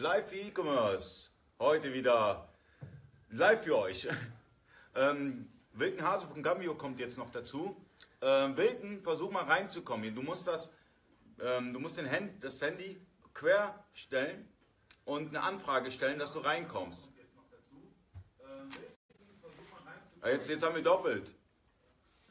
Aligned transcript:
Live 0.00 0.32
E-Commerce. 0.32 1.30
Heute 1.58 1.92
wieder 1.92 2.48
live 3.30 3.64
für 3.64 3.78
euch. 3.78 4.06
Ähm, 4.94 5.48
Wilken 5.72 6.04
Hase 6.04 6.26
von 6.26 6.42
Gambio 6.42 6.74
kommt 6.74 6.98
jetzt 6.98 7.18
noch 7.18 7.30
dazu. 7.30 7.76
Ähm, 8.20 8.56
Wilken, 8.56 9.02
versuch 9.02 9.30
mal 9.30 9.44
reinzukommen. 9.44 10.12
Du 10.14 10.22
musst 10.22 10.46
das, 10.46 10.74
ähm, 11.40 11.72
du 11.72 11.78
musst 11.78 11.98
den 11.98 12.10
Hand, 12.10 12.42
das 12.42 12.60
Handy 12.62 13.00
quer 13.34 13.84
stellen 13.92 14.48
und 15.04 15.28
eine 15.28 15.42
Anfrage 15.42 15.90
stellen, 15.90 16.18
dass 16.18 16.32
du 16.32 16.40
reinkommst. 16.40 17.10
Ah, 20.20 20.30
jetzt, 20.30 20.48
jetzt 20.48 20.64
haben 20.64 20.74
wir 20.76 20.82
doppelt. 20.82 21.32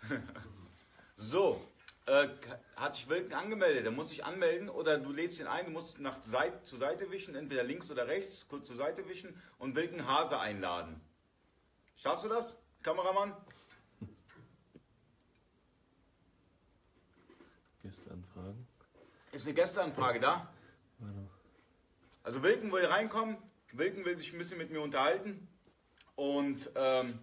so, 1.18 1.67
äh, 2.08 2.30
hat 2.78 2.96
sich 2.96 3.10
Wilken 3.10 3.34
angemeldet. 3.34 3.84
Der 3.84 3.92
muss 3.92 4.10
sich 4.10 4.26
anmelden 4.26 4.70
oder 4.70 4.98
du 4.98 5.12
lädst 5.12 5.40
ihn 5.40 5.48
ein, 5.48 5.66
du 5.66 5.72
musst 5.72 6.00
nach 6.00 6.22
Seite, 6.24 6.64
zur 6.64 6.80
Seite 6.80 7.12
wischen, 7.12 7.36
entweder 7.36 7.64
links 7.64 7.92
oder 7.92 8.08
rechts, 8.08 8.48
kurz 8.48 8.68
zur 8.68 8.78
Seite 8.78 9.08
wischen 9.08 9.42
und 9.60 9.76
Wilken 9.76 10.08
Hase 10.08 10.40
einladen. 10.40 11.02
Schaffst 11.98 12.26
du 12.26 12.30
das, 12.30 12.58
Kameramann? 12.82 13.36
Gästeanfragen. 17.84 18.68
Ist 19.34 19.46
eine 19.46 19.56
Gästeanfrage 19.56 20.20
da? 20.20 20.50
Also 22.24 22.42
Wilken 22.42 22.72
will 22.72 22.86
reinkommen, 22.86 23.38
Wilken 23.74 24.06
will 24.06 24.18
sich 24.18 24.32
ein 24.32 24.38
bisschen 24.38 24.58
mit 24.58 24.72
mir 24.72 24.82
unterhalten 24.82 25.48
und 26.16 26.70
ähm, 26.76 27.20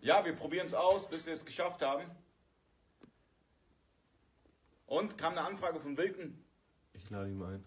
ja, 0.00 0.24
wir 0.24 0.34
probieren 0.34 0.66
es 0.66 0.74
aus, 0.74 1.08
bis 1.08 1.24
wir 1.26 1.32
es 1.32 1.44
geschafft 1.44 1.82
haben. 1.82 2.04
Und 4.88 5.18
kam 5.18 5.32
eine 5.32 5.42
Anfrage 5.42 5.78
von 5.80 5.96
Wilken. 5.98 6.42
Ich 6.94 7.10
lade 7.10 7.30
ihn 7.30 7.42
ein. 7.42 7.64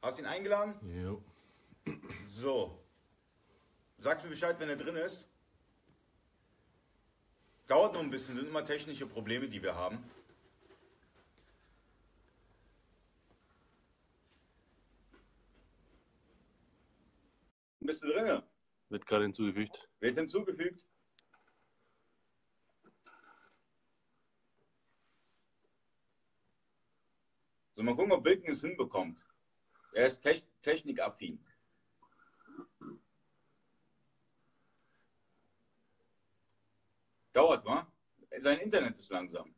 Hast 0.00 0.18
ihn 0.18 0.24
eingeladen? 0.24 0.74
Jo. 0.82 1.22
So. 2.26 2.82
Sagt 3.98 4.24
mir 4.24 4.30
Bescheid, 4.30 4.58
wenn 4.58 4.70
er 4.70 4.76
drin 4.76 4.96
ist. 4.96 5.28
Dauert 7.66 7.92
noch 7.92 8.00
ein 8.00 8.10
bisschen, 8.10 8.36
sind 8.36 8.48
immer 8.48 8.64
technische 8.64 9.06
Probleme, 9.06 9.46
die 9.46 9.62
wir 9.62 9.74
haben. 9.74 10.02
Bist 17.80 18.02
du 18.02 18.08
drin? 18.08 18.42
Wird 18.88 19.06
gerade 19.06 19.24
hinzugefügt. 19.24 19.86
Wird 20.00 20.16
hinzugefügt. 20.16 20.86
So, 27.78 27.84
mal 27.84 27.94
gucken, 27.94 28.10
ob 28.10 28.24
Wilken 28.24 28.50
es 28.50 28.60
hinbekommt. 28.60 29.24
Er 29.92 30.08
ist 30.08 30.20
Techn 30.20 30.44
technikaffin. 30.62 31.38
Dauert, 37.32 37.64
wa? 37.64 37.86
Sein 38.38 38.58
Internet 38.58 38.98
ist 38.98 39.12
langsam. 39.12 39.54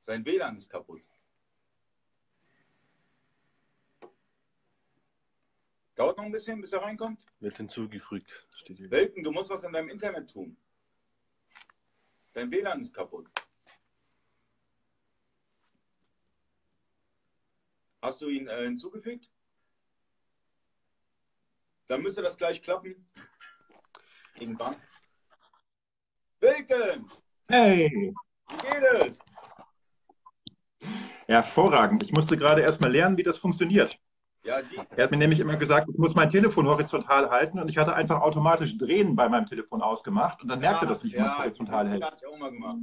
Sein 0.00 0.24
WLAN 0.24 0.56
ist 0.56 0.70
kaputt. 0.70 1.06
Dauert 5.94 6.16
noch 6.16 6.24
ein 6.24 6.32
bisschen, 6.32 6.58
bis 6.58 6.72
er 6.72 6.80
reinkommt. 6.80 7.26
Wird 7.40 7.58
hinzugefügt, 7.58 8.48
steht 8.54 8.78
hier. 8.78 8.90
Wilken, 8.90 9.22
du 9.22 9.30
musst 9.30 9.50
was 9.50 9.62
an 9.66 9.74
deinem 9.74 9.90
Internet 9.90 10.30
tun. 10.30 10.56
Dein 12.32 12.50
WLAN 12.50 12.80
ist 12.80 12.94
kaputt. 12.94 13.30
Hast 18.02 18.20
du 18.20 18.28
ihn 18.28 18.48
äh, 18.48 18.64
hinzugefügt? 18.64 19.30
Dann 21.86 22.02
müsste 22.02 22.20
das 22.22 22.36
gleich 22.36 22.60
klappen. 22.60 23.08
Irgendwann. 24.38 24.76
Wilken, 26.40 27.10
Hey, 27.48 28.12
wie 28.48 28.56
geht 28.56 28.82
es? 29.06 29.18
hervorragend. 31.28 32.02
Ich 32.02 32.12
musste 32.12 32.36
gerade 32.36 32.62
erst 32.62 32.80
mal 32.80 32.90
lernen, 32.90 33.16
wie 33.16 33.22
das 33.22 33.38
funktioniert. 33.38 33.96
Ja, 34.44 34.60
Er 34.96 35.04
hat 35.04 35.10
mir 35.12 35.16
nämlich 35.18 35.38
immer 35.38 35.56
gesagt, 35.56 35.88
ich 35.88 35.96
muss 35.98 36.16
mein 36.16 36.30
Telefon 36.30 36.66
horizontal 36.66 37.30
halten 37.30 37.60
und 37.60 37.68
ich 37.68 37.76
hatte 37.78 37.94
einfach 37.94 38.20
automatisch 38.20 38.76
Drehen 38.76 39.14
bei 39.14 39.28
meinem 39.28 39.46
Telefon 39.46 39.80
ausgemacht 39.82 40.42
und 40.42 40.48
dann 40.48 40.58
merkte 40.58 40.86
das 40.86 41.04
nicht, 41.04 41.14
wenn 41.14 41.22
man 41.22 41.30
es 41.30 41.38
horizontal 41.38 41.88
hält. 41.88 42.02
hatte 42.04 42.16
ich 42.20 42.26
auch 42.26 42.36
mal 42.38 42.50
gemacht. 42.50 42.78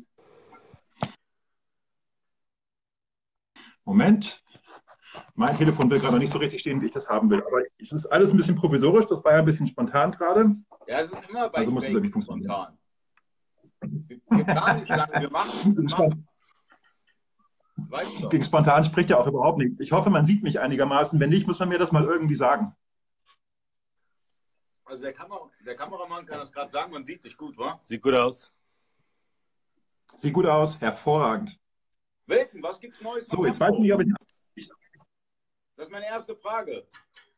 Moment. 3.84 4.42
Mein 5.36 5.58
Telefon 5.58 5.90
will 5.90 6.00
gerade 6.00 6.14
noch 6.14 6.20
nicht 6.20 6.32
so 6.32 6.38
richtig 6.38 6.62
stehen, 6.62 6.82
wie 6.82 6.88
ich 6.88 6.94
das 6.94 7.08
haben 7.08 7.30
will. 7.30 7.44
Aber 7.46 7.62
es 7.80 7.92
ist 7.92 8.06
alles 8.08 8.32
ein 8.32 8.38
bisschen 8.38 8.56
provisorisch, 8.56 9.06
das 9.08 9.24
war 9.24 9.34
ja 9.34 9.40
ein 9.40 9.46
bisschen 9.46 9.68
spontan 9.68 10.12
gerade. 10.12 10.56
Ja, 10.88 11.00
es 11.00 11.12
ist 11.12 11.28
immer 11.30 11.50
bei 11.50 11.60
Also 11.60 11.72
muss 11.72 11.88
es 11.88 11.94
irgendwie 11.94 12.22
spontan. 12.22 12.78
Wir, 13.82 14.20
wir 14.30 14.44
planen 14.44 14.80
nicht 14.82 14.90
lange, 14.90 15.22
wir 15.22 15.30
machen, 15.30 15.78
wir 15.78 15.84
machen. 15.84 16.28
Weißt 17.88 18.22
du. 18.22 18.30
Gegen 18.30 18.44
spontan 18.44 18.84
spricht 18.84 19.10
ja 19.10 19.18
auch 19.18 19.28
überhaupt 19.28 19.58
nicht. 19.58 19.80
Ich 19.80 19.92
hoffe, 19.92 20.10
man 20.10 20.26
sieht 20.26 20.44
mich 20.44 20.60
einigermaßen. 20.60 21.20
Wenn 21.20 21.30
nicht, 21.30 21.48
muss 21.48 21.60
man 21.60 21.70
mir 21.70 21.80
das 21.80 21.92
mal 21.92 22.04
irgendwie 22.04 22.36
sagen. 22.36 22.76
Also 24.86 25.04
der, 25.04 25.14
Kamer 25.14 25.40
der 25.66 25.76
Kameramann 25.76 26.26
kann 26.26 26.40
das 26.40 26.52
gerade 26.52 26.72
sagen, 26.72 26.92
man 26.92 27.04
sieht 27.04 27.24
dich 27.24 27.38
gut, 27.38 27.58
wa? 27.58 27.80
Sieht 27.84 28.02
gut 28.02 28.16
aus. 28.16 28.52
Sieht 30.16 30.34
gut 30.34 30.48
aus, 30.48 30.82
hervorragend. 30.82 31.58
Wilken, 32.26 32.62
was 32.62 32.80
gibt's 32.80 33.02
Neues? 33.02 33.28
So, 33.28 33.46
jetzt 33.46 33.60
weiß 33.60 33.76
ich 33.76 33.80
nicht, 33.80 33.94
ob 33.94 34.02
ich. 34.02 34.12
Das 35.80 35.88
ist 35.88 35.94
meine 35.94 36.08
erste 36.08 36.36
Frage. 36.36 36.84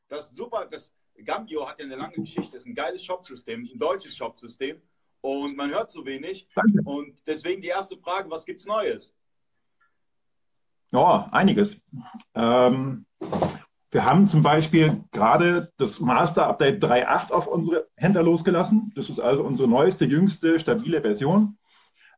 Das 0.10 0.32
ist 0.32 0.36
super, 0.36 0.66
das 0.66 0.92
Gambio 1.24 1.70
hat 1.70 1.78
ja 1.78 1.86
eine 1.86 1.96
lange 1.96 2.16
Geschichte, 2.16 2.58
ist 2.58 2.66
ein 2.66 2.74
geiles 2.74 3.04
Shopsystem, 3.04 3.70
ein 3.72 3.78
deutsches 3.78 4.18
Shopsystem 4.18 4.82
und 5.22 5.56
man 5.56 5.70
hört 5.70 5.92
so 5.92 6.04
wenig. 6.08 6.50
Danke. 6.56 6.82
Und 6.84 7.22
deswegen 7.28 7.62
die 7.62 7.68
erste 7.68 7.98
Frage, 7.98 8.32
was 8.32 8.44
gibt's 8.44 8.66
Neues? 8.66 9.16
Ja, 10.90 11.30
einiges. 11.32 11.84
Ähm, 12.34 13.06
wir 13.92 14.06
haben 14.06 14.28
zum 14.28 14.42
Beispiel 14.42 15.04
gerade 15.12 15.72
das 15.78 16.00
Master 16.00 16.48
Update 16.48 16.84
3.8 16.84 17.30
auf 17.30 17.46
unsere 17.46 17.90
Händler 17.96 18.24
losgelassen. 18.24 18.92
Das 18.96 19.12
ist 19.12 19.20
also 19.20 19.44
unsere 19.44 19.70
neueste, 19.70 20.06
jüngste, 20.06 20.60
stabile 20.60 21.02
Version, 21.04 21.60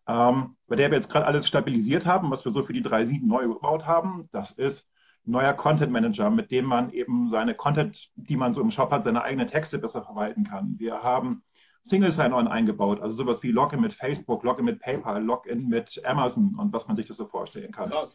ähm, 0.07 0.55
bei 0.67 0.77
der 0.77 0.89
wir 0.89 0.97
jetzt 0.97 1.09
gerade 1.09 1.25
alles 1.25 1.49
stabilisiert 1.49 2.05
haben, 2.05 2.31
was 2.31 2.45
wir 2.45 2.53
so 2.53 2.63
für 2.63 2.71
die 2.71 2.81
3.7 2.81 3.27
neu 3.27 3.49
gebaut 3.49 3.85
haben. 3.85 4.29
Das 4.31 4.53
ist 4.53 4.87
neuer 5.25 5.53
Content 5.53 5.91
Manager, 5.91 6.29
mit 6.29 6.51
dem 6.51 6.65
man 6.65 6.91
eben 6.91 7.29
seine 7.29 7.55
Content, 7.55 8.09
die 8.15 8.35
man 8.35 8.53
so 8.53 8.61
im 8.61 8.71
Shop 8.71 8.91
hat, 8.91 9.03
seine 9.03 9.23
eigenen 9.23 9.47
Texte 9.47 9.79
besser 9.79 10.03
verwalten 10.03 10.43
kann. 10.43 10.75
Wir 10.77 11.01
haben 11.01 11.43
Single 11.85 12.11
Sign-On 12.11 12.47
eingebaut, 12.47 13.01
also 13.01 13.23
sowas 13.23 13.43
wie 13.43 13.51
Login 13.51 13.81
mit 13.81 13.93
Facebook, 13.93 14.43
Login 14.43 14.65
mit 14.65 14.79
PayPal, 14.79 15.23
Login 15.23 15.67
mit 15.67 16.01
Amazon 16.05 16.55
und 16.57 16.73
was 16.73 16.87
man 16.87 16.95
sich 16.95 17.07
das 17.07 17.17
so 17.17 17.25
vorstellen 17.25 17.71
kann. 17.71 17.89
Krass. 17.89 18.13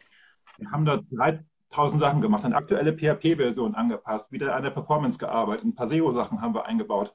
Wir 0.57 0.71
haben 0.71 0.85
da 0.85 1.01
3000 1.11 2.01
Sachen 2.01 2.21
gemacht, 2.21 2.45
eine 2.45 2.55
aktuelle 2.55 2.93
PHP-Version 2.93 3.75
angepasst, 3.75 4.31
wieder 4.31 4.55
an 4.55 4.63
der 4.63 4.71
Performance 4.71 5.17
gearbeitet, 5.17 5.65
ein 5.65 5.75
paar 5.75 5.87
SEO-Sachen 5.87 6.41
haben 6.41 6.53
wir 6.53 6.65
eingebaut. 6.65 7.13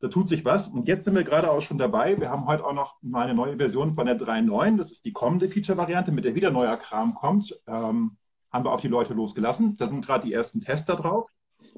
Da 0.00 0.08
tut 0.08 0.28
sich 0.28 0.44
was. 0.44 0.66
Und 0.66 0.88
jetzt 0.88 1.04
sind 1.04 1.14
wir 1.14 1.22
gerade 1.22 1.48
auch 1.48 1.60
schon 1.60 1.78
dabei. 1.78 2.18
Wir 2.18 2.28
haben 2.28 2.46
heute 2.48 2.64
auch 2.64 2.72
noch 2.72 2.96
mal 3.02 3.22
eine 3.22 3.34
neue 3.34 3.56
Version 3.56 3.94
von 3.94 4.04
der 4.04 4.18
3.9. 4.18 4.76
Das 4.76 4.90
ist 4.90 5.04
die 5.04 5.12
kommende 5.12 5.48
Feature-Variante, 5.48 6.10
mit 6.10 6.24
der 6.24 6.34
wieder 6.34 6.50
neuer 6.50 6.76
Kram 6.76 7.14
kommt. 7.14 7.56
Ähm, 7.68 8.16
haben 8.52 8.64
wir 8.64 8.72
auch 8.72 8.80
die 8.80 8.88
Leute 8.88 9.14
losgelassen. 9.14 9.76
Da 9.76 9.86
sind 9.86 10.04
gerade 10.04 10.26
die 10.26 10.32
ersten 10.32 10.60
Tester 10.60 10.96
drauf, 10.96 11.30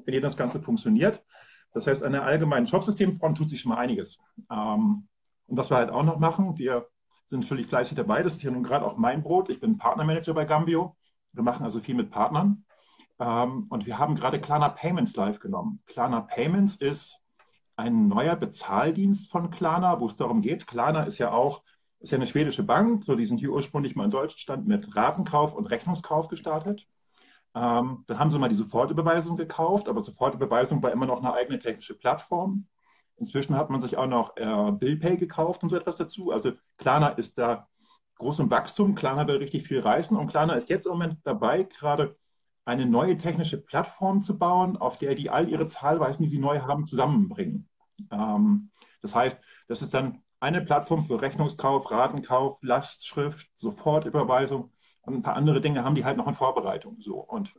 wenn 0.03 0.13
hier 0.13 0.21
das 0.21 0.37
Ganze 0.37 0.59
funktioniert. 0.59 1.23
Das 1.73 1.87
heißt, 1.87 2.03
an 2.03 2.13
der 2.13 2.23
allgemeinen 2.23 2.67
Shopsystemfront 2.67 3.37
tut 3.37 3.49
sich 3.49 3.61
schon 3.61 3.71
mal 3.71 3.77
einiges. 3.77 4.19
Ähm, 4.51 5.07
und 5.47 5.57
was 5.57 5.69
wir 5.69 5.77
halt 5.77 5.89
auch 5.89 6.03
noch 6.03 6.19
machen, 6.19 6.57
wir 6.57 6.87
sind 7.29 7.45
völlig 7.45 7.67
fleißig 7.67 7.95
dabei. 7.95 8.23
Das 8.23 8.35
ist 8.35 8.43
ja 8.43 8.51
nun 8.51 8.63
gerade 8.63 8.85
auch 8.85 8.97
mein 8.97 9.23
Brot. 9.23 9.49
Ich 9.49 9.59
bin 9.59 9.77
Partnermanager 9.77 10.33
bei 10.33 10.45
Gambio. 10.45 10.95
Wir 11.33 11.43
machen 11.43 11.63
also 11.63 11.79
viel 11.79 11.95
mit 11.95 12.11
Partnern. 12.11 12.65
Ähm, 13.19 13.67
und 13.69 13.85
wir 13.85 13.97
haben 13.97 14.15
gerade 14.15 14.39
Klarna 14.39 14.69
Payments 14.69 15.15
live 15.15 15.39
genommen. 15.39 15.81
Klarna 15.85 16.21
Payments 16.21 16.75
ist 16.75 17.19
ein 17.75 18.07
neuer 18.07 18.35
Bezahldienst 18.35 19.31
von 19.31 19.51
Klarna, 19.51 19.99
wo 19.99 20.07
es 20.07 20.15
darum 20.15 20.41
geht. 20.41 20.67
Klarna 20.67 21.03
ist 21.03 21.17
ja 21.17 21.31
auch, 21.31 21.63
ist 22.05 22.11
ja 22.11 22.17
eine 22.17 22.27
schwedische 22.27 22.61
Bank. 22.61 23.03
So, 23.03 23.15
die 23.15 23.25
sind 23.25 23.39
hier 23.39 23.51
ursprünglich 23.51 23.95
mal 23.95 24.05
in 24.05 24.11
Deutschland 24.11 24.67
mit 24.67 24.95
Ratenkauf 24.95 25.55
und 25.55 25.65
Rechnungskauf 25.65 26.27
gestartet. 26.27 26.87
Ähm, 27.55 28.03
dann 28.05 28.19
haben 28.19 28.29
sie 28.29 28.37
mal 28.37 28.47
die 28.47 28.55
Sofortüberweisung 28.55 29.37
gekauft, 29.37 29.89
aber 29.89 30.03
Sofortüberweisung 30.03 30.83
war 30.83 30.91
immer 30.91 31.07
noch 31.07 31.17
eine 31.17 31.33
eigene 31.33 31.59
technische 31.59 31.97
Plattform. 31.97 32.67
Inzwischen 33.17 33.57
hat 33.57 33.71
man 33.71 33.81
sich 33.81 33.97
auch 33.97 34.05
noch 34.05 34.37
äh, 34.37 34.71
BillPay 34.73 35.17
gekauft 35.17 35.63
und 35.63 35.69
so 35.69 35.77
etwas 35.77 35.97
dazu. 35.97 36.31
Also 36.31 36.51
Klarna 36.77 37.09
ist 37.09 37.39
da 37.39 37.67
groß 38.19 38.39
im 38.39 38.51
Wachstum. 38.51 38.93
Klarna 38.93 39.25
will 39.25 39.37
richtig 39.37 39.67
viel 39.67 39.79
reißen 39.79 40.15
und 40.15 40.27
Klarna 40.27 40.53
ist 40.53 40.69
jetzt 40.69 40.85
im 40.85 40.91
Moment 40.91 41.17
dabei, 41.23 41.63
gerade 41.63 42.15
eine 42.65 42.85
neue 42.85 43.17
technische 43.17 43.59
Plattform 43.59 44.21
zu 44.21 44.37
bauen, 44.37 44.77
auf 44.77 44.97
der 44.97 45.15
die 45.15 45.31
all 45.31 45.49
ihre 45.49 45.65
Zahlweisen, 45.65 46.23
die 46.23 46.29
sie 46.29 46.39
neu 46.39 46.59
haben, 46.59 46.85
zusammenbringen. 46.85 47.67
Ähm, 48.11 48.69
das 49.01 49.15
heißt, 49.15 49.41
das 49.67 49.81
ist 49.81 49.93
dann 49.93 50.21
eine 50.45 50.61
Plattform 50.61 51.01
für 51.01 51.19
Rechnungskauf, 51.19 51.89
Ratenkauf, 51.89 52.59
Lastschrift, 52.61 53.49
Sofortüberweisung 53.55 54.71
und 55.01 55.15
ein 55.15 55.23
paar 55.23 55.35
andere 55.35 55.59
Dinge 55.59 55.83
haben 55.83 55.95
die 55.95 56.05
halt 56.05 56.17
noch 56.17 56.27
in 56.27 56.35
Vorbereitung. 56.35 56.97
So 57.01 57.15
und 57.15 57.51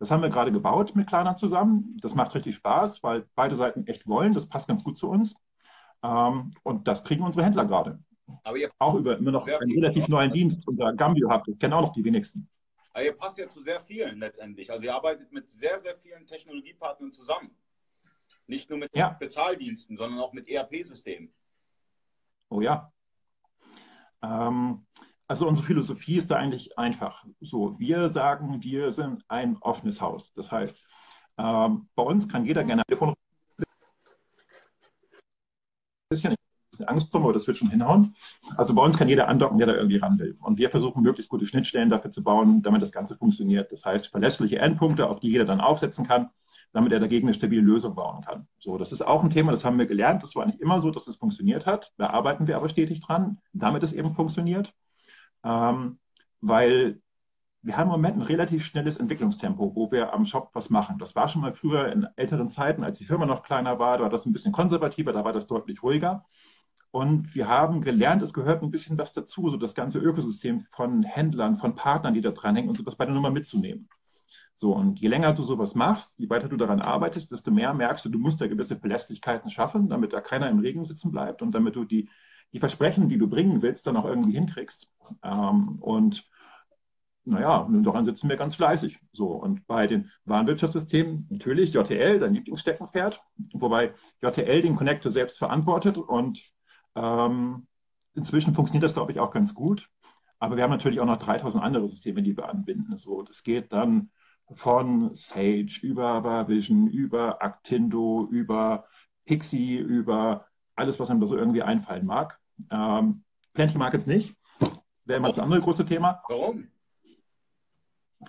Das 0.00 0.10
haben 0.10 0.20
wir 0.20 0.30
gerade 0.30 0.50
gebaut 0.50 0.96
mit 0.96 1.06
Klarna 1.06 1.36
zusammen. 1.36 1.96
Das 2.02 2.16
macht 2.16 2.34
richtig 2.34 2.56
Spaß, 2.56 3.04
weil 3.04 3.28
beide 3.36 3.54
Seiten 3.54 3.86
echt 3.86 4.08
wollen. 4.08 4.34
Das 4.34 4.48
passt 4.48 4.66
ganz 4.66 4.82
gut 4.82 4.98
zu 4.98 5.08
uns. 5.08 5.36
Ähm, 6.02 6.50
und 6.64 6.88
das 6.88 7.04
kriegen 7.04 7.22
unsere 7.22 7.44
Händler 7.44 7.66
gerade. 7.66 8.00
Aber 8.42 8.56
ihr 8.56 8.68
auch 8.80 8.96
über 8.96 9.16
immer 9.16 9.30
noch 9.30 9.46
einen 9.46 9.70
relativ 9.70 10.08
neuen 10.08 10.32
Dienst 10.32 10.66
unter 10.66 10.92
Gambio 10.92 11.30
habt. 11.30 11.46
Das 11.46 11.58
kennen 11.60 11.72
auch 11.72 11.82
noch 11.82 11.92
die 11.92 12.04
wenigsten. 12.04 12.48
Aber 12.92 13.04
ihr 13.04 13.12
passt 13.12 13.38
ja 13.38 13.48
zu 13.48 13.62
sehr 13.62 13.80
vielen 13.80 14.18
letztendlich. 14.18 14.72
Also 14.72 14.86
ihr 14.86 14.94
arbeitet 14.94 15.30
mit 15.30 15.48
sehr, 15.50 15.78
sehr 15.78 15.94
vielen 15.94 16.26
Technologiepartnern 16.26 17.12
zusammen. 17.12 17.50
Nicht 18.48 18.70
nur 18.70 18.80
mit 18.80 18.90
ja. 18.92 19.10
Bezahldiensten, 19.10 19.96
sondern 19.96 20.18
auch 20.18 20.32
mit 20.32 20.48
ERP-Systemen. 20.48 21.32
Oh 22.48 22.60
ja. 22.60 22.92
Ähm, 24.22 24.86
also 25.26 25.48
unsere 25.48 25.66
Philosophie 25.66 26.16
ist 26.16 26.30
da 26.30 26.36
eigentlich 26.36 26.78
einfach. 26.78 27.24
So, 27.40 27.78
wir 27.78 28.08
sagen, 28.08 28.62
wir 28.62 28.90
sind 28.90 29.24
ein 29.28 29.56
offenes 29.58 30.00
Haus. 30.00 30.32
Das 30.34 30.52
heißt, 30.52 30.76
ähm, 31.38 31.88
bei 31.94 32.02
uns 32.02 32.28
kann 32.28 32.44
jeder 32.44 32.64
gerne 32.64 32.82
ein 32.82 32.86
Telefon. 32.86 33.14
Bisschen 36.10 36.36
Angst 36.86 37.12
drum, 37.12 37.22
aber 37.22 37.32
das 37.32 37.46
wird 37.46 37.56
schon 37.56 37.70
hinhauen. 37.70 38.14
Also 38.56 38.74
bei 38.74 38.82
uns 38.82 38.98
kann 38.98 39.08
jeder 39.08 39.28
andocken, 39.28 39.58
der 39.58 39.68
da 39.68 39.74
irgendwie 39.74 39.96
ran 39.96 40.18
will. 40.18 40.36
Und 40.40 40.58
wir 40.58 40.70
versuchen 40.70 41.02
möglichst 41.02 41.30
gute 41.30 41.46
Schnittstellen 41.46 41.88
dafür 41.88 42.10
zu 42.10 42.22
bauen, 42.22 42.62
damit 42.62 42.82
das 42.82 42.92
Ganze 42.92 43.16
funktioniert. 43.16 43.72
Das 43.72 43.84
heißt, 43.84 44.08
verlässliche 44.08 44.58
Endpunkte, 44.58 45.08
auf 45.08 45.20
die 45.20 45.30
jeder 45.30 45.44
dann 45.44 45.60
aufsetzen 45.60 46.06
kann, 46.06 46.30
damit 46.74 46.92
er 46.92 47.00
dagegen 47.00 47.26
eine 47.26 47.34
stabile 47.34 47.62
Lösung 47.62 47.94
bauen 47.94 48.22
kann. 48.22 48.46
So, 48.58 48.76
das 48.76 48.92
ist 48.92 49.00
auch 49.00 49.24
ein 49.24 49.30
Thema, 49.30 49.52
das 49.52 49.64
haben 49.64 49.78
wir 49.78 49.86
gelernt. 49.86 50.22
Das 50.22 50.36
war 50.36 50.44
nicht 50.44 50.60
immer 50.60 50.82
so, 50.82 50.90
dass 50.90 51.08
es 51.08 51.16
funktioniert 51.16 51.64
hat. 51.64 51.92
Da 51.96 52.08
arbeiten 52.10 52.46
wir 52.46 52.56
aber 52.56 52.68
stetig 52.68 53.00
dran, 53.00 53.38
damit 53.54 53.82
es 53.82 53.94
eben 53.94 54.14
funktioniert 54.14 54.74
ähm, 55.44 55.98
weil 56.40 57.00
wir 57.62 57.76
haben 57.76 57.88
im 57.88 57.92
Moment 57.92 58.16
ein 58.18 58.22
relativ 58.22 58.64
schnelles 58.64 58.98
Entwicklungstempo, 58.98 59.74
wo 59.74 59.90
wir 59.90 60.12
am 60.12 60.26
Shop 60.26 60.50
was 60.52 60.68
machen. 60.70 60.98
Das 60.98 61.14
war 61.16 61.28
schon 61.28 61.42
mal 61.42 61.54
früher 61.54 61.90
in 61.92 62.06
älteren 62.16 62.50
Zeiten, 62.50 62.84
als 62.84 62.98
die 62.98 63.06
Firma 63.06 63.24
noch 63.26 63.42
kleiner 63.42 63.78
war, 63.78 63.98
da 63.98 64.04
war 64.04 64.10
das 64.10 64.26
ein 64.26 64.32
bisschen 64.32 64.52
konservativer, 64.52 65.12
da 65.12 65.24
war 65.24 65.32
das 65.32 65.46
deutlich 65.46 65.82
ruhiger. 65.82 66.26
Und 66.90 67.34
wir 67.34 67.48
haben 67.48 67.80
gelernt, 67.80 68.22
es 68.22 68.32
gehört 68.32 68.62
ein 68.62 68.70
bisschen 68.70 68.98
was 68.98 69.12
dazu, 69.12 69.50
so 69.50 69.56
das 69.56 69.74
ganze 69.74 69.98
Ökosystem 69.98 70.60
von 70.72 71.02
Händlern, 71.02 71.58
von 71.58 71.74
Partnern, 71.74 72.14
die 72.14 72.20
da 72.20 72.30
dranhängen 72.30 72.68
und 72.68 72.76
so 72.76 72.84
das 72.84 72.96
bei 72.96 73.04
der 73.04 73.14
Nummer 73.14 73.30
mitzunehmen. 73.30 73.88
So, 74.56 74.72
und 74.72 75.00
je 75.00 75.08
länger 75.08 75.32
du 75.32 75.42
sowas 75.42 75.74
machst, 75.74 76.18
je 76.18 76.30
weiter 76.30 76.48
du 76.48 76.56
daran 76.56 76.80
arbeitest, 76.80 77.32
desto 77.32 77.50
mehr 77.50 77.74
merkst 77.74 78.04
du, 78.04 78.08
du 78.08 78.18
musst 78.18 78.40
da 78.40 78.46
gewisse 78.46 78.76
Verlässlichkeiten 78.76 79.50
schaffen, 79.50 79.88
damit 79.88 80.12
da 80.12 80.20
keiner 80.20 80.48
im 80.48 80.60
Regen 80.60 80.84
sitzen 80.84 81.10
bleibt 81.10 81.42
und 81.42 81.52
damit 81.52 81.76
du 81.76 81.84
die 81.84 82.08
die 82.54 82.60
Versprechen, 82.60 83.08
die 83.08 83.18
du 83.18 83.28
bringen 83.28 83.60
willst, 83.62 83.86
dann 83.86 83.96
auch 83.96 84.04
irgendwie 84.04 84.32
hinkriegst. 84.32 84.88
Ähm, 85.22 85.76
und 85.80 86.24
naja, 87.24 87.68
daran 87.82 88.04
sitzen 88.04 88.28
wir 88.28 88.36
ganz 88.36 88.54
fleißig. 88.54 89.00
So, 89.12 89.32
und 89.32 89.66
bei 89.66 89.86
den 89.86 90.10
Warenwirtschaftssystemen 90.24 91.26
natürlich 91.30 91.72
JTL, 91.72 92.20
dein 92.20 92.34
Lieblingssteckenpferd, 92.34 93.20
wobei 93.54 93.94
JTL 94.22 94.62
den 94.62 94.76
Connector 94.76 95.10
selbst 95.10 95.38
verantwortet 95.38 95.98
und 95.98 96.42
ähm, 96.94 97.66
inzwischen 98.14 98.54
funktioniert 98.54 98.84
das, 98.84 98.94
glaube 98.94 99.10
ich, 99.10 99.18
auch 99.18 99.32
ganz 99.32 99.52
gut. 99.54 99.90
Aber 100.38 100.56
wir 100.56 100.62
haben 100.62 100.70
natürlich 100.70 101.00
auch 101.00 101.06
noch 101.06 101.18
3000 101.18 101.64
andere 101.64 101.88
Systeme, 101.88 102.22
die 102.22 102.36
wir 102.36 102.48
anbinden. 102.48 102.96
So, 102.98 103.22
das 103.22 103.42
geht 103.42 103.72
dann 103.72 104.10
von 104.52 105.14
Sage 105.14 105.78
über 105.82 106.48
Vision, 106.48 106.88
über 106.88 107.42
Actindo, 107.42 108.28
über 108.30 108.86
Pixie, 109.24 109.76
über 109.76 110.46
alles, 110.76 111.00
was 111.00 111.10
einem 111.10 111.20
da 111.20 111.26
so 111.26 111.36
irgendwie 111.36 111.62
einfallen 111.62 112.06
mag. 112.06 112.38
Ähm, 112.70 113.24
Plenty 113.54 113.78
Markets 113.78 114.06
nicht. 114.06 114.34
Wäre 115.04 115.18
immer 115.18 115.28
das 115.28 115.38
andere 115.38 115.60
große 115.60 115.86
Thema. 115.86 116.22
Warum? 116.28 116.68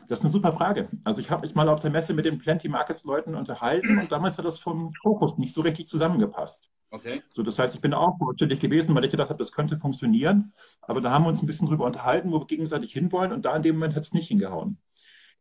Das 0.08 0.20
ist 0.20 0.26
eine 0.26 0.32
super 0.32 0.54
Frage. 0.54 0.90
Also 1.04 1.22
ich 1.22 1.32
habe 1.32 1.42
mich 1.42 1.56
mal 1.56 1.70
auf 1.70 1.80
der 1.80 1.90
Messe 1.90 2.14
mit 2.14 2.26
den 2.26 2.38
Plenty 2.38 2.68
Markets 2.68 3.06
Leuten 3.06 3.34
unterhalten 3.34 3.98
und 3.98 4.12
damals 4.12 4.38
hat 4.38 4.46
das 4.46 4.60
vom 4.60 4.94
Fokus 5.02 5.38
nicht 5.38 5.54
so 5.54 5.62
richtig 5.62 5.88
zusammengepasst. 5.88 6.70
Okay. 6.92 7.24
So, 7.34 7.44
das 7.44 7.58
heißt, 7.58 7.76
ich 7.76 7.82
bin 7.82 7.94
auch 7.94 8.18
natürlich 8.20 8.60
gewesen, 8.60 8.94
weil 8.94 9.06
ich 9.06 9.12
gedacht 9.12 9.30
habe, 9.30 9.40
das 9.40 9.52
könnte 9.52 9.78
funktionieren. 9.78 10.54
Aber 10.82 11.02
da 11.02 11.12
haben 11.12 11.24
wir 11.24 11.30
uns 11.30 11.42
ein 11.42 11.48
bisschen 11.48 11.68
drüber 11.68 11.86
unterhalten, 11.86 12.32
wo 12.32 12.40
wir 12.40 12.48
gegenseitig 12.48 12.94
hinwollen 12.94 13.32
und 13.32 13.44
da 13.44 13.56
in 13.56 13.64
dem 13.64 13.76
Moment 13.76 13.96
hat 13.96 14.04
es 14.04 14.14
nicht 14.14 14.28
hingehauen. 14.28 14.78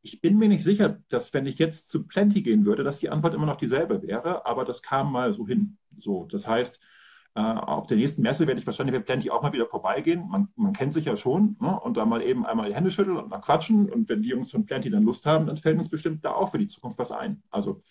Ich 0.07 0.21
bin 0.21 0.37
mir 0.37 0.49
nicht 0.49 0.63
sicher, 0.63 0.99
dass 1.09 1.33
wenn 1.33 1.47
ich 1.47 1.59
jetzt 1.59 1.89
zu 1.89 2.07
Plenty 2.07 2.43
gehen 2.43 2.67
würde, 2.67 2.85
dass 2.85 2.99
die 2.99 3.09
Antwort 3.09 3.33
immer 3.33 3.47
noch 3.47 3.57
dieselbe 3.57 4.03
wäre, 4.03 4.45
aber 4.45 4.67
das 4.67 4.83
kam 4.83 5.11
mal 5.11 5.33
so 5.33 5.47
hin. 5.47 5.79
So, 5.99 6.27
das 6.31 6.47
heißt, 6.47 6.79
äh, 7.35 7.41
auf 7.41 7.87
der 7.87 7.97
nächsten 7.97 8.21
Messe 8.21 8.47
werde 8.47 8.61
ich 8.61 8.67
wahrscheinlich 8.67 8.95
mit 8.95 9.07
Plenty 9.07 9.31
auch 9.31 9.41
mal 9.41 9.55
wieder 9.55 9.65
vorbeigehen. 9.65 10.29
Man, 10.29 10.49
man 10.57 10.75
kennt 10.75 10.93
sich 10.93 11.07
ja 11.07 11.17
schon 11.17 11.57
ne? 11.59 11.81
und 11.81 11.97
da 11.97 12.05
mal 12.05 12.21
eben 12.21 12.45
einmal 12.45 12.69
die 12.69 12.75
Hände 12.75 12.91
schütteln 12.91 13.17
und 13.17 13.31
mal 13.31 13.41
quatschen. 13.41 13.91
Und 13.91 14.07
wenn 14.11 14.21
die 14.21 14.29
Jungs 14.29 14.51
von 14.51 14.67
Plenty 14.67 14.91
dann 14.91 15.05
Lust 15.05 15.25
haben, 15.25 15.47
dann 15.47 15.57
fällt 15.57 15.79
uns 15.79 15.89
bestimmt 15.89 16.23
da 16.23 16.33
auch 16.33 16.51
für 16.51 16.59
die 16.59 16.69
Zukunft 16.69 16.99
was 16.99 17.11
ein. 17.11 17.43
Also 17.51 17.83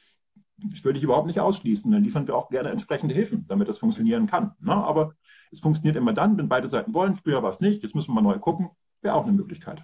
das 0.57 0.83
würde 0.83 0.99
ich 0.99 1.03
überhaupt 1.03 1.25
nicht 1.25 1.39
ausschließen. 1.39 1.91
Dann 1.91 2.03
liefern 2.03 2.27
wir 2.27 2.35
auch 2.35 2.49
gerne 2.49 2.69
entsprechende 2.69 3.15
Hilfen, 3.15 3.47
damit 3.47 3.67
das 3.69 3.79
funktionieren 3.79 4.27
kann. 4.27 4.51
Ne? 4.59 4.73
Aber 4.75 5.15
es 5.51 5.61
funktioniert 5.61 5.95
immer 5.95 6.13
dann, 6.13 6.37
wenn 6.37 6.47
beide 6.47 6.67
Seiten 6.67 6.93
wollen. 6.93 7.15
Früher 7.15 7.41
war 7.41 7.49
es 7.49 7.59
nicht. 7.59 7.81
Jetzt 7.81 7.95
müssen 7.95 8.11
wir 8.11 8.21
mal 8.21 8.29
neu 8.29 8.37
gucken. 8.37 8.69
Wäre 9.01 9.15
auch 9.15 9.23
eine 9.23 9.33
Möglichkeit. 9.33 9.83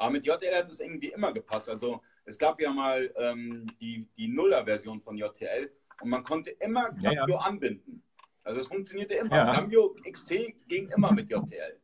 Aber 0.00 0.10
mit 0.10 0.24
JTL 0.24 0.56
hat 0.56 0.70
es 0.70 0.80
irgendwie 0.80 1.08
immer 1.08 1.32
gepasst. 1.32 1.68
Also 1.68 2.00
es 2.24 2.38
gab 2.38 2.60
ja 2.60 2.72
mal 2.72 3.12
ähm, 3.16 3.66
die, 3.80 4.08
die 4.16 4.28
Nuller-Version 4.28 5.02
von 5.02 5.16
JTL 5.16 5.70
und 6.00 6.08
man 6.08 6.22
konnte 6.22 6.50
immer 6.50 6.90
Cambio 6.90 7.10
ja, 7.10 7.26
ja. 7.28 7.36
anbinden. 7.36 8.02
Also 8.42 8.60
es 8.60 8.66
funktionierte 8.66 9.14
immer. 9.14 9.36
Ja. 9.36 9.52
Cambio 9.54 9.94
XT 10.10 10.54
ging 10.68 10.88
immer 10.88 11.12
mit 11.12 11.30
JTL. 11.30 11.78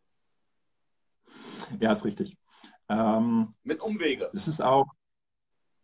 Ja, 1.79 1.93
ist 1.93 2.07
richtig. 2.07 2.39
Ähm, 2.89 3.55
mit 3.65 3.81
Umwege. 3.81 4.31
Das 4.33 4.49
ist 4.49 4.63
auch, 4.63 4.87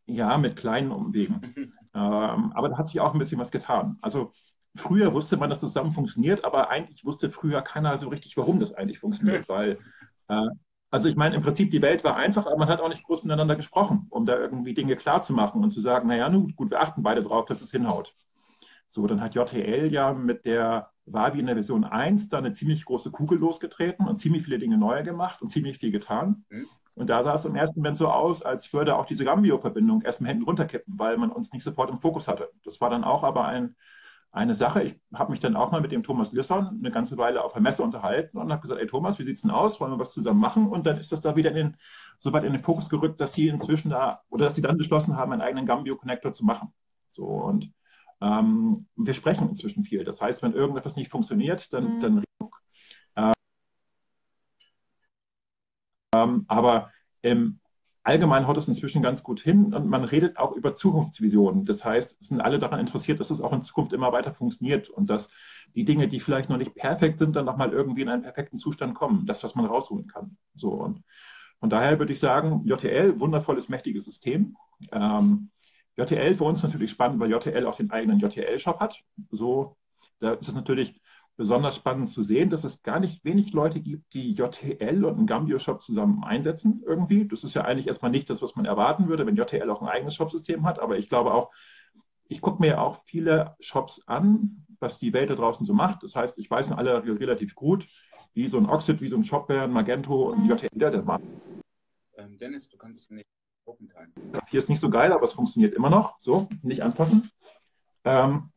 ja, 0.06 0.38
mit 0.38 0.56
kleinen 0.56 0.90
Umwegen. 0.90 1.76
Ähm, 1.94 2.52
aber 2.54 2.70
da 2.70 2.78
hat 2.78 2.88
sich 2.88 3.02
auch 3.02 3.12
ein 3.12 3.18
bisschen 3.18 3.38
was 3.38 3.50
getan. 3.50 3.98
Also 4.00 4.32
früher 4.74 5.12
wusste 5.12 5.36
man, 5.36 5.50
dass 5.50 5.60
das 5.60 5.72
zusammen 5.72 5.92
funktioniert, 5.92 6.42
aber 6.42 6.70
eigentlich 6.70 7.04
wusste 7.04 7.30
früher 7.30 7.60
keiner 7.60 7.98
so 7.98 8.08
richtig, 8.08 8.34
warum 8.38 8.60
das 8.60 8.72
eigentlich 8.72 8.98
funktioniert, 8.98 9.46
weil 9.50 9.78
äh, 10.28 10.48
also 10.92 11.08
ich 11.08 11.16
meine, 11.16 11.34
im 11.34 11.42
Prinzip 11.42 11.70
die 11.70 11.80
Welt 11.80 12.04
war 12.04 12.16
einfach, 12.16 12.46
aber 12.46 12.58
man 12.58 12.68
hat 12.68 12.80
auch 12.80 12.90
nicht 12.90 13.02
groß 13.02 13.24
miteinander 13.24 13.56
gesprochen, 13.56 14.06
um 14.10 14.26
da 14.26 14.38
irgendwie 14.38 14.74
Dinge 14.74 14.94
klar 14.94 15.22
zu 15.22 15.32
machen 15.32 15.64
und 15.64 15.70
zu 15.70 15.80
sagen, 15.80 16.06
naja, 16.06 16.28
nun 16.28 16.54
gut, 16.54 16.70
wir 16.70 16.82
achten 16.82 17.02
beide 17.02 17.22
drauf, 17.22 17.46
dass 17.46 17.62
es 17.62 17.70
hinhaut. 17.70 18.14
So, 18.88 19.06
dann 19.06 19.22
hat 19.22 19.34
JTL 19.34 19.90
ja 19.90 20.12
mit 20.12 20.44
der 20.44 20.90
Wavi 21.06 21.40
in 21.40 21.46
der 21.46 21.54
Version 21.54 21.84
1 21.84 22.28
da 22.28 22.38
eine 22.38 22.52
ziemlich 22.52 22.84
große 22.84 23.10
Kugel 23.10 23.38
losgetreten 23.38 24.06
und 24.06 24.18
ziemlich 24.18 24.44
viele 24.44 24.58
Dinge 24.58 24.76
neu 24.76 25.02
gemacht 25.02 25.40
und 25.40 25.48
ziemlich 25.48 25.78
viel 25.78 25.92
getan. 25.92 26.44
Mhm. 26.50 26.66
Und 26.94 27.06
da 27.06 27.24
sah 27.24 27.36
es 27.36 27.46
im 27.46 27.56
ersten 27.56 27.80
Moment 27.80 27.96
so 27.96 28.08
aus, 28.08 28.42
als 28.42 28.70
würde 28.74 28.94
auch 28.94 29.06
diese 29.06 29.24
Gambio-Verbindung 29.24 30.02
erstmal 30.02 30.32
hinten 30.32 30.44
runterkippen, 30.44 30.98
weil 30.98 31.16
man 31.16 31.32
uns 31.32 31.54
nicht 31.54 31.62
sofort 31.64 31.88
im 31.88 32.00
Fokus 32.00 32.28
hatte. 32.28 32.50
Das 32.64 32.82
war 32.82 32.90
dann 32.90 33.02
auch 33.02 33.22
aber 33.22 33.46
ein, 33.46 33.76
eine 34.32 34.54
Sache. 34.54 34.82
Ich 34.82 35.00
habe 35.12 35.30
mich 35.30 35.40
dann 35.40 35.56
auch 35.56 35.70
mal 35.70 35.82
mit 35.82 35.92
dem 35.92 36.02
Thomas 36.02 36.32
Lisson 36.32 36.66
eine 36.66 36.90
ganze 36.90 37.18
Weile 37.18 37.44
auf 37.44 37.52
der 37.52 37.60
Messe 37.60 37.82
unterhalten 37.82 38.38
und 38.38 38.50
habe 38.50 38.62
gesagt, 38.62 38.80
ey 38.80 38.86
Thomas, 38.86 39.18
wie 39.18 39.24
sieht's 39.24 39.42
denn 39.42 39.50
aus? 39.50 39.78
Wollen 39.78 39.92
wir 39.92 39.98
was 39.98 40.14
zusammen 40.14 40.40
machen? 40.40 40.68
Und 40.68 40.86
dann 40.86 40.96
ist 40.96 41.12
das 41.12 41.20
da 41.20 41.36
wieder 41.36 41.50
in 41.50 41.56
den, 41.56 41.76
so 42.18 42.32
weit 42.32 42.44
in 42.44 42.52
den 42.52 42.62
Fokus 42.62 42.88
gerückt, 42.88 43.20
dass 43.20 43.34
sie 43.34 43.48
inzwischen 43.48 43.90
da, 43.90 44.22
oder 44.30 44.46
dass 44.46 44.54
sie 44.54 44.62
dann 44.62 44.78
beschlossen 44.78 45.16
haben, 45.16 45.32
einen 45.32 45.42
eigenen 45.42 45.66
Gambio-Connector 45.66 46.32
zu 46.32 46.46
machen. 46.46 46.72
So, 47.08 47.26
und 47.26 47.70
ähm, 48.22 48.86
wir 48.96 49.14
sprechen 49.14 49.50
inzwischen 49.50 49.84
viel. 49.84 50.04
Das 50.04 50.22
heißt, 50.22 50.42
wenn 50.42 50.54
irgendetwas 50.54 50.96
nicht 50.96 51.10
funktioniert, 51.10 51.70
dann, 51.72 51.96
mhm. 51.96 52.00
dann 52.00 52.24
ähm, 56.14 56.44
aber 56.48 56.90
im 57.20 57.60
Allgemein 58.04 58.48
haut 58.48 58.56
es 58.56 58.66
inzwischen 58.66 59.02
ganz 59.02 59.22
gut 59.22 59.40
hin 59.40 59.72
und 59.72 59.88
man 59.88 60.04
redet 60.04 60.36
auch 60.36 60.52
über 60.52 60.74
Zukunftsvisionen. 60.74 61.64
Das 61.64 61.84
heißt, 61.84 62.20
es 62.20 62.28
sind 62.28 62.40
alle 62.40 62.58
daran 62.58 62.80
interessiert, 62.80 63.20
dass 63.20 63.30
es 63.30 63.40
auch 63.40 63.52
in 63.52 63.62
Zukunft 63.62 63.92
immer 63.92 64.12
weiter 64.12 64.34
funktioniert 64.34 64.88
und 64.88 65.08
dass 65.08 65.28
die 65.74 65.84
Dinge, 65.84 66.08
die 66.08 66.18
vielleicht 66.18 66.50
noch 66.50 66.56
nicht 66.56 66.74
perfekt 66.74 67.18
sind, 67.18 67.36
dann 67.36 67.44
nochmal 67.44 67.72
irgendwie 67.72 68.02
in 68.02 68.08
einen 68.08 68.22
perfekten 68.22 68.58
Zustand 68.58 68.94
kommen. 68.94 69.24
Das, 69.26 69.44
was 69.44 69.54
man 69.54 69.66
rausholen 69.66 70.08
kann. 70.08 70.36
So 70.56 70.70
und 70.70 71.02
von 71.60 71.70
daher 71.70 72.00
würde 72.00 72.12
ich 72.12 72.18
sagen, 72.18 72.62
JTL, 72.64 73.20
wundervolles, 73.20 73.68
mächtiges 73.68 74.04
System. 74.04 74.56
Ähm, 74.90 75.50
JTL 75.96 76.34
für 76.34 76.44
uns 76.44 76.62
natürlich 76.64 76.90
spannend, 76.90 77.20
weil 77.20 77.30
JTL 77.30 77.66
auch 77.66 77.76
den 77.76 77.92
eigenen 77.92 78.18
JTL-Shop 78.18 78.80
hat. 78.80 79.00
So, 79.30 79.76
da 80.18 80.32
ist 80.32 80.48
es 80.48 80.54
natürlich 80.54 81.00
besonders 81.36 81.76
spannend 81.76 82.08
zu 82.08 82.22
sehen, 82.22 82.50
dass 82.50 82.64
es 82.64 82.82
gar 82.82 83.00
nicht 83.00 83.24
wenig 83.24 83.52
Leute 83.52 83.80
gibt, 83.80 84.12
die 84.14 84.32
JTL 84.32 85.04
und 85.04 85.16
einen 85.16 85.26
Gambio-Shop 85.26 85.82
zusammen 85.82 86.22
einsetzen 86.24 86.82
irgendwie. 86.86 87.26
Das 87.26 87.42
ist 87.42 87.54
ja 87.54 87.62
eigentlich 87.62 87.86
erstmal 87.86 88.10
nicht 88.10 88.28
das, 88.28 88.42
was 88.42 88.54
man 88.54 88.66
erwarten 88.66 89.08
würde, 89.08 89.26
wenn 89.26 89.36
JTL 89.36 89.70
auch 89.70 89.82
ein 89.82 89.88
eigenes 89.88 90.14
Shopsystem 90.14 90.64
hat. 90.64 90.78
Aber 90.78 90.98
ich 90.98 91.08
glaube 91.08 91.32
auch, 91.32 91.50
ich 92.28 92.40
gucke 92.40 92.60
mir 92.60 92.80
auch 92.80 93.02
viele 93.04 93.56
Shops 93.60 94.06
an, 94.06 94.66
was 94.78 94.98
die 94.98 95.12
Welt 95.12 95.30
da 95.30 95.34
draußen 95.34 95.66
so 95.66 95.72
macht. 95.72 96.02
Das 96.02 96.14
heißt, 96.14 96.38
ich 96.38 96.50
weiß 96.50 96.72
alle 96.72 97.04
relativ 97.04 97.54
gut, 97.54 97.86
wie 98.34 98.48
so 98.48 98.58
ein 98.58 98.68
Oxid, 98.68 99.00
wie 99.00 99.08
so 99.08 99.16
ein 99.16 99.24
Shopware, 99.24 99.62
ein 99.62 99.72
Magento 99.72 100.30
und 100.30 100.46
JTL, 100.46 100.68
der 100.78 101.02
macht. 101.02 101.22
Ähm, 102.16 102.36
Dennis, 102.38 102.68
du 102.68 102.76
kannst 102.76 103.02
es 103.02 103.10
nicht 103.10 103.26
hier 104.48 104.58
ist 104.58 104.68
nicht 104.68 104.80
so 104.80 104.90
geil, 104.90 105.12
aber 105.12 105.24
es 105.24 105.32
funktioniert 105.32 105.74
immer 105.74 105.90
noch. 105.90 106.18
So, 106.18 106.48
nicht 106.62 106.82
anpassen. 106.82 107.30
Ähm, 108.04 108.50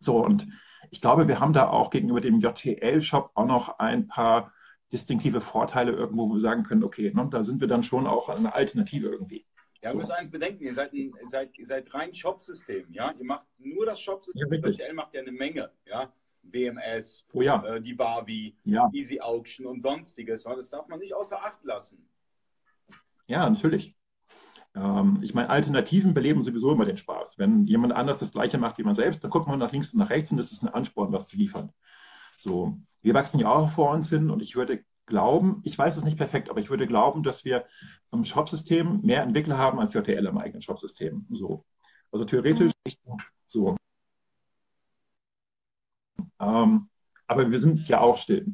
so, 0.00 0.24
und 0.24 0.46
ich 0.94 1.00
glaube, 1.00 1.26
wir 1.26 1.40
haben 1.40 1.52
da 1.52 1.68
auch 1.68 1.90
gegenüber 1.90 2.20
dem 2.20 2.38
JTL-Shop 2.38 3.32
auch 3.34 3.46
noch 3.46 3.80
ein 3.80 4.06
paar 4.06 4.52
distinktive 4.92 5.40
Vorteile 5.40 5.90
irgendwo, 5.90 6.28
wo 6.28 6.34
wir 6.34 6.40
sagen 6.40 6.62
können, 6.62 6.84
okay, 6.84 7.12
ne, 7.12 7.28
da 7.32 7.42
sind 7.42 7.60
wir 7.60 7.66
dann 7.66 7.82
schon 7.82 8.06
auch 8.06 8.28
eine 8.28 8.54
Alternative 8.54 9.08
irgendwie. 9.08 9.44
Ja, 9.82 9.90
ihr 9.90 9.96
müsst 9.96 10.12
eins 10.12 10.30
bedenken, 10.30 10.62
ihr 10.62 10.72
seid, 10.72 10.92
ein, 10.92 11.12
ihr 11.20 11.28
seid, 11.28 11.58
ihr 11.58 11.66
seid 11.66 11.92
rein 11.92 12.14
Shop-System, 12.14 12.86
ja? 12.92 13.12
Ihr 13.18 13.24
macht 13.24 13.44
nur 13.58 13.86
das 13.86 14.00
Shop-System. 14.00 14.52
Ja. 14.52 14.68
RTL 14.68 14.94
macht 14.94 15.14
ja 15.14 15.22
eine 15.22 15.32
Menge, 15.32 15.72
ja? 15.84 16.12
WMS, 16.42 17.26
Oh 17.32 17.42
ja, 17.42 17.64
äh, 17.64 17.80
die 17.80 17.94
Barbie, 17.94 18.56
ja, 18.62 18.88
Easy 18.92 19.18
Auction 19.18 19.66
und 19.66 19.82
sonstiges. 19.82 20.44
Das 20.44 20.70
darf 20.70 20.86
man 20.86 21.00
nicht 21.00 21.12
außer 21.12 21.44
Acht 21.44 21.64
lassen. 21.64 22.08
ja, 23.26 23.50
natürlich. 23.50 23.96
Ähm, 24.74 25.18
ich 25.22 25.34
meine, 25.34 25.50
Alternativen 25.50 26.14
beleben 26.14 26.44
sowieso 26.44 26.72
immer 26.72 26.84
den 26.84 26.96
Spaß. 26.96 27.38
Wenn 27.38 27.66
jemand 27.66 27.92
anders 27.92 28.18
das 28.18 28.32
Gleiche 28.32 28.58
macht 28.58 28.78
wie 28.78 28.82
man 28.82 28.94
selbst, 28.94 29.22
dann 29.22 29.30
guckt 29.30 29.46
man 29.46 29.58
nach 29.58 29.72
links 29.72 29.92
und 29.92 30.00
nach 30.00 30.10
rechts 30.10 30.30
und 30.30 30.38
das 30.38 30.52
ist 30.52 30.62
ein 30.62 30.68
Ansporn, 30.68 31.12
was 31.12 31.28
zu 31.28 31.36
liefern. 31.36 31.72
So, 32.38 32.78
wir 33.02 33.14
wachsen 33.14 33.40
ja 33.40 33.48
auch 33.48 33.70
vor 33.70 33.90
uns 33.90 34.10
hin 34.10 34.30
und 34.30 34.42
ich 34.42 34.56
würde 34.56 34.84
glauben, 35.06 35.60
ich 35.64 35.78
weiß 35.78 35.96
es 35.96 36.04
nicht 36.04 36.16
perfekt, 36.16 36.50
aber 36.50 36.60
ich 36.60 36.70
würde 36.70 36.86
glauben, 36.86 37.22
dass 37.22 37.44
wir 37.44 37.66
im 38.12 38.24
Shopsystem 38.24 39.02
mehr 39.02 39.22
Entwickler 39.22 39.58
haben 39.58 39.78
als 39.78 39.94
JTL 39.94 40.26
im 40.26 40.38
eigenen 40.38 40.62
Shopsystem. 40.62 41.26
So. 41.30 41.64
Also 42.10 42.24
theoretisch 42.24 42.72
nicht 42.84 43.02
gut. 43.04 43.22
So. 43.46 43.76
Ähm, 46.40 46.88
aber 47.26 47.50
wir 47.50 47.60
sind 47.60 47.86
ja 47.88 48.00
auch 48.00 48.16
still. 48.16 48.46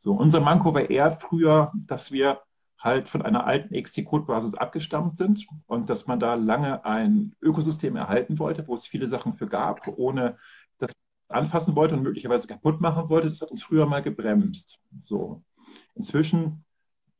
So, 0.00 0.12
unser 0.12 0.40
Manko 0.40 0.72
war 0.74 0.88
eher 0.88 1.12
früher, 1.12 1.72
dass 1.74 2.12
wir 2.12 2.40
halt 2.78 3.08
von 3.08 3.22
einer 3.22 3.46
alten 3.46 3.74
XT-Code-Basis 3.74 4.54
abgestammt 4.54 5.16
sind 5.16 5.46
und 5.66 5.88
dass 5.88 6.06
man 6.06 6.20
da 6.20 6.34
lange 6.34 6.84
ein 6.84 7.34
Ökosystem 7.40 7.96
erhalten 7.96 8.38
wollte, 8.38 8.66
wo 8.68 8.74
es 8.74 8.86
viele 8.86 9.08
Sachen 9.08 9.34
für 9.34 9.48
gab, 9.48 9.86
ohne 9.96 10.36
dass 10.78 10.92
man 11.28 11.44
anfassen 11.44 11.74
wollte 11.74 11.94
und 11.94 12.02
möglicherweise 12.02 12.46
kaputt 12.46 12.80
machen 12.80 13.08
wollte. 13.08 13.28
Das 13.28 13.40
hat 13.40 13.50
uns 13.50 13.62
früher 13.62 13.86
mal 13.86 14.02
gebremst. 14.02 14.78
So. 15.02 15.42
Inzwischen 15.94 16.65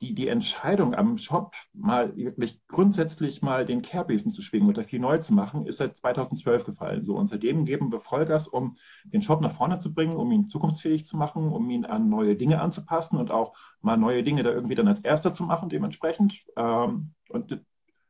die, 0.00 0.14
die 0.14 0.28
Entscheidung 0.28 0.94
am 0.94 1.16
Shop 1.16 1.54
mal 1.72 2.14
wirklich 2.16 2.60
grundsätzlich 2.68 3.40
mal 3.40 3.64
den 3.64 3.80
Kerbesen 3.80 4.30
zu 4.30 4.42
schwingen 4.42 4.68
oder 4.68 4.84
viel 4.84 5.00
neu 5.00 5.18
zu 5.18 5.32
machen, 5.32 5.66
ist 5.66 5.78
seit 5.78 5.96
2012 5.96 6.64
gefallen. 6.64 7.04
So, 7.04 7.16
und 7.16 7.28
seitdem 7.28 7.64
geben 7.64 7.90
wir 7.90 8.00
Vollgas, 8.00 8.46
um 8.46 8.76
den 9.04 9.22
Shop 9.22 9.40
nach 9.40 9.54
vorne 9.54 9.78
zu 9.78 9.94
bringen, 9.94 10.16
um 10.16 10.30
ihn 10.32 10.48
zukunftsfähig 10.48 11.06
zu 11.06 11.16
machen, 11.16 11.50
um 11.50 11.70
ihn 11.70 11.86
an 11.86 12.10
neue 12.10 12.36
Dinge 12.36 12.60
anzupassen 12.60 13.16
und 13.16 13.30
auch 13.30 13.56
mal 13.80 13.96
neue 13.96 14.22
Dinge 14.22 14.42
da 14.42 14.50
irgendwie 14.50 14.74
dann 14.74 14.88
als 14.88 15.00
erster 15.00 15.32
zu 15.32 15.44
machen, 15.44 15.70
dementsprechend. 15.70 16.44
Ähm, 16.56 17.14
und 17.30 17.64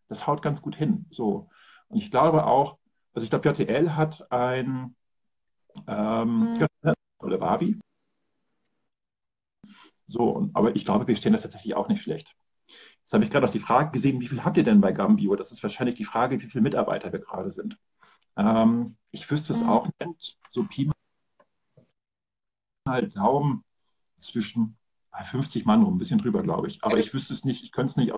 das 0.09 0.27
haut 0.27 0.43
ganz 0.43 0.63
gut 0.63 0.75
hin. 0.75 1.07
So. 1.11 1.49
Und 1.89 1.99
ich 1.99 2.11
glaube 2.11 2.47
auch, 2.47 2.79
also 3.15 3.25
ich 3.25 3.31
glaube, 3.31 3.49
JTL 3.49 3.95
hat 3.95 4.31
ein 4.33 4.97
ähm, 5.87 6.67
oder 7.19 7.41
Wavi, 7.41 7.79
so, 10.09 10.51
aber 10.55 10.77
ich 10.77 10.85
glaube, 10.85 11.07
wir 11.07 11.17
stehen 11.17 11.33
da 11.33 11.39
tatsächlich 11.39 11.75
auch 11.75 11.89
nicht 11.89 12.03
schlecht. 12.03 12.35
Jetzt 13.01 13.13
habe 13.13 13.25
ich 13.25 13.31
gerade 13.31 13.47
noch 13.47 13.53
die 13.53 13.61
Frage 13.61 13.93
gesehen, 13.93 14.21
wie 14.21 14.29
viel 14.29 14.45
habt 14.45 14.57
ihr 14.57 14.65
denn 14.65 14.81
bei 14.81 14.93
Gambio? 14.93 15.37
Das 15.37 15.53
ist 15.53 15.63
wahrscheinlich 15.63 15.97
die 15.97 16.05
Frage, 16.05 16.41
wie 16.41 16.47
viele 16.47 16.63
Mitarbeiter 16.63 17.13
wir 17.13 17.21
gerade 17.21 17.53
sind. 17.53 17.79
Ähm, 18.37 18.97
ich 19.11 19.31
wüsste 19.31 19.53
es 19.53 19.63
auch 19.63 19.89
nicht. 20.01 20.39
So 20.51 20.65
Pi 20.65 20.91
mal 22.85 23.09
Daumen 23.09 23.65
zwischen 24.21 24.77
ah, 25.11 25.25
50 25.25 25.67
Mann 25.67 25.83
rum, 25.83 25.95
ein 25.95 25.99
bisschen 25.99 26.19
drüber, 26.19 26.43
glaube 26.43 26.69
ich. 26.69 26.83
Aber 26.83 26.99
ich 26.99 27.13
wüsste 27.15 27.35
es 27.35 27.45
nicht, 27.45 27.63
ich 27.63 27.73
könnte 27.73 27.91
es 27.91 27.97
nicht 27.97 28.13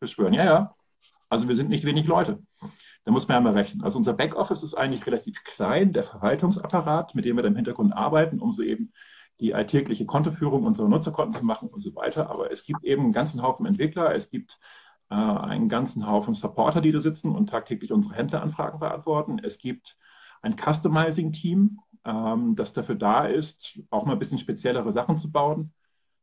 beschwören. 0.00 0.34
Ja, 0.34 0.44
ja. 0.44 0.74
Also 1.28 1.48
wir 1.48 1.56
sind 1.56 1.68
nicht 1.68 1.84
wenig 1.84 2.06
Leute. 2.06 2.42
Da 3.04 3.12
muss 3.12 3.28
man 3.28 3.36
ja 3.36 3.40
mal 3.40 3.54
rechnen. 3.54 3.82
Also 3.82 3.98
unser 3.98 4.12
Backoffice 4.12 4.62
ist 4.62 4.74
eigentlich 4.74 5.06
relativ 5.06 5.42
klein, 5.44 5.92
der 5.92 6.04
Verwaltungsapparat, 6.04 7.14
mit 7.14 7.24
dem 7.24 7.36
wir 7.36 7.42
da 7.42 7.48
im 7.48 7.56
Hintergrund 7.56 7.92
arbeiten, 7.92 8.38
um 8.38 8.52
so 8.52 8.62
eben 8.62 8.92
die 9.40 9.54
alltägliche 9.54 10.06
Kontoführung 10.06 10.64
unserer 10.64 10.88
Nutzerkonten 10.88 11.34
zu 11.34 11.44
machen 11.44 11.68
und 11.68 11.80
so 11.80 11.94
weiter. 11.94 12.30
Aber 12.30 12.50
es 12.50 12.64
gibt 12.64 12.84
eben 12.84 13.04
einen 13.04 13.12
ganzen 13.12 13.42
Haufen 13.42 13.66
Entwickler, 13.66 14.14
es 14.14 14.30
gibt 14.30 14.58
äh, 15.10 15.14
einen 15.14 15.68
ganzen 15.68 16.06
Haufen 16.06 16.34
Supporter, 16.34 16.80
die 16.80 16.92
da 16.92 17.00
sitzen 17.00 17.34
und 17.34 17.50
tagtäglich 17.50 17.92
unsere 17.92 18.14
Händleranfragen 18.14 18.80
beantworten. 18.80 19.38
Es 19.42 19.58
gibt 19.58 19.96
ein 20.42 20.56
Customizing-Team, 20.56 21.80
ähm, 22.04 22.56
das 22.56 22.72
dafür 22.72 22.94
da 22.94 23.26
ist, 23.26 23.80
auch 23.90 24.04
mal 24.04 24.12
ein 24.12 24.18
bisschen 24.18 24.38
speziellere 24.38 24.92
Sachen 24.92 25.16
zu 25.16 25.30
bauen. 25.30 25.72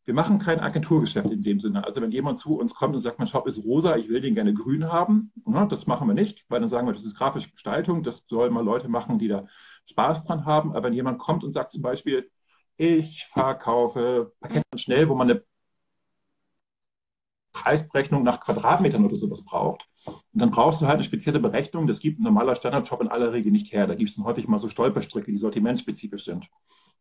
Wir 0.05 0.13
machen 0.13 0.38
kein 0.38 0.60
Agenturgeschäft 0.60 1.31
in 1.31 1.41
dem 1.41 1.60
Sinne. 1.60 1.84
Also 1.84 2.00
wenn 2.00 2.12
jemand 2.12 2.38
zu 2.39 2.60
uns 2.60 2.75
kommt 2.75 2.93
und 2.95 3.01
sagt, 3.01 3.17
mein 3.17 3.27
Shop 3.27 3.48
ist 3.48 3.63
rosa, 3.63 3.95
ich 3.95 4.07
will 4.07 4.22
den 4.22 4.36
gerne 4.36 4.53
grün 4.53 4.91
haben, 4.91 5.31
na, 5.45 5.65
das 5.65 5.88
machen 5.88 6.07
wir 6.07 6.13
nicht, 6.13 6.45
weil 6.48 6.60
dann 6.60 6.69
sagen 6.69 6.88
wir, 6.88 6.93
das 6.93 7.05
ist 7.05 7.17
grafische 7.17 7.50
Gestaltung, 7.50 8.03
das 8.03 8.24
sollen 8.27 8.53
mal 8.53 8.63
Leute 8.63 8.88
machen, 8.88 9.17
die 9.17 9.27
da 9.27 9.48
Spaß 9.88 10.27
dran 10.27 10.45
haben. 10.45 10.72
Aber 10.72 10.84
wenn 10.84 10.93
jemand 10.93 11.17
kommt 11.17 11.43
und 11.43 11.51
sagt 11.51 11.72
zum 11.72 11.81
Beispiel, 11.81 12.29
ich 12.77 13.25
verkaufe 13.27 14.34
Pakete 14.39 14.63
schnell, 14.77 15.10
wo 15.10 15.15
man 15.15 15.29
eine 15.29 15.44
Preisberechnung 17.53 18.24
nach 18.24 18.41
Quadratmetern 18.41 19.05
oder 19.05 19.15
sowas 19.15 19.44
braucht. 19.44 19.88
Und 20.05 20.24
dann 20.34 20.51
brauchst 20.51 20.82
du 20.82 20.86
halt 20.86 20.96
eine 20.96 21.03
spezielle 21.03 21.39
Berechnung. 21.39 21.88
Das 21.88 22.00
gibt 22.00 22.20
ein 22.20 22.24
normaler 22.24 22.55
Standardshop 22.55 23.01
in 23.01 23.08
aller 23.08 23.32
Regel 23.34 23.51
nicht 23.51 23.72
her. 23.72 23.88
Da 23.88 23.96
gibt 23.96 24.10
es 24.10 24.17
dann 24.17 24.25
häufig 24.25 24.48
mal 24.48 24.60
so 24.60 24.70
Stolperstricke, 24.70 25.32
die 25.32 25.38
sortimentspezifisch 25.38 26.25
sind. 26.25 26.48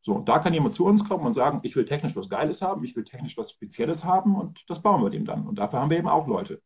So, 0.03 0.13
und 0.13 0.29
da 0.29 0.39
kann 0.39 0.55
jemand 0.55 0.75
zu 0.75 0.85
uns 0.85 1.07
kommen 1.07 1.27
und 1.27 1.33
sagen, 1.33 1.61
ich 1.63 1.77
will 1.77 1.87
technisch 1.87 2.15
was 2.15 2.29
Geiles 2.29 2.61
haben, 2.61 2.85
ich 2.85 2.95
will 2.95 3.05
technisch 3.05 3.37
was 3.39 3.51
Spezielles 3.51 4.05
haben 4.05 4.37
und 4.37 4.63
das 4.69 4.83
bauen 4.83 5.03
wir 5.03 5.11
dem 5.11 5.25
dann. 5.25 5.47
Und 5.47 5.59
dafür 5.59 5.81
haben 5.81 5.91
wir 5.91 5.97
eben 5.99 6.09
auch 6.09 6.27
Leute. 6.27 6.63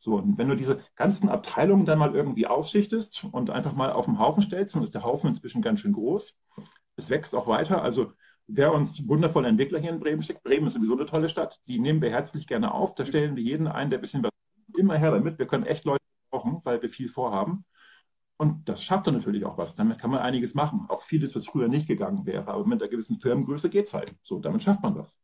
So, 0.00 0.14
und 0.14 0.38
wenn 0.38 0.48
du 0.48 0.54
diese 0.54 0.80
ganzen 0.94 1.28
Abteilungen 1.28 1.86
dann 1.86 1.98
mal 1.98 2.14
irgendwie 2.14 2.46
aufschichtest 2.46 3.24
und 3.32 3.50
einfach 3.50 3.72
mal 3.72 3.90
auf 3.90 4.04
den 4.04 4.20
Haufen 4.20 4.42
stellst, 4.42 4.76
dann 4.76 4.84
ist 4.84 4.94
der 4.94 5.02
Haufen 5.02 5.28
inzwischen 5.28 5.60
ganz 5.60 5.80
schön 5.80 5.92
groß. 5.92 6.38
Es 6.94 7.10
wächst 7.10 7.34
auch 7.34 7.48
weiter. 7.48 7.82
Also 7.82 8.12
wer 8.48 8.72
uns 8.72 9.06
wundervolle 9.06 9.48
Entwickler 9.48 9.78
hier 9.78 9.90
in 9.90 10.00
Bremen 10.00 10.22
schickt, 10.22 10.42
Bremen 10.42 10.66
ist 10.66 10.72
sowieso 10.74 10.94
eine 10.94 11.06
tolle 11.06 11.28
Stadt, 11.28 11.60
die 11.66 11.78
nehmen 11.78 12.02
wir 12.02 12.10
herzlich 12.10 12.46
gerne 12.46 12.72
auf. 12.72 12.94
Da 12.94 13.04
stellen 13.04 13.36
wir 13.36 13.42
jeden 13.42 13.68
ein, 13.68 13.90
der 13.90 13.98
ein 13.98 14.02
bisschen 14.02 14.22
was 14.22 14.30
immer 14.76 14.96
her 14.96 15.12
damit. 15.12 15.38
Wir 15.38 15.46
können 15.46 15.66
echt 15.66 15.84
Leute 15.84 16.02
brauchen, 16.30 16.60
weil 16.64 16.82
wir 16.82 16.88
viel 16.88 17.08
vorhaben. 17.08 17.64
Und 18.38 18.68
das 18.68 18.84
schafft 18.84 19.06
dann 19.06 19.14
natürlich 19.14 19.44
auch 19.44 19.58
was. 19.58 19.74
Damit 19.74 19.98
kann 19.98 20.10
man 20.10 20.20
einiges 20.20 20.54
machen. 20.54 20.86
Auch 20.88 21.02
vieles, 21.02 21.34
was 21.34 21.46
früher 21.46 21.68
nicht 21.68 21.88
gegangen 21.88 22.24
wäre. 22.24 22.48
Aber 22.48 22.64
mit 22.64 22.80
einer 22.80 22.90
gewissen 22.90 23.20
Firmengröße 23.20 23.68
geht 23.68 23.86
es 23.86 23.94
halt. 23.94 24.14
So, 24.22 24.38
damit 24.38 24.62
schafft 24.62 24.82
man 24.82 24.96
was. 24.96 25.18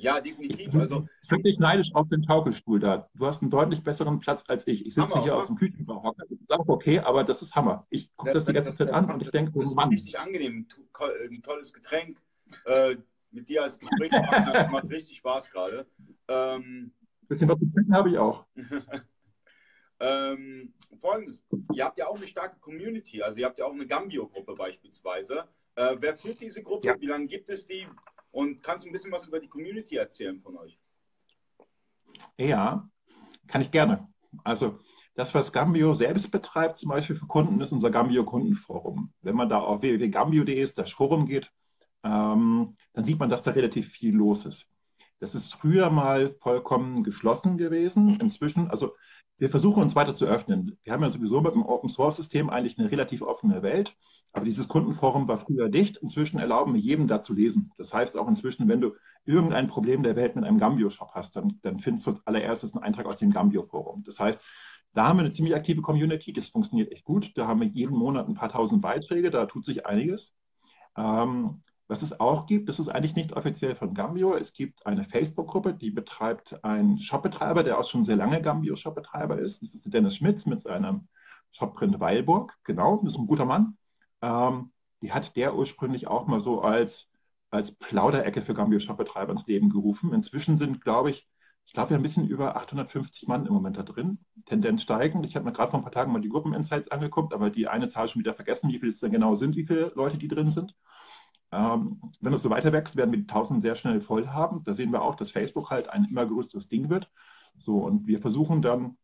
Ja, 0.00 0.20
definitiv. 0.20 0.74
Also, 0.74 1.00
Ich 1.22 1.28
bin 1.28 1.38
wirklich 1.38 1.58
neidisch 1.58 1.94
auf 1.94 2.08
den 2.08 2.24
Schaukelstuhl 2.24 2.80
da. 2.80 3.08
Du 3.14 3.26
hast 3.26 3.42
einen 3.42 3.50
deutlich 3.50 3.82
besseren 3.84 4.18
Platz 4.18 4.44
als 4.48 4.66
ich. 4.66 4.86
Ich 4.86 4.94
sitze 4.94 5.08
Hammer, 5.12 5.22
hier 5.22 5.32
oder? 5.32 5.40
aus 5.42 5.46
dem 5.48 5.56
Küchenbauhocker. 5.56 6.24
Das 6.28 6.38
ist 6.40 6.50
auch 6.50 6.68
okay, 6.68 6.98
aber 7.00 7.22
das 7.24 7.42
ist 7.42 7.54
Hammer. 7.54 7.86
Ich 7.90 8.14
gucke 8.16 8.32
das, 8.32 8.46
die 8.46 8.52
ganze 8.54 8.74
Zeit 8.76 8.90
an 8.90 9.10
und 9.10 9.22
ich 9.22 9.30
denke, 9.30 9.52
das 9.52 9.58
oh 9.58 9.62
ist 9.62 9.74
Mann, 9.74 9.90
richtig 9.90 10.18
angenehm. 10.18 10.66
Tu- 10.68 10.82
ko- 10.92 11.04
Ein 11.30 11.42
tolles 11.42 11.72
Getränk. 11.74 12.18
Äh, 12.64 12.96
mit 13.30 13.48
dir 13.48 13.62
als 13.62 13.78
Gesprächspartner 13.78 14.52
das 14.52 14.70
macht 14.72 14.90
richtig 14.90 15.18
Spaß 15.18 15.50
gerade. 15.50 15.86
Ähm, 16.28 16.92
ein 17.22 17.28
bisschen 17.28 17.48
was 17.48 17.58
zu 17.58 17.66
trinken 17.72 17.94
habe 17.94 18.10
ich 18.10 18.18
auch. 18.18 18.46
ähm, 20.00 20.72
Folgendes: 21.00 21.44
Ihr 21.74 21.84
habt 21.84 21.98
ja 21.98 22.08
auch 22.08 22.16
eine 22.16 22.26
starke 22.26 22.58
Community. 22.58 23.22
Also, 23.22 23.38
ihr 23.38 23.46
habt 23.46 23.58
ja 23.58 23.66
auch 23.66 23.72
eine 23.74 23.86
Gambio-Gruppe 23.86 24.54
beispielsweise. 24.54 25.44
Äh, 25.76 25.96
wer 26.00 26.16
führt 26.16 26.40
diese 26.40 26.62
Gruppe? 26.62 26.88
Ja. 26.88 27.00
Wie 27.00 27.06
lange 27.06 27.26
gibt 27.26 27.48
es 27.50 27.66
die? 27.66 27.86
Und 28.30 28.62
kannst 28.62 28.86
ein 28.86 28.92
bisschen 28.92 29.12
was 29.12 29.26
über 29.26 29.40
die 29.40 29.48
Community 29.48 29.96
erzählen 29.96 30.40
von 30.40 30.56
euch? 30.56 30.78
Ja, 32.36 32.88
kann 33.46 33.62
ich 33.62 33.70
gerne. 33.70 34.08
Also 34.44 34.78
das, 35.14 35.34
was 35.34 35.52
Gambio 35.52 35.94
selbst 35.94 36.30
betreibt, 36.30 36.78
zum 36.78 36.90
Beispiel 36.90 37.16
für 37.16 37.26
Kunden, 37.26 37.60
ist 37.60 37.72
unser 37.72 37.90
Gambio-Kundenforum. 37.90 39.12
Wenn 39.22 39.36
man 39.36 39.48
da 39.48 39.58
auf 39.58 39.82
www.gambio.de 39.82 40.68
das 40.74 40.92
Forum 40.92 41.26
geht, 41.26 41.50
ähm, 42.04 42.76
dann 42.92 43.04
sieht 43.04 43.18
man, 43.18 43.28
dass 43.28 43.42
da 43.42 43.50
relativ 43.50 43.88
viel 43.88 44.14
los 44.14 44.46
ist. 44.46 44.68
Das 45.18 45.34
ist 45.34 45.54
früher 45.54 45.90
mal 45.90 46.34
vollkommen 46.40 47.04
geschlossen 47.04 47.58
gewesen. 47.58 48.18
Inzwischen, 48.20 48.70
also 48.70 48.94
wir 49.36 49.50
versuchen 49.50 49.82
uns 49.82 49.94
weiter 49.94 50.14
zu 50.14 50.26
öffnen. 50.26 50.78
Wir 50.82 50.92
haben 50.92 51.02
ja 51.02 51.10
sowieso 51.10 51.40
mit 51.40 51.54
dem 51.54 51.66
Open-Source-System 51.66 52.48
eigentlich 52.48 52.78
eine 52.78 52.90
relativ 52.90 53.22
offene 53.22 53.62
Welt. 53.62 53.94
Aber 54.32 54.44
dieses 54.44 54.68
Kundenforum 54.68 55.26
war 55.26 55.38
früher 55.38 55.68
dicht. 55.68 55.96
Inzwischen 55.96 56.38
erlauben 56.38 56.74
wir 56.74 56.80
jedem 56.80 57.08
da 57.08 57.20
zu 57.20 57.34
lesen. 57.34 57.72
Das 57.76 57.92
heißt 57.92 58.16
auch 58.16 58.28
inzwischen, 58.28 58.68
wenn 58.68 58.80
du 58.80 58.94
irgendein 59.24 59.68
Problem 59.68 60.02
der 60.02 60.16
Welt 60.16 60.36
mit 60.36 60.44
einem 60.44 60.58
Gambio-Shop 60.58 61.10
hast, 61.14 61.36
dann, 61.36 61.58
dann 61.62 61.80
findest 61.80 62.06
du 62.06 62.10
als 62.10 62.26
allererstes 62.26 62.74
einen 62.74 62.84
Eintrag 62.84 63.06
aus 63.06 63.18
dem 63.18 63.32
Gambio-Forum. 63.32 64.04
Das 64.04 64.20
heißt, 64.20 64.42
da 64.92 65.08
haben 65.08 65.18
wir 65.18 65.24
eine 65.24 65.32
ziemlich 65.32 65.54
aktive 65.54 65.82
Community. 65.82 66.32
Das 66.32 66.50
funktioniert 66.50 66.92
echt 66.92 67.04
gut. 67.04 67.32
Da 67.36 67.46
haben 67.46 67.60
wir 67.60 67.68
jeden 67.68 67.96
Monat 67.96 68.28
ein 68.28 68.34
paar 68.34 68.50
tausend 68.50 68.82
Beiträge. 68.82 69.30
Da 69.30 69.46
tut 69.46 69.64
sich 69.64 69.86
einiges. 69.86 70.34
Ähm, 70.96 71.62
was 71.90 72.02
es 72.02 72.20
auch 72.20 72.46
gibt, 72.46 72.68
das 72.68 72.78
ist 72.78 72.88
eigentlich 72.88 73.16
nicht 73.16 73.32
offiziell 73.32 73.74
von 73.74 73.94
Gambio. 73.94 74.36
Es 74.36 74.52
gibt 74.52 74.86
eine 74.86 75.02
Facebook-Gruppe, 75.02 75.74
die 75.74 75.90
betreibt 75.90 76.64
ein 76.64 77.00
Shopbetreiber, 77.00 77.64
der 77.64 77.80
auch 77.80 77.88
schon 77.88 78.04
sehr 78.04 78.14
lange 78.14 78.40
Gambio-Shopbetreiber 78.40 79.40
ist. 79.40 79.60
Das 79.60 79.74
ist 79.74 79.86
der 79.86 79.90
Dennis 79.90 80.14
Schmitz 80.14 80.46
mit 80.46 80.60
seinem 80.60 81.08
Shopprint 81.50 81.98
Weilburg. 81.98 82.56
Genau, 82.62 83.00
das 83.02 83.14
ist 83.14 83.18
ein 83.18 83.26
guter 83.26 83.44
Mann. 83.44 83.76
Ähm, 84.22 84.72
die 85.02 85.12
hat 85.12 85.36
der 85.36 85.54
ursprünglich 85.54 86.06
auch 86.06 86.26
mal 86.26 86.40
so 86.40 86.60
als, 86.62 87.08
als 87.50 87.72
Plauderecke 87.72 88.42
für 88.42 88.54
Gambio-Shopbetreiber 88.54 89.32
ins 89.32 89.46
Leben 89.46 89.70
gerufen. 89.70 90.12
Inzwischen 90.12 90.56
sind, 90.56 90.82
glaube 90.82 91.10
ich, 91.10 91.26
ich 91.66 91.74
glaube, 91.74 91.90
wir 91.90 91.94
haben 91.94 92.00
ein 92.00 92.02
bisschen 92.02 92.26
über 92.26 92.56
850 92.56 93.28
Mann 93.28 93.46
im 93.46 93.52
Moment 93.52 93.76
da 93.76 93.84
drin. 93.84 94.18
Tendenz 94.46 94.82
steigend. 94.82 95.24
Ich 95.24 95.36
habe 95.36 95.44
mir 95.44 95.52
gerade 95.52 95.70
vor 95.70 95.78
ein 95.78 95.84
paar 95.84 95.92
Tagen 95.92 96.10
mal 96.10 96.20
die 96.20 96.28
Gruppeninsights 96.28 96.88
angeguckt, 96.88 97.32
aber 97.32 97.48
die 97.48 97.68
eine 97.68 97.88
Zahl 97.88 98.08
schon 98.08 98.20
wieder 98.20 98.34
vergessen, 98.34 98.70
wie 98.70 98.80
viele 98.80 98.90
es 98.90 98.98
denn 98.98 99.12
genau 99.12 99.36
sind, 99.36 99.54
wie 99.54 99.66
viele 99.66 99.92
Leute 99.94 100.18
die 100.18 100.26
drin 100.26 100.50
sind. 100.50 100.74
Ähm, 101.52 102.00
wenn 102.20 102.32
es 102.32 102.42
so 102.42 102.50
weiter 102.50 102.72
wächst, 102.72 102.96
werden 102.96 103.12
wir 103.12 103.18
die 103.18 103.28
1000 103.28 103.62
sehr 103.62 103.76
schnell 103.76 104.00
voll 104.00 104.26
haben. 104.28 104.64
Da 104.64 104.74
sehen 104.74 104.92
wir 104.92 105.02
auch, 105.02 105.14
dass 105.14 105.30
Facebook 105.30 105.70
halt 105.70 105.88
ein 105.88 106.06
immer 106.06 106.26
größeres 106.26 106.68
Ding 106.68 106.90
wird. 106.90 107.08
So, 107.58 107.78
und 107.78 108.06
wir 108.08 108.20
versuchen 108.20 108.62
dann 108.62 108.96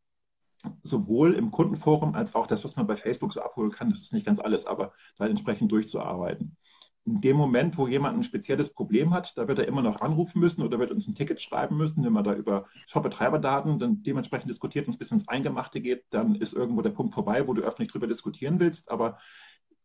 sowohl 0.82 1.34
im 1.34 1.50
Kundenforum 1.50 2.14
als 2.14 2.34
auch 2.34 2.46
das, 2.46 2.64
was 2.64 2.76
man 2.76 2.86
bei 2.86 2.96
Facebook 2.96 3.32
so 3.32 3.40
abholen 3.40 3.72
kann, 3.72 3.90
das 3.90 4.02
ist 4.02 4.12
nicht 4.12 4.26
ganz 4.26 4.40
alles, 4.40 4.66
aber 4.66 4.92
da 5.18 5.26
entsprechend 5.26 5.72
durchzuarbeiten. 5.72 6.56
In 7.04 7.20
dem 7.20 7.36
Moment, 7.36 7.78
wo 7.78 7.86
jemand 7.86 8.18
ein 8.18 8.24
spezielles 8.24 8.72
Problem 8.72 9.14
hat, 9.14 9.32
da 9.36 9.46
wird 9.46 9.60
er 9.60 9.68
immer 9.68 9.82
noch 9.82 10.00
anrufen 10.00 10.40
müssen 10.40 10.62
oder 10.62 10.80
wird 10.80 10.90
uns 10.90 11.06
ein 11.06 11.14
Ticket 11.14 11.40
schreiben 11.40 11.76
müssen, 11.76 12.04
wenn 12.04 12.12
man 12.12 12.24
da 12.24 12.34
über 12.34 12.66
Shop-Betreiberdaten 12.88 13.78
dann 13.78 14.02
dementsprechend 14.02 14.50
diskutiert 14.50 14.86
und 14.86 14.94
es 14.94 14.98
bis 14.98 15.12
ins 15.12 15.28
Eingemachte 15.28 15.80
geht, 15.80 16.04
dann 16.10 16.34
ist 16.34 16.52
irgendwo 16.52 16.82
der 16.82 16.90
Punkt 16.90 17.14
vorbei, 17.14 17.46
wo 17.46 17.54
du 17.54 17.62
öffentlich 17.62 17.92
drüber 17.92 18.08
diskutieren 18.08 18.58
willst. 18.58 18.90
Aber 18.90 19.18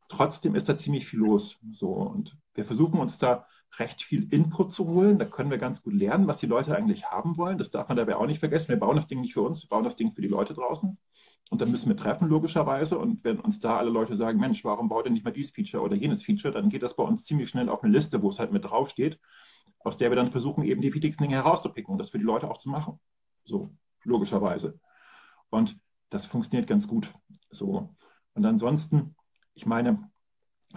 trotzdem 0.10 0.56
ist 0.56 0.68
da 0.68 0.76
ziemlich 0.76 1.06
viel 1.06 1.20
los. 1.20 1.60
So, 1.72 1.90
und 1.90 2.36
wir 2.56 2.66
versuchen 2.66 3.00
uns 3.00 3.20
da 3.20 3.46
recht 3.80 4.04
viel 4.04 4.32
Input 4.34 4.74
zu 4.74 4.88
holen. 4.88 5.20
Da 5.20 5.26
können 5.26 5.50
wir 5.50 5.58
ganz 5.58 5.82
gut 5.82 5.94
lernen, 5.94 6.28
was 6.28 6.40
die 6.40 6.48
Leute 6.48 6.76
eigentlich 6.76 7.06
haben 7.06 7.38
wollen. 7.38 7.58
Das 7.58 7.72
darf 7.72 7.88
man 7.88 7.98
dabei 7.98 8.16
auch 8.16 8.26
nicht 8.26 8.40
vergessen. 8.40 8.70
Wir 8.70 8.80
bauen 8.80 8.96
das 8.96 9.08
Ding 9.08 9.22
nicht 9.22 9.34
für 9.34 9.42
uns, 9.42 9.64
wir 9.64 9.70
bauen 9.70 9.84
das 9.84 9.96
Ding 9.96 10.14
für 10.14 10.22
die 10.22 10.28
Leute 10.28 10.54
draußen. 10.54 10.98
Und 11.50 11.62
dann 11.62 11.70
müssen 11.70 11.90
wir 11.90 11.98
treffen, 11.98 12.30
logischerweise. 12.30 12.98
Und 12.98 13.24
wenn 13.24 13.40
uns 13.40 13.60
da 13.60 13.78
alle 13.78 13.90
Leute 13.90 14.16
sagen, 14.16 14.40
Mensch, 14.40 14.64
warum 14.64 14.88
baut 14.88 15.06
ihr 15.06 15.12
nicht 15.12 15.26
mal 15.26 15.32
dieses 15.32 15.52
Feature 15.52 15.84
oder 15.84 15.96
jenes 15.96 16.24
Feature, 16.24 16.54
dann 16.54 16.70
geht 16.70 16.84
das 16.84 16.96
bei 16.96 17.04
uns 17.04 17.26
ziemlich 17.26 17.50
schnell 17.50 17.68
auf 17.70 17.84
eine 17.84 17.92
Liste, 17.92 18.22
wo 18.22 18.30
es 18.30 18.40
halt 18.40 18.54
mit 18.54 18.64
draufsteht, 18.64 19.20
aus 19.80 19.98
der 19.98 20.12
wir 20.12 20.16
dann 20.16 20.32
versuchen, 20.32 20.64
eben 20.64 20.82
die 20.82 20.94
wichtigsten 20.94 21.24
Dinge 21.24 21.36
herauszupicken 21.36 21.92
und 21.92 21.98
das 21.98 22.10
für 22.10 22.20
die 22.20 22.24
Leute 22.24 22.50
auch 22.50 22.58
zu 22.58 22.70
machen. 22.70 23.00
So, 23.44 23.74
logischerweise. 24.04 24.80
Und 25.50 25.78
das 26.10 26.26
funktioniert 26.26 26.70
ganz 26.70 26.88
gut. 26.88 27.12
So. 27.50 27.96
Und 28.34 28.46
ansonsten, 28.46 29.16
ich 29.54 29.66
meine, 29.66 30.11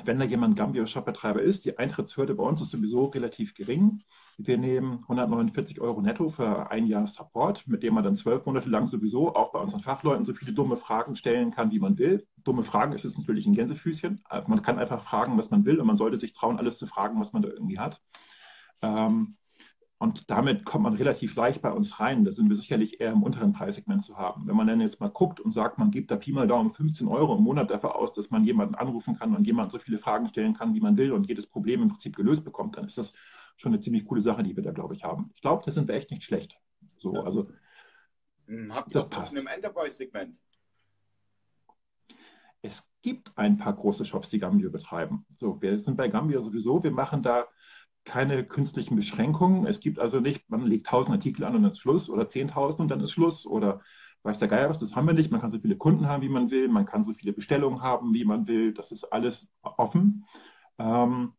wenn 0.04 0.18
da 0.18 0.24
jemand 0.24 0.56
Gambio-Shop-Betreiber 0.56 1.40
ist, 1.40 1.64
die 1.64 1.78
Eintrittshürde 1.78 2.34
bei 2.34 2.42
uns 2.42 2.60
ist 2.60 2.70
sowieso 2.70 3.06
relativ 3.06 3.54
gering. 3.54 4.02
Wir 4.36 4.58
nehmen 4.58 5.00
149 5.02 5.80
Euro 5.80 6.00
netto 6.00 6.30
für 6.30 6.70
ein 6.70 6.86
Jahr 6.86 7.06
Support, 7.06 7.66
mit 7.68 7.82
dem 7.82 7.94
man 7.94 8.02
dann 8.02 8.16
zwölf 8.16 8.44
Monate 8.46 8.68
lang 8.68 8.86
sowieso 8.88 9.34
auch 9.34 9.52
bei 9.52 9.60
unseren 9.60 9.82
Fachleuten 9.82 10.24
so 10.24 10.34
viele 10.34 10.52
dumme 10.52 10.76
Fragen 10.76 11.14
stellen 11.14 11.52
kann, 11.52 11.70
wie 11.70 11.78
man 11.78 11.98
will. 11.98 12.26
Dumme 12.42 12.64
Fragen 12.64 12.92
ist 12.92 13.04
es 13.04 13.16
natürlich 13.16 13.46
ein 13.46 13.54
Gänsefüßchen. 13.54 14.24
Man 14.46 14.62
kann 14.62 14.78
einfach 14.78 15.02
fragen, 15.02 15.38
was 15.38 15.50
man 15.50 15.64
will 15.64 15.80
und 15.80 15.86
man 15.86 15.96
sollte 15.96 16.18
sich 16.18 16.32
trauen, 16.32 16.58
alles 16.58 16.78
zu 16.78 16.86
fragen, 16.86 17.20
was 17.20 17.32
man 17.32 17.42
da 17.42 17.48
irgendwie 17.48 17.78
hat. 17.78 18.00
Ähm, 18.82 19.36
und 20.04 20.28
damit 20.30 20.66
kommt 20.66 20.84
man 20.84 20.92
relativ 20.92 21.34
leicht 21.34 21.62
bei 21.62 21.72
uns 21.72 21.98
rein. 21.98 22.26
Da 22.26 22.30
sind 22.30 22.50
wir 22.50 22.56
sicherlich 22.56 23.00
eher 23.00 23.10
im 23.10 23.22
unteren 23.22 23.54
Preissegment 23.54 24.04
zu 24.04 24.18
haben. 24.18 24.46
Wenn 24.46 24.54
man 24.54 24.66
dann 24.66 24.82
jetzt 24.82 25.00
mal 25.00 25.08
guckt 25.08 25.40
und 25.40 25.52
sagt, 25.52 25.78
man 25.78 25.90
gibt 25.90 26.10
da 26.10 26.16
Pi 26.16 26.30
mal 26.30 26.46
Daumen 26.46 26.74
15 26.74 27.08
Euro 27.08 27.34
im 27.34 27.42
Monat 27.42 27.70
dafür 27.70 27.96
aus, 27.96 28.12
dass 28.12 28.30
man 28.30 28.44
jemanden 28.44 28.74
anrufen 28.74 29.18
kann 29.18 29.34
und 29.34 29.46
jemand 29.46 29.72
so 29.72 29.78
viele 29.78 29.98
Fragen 29.98 30.28
stellen 30.28 30.52
kann, 30.52 30.74
wie 30.74 30.80
man 30.80 30.98
will 30.98 31.10
und 31.12 31.26
jedes 31.26 31.46
Problem 31.46 31.80
im 31.80 31.88
Prinzip 31.88 32.16
gelöst 32.16 32.44
bekommt, 32.44 32.76
dann 32.76 32.84
ist 32.84 32.98
das 32.98 33.14
schon 33.56 33.72
eine 33.72 33.80
ziemlich 33.80 34.04
coole 34.04 34.20
Sache, 34.20 34.42
die 34.42 34.54
wir 34.54 34.62
da, 34.62 34.72
glaube 34.72 34.94
ich, 34.94 35.04
haben. 35.04 35.30
Ich 35.36 35.40
glaube, 35.40 35.62
da 35.64 35.72
sind 35.72 35.88
wir 35.88 35.94
echt 35.94 36.10
nicht 36.10 36.22
schlecht. 36.22 36.54
So, 36.98 37.14
also, 37.22 37.48
hm, 38.46 38.74
Habt 38.74 38.90
ihr 38.90 39.00
das 39.00 39.08
passt. 39.08 39.34
im 39.38 39.46
Enterprise-Segment? 39.46 40.38
Es 42.60 42.92
gibt 43.00 43.32
ein 43.38 43.56
paar 43.56 43.72
große 43.72 44.04
Shops, 44.04 44.28
die 44.28 44.38
Gambio 44.38 44.70
betreiben. 44.70 45.24
So, 45.30 45.62
wir 45.62 45.80
sind 45.80 45.96
bei 45.96 46.08
Gambio 46.08 46.42
sowieso, 46.42 46.82
wir 46.82 46.90
machen 46.90 47.22
da 47.22 47.46
keine 48.04 48.44
künstlichen 48.44 48.96
Beschränkungen. 48.96 49.66
Es 49.66 49.80
gibt 49.80 49.98
also 49.98 50.20
nicht, 50.20 50.48
man 50.50 50.66
legt 50.66 50.86
1000 50.86 51.16
Artikel 51.16 51.44
an 51.44 51.56
und 51.56 51.62
dann 51.62 51.72
ist 51.72 51.80
Schluss 51.80 52.10
oder 52.10 52.24
10.000 52.24 52.80
und 52.80 52.88
dann 52.88 53.00
ist 53.00 53.12
Schluss 53.12 53.46
oder 53.46 53.80
weiß 54.22 54.38
der 54.38 54.48
Geier 54.48 54.70
was, 54.70 54.78
das 54.78 54.96
haben 54.96 55.06
wir 55.06 55.14
nicht. 55.14 55.30
Man 55.30 55.40
kann 55.40 55.50
so 55.50 55.58
viele 55.58 55.76
Kunden 55.76 56.08
haben, 56.08 56.22
wie 56.22 56.28
man 56.28 56.50
will. 56.50 56.68
Man 56.68 56.86
kann 56.86 57.02
so 57.02 57.12
viele 57.12 57.32
Bestellungen 57.32 57.82
haben, 57.82 58.14
wie 58.14 58.24
man 58.24 58.46
will. 58.46 58.72
Das 58.72 58.90
ist 58.90 59.04
alles 59.04 59.48
offen. 59.62 60.24
Ähm, 60.78 61.32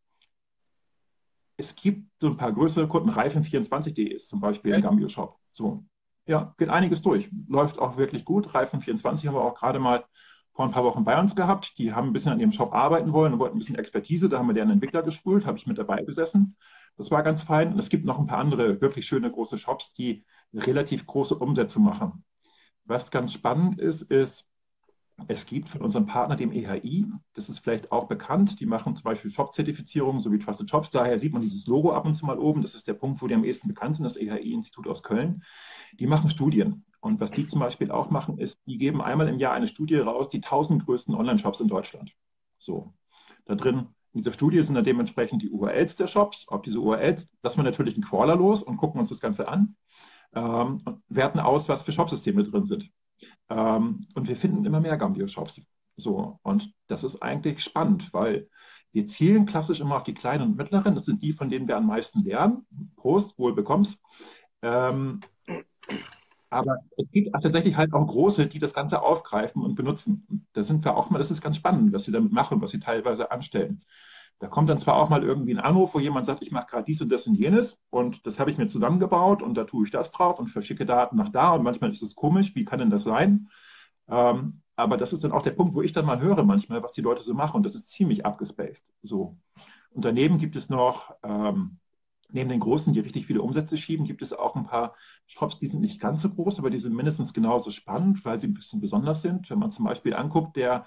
es 1.56 1.74
gibt 1.74 2.10
so 2.20 2.28
ein 2.28 2.36
paar 2.36 2.52
größere 2.52 2.86
Kunden, 2.86 3.10
Reifen24.de 3.10 4.04
ist 4.04 4.28
zum 4.28 4.40
Beispiel 4.40 4.74
ein 4.74 4.82
Gambio 4.82 5.08
Shop. 5.08 5.38
So, 5.52 5.84
ja, 6.26 6.54
geht 6.58 6.68
einiges 6.68 7.02
durch. 7.02 7.30
Läuft 7.48 7.78
auch 7.78 7.96
wirklich 7.96 8.24
gut. 8.24 8.48
Reifen24 8.48 9.26
haben 9.26 9.34
wir 9.34 9.42
auch 9.42 9.54
gerade 9.54 9.78
mal 9.78 10.04
vor 10.56 10.64
ein 10.64 10.72
paar 10.72 10.84
Wochen 10.84 11.04
bei 11.04 11.20
uns 11.20 11.36
gehabt. 11.36 11.76
Die 11.76 11.92
haben 11.92 12.08
ein 12.08 12.12
bisschen 12.14 12.32
an 12.32 12.40
ihrem 12.40 12.50
Shop 12.50 12.72
arbeiten 12.72 13.12
wollen 13.12 13.34
und 13.34 13.38
wollten 13.38 13.56
ein 13.56 13.58
bisschen 13.58 13.76
Expertise. 13.76 14.30
Da 14.30 14.38
haben 14.38 14.46
wir 14.46 14.54
deren 14.54 14.70
Entwickler 14.70 15.02
geschult, 15.02 15.44
habe 15.44 15.58
ich 15.58 15.66
mit 15.66 15.76
dabei 15.76 16.02
gesessen. 16.02 16.56
Das 16.96 17.10
war 17.10 17.22
ganz 17.22 17.42
fein. 17.42 17.74
Und 17.74 17.78
es 17.78 17.90
gibt 17.90 18.06
noch 18.06 18.18
ein 18.18 18.26
paar 18.26 18.38
andere 18.38 18.80
wirklich 18.80 19.06
schöne 19.06 19.30
große 19.30 19.58
Shops, 19.58 19.92
die 19.92 20.24
relativ 20.54 21.06
große 21.06 21.34
Umsätze 21.36 21.78
machen. 21.78 22.24
Was 22.86 23.10
ganz 23.10 23.34
spannend 23.34 23.78
ist, 23.78 24.02
ist, 24.02 24.48
es 25.28 25.44
gibt 25.44 25.68
von 25.68 25.82
unserem 25.82 26.06
Partner, 26.06 26.36
dem 26.36 26.52
EHI, 26.52 27.06
das 27.34 27.48
ist 27.50 27.58
vielleicht 27.58 27.92
auch 27.92 28.06
bekannt, 28.06 28.60
die 28.60 28.66
machen 28.66 28.94
zum 28.96 29.04
Beispiel 29.04 29.30
Shop-Zertifizierungen 29.30 30.20
sowie 30.20 30.38
Trusted 30.38 30.70
Shops. 30.70 30.90
Daher 30.90 31.18
sieht 31.18 31.32
man 31.34 31.42
dieses 31.42 31.66
Logo 31.66 31.92
ab 31.92 32.06
und 32.06 32.14
zu 32.14 32.24
mal 32.24 32.38
oben. 32.38 32.62
Das 32.62 32.74
ist 32.74 32.88
der 32.88 32.94
Punkt, 32.94 33.20
wo 33.20 33.26
die 33.26 33.34
am 33.34 33.44
ehesten 33.44 33.68
bekannt 33.68 33.96
sind, 33.96 34.04
das 34.04 34.16
EHI-Institut 34.16 34.88
aus 34.88 35.02
Köln. 35.02 35.42
Die 35.98 36.06
machen 36.06 36.30
Studien. 36.30 36.84
Und 37.06 37.20
was 37.20 37.30
die 37.30 37.46
zum 37.46 37.60
Beispiel 37.60 37.92
auch 37.92 38.10
machen, 38.10 38.38
ist, 38.38 38.66
die 38.66 38.78
geben 38.78 39.00
einmal 39.00 39.28
im 39.28 39.38
Jahr 39.38 39.52
eine 39.52 39.68
Studie 39.68 39.96
raus, 39.96 40.28
die 40.28 40.42
1000 40.42 40.84
größten 40.84 41.14
Online-Shops 41.14 41.60
in 41.60 41.68
Deutschland. 41.68 42.12
So. 42.58 42.92
Da 43.44 43.54
drin, 43.54 43.86
in 44.12 44.22
dieser 44.22 44.32
Studie 44.32 44.60
sind 44.62 44.74
dann 44.74 44.84
dementsprechend 44.84 45.40
die 45.40 45.50
URLs 45.50 45.94
der 45.94 46.08
Shops. 46.08 46.48
Auf 46.48 46.62
diese 46.62 46.80
URLs 46.80 47.28
lassen 47.44 47.58
wir 47.58 47.62
natürlich 47.62 47.94
einen 47.94 48.02
Crawler 48.02 48.34
los 48.34 48.60
und 48.60 48.76
gucken 48.76 48.98
uns 48.98 49.08
das 49.08 49.20
Ganze 49.20 49.46
an 49.46 49.76
ähm, 50.34 50.82
und 50.84 51.02
werten 51.08 51.38
aus, 51.38 51.68
was 51.68 51.84
für 51.84 51.92
Shopsysteme 51.92 52.42
drin 52.42 52.64
sind. 52.64 52.90
Ähm, 53.50 54.08
und 54.16 54.26
wir 54.26 54.36
finden 54.36 54.64
immer 54.64 54.80
mehr 54.80 54.96
Gambio-Shops. 54.96 55.62
So. 55.96 56.40
Und 56.42 56.74
das 56.88 57.04
ist 57.04 57.22
eigentlich 57.22 57.62
spannend, 57.62 58.12
weil 58.12 58.48
wir 58.90 59.06
zielen 59.06 59.46
klassisch 59.46 59.78
immer 59.78 59.98
auf 59.98 60.04
die 60.04 60.14
kleinen 60.14 60.42
und 60.42 60.56
mittleren. 60.56 60.96
Das 60.96 61.04
sind 61.04 61.22
die, 61.22 61.34
von 61.34 61.50
denen 61.50 61.68
wir 61.68 61.76
am 61.76 61.86
meisten 61.86 62.24
lernen. 62.24 62.66
Prost, 62.96 63.38
wohl 63.38 63.54
bekommst. 63.54 64.02
Ähm, 64.62 65.20
aber 66.56 66.78
es 66.96 67.10
gibt 67.10 67.32
tatsächlich 67.32 67.76
halt 67.76 67.92
auch 67.92 68.06
große, 68.06 68.46
die 68.46 68.58
das 68.58 68.74
Ganze 68.74 69.02
aufgreifen 69.02 69.62
und 69.62 69.74
benutzen. 69.74 70.46
Da 70.52 70.64
sind 70.64 70.84
wir 70.84 70.96
auch 70.96 71.10
mal, 71.10 71.18
das 71.18 71.30
ist 71.30 71.42
ganz 71.42 71.56
spannend, 71.56 71.92
was 71.92 72.04
sie 72.04 72.12
damit 72.12 72.32
machen, 72.32 72.60
was 72.60 72.70
sie 72.70 72.80
teilweise 72.80 73.30
anstellen. 73.30 73.82
Da 74.38 74.48
kommt 74.48 74.68
dann 74.68 74.78
zwar 74.78 74.96
auch 74.96 75.08
mal 75.08 75.22
irgendwie 75.22 75.54
ein 75.54 75.60
Anruf, 75.60 75.94
wo 75.94 76.00
jemand 76.00 76.26
sagt, 76.26 76.42
ich 76.42 76.50
mache 76.50 76.66
gerade 76.66 76.84
dies 76.84 77.00
und 77.00 77.10
das 77.10 77.26
und 77.26 77.36
jenes 77.36 77.78
und 77.90 78.26
das 78.26 78.38
habe 78.38 78.50
ich 78.50 78.58
mir 78.58 78.68
zusammengebaut 78.68 79.42
und 79.42 79.54
da 79.54 79.64
tue 79.64 79.86
ich 79.86 79.90
das 79.90 80.12
drauf 80.12 80.38
und 80.38 80.48
verschicke 80.48 80.84
Daten 80.84 81.16
nach 81.16 81.30
da 81.30 81.52
und 81.54 81.62
manchmal 81.62 81.90
ist 81.90 82.02
es 82.02 82.14
komisch, 82.14 82.54
wie 82.54 82.64
kann 82.64 82.78
denn 82.78 82.90
das 82.90 83.04
sein? 83.04 83.48
Ähm, 84.08 84.60
aber 84.76 84.98
das 84.98 85.14
ist 85.14 85.24
dann 85.24 85.32
auch 85.32 85.42
der 85.42 85.52
Punkt, 85.52 85.74
wo 85.74 85.80
ich 85.80 85.92
dann 85.92 86.04
mal 86.04 86.20
höre 86.20 86.42
manchmal, 86.44 86.82
was 86.82 86.92
die 86.92 87.00
Leute 87.00 87.22
so 87.22 87.32
machen 87.32 87.56
und 87.56 87.62
das 87.64 87.74
ist 87.74 87.90
ziemlich 87.90 88.26
abgespaced. 88.26 88.84
So. 89.02 89.38
Und 89.90 90.04
daneben 90.04 90.38
gibt 90.38 90.56
es 90.56 90.68
noch 90.68 91.14
ähm, 91.22 91.78
neben 92.30 92.48
den 92.48 92.60
großen, 92.60 92.92
die 92.92 93.00
richtig 93.00 93.26
viele 93.26 93.42
Umsätze 93.42 93.76
schieben, 93.76 94.06
gibt 94.06 94.22
es 94.22 94.32
auch 94.32 94.56
ein 94.56 94.66
paar 94.66 94.94
Shops, 95.26 95.58
die 95.58 95.66
sind 95.66 95.80
nicht 95.80 96.00
ganz 96.00 96.22
so 96.22 96.30
groß, 96.30 96.58
aber 96.58 96.70
die 96.70 96.78
sind 96.78 96.94
mindestens 96.94 97.32
genauso 97.32 97.70
spannend, 97.70 98.24
weil 98.24 98.38
sie 98.38 98.48
ein 98.48 98.54
bisschen 98.54 98.80
besonders 98.80 99.22
sind. 99.22 99.50
Wenn 99.50 99.58
man 99.58 99.70
zum 99.70 99.84
Beispiel 99.84 100.14
anguckt, 100.14 100.56
der 100.56 100.86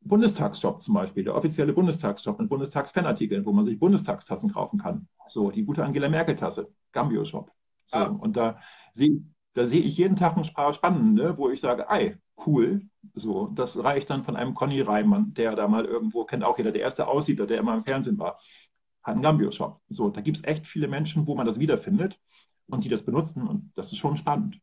Bundestagsshop 0.00 0.82
zum 0.82 0.94
Beispiel, 0.94 1.24
der 1.24 1.34
offizielle 1.34 1.72
Bundestagsshop 1.72 2.38
mit 2.38 2.48
Bundestagsfanartikeln, 2.48 3.44
wo 3.44 3.52
man 3.52 3.64
sich 3.64 3.78
Bundestagstassen 3.78 4.52
kaufen 4.52 4.78
kann. 4.78 5.08
So, 5.28 5.50
die 5.50 5.64
gute 5.64 5.84
Angela 5.84 6.08
Merkel-Tasse, 6.08 6.68
Gambio-Shop. 6.92 7.50
So, 7.86 7.96
ah. 7.96 8.04
Und 8.06 8.36
da 8.36 8.58
sehe 8.92 9.22
da 9.56 9.64
sehe 9.64 9.80
ich 9.80 9.96
jeden 9.96 10.16
Tag 10.16 10.36
ein 10.36 10.42
paar 10.52 10.74
spannende, 10.74 11.38
wo 11.38 11.48
ich 11.48 11.60
sage, 11.62 11.88
ei, 11.88 12.18
cool. 12.46 12.82
So, 13.14 13.46
das 13.46 13.82
reicht 13.82 14.10
dann 14.10 14.22
von 14.22 14.36
einem 14.36 14.52
Conny 14.52 14.82
Reimann, 14.82 15.32
der 15.32 15.56
da 15.56 15.66
mal 15.66 15.86
irgendwo, 15.86 16.26
kennt 16.26 16.44
auch 16.44 16.58
jeder, 16.58 16.72
der 16.72 16.82
erste 16.82 17.08
Aussiedler, 17.08 17.46
der 17.46 17.58
immer 17.58 17.74
im 17.74 17.84
Fernsehen 17.84 18.18
war 18.18 18.38
hat 19.06 19.14
einen 19.14 19.22
Gambio-Shop. 19.22 19.80
So, 19.88 20.10
da 20.10 20.20
gibt 20.20 20.38
es 20.38 20.44
echt 20.44 20.66
viele 20.66 20.88
Menschen, 20.88 21.26
wo 21.28 21.36
man 21.36 21.46
das 21.46 21.60
wiederfindet 21.60 22.18
und 22.66 22.84
die 22.84 22.88
das 22.88 23.04
benutzen 23.04 23.46
und 23.46 23.72
das 23.76 23.92
ist 23.92 23.98
schon 23.98 24.16
spannend. 24.16 24.60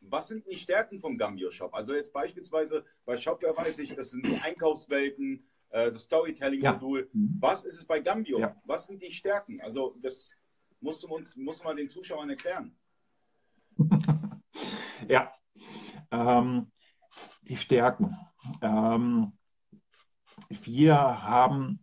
Was 0.00 0.28
sind 0.28 0.46
die 0.46 0.56
Stärken 0.56 1.00
vom 1.00 1.16
Gambio-Shop? 1.16 1.72
Also 1.72 1.94
jetzt 1.94 2.12
beispielsweise 2.12 2.84
bei 3.06 3.16
Shopware 3.16 3.56
weiß 3.56 3.78
ich, 3.78 3.94
das 3.94 4.10
sind 4.10 4.26
die 4.26 4.36
Einkaufswelten, 4.36 5.48
äh, 5.70 5.90
das 5.90 6.02
Storytelling-Modul. 6.02 7.00
Ja. 7.00 7.06
Mhm. 7.12 7.36
Was 7.40 7.64
ist 7.64 7.78
es 7.78 7.86
bei 7.86 8.00
Gambio? 8.00 8.38
Ja. 8.38 8.54
Was 8.66 8.86
sind 8.86 9.02
die 9.02 9.12
Stärken? 9.12 9.60
Also 9.62 9.96
das 10.02 10.30
musst 10.80 11.02
du 11.02 11.08
uns, 11.08 11.34
musst 11.36 11.60
du 11.60 11.64
mal 11.64 11.74
den 11.74 11.88
Zuschauern 11.88 12.28
erklären. 12.28 12.76
ja, 15.08 15.32
ähm, 16.10 16.70
die 17.42 17.56
Stärken. 17.56 18.14
Ähm, 18.60 19.32
wir 20.48 20.94
haben 21.22 21.82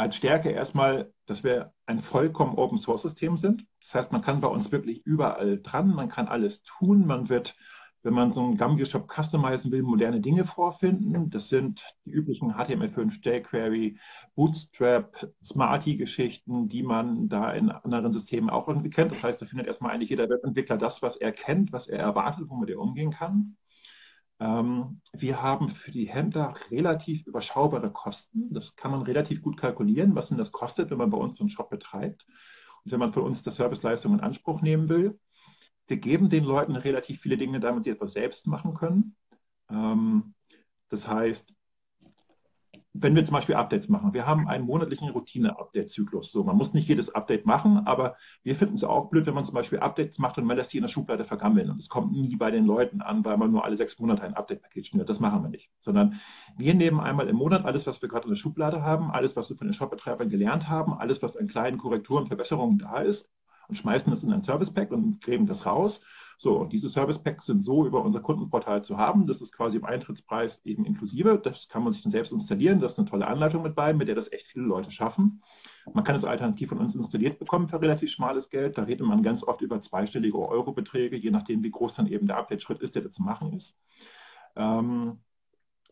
als 0.00 0.16
Stärke 0.16 0.50
erstmal, 0.50 1.12
dass 1.26 1.44
wir 1.44 1.74
ein 1.84 1.98
vollkommen 1.98 2.56
Open 2.56 2.78
Source 2.78 3.02
System 3.02 3.36
sind. 3.36 3.66
Das 3.82 3.94
heißt, 3.94 4.12
man 4.12 4.22
kann 4.22 4.40
bei 4.40 4.48
uns 4.48 4.72
wirklich 4.72 5.04
überall 5.04 5.60
dran, 5.60 5.94
man 5.94 6.08
kann 6.08 6.26
alles 6.26 6.62
tun, 6.62 7.06
man 7.06 7.28
wird, 7.28 7.54
wenn 8.02 8.14
man 8.14 8.32
so 8.32 8.40
einen 8.40 8.56
Gambio 8.56 8.86
Shop 8.86 9.12
customizen 9.12 9.70
will, 9.70 9.82
moderne 9.82 10.20
Dinge 10.20 10.46
vorfinden. 10.46 11.28
Das 11.28 11.48
sind 11.48 11.82
die 12.06 12.12
üblichen 12.12 12.54
HTML5, 12.54 13.20
jQuery, 13.22 13.98
Bootstrap, 14.36 15.30
Smarty-Geschichten, 15.44 16.70
die 16.70 16.82
man 16.82 17.28
da 17.28 17.52
in 17.52 17.70
anderen 17.70 18.14
Systemen 18.14 18.48
auch 18.48 18.68
irgendwie 18.68 18.88
kennt. 18.88 19.12
Das 19.12 19.22
heißt, 19.22 19.42
da 19.42 19.44
findet 19.44 19.66
erstmal 19.66 19.92
eigentlich 19.92 20.08
jeder 20.08 20.30
Webentwickler 20.30 20.78
das, 20.78 21.02
was 21.02 21.16
er 21.16 21.32
kennt, 21.32 21.74
was 21.74 21.88
er 21.88 21.98
erwartet, 21.98 22.46
womit 22.48 22.70
er 22.70 22.80
umgehen 22.80 23.10
kann. 23.10 23.58
Ähm, 24.40 25.02
wir 25.12 25.42
haben 25.42 25.68
für 25.68 25.90
die 25.90 26.08
Händler 26.08 26.54
relativ 26.70 27.26
überschaubare 27.26 27.90
Kosten. 27.90 28.52
Das 28.52 28.74
kann 28.74 28.90
man 28.90 29.02
relativ 29.02 29.42
gut 29.42 29.58
kalkulieren, 29.58 30.14
was 30.14 30.28
denn 30.28 30.38
das 30.38 30.50
kostet, 30.50 30.90
wenn 30.90 30.98
man 30.98 31.10
bei 31.10 31.18
uns 31.18 31.36
so 31.36 31.44
einen 31.44 31.50
Shop 31.50 31.68
betreibt 31.68 32.26
und 32.84 32.92
wenn 32.92 32.98
man 32.98 33.12
von 33.12 33.24
uns 33.24 33.42
die 33.42 33.50
Serviceleistung 33.50 34.14
in 34.14 34.20
Anspruch 34.20 34.62
nehmen 34.62 34.88
will. 34.88 35.18
wir 35.86 35.98
geben 35.98 36.30
den 36.30 36.44
Leuten 36.44 36.76
relativ 36.76 37.20
viele 37.20 37.36
Dinge, 37.36 37.60
damit 37.60 37.84
sie 37.84 37.90
etwas 37.90 38.12
selbst 38.12 38.46
machen 38.46 38.74
können. 38.74 39.16
Ähm, 39.68 40.34
das 40.88 41.06
heißt, 41.06 41.54
wenn 42.92 43.14
wir 43.14 43.24
zum 43.24 43.34
Beispiel 43.34 43.54
Updates 43.54 43.88
machen, 43.88 44.14
wir 44.14 44.26
haben 44.26 44.48
einen 44.48 44.66
monatlichen 44.66 45.10
Routine-Update-Zyklus. 45.10 46.32
So, 46.32 46.42
man 46.42 46.56
muss 46.56 46.74
nicht 46.74 46.88
jedes 46.88 47.14
Update 47.14 47.46
machen, 47.46 47.86
aber 47.86 48.16
wir 48.42 48.56
finden 48.56 48.74
es 48.74 48.82
auch 48.82 49.10
blöd, 49.10 49.26
wenn 49.26 49.34
man 49.34 49.44
zum 49.44 49.54
Beispiel 49.54 49.78
Updates 49.78 50.18
macht 50.18 50.38
und 50.38 50.44
man 50.44 50.56
lässt 50.56 50.72
die 50.72 50.78
in 50.78 50.82
der 50.82 50.88
Schublade 50.88 51.24
vergammeln. 51.24 51.70
Und 51.70 51.78
es 51.78 51.88
kommt 51.88 52.12
nie 52.12 52.34
bei 52.34 52.50
den 52.50 52.66
Leuten 52.66 53.00
an, 53.00 53.24
weil 53.24 53.36
man 53.36 53.52
nur 53.52 53.64
alle 53.64 53.76
sechs 53.76 53.98
Monate 54.00 54.22
ein 54.22 54.34
Update-Paket 54.34 54.88
schnürt. 54.88 55.08
Das 55.08 55.20
machen 55.20 55.42
wir 55.42 55.50
nicht. 55.50 55.70
Sondern 55.78 56.20
wir 56.56 56.74
nehmen 56.74 56.98
einmal 56.98 57.28
im 57.28 57.36
Monat 57.36 57.64
alles, 57.64 57.86
was 57.86 58.02
wir 58.02 58.08
gerade 58.08 58.24
in 58.24 58.30
der 58.30 58.36
Schublade 58.36 58.82
haben, 58.82 59.12
alles, 59.12 59.36
was 59.36 59.48
wir 59.50 59.56
von 59.56 59.68
den 59.68 59.74
Shopbetreibern 59.74 60.28
gelernt 60.28 60.68
haben, 60.68 60.92
alles, 60.92 61.22
was 61.22 61.36
an 61.36 61.46
kleinen 61.46 61.78
Korrekturen, 61.78 62.26
Verbesserungen 62.26 62.78
da 62.78 62.98
ist 62.98 63.30
und 63.68 63.76
schmeißen 63.76 64.12
es 64.12 64.24
in 64.24 64.32
ein 64.32 64.42
Service-Pack 64.42 64.90
und 64.90 65.22
kleben 65.22 65.46
das 65.46 65.64
raus 65.64 66.02
so, 66.42 66.56
und 66.56 66.72
diese 66.72 66.88
Service 66.88 67.18
Packs 67.22 67.44
sind 67.44 67.62
so 67.62 67.84
über 67.84 68.02
unser 68.02 68.20
Kundenportal 68.20 68.82
zu 68.82 68.96
haben. 68.96 69.26
Das 69.26 69.42
ist 69.42 69.52
quasi 69.52 69.76
im 69.76 69.84
Eintrittspreis 69.84 70.64
eben 70.64 70.86
inklusive. 70.86 71.38
Das 71.38 71.68
kann 71.68 71.82
man 71.82 71.92
sich 71.92 72.02
dann 72.02 72.10
selbst 72.10 72.32
installieren. 72.32 72.80
Das 72.80 72.92
ist 72.92 72.98
eine 72.98 73.10
tolle 73.10 73.26
Anleitung 73.26 73.62
mit 73.62 73.74
bei, 73.74 73.92
mit 73.92 74.08
der 74.08 74.14
das 74.14 74.32
echt 74.32 74.46
viele 74.46 74.64
Leute 74.64 74.90
schaffen. 74.90 75.42
Man 75.92 76.02
kann 76.02 76.14
es 76.14 76.24
alternativ 76.24 76.70
von 76.70 76.78
uns 76.78 76.94
installiert 76.94 77.38
bekommen 77.38 77.68
für 77.68 77.82
relativ 77.82 78.10
schmales 78.10 78.48
Geld. 78.48 78.78
Da 78.78 78.84
redet 78.84 79.06
man 79.06 79.22
ganz 79.22 79.44
oft 79.44 79.60
über 79.60 79.80
zweistellige 79.80 80.38
Eurobeträge, 80.38 81.14
je 81.14 81.30
nachdem, 81.30 81.62
wie 81.62 81.70
groß 81.70 81.96
dann 81.96 82.06
eben 82.06 82.26
der 82.26 82.38
Update-Schritt 82.38 82.80
ist, 82.80 82.94
der 82.94 83.02
da 83.02 83.10
zu 83.10 83.22
machen 83.22 83.52
ist. 83.52 83.78
Ähm, 84.56 85.18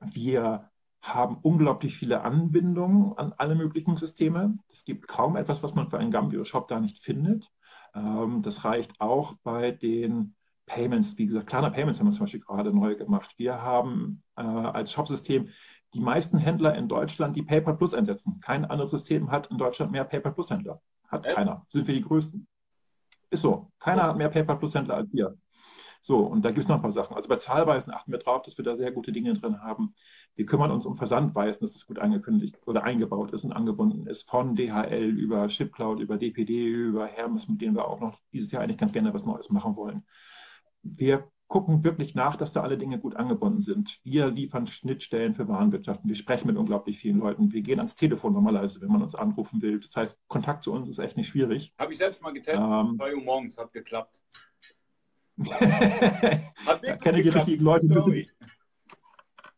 wir 0.01 0.71
haben 1.03 1.37
unglaublich 1.43 1.95
viele 1.95 2.23
Anbindungen 2.23 3.13
an 3.19 3.35
alle 3.37 3.55
möglichen 3.55 3.99
Systeme. 3.99 4.57
Es 4.73 4.87
gibt 4.87 5.09
kaum 5.09 5.37
etwas, 5.37 5.63
was 5.63 5.75
man 5.75 5.91
für 5.91 5.99
einen 5.99 6.11
Gambio-Shop 6.11 6.69
da 6.69 6.81
nicht 6.81 7.03
findet. 7.03 7.51
Ähm, 7.95 8.41
das 8.41 8.65
reicht 8.65 8.99
auch 8.99 9.35
bei 9.43 9.73
den 9.73 10.35
Payments, 10.69 11.19
wie 11.19 11.27
gesagt, 11.27 11.49
Klarna 11.49 11.71
Payments 11.71 11.99
haben 11.99 12.07
wir 12.07 12.13
zum 12.13 12.25
Beispiel 12.25 12.41
gerade 12.41 12.73
neu 12.73 12.95
gemacht. 12.95 13.35
Wir 13.37 13.61
haben 13.61 14.23
äh, 14.37 14.43
als 14.43 14.93
Shopsystem 14.93 15.49
die 15.95 16.01
meisten 16.01 16.39
Händler 16.39 16.77
in 16.77 16.89
Deutschland, 16.89 17.37
die 17.37 17.43
PayPal 17.43 17.77
Plus 17.77 17.95
einsetzen. 17.95 18.41
Kein 18.41 18.65
anderes 18.65 18.91
System 18.91 19.31
hat 19.31 19.51
in 19.51 19.59
Deutschland 19.59 19.91
mehr 19.91 20.05
PayPal 20.05 20.33
Plus 20.33 20.51
Händler. 20.51 20.81
Hat 21.09 21.25
Echt? 21.25 21.35
keiner. 21.35 21.67
Sind 21.71 21.87
wir 21.87 21.95
die 21.95 22.03
größten. 22.03 22.47
Ist 23.31 23.43
so. 23.43 23.73
Keiner 23.79 24.05
hat 24.05 24.17
mehr 24.17 24.29
PayPal 24.29 24.59
Plus 24.59 24.75
Händler 24.75 24.97
als 24.97 25.13
wir. 25.13 25.37
So, 26.03 26.21
und 26.21 26.45
da 26.45 26.51
gibt 26.51 26.63
es 26.63 26.69
noch 26.69 26.77
ein 26.77 26.83
paar 26.83 26.93
Sachen. 26.93 27.17
Also 27.17 27.29
bei 27.29 27.37
Zahlweisen 27.37 27.93
achten 27.93 28.13
wir 28.13 28.19
drauf, 28.19 28.43
dass 28.43 28.57
wir 28.57 28.65
da 28.65 28.77
sehr 28.77 28.93
gute 28.93 29.11
Dinge 29.11 29.35
drin 29.35 29.61
haben. 29.63 29.95
Wir 30.37 30.47
kümmern 30.47 30.71
uns 30.71 30.87
um 30.87 30.95
Versandweisen, 30.95 31.67
dass 31.67 31.75
es 31.75 31.87
gut 31.87 31.99
angekündigt 31.99 32.57
oder 32.67 32.85
eingebaut 32.85 33.33
ist 33.33 33.45
und 33.45 33.53
angebunden 33.53 34.07
ist, 34.07 34.31
von 34.31 34.55
DHL 34.55 35.09
über 35.19 35.49
ShipCloud, 35.49 35.99
über 36.01 36.17
DPD, 36.17 36.67
über 36.69 37.07
Hermes, 37.07 37.49
mit 37.49 37.61
denen 37.61 37.75
wir 37.75 37.89
auch 37.89 38.01
noch 38.01 38.21
dieses 38.33 38.53
Jahr 38.53 38.63
eigentlich 38.63 38.79
ganz 38.79 38.93
gerne 38.93 39.13
was 39.13 39.27
Neues 39.27 39.51
machen 39.51 39.75
wollen 39.75 40.05
wir 40.97 41.29
gucken 41.49 41.83
wirklich 41.83 42.15
nach, 42.15 42.37
dass 42.37 42.53
da 42.53 42.63
alle 42.63 42.77
Dinge 42.77 42.99
gut 42.99 43.17
angebunden 43.17 43.63
sind. 43.63 43.99
Wir 44.05 44.31
liefern 44.31 44.67
Schnittstellen 44.67 45.35
für 45.35 45.49
Warenwirtschaften. 45.49 46.09
Wir 46.09 46.17
sprechen 46.17 46.47
mit 46.47 46.57
unglaublich 46.57 46.99
vielen 46.99 47.19
Leuten. 47.19 47.53
Wir 47.53 47.63
gehen 47.63 47.79
ans 47.79 47.97
Telefon 47.97 48.35
normalerweise, 48.35 48.83
wenn 48.83 48.91
man 48.91 49.03
uns 49.03 49.15
anrufen 49.15 49.63
will. 49.63 49.81
Das 49.81 49.97
heißt, 49.97 50.19
Kontakt 50.29 50.63
zu 50.63 50.73
uns 50.73 50.89
ist 50.89 50.99
echt 50.99 51.17
nicht 51.17 51.29
schwierig. 51.29 51.73
Habe 51.79 51.93
ich 51.93 51.99
selbst 51.99 52.21
mal 52.21 52.33
getestet. 52.33 52.63
Ähm, 52.63 52.97
2 52.97 53.15
Uhr 53.15 53.23
morgens, 53.23 53.57
hat 53.57 53.73
geklappt. 53.73 54.23
hat 55.41 56.85
da 56.85 56.97
kenne 56.97 57.23
die 57.23 57.29
richtigen 57.31 57.65
Leute. 57.65 57.89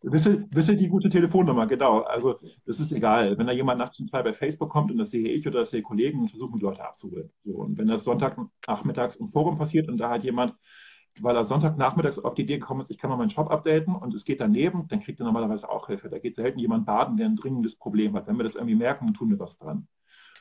Wisse, 0.03 0.47
wisse 0.51 0.77
die 0.77 0.89
gute 0.89 1.11
Telefonnummer, 1.11 1.67
genau. 1.67 2.01
Also 2.01 2.39
das 2.65 2.81
ist 2.81 2.93
egal. 2.93 3.37
Wenn 3.37 3.47
da 3.47 3.53
jemand 3.53 3.79
nachts 3.79 4.01
um 4.01 4.07
zwei 4.07 4.23
bei 4.23 4.33
Facebook 4.33 4.71
kommt 4.71 4.91
und 4.91 4.99
das 4.99 5.11
sehe 5.11 5.29
ich 5.29 5.47
oder 5.47 5.61
das 5.61 5.71
sehe 5.71 5.83
Kollegen, 5.83 6.29
versuchen 6.29 6.59
die 6.59 6.65
Leute 6.65 6.83
abzuholen. 6.83 7.31
So, 7.45 7.53
und 7.53 7.77
wenn 7.77 7.89
das 7.89 8.05
Sonntagnachmittags 8.05 9.17
im 9.17 9.31
Forum 9.31 9.59
passiert 9.59 9.89
und 9.89 9.99
da 9.99 10.09
hat 10.09 10.25
jemand 10.25 10.55
weil 11.19 11.37
er 11.37 11.45
Sonntagnachmittags 11.45 12.19
auf 12.19 12.35
die 12.35 12.43
Idee 12.43 12.59
gekommen 12.59 12.81
ist, 12.81 12.91
ich 12.91 12.99
kann 12.99 13.11
mal 13.11 13.17
meinen 13.17 13.31
Shop 13.31 13.51
updaten 13.51 13.95
und 13.95 14.15
es 14.15 14.25
geht 14.25 14.41
daneben, 14.41 14.87
dann 14.89 15.01
kriegt 15.01 15.21
er 15.21 15.27
normalerweise 15.27 15.69
auch 15.69 15.89
Hilfe. 15.89 16.09
Da 16.09 16.19
geht 16.19 16.37
selten 16.37 16.59
jemand 16.59 16.87
baden, 16.87 17.17
der 17.17 17.27
ein 17.27 17.37
dringendes 17.37 17.77
Problem 17.77 18.15
hat. 18.15 18.27
Wenn 18.27 18.37
wir 18.37 18.45
das 18.45 18.55
irgendwie 18.55 18.77
merken, 18.77 19.07
dann 19.07 19.15
tun 19.15 19.31
wir 19.31 19.39
was 19.39 19.59
dran. 19.59 19.89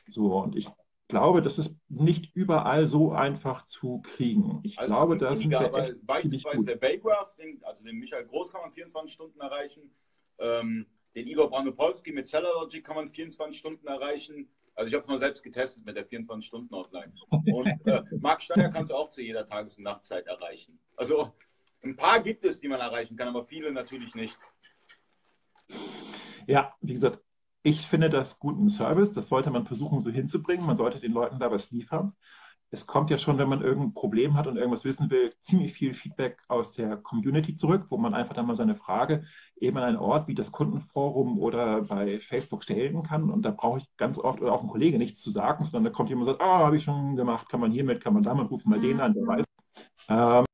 So, 0.08 0.40
und 0.40 0.56
ich 0.56 0.68
glaube, 1.08 1.42
das 1.42 1.58
ist 1.58 1.76
nicht 1.88 2.34
überall 2.34 2.88
so 2.88 3.12
einfach 3.12 3.64
zu 3.64 4.00
kriegen. 4.02 4.60
Ich 4.62 4.78
also 4.78 4.94
glaube, 4.94 5.18
da 5.18 5.34
sind 5.34 5.50
wir 5.50 5.74
echt 5.74 6.06
Beispielsweise 6.06 6.64
der 6.64 6.76
Baygraph, 6.76 7.34
also 7.62 7.84
den 7.84 7.98
Michael 7.98 8.26
Groß 8.26 8.52
kann 8.52 8.62
man 8.62 8.72
24 8.72 9.12
Stunden 9.12 9.40
erreichen. 9.40 9.90
Ähm, 10.38 10.86
den 11.14 11.26
Igor 11.26 11.50
Branopolski 11.50 12.12
mit 12.12 12.28
Seller 12.28 12.52
Logic 12.60 12.84
kann 12.84 12.96
man 12.96 13.08
24 13.08 13.58
Stunden 13.58 13.86
erreichen. 13.86 14.48
Also 14.74 14.88
ich 14.88 14.94
habe 14.94 15.02
es 15.02 15.08
mal 15.08 15.18
selbst 15.18 15.42
getestet 15.42 15.84
mit 15.84 15.96
der 15.96 16.08
24-Stunden-Hotline. 16.08 17.12
Und 17.30 17.86
äh, 17.86 18.02
Marc 18.20 18.42
Steiner 18.42 18.70
kannst 18.70 18.90
du 18.90 18.94
auch 18.94 19.10
zu 19.10 19.22
jeder 19.22 19.46
Tages- 19.46 19.78
und 19.78 19.84
Nachtzeit 19.84 20.26
erreichen. 20.26 20.78
Also 20.96 21.32
ein 21.82 21.96
paar 21.96 22.20
gibt 22.20 22.44
es, 22.44 22.60
die 22.60 22.68
man 22.68 22.80
erreichen 22.80 23.16
kann, 23.16 23.28
aber 23.28 23.44
viele 23.44 23.72
natürlich 23.72 24.14
nicht. 24.14 24.38
Ja, 26.46 26.74
wie 26.80 26.92
gesagt, 26.92 27.20
ich 27.62 27.86
finde 27.86 28.08
das 28.08 28.38
guten 28.38 28.70
Service. 28.70 29.12
Das 29.12 29.28
sollte 29.28 29.50
man 29.50 29.66
versuchen, 29.66 30.00
so 30.00 30.10
hinzubringen. 30.10 30.64
Man 30.64 30.76
sollte 30.76 31.00
den 31.00 31.12
Leuten 31.12 31.38
da 31.38 31.50
was 31.50 31.70
liefern 31.70 32.14
es 32.70 32.86
kommt 32.86 33.10
ja 33.10 33.18
schon, 33.18 33.38
wenn 33.38 33.48
man 33.48 33.62
irgendein 33.62 33.94
Problem 33.94 34.34
hat 34.36 34.46
und 34.46 34.56
irgendwas 34.56 34.84
wissen 34.84 35.10
will, 35.10 35.32
ziemlich 35.40 35.72
viel 35.72 35.94
Feedback 35.94 36.38
aus 36.48 36.72
der 36.72 36.96
Community 36.96 37.56
zurück, 37.56 37.86
wo 37.88 37.96
man 37.96 38.14
einfach 38.14 38.34
dann 38.34 38.46
mal 38.46 38.54
seine 38.54 38.76
Frage 38.76 39.24
eben 39.60 39.76
an 39.76 39.84
einen 39.84 39.96
Ort 39.96 40.28
wie 40.28 40.34
das 40.34 40.52
Kundenforum 40.52 41.38
oder 41.38 41.82
bei 41.82 42.20
Facebook 42.20 42.62
stellen 42.62 43.02
kann. 43.02 43.30
Und 43.30 43.42
da 43.42 43.50
brauche 43.50 43.78
ich 43.78 43.96
ganz 43.96 44.18
oft 44.18 44.40
oder 44.40 44.52
auch 44.52 44.62
ein 44.62 44.68
Kollege 44.68 44.98
nichts 44.98 45.20
zu 45.20 45.30
sagen, 45.30 45.64
sondern 45.64 45.84
da 45.84 45.90
kommt 45.90 46.10
jemand 46.10 46.28
und 46.28 46.34
sagt, 46.34 46.42
ah, 46.42 46.58
habe 46.66 46.76
ich 46.76 46.84
schon 46.84 47.16
gemacht, 47.16 47.48
kann 47.48 47.60
man 47.60 47.72
hiermit, 47.72 48.02
kann 48.02 48.14
man 48.14 48.22
damit, 48.22 48.50
rufen 48.50 48.70
mal 48.70 48.80
den 48.80 49.00
an, 49.00 49.14
der 49.14 49.26
weiß. 49.26 49.44
Ähm, 50.08 50.44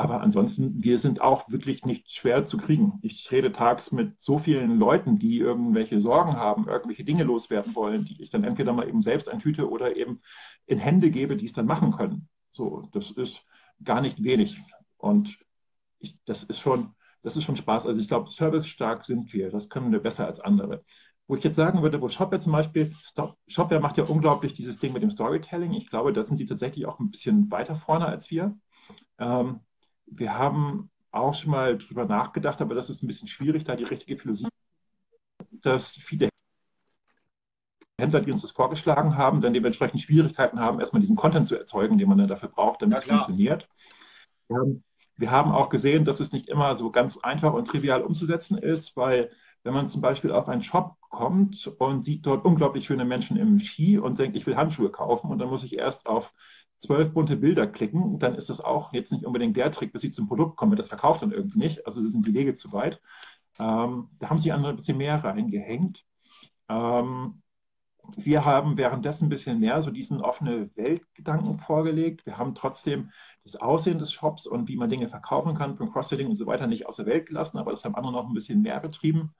aber 0.00 0.20
ansonsten, 0.20 0.80
wir 0.80 1.00
sind 1.00 1.20
auch 1.20 1.50
wirklich 1.50 1.84
nicht 1.84 2.12
schwer 2.12 2.46
zu 2.46 2.56
kriegen. 2.56 3.00
Ich 3.02 3.32
rede 3.32 3.52
tags 3.52 3.90
mit 3.90 4.20
so 4.20 4.38
vielen 4.38 4.78
Leuten, 4.78 5.18
die 5.18 5.38
irgendwelche 5.38 6.00
Sorgen 6.00 6.36
haben, 6.36 6.68
irgendwelche 6.68 7.02
Dinge 7.04 7.24
loswerden 7.24 7.74
wollen, 7.74 8.04
die 8.04 8.22
ich 8.22 8.30
dann 8.30 8.44
entweder 8.44 8.72
mal 8.72 8.88
eben 8.88 9.02
selbst 9.02 9.28
eintüte 9.28 9.68
oder 9.68 9.96
eben 9.96 10.20
in 10.66 10.78
Hände 10.78 11.10
gebe, 11.10 11.36
die 11.36 11.46
es 11.46 11.52
dann 11.52 11.66
machen 11.66 11.90
können. 11.90 12.28
So, 12.52 12.88
das 12.92 13.10
ist 13.10 13.44
gar 13.82 14.00
nicht 14.00 14.22
wenig. 14.22 14.62
Und 14.98 15.36
ich, 15.98 16.16
das 16.26 16.44
ist 16.44 16.60
schon, 16.60 16.94
das 17.24 17.36
ist 17.36 17.42
schon 17.42 17.56
Spaß. 17.56 17.88
Also 17.88 18.00
ich 18.00 18.06
glaube, 18.06 18.30
servicestark 18.30 19.04
sind 19.04 19.32
wir. 19.32 19.50
Das 19.50 19.68
können 19.68 19.90
wir 19.90 19.98
besser 19.98 20.28
als 20.28 20.38
andere. 20.38 20.84
Wo 21.26 21.34
ich 21.34 21.42
jetzt 21.42 21.56
sagen 21.56 21.82
würde, 21.82 22.00
wo 22.00 22.08
Shopware 22.08 22.40
zum 22.40 22.52
Beispiel, 22.52 22.94
Shopware 23.48 23.80
macht 23.80 23.96
ja 23.96 24.04
unglaublich 24.04 24.52
dieses 24.52 24.78
Ding 24.78 24.92
mit 24.92 25.02
dem 25.02 25.10
Storytelling. 25.10 25.72
Ich 25.72 25.90
glaube, 25.90 26.12
da 26.12 26.22
sind 26.22 26.36
sie 26.36 26.46
tatsächlich 26.46 26.86
auch 26.86 27.00
ein 27.00 27.10
bisschen 27.10 27.50
weiter 27.50 27.74
vorne 27.74 28.06
als 28.06 28.30
wir. 28.30 28.56
Ähm, 29.18 29.58
wir 30.10 30.36
haben 30.36 30.90
auch 31.10 31.34
schon 31.34 31.50
mal 31.50 31.78
drüber 31.78 32.04
nachgedacht, 32.04 32.60
aber 32.60 32.74
das 32.74 32.90
ist 32.90 33.02
ein 33.02 33.06
bisschen 33.06 33.28
schwierig, 33.28 33.64
da 33.64 33.76
die 33.76 33.84
richtige 33.84 34.18
Philosophie, 34.18 34.52
dass 35.62 35.92
viele 35.92 36.28
Händler, 38.00 38.20
die 38.20 38.30
uns 38.30 38.42
das 38.42 38.52
vorgeschlagen 38.52 39.16
haben, 39.16 39.40
dann 39.40 39.54
dementsprechend 39.54 40.00
Schwierigkeiten 40.00 40.60
haben, 40.60 40.78
erstmal 40.78 41.00
diesen 41.00 41.16
Content 41.16 41.46
zu 41.46 41.56
erzeugen, 41.56 41.98
den 41.98 42.08
man 42.08 42.18
dann 42.18 42.28
dafür 42.28 42.48
braucht, 42.48 42.82
damit 42.82 42.98
es 42.98 43.04
funktioniert. 43.04 43.68
Wir 45.16 45.30
haben 45.32 45.50
auch 45.50 45.68
gesehen, 45.68 46.04
dass 46.04 46.20
es 46.20 46.32
nicht 46.32 46.48
immer 46.48 46.76
so 46.76 46.92
ganz 46.92 47.16
einfach 47.18 47.52
und 47.52 47.66
trivial 47.66 48.02
umzusetzen 48.02 48.56
ist, 48.56 48.96
weil 48.96 49.32
wenn 49.64 49.74
man 49.74 49.88
zum 49.88 50.00
Beispiel 50.00 50.30
auf 50.30 50.48
einen 50.48 50.62
Shop 50.62 50.96
kommt 51.00 51.66
und 51.66 52.04
sieht 52.04 52.24
dort 52.24 52.44
unglaublich 52.44 52.86
schöne 52.86 53.04
Menschen 53.04 53.36
im 53.36 53.58
Ski 53.58 53.98
und 53.98 54.18
denkt, 54.18 54.36
ich 54.36 54.46
will 54.46 54.56
Handschuhe 54.56 54.90
kaufen 54.90 55.30
und 55.30 55.38
dann 55.40 55.48
muss 55.48 55.64
ich 55.64 55.76
erst 55.76 56.06
auf 56.06 56.32
zwölf 56.78 57.12
bunte 57.12 57.36
Bilder 57.36 57.66
klicken, 57.66 58.18
dann 58.18 58.34
ist 58.34 58.50
das 58.50 58.60
auch 58.60 58.92
jetzt 58.92 59.12
nicht 59.12 59.24
unbedingt 59.24 59.56
der 59.56 59.72
Trick, 59.72 59.92
bis 59.92 60.04
ich 60.04 60.14
zum 60.14 60.28
Produkt 60.28 60.56
komme. 60.56 60.76
Das 60.76 60.88
verkauft 60.88 61.22
dann 61.22 61.32
irgendwie 61.32 61.58
nicht. 61.58 61.86
Also 61.86 62.06
sind 62.06 62.26
die 62.26 62.34
Wege 62.34 62.54
zu 62.54 62.72
weit. 62.72 63.00
Ähm, 63.58 64.10
da 64.18 64.30
haben 64.30 64.38
sie 64.38 64.52
andere 64.52 64.72
ein 64.72 64.76
bisschen 64.76 64.98
mehr 64.98 65.22
reingehängt. 65.22 66.04
Ähm, 66.68 67.42
wir 68.16 68.44
haben 68.44 68.76
währenddessen 68.76 69.26
ein 69.26 69.28
bisschen 69.30 69.60
mehr 69.60 69.82
so 69.82 69.90
diesen 69.90 70.20
offene 70.20 70.70
Weltgedanken 70.76 71.58
vorgelegt. 71.58 72.24
Wir 72.26 72.38
haben 72.38 72.54
trotzdem 72.54 73.10
das 73.44 73.56
Aussehen 73.56 73.98
des 73.98 74.12
Shops 74.12 74.46
und 74.46 74.68
wie 74.68 74.76
man 74.76 74.90
Dinge 74.90 75.08
verkaufen 75.08 75.54
kann 75.54 75.76
beim 75.76 75.92
Cross-Selling 75.92 76.28
und 76.28 76.36
so 76.36 76.46
weiter 76.46 76.66
nicht 76.66 76.86
aus 76.86 76.96
der 76.96 77.06
Welt 77.06 77.26
gelassen, 77.26 77.58
aber 77.58 77.70
das 77.70 77.84
haben 77.84 77.94
andere 77.94 78.12
noch 78.12 78.26
ein 78.26 78.34
bisschen 78.34 78.62
mehr 78.62 78.80
betrieben. 78.80 79.34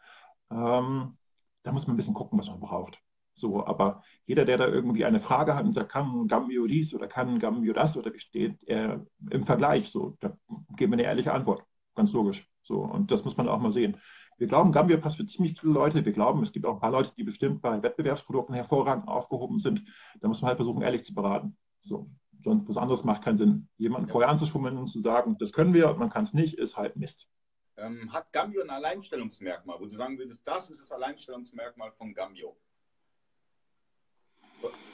Ähm, 0.51 1.17
da 1.63 1.73
muss 1.73 1.87
man 1.87 1.95
ein 1.95 1.97
bisschen 1.99 2.15
gucken, 2.15 2.39
was 2.39 2.49
man 2.49 2.61
braucht. 2.61 2.99
So, 3.39 3.65
aber 3.67 4.03
jeder, 4.27 4.45
der 4.45 4.59
da 4.59 4.67
irgendwie 4.67 5.05
eine 5.05 5.21
Frage 5.21 5.55
hat 5.55 5.65
und 5.65 5.73
sagt, 5.73 5.91
kann 5.91 6.27
Gambio 6.29 6.67
dies 6.67 6.95
oder 6.95 7.07
kann 7.07 7.39
Gambio 7.39 7.73
das 7.73 7.97
oder 7.97 8.13
wie 8.13 8.19
steht 8.19 8.59
er 8.67 9.07
im 9.31 9.45
Vergleich, 9.45 9.91
so, 9.91 10.17
da 10.21 10.37
geben 10.77 10.93
wir 10.93 10.99
eine 10.99 11.05
ehrliche 11.05 11.33
Antwort. 11.33 11.63
Ganz 11.95 12.13
logisch. 12.13 12.49
So, 12.63 12.81
und 12.81 13.11
das 13.11 13.25
muss 13.25 13.37
man 13.37 13.49
auch 13.49 13.59
mal 13.59 13.73
sehen. 13.73 13.97
Wir 14.39 14.47
glauben, 14.47 14.71
Gambio 14.71 14.99
passt 14.99 15.17
für 15.17 15.27
ziemlich 15.27 15.59
viele 15.59 15.73
Leute. 15.73 16.05
Wir 16.05 16.13
glauben, 16.13 16.43
es 16.43 16.53
gibt 16.53 16.65
auch 16.65 16.75
ein 16.75 16.81
paar 16.81 16.93
Leute, 16.93 17.13
die 17.17 17.25
bestimmt 17.25 17.61
bei 17.61 17.83
Wettbewerbsprodukten 17.83 18.55
hervorragend 18.55 19.09
aufgehoben 19.09 19.59
sind. 19.59 19.83
Da 20.21 20.29
muss 20.29 20.43
man 20.43 20.51
halt 20.51 20.59
versuchen, 20.59 20.83
ehrlich 20.83 21.03
zu 21.03 21.13
beraten. 21.13 21.57
So, 21.83 22.09
sonst 22.45 22.69
was 22.69 22.77
anderes 22.77 23.03
macht 23.03 23.25
keinen 23.25 23.37
Sinn. 23.37 23.69
Jemanden 23.79 24.09
ja. 24.09 24.13
vorher 24.13 24.31
anzuschummeln 24.31 24.77
und 24.77 24.89
zu 24.89 25.01
sagen, 25.01 25.37
das 25.39 25.53
können 25.53 25.75
wir 25.75 25.91
und 25.91 25.99
man 25.99 26.11
kann 26.11 26.23
es 26.23 26.35
nicht, 26.35 26.55
ist 26.55 26.77
halt 26.77 26.97
Mist. 26.97 27.29
Ähm, 27.77 28.13
hat 28.13 28.33
Gambio 28.33 28.63
ein 28.63 28.71
Alleinstellungsmerkmal, 28.71 29.79
wo 29.81 29.87
du 29.87 29.97
sagen 29.97 30.19
würdest, 30.19 30.47
das 30.47 30.71
ist 30.71 30.81
das 30.81 30.93
Alleinstellungsmerkmal 30.93 31.93
von 31.93 32.15
Gambio? 32.15 32.57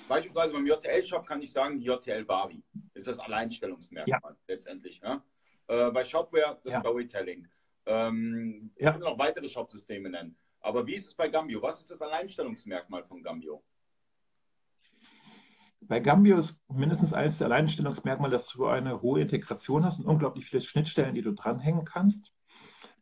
Beispielsweise 0.08 0.52
beim 0.52 0.66
JTL-Shop 0.66 1.26
kann 1.26 1.40
ich 1.40 1.52
sagen, 1.52 1.78
die 1.78 1.84
JTL 1.84 2.24
Barbie 2.24 2.62
ist 2.92 3.06
das 3.06 3.18
Alleinstellungsmerkmal 3.18 4.20
ja. 4.22 4.36
letztendlich. 4.46 5.00
Ja? 5.02 5.22
Äh, 5.68 5.90
bei 5.90 6.04
Shopware 6.04 6.58
das 6.62 6.74
ja. 6.74 6.80
Storytelling. 6.80 7.48
Ähm, 7.86 8.70
ja. 8.76 8.88
Ich 8.88 8.92
kann 8.92 9.00
noch 9.00 9.18
weitere 9.18 9.48
Shopsysteme 9.48 10.10
nennen. 10.10 10.36
Aber 10.60 10.86
wie 10.86 10.94
ist 10.94 11.06
es 11.06 11.14
bei 11.14 11.28
Gambio? 11.28 11.60
Was 11.62 11.80
ist 11.80 11.90
das 11.90 12.00
Alleinstellungsmerkmal 12.00 13.04
von 13.04 13.22
Gambio? 13.22 13.62
Bei 15.82 16.00
Gambio 16.00 16.38
ist 16.38 16.58
mindestens 16.68 17.12
eines 17.12 17.38
der 17.38 17.48
Alleinstellungsmerkmale, 17.48 18.32
dass 18.32 18.48
du 18.48 18.66
eine 18.66 19.02
hohe 19.02 19.20
Integration 19.20 19.84
hast 19.84 19.98
und 19.98 20.06
unglaublich 20.06 20.46
viele 20.46 20.62
Schnittstellen, 20.62 21.14
die 21.14 21.20
du 21.20 21.32
dranhängen 21.32 21.84
kannst. 21.84 22.32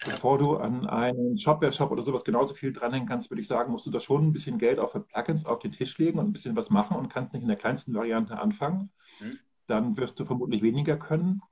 Bevor 0.04 0.38
du 0.38 0.56
an 0.56 0.86
einen 0.86 1.38
Shopware-Shop 1.38 1.90
oder 1.90 2.02
sowas 2.02 2.24
genauso 2.24 2.54
viel 2.54 2.72
dranhängen 2.72 3.08
kannst, 3.08 3.30
würde 3.30 3.40
ich 3.40 3.48
sagen, 3.48 3.70
musst 3.70 3.86
du 3.86 3.90
da 3.90 4.00
schon 4.00 4.26
ein 4.26 4.32
bisschen 4.32 4.58
Geld 4.58 4.78
auch 4.78 4.92
für 4.92 5.00
Plugins 5.00 5.46
auf 5.46 5.60
den 5.60 5.72
Tisch 5.72 5.96
legen 5.98 6.18
und 6.18 6.26
ein 6.26 6.32
bisschen 6.32 6.56
was 6.56 6.70
machen 6.70 6.96
und 6.96 7.08
kannst 7.08 7.32
nicht 7.32 7.42
in 7.42 7.48
der 7.48 7.56
kleinsten 7.56 7.94
Variante 7.94 8.38
anfangen. 8.38 8.90
Mhm. 9.20 9.38
Dann 9.66 9.96
wirst 9.96 10.18
du 10.18 10.24
vermutlich 10.24 10.62
weniger 10.62 10.96
können. 10.96 11.42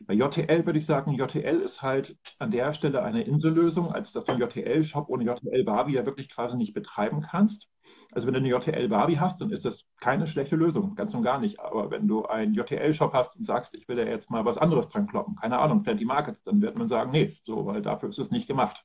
Bei 0.00 0.14
JTL 0.14 0.64
würde 0.64 0.78
ich 0.78 0.86
sagen, 0.86 1.12
JTL 1.12 1.60
ist 1.60 1.82
halt 1.82 2.16
an 2.38 2.50
der 2.50 2.72
Stelle 2.72 3.02
eine 3.02 3.22
Insellösung, 3.22 3.92
als 3.92 4.12
dass 4.12 4.24
du 4.24 4.32
einen 4.32 4.40
JTL-Shop 4.40 5.08
ohne 5.08 5.24
JTL-Barbie 5.24 5.94
ja 5.94 6.06
wirklich 6.06 6.30
quasi 6.30 6.56
nicht 6.56 6.72
betreiben 6.72 7.20
kannst. 7.20 7.68
Also 8.12 8.26
wenn 8.26 8.34
du 8.34 8.40
eine 8.40 8.48
JTL-Barbie 8.48 9.18
hast, 9.18 9.40
dann 9.40 9.50
ist 9.50 9.64
das 9.66 9.84
keine 10.00 10.26
schlechte 10.26 10.56
Lösung, 10.56 10.94
ganz 10.94 11.14
und 11.14 11.22
gar 11.22 11.38
nicht. 11.38 11.60
Aber 11.60 11.90
wenn 11.90 12.08
du 12.08 12.24
einen 12.24 12.54
JTL-Shop 12.54 13.12
hast 13.12 13.36
und 13.36 13.44
sagst, 13.44 13.74
ich 13.74 13.86
will 13.86 13.96
da 13.96 14.02
jetzt 14.02 14.30
mal 14.30 14.44
was 14.44 14.56
anderes 14.56 14.88
dran 14.88 15.06
kloppen, 15.06 15.36
keine 15.36 15.58
Ahnung, 15.58 15.82
Plenty 15.82 16.06
Markets, 16.06 16.42
dann 16.42 16.62
wird 16.62 16.76
man 16.76 16.88
sagen, 16.88 17.10
nee, 17.10 17.36
so, 17.44 17.66
weil 17.66 17.82
dafür 17.82 18.08
ist 18.08 18.18
es 18.18 18.30
nicht 18.30 18.46
gemacht. 18.46 18.82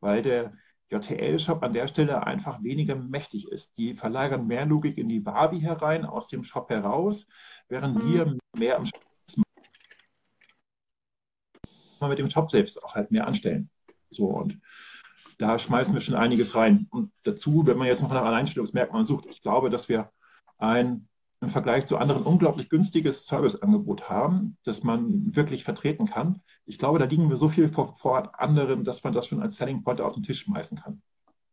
Weil 0.00 0.22
der 0.22 0.54
JTL-Shop 0.90 1.62
an 1.62 1.74
der 1.74 1.86
Stelle 1.86 2.26
einfach 2.26 2.62
weniger 2.62 2.96
mächtig 2.96 3.48
ist. 3.48 3.76
Die 3.76 3.94
verlagern 3.94 4.46
mehr 4.46 4.64
Logik 4.64 4.96
in 4.96 5.08
die 5.08 5.20
Barbie 5.20 5.60
herein, 5.60 6.06
aus 6.06 6.28
dem 6.28 6.44
Shop 6.44 6.70
heraus, 6.70 7.26
während 7.68 8.02
mhm. 8.02 8.12
wir 8.12 8.38
mehr 8.56 8.76
im 8.76 8.86
Shop 8.86 9.02
mit 12.00 12.18
dem 12.20 12.30
Shop 12.30 12.48
selbst 12.48 12.82
auch 12.82 12.94
halt 12.94 13.10
mehr 13.10 13.26
anstellen. 13.26 13.70
So 14.10 14.26
und 14.26 14.60
da 15.38 15.58
schmeißen 15.58 15.94
wir 15.94 16.00
schon 16.00 16.16
einiges 16.16 16.54
rein. 16.54 16.86
Und 16.90 17.12
dazu, 17.24 17.66
wenn 17.66 17.78
man 17.78 17.86
jetzt 17.86 18.02
noch 18.02 18.12
nach 18.12 18.24
Alleinstellungsmerkmalen 18.24 19.06
sucht, 19.06 19.26
ich 19.26 19.40
glaube, 19.40 19.70
dass 19.70 19.88
wir 19.88 20.10
ein 20.58 21.08
im 21.40 21.50
Vergleich 21.50 21.86
zu 21.86 21.96
anderen 21.96 22.24
unglaublich 22.24 22.68
günstiges 22.68 23.26
Serviceangebot 23.26 24.08
haben, 24.08 24.56
das 24.64 24.82
man 24.82 25.36
wirklich 25.36 25.62
vertreten 25.62 26.06
kann. 26.06 26.42
Ich 26.66 26.78
glaube, 26.78 26.98
da 26.98 27.04
liegen 27.04 27.30
wir 27.30 27.36
so 27.36 27.48
viel 27.48 27.68
vor, 27.68 27.96
vor 27.98 28.40
anderen, 28.40 28.82
dass 28.82 29.04
man 29.04 29.12
das 29.12 29.28
schon 29.28 29.40
als 29.40 29.56
Selling 29.56 29.84
Point 29.84 30.00
auf 30.00 30.14
den 30.14 30.24
Tisch 30.24 30.40
schmeißen 30.40 30.80
kann. 30.80 31.00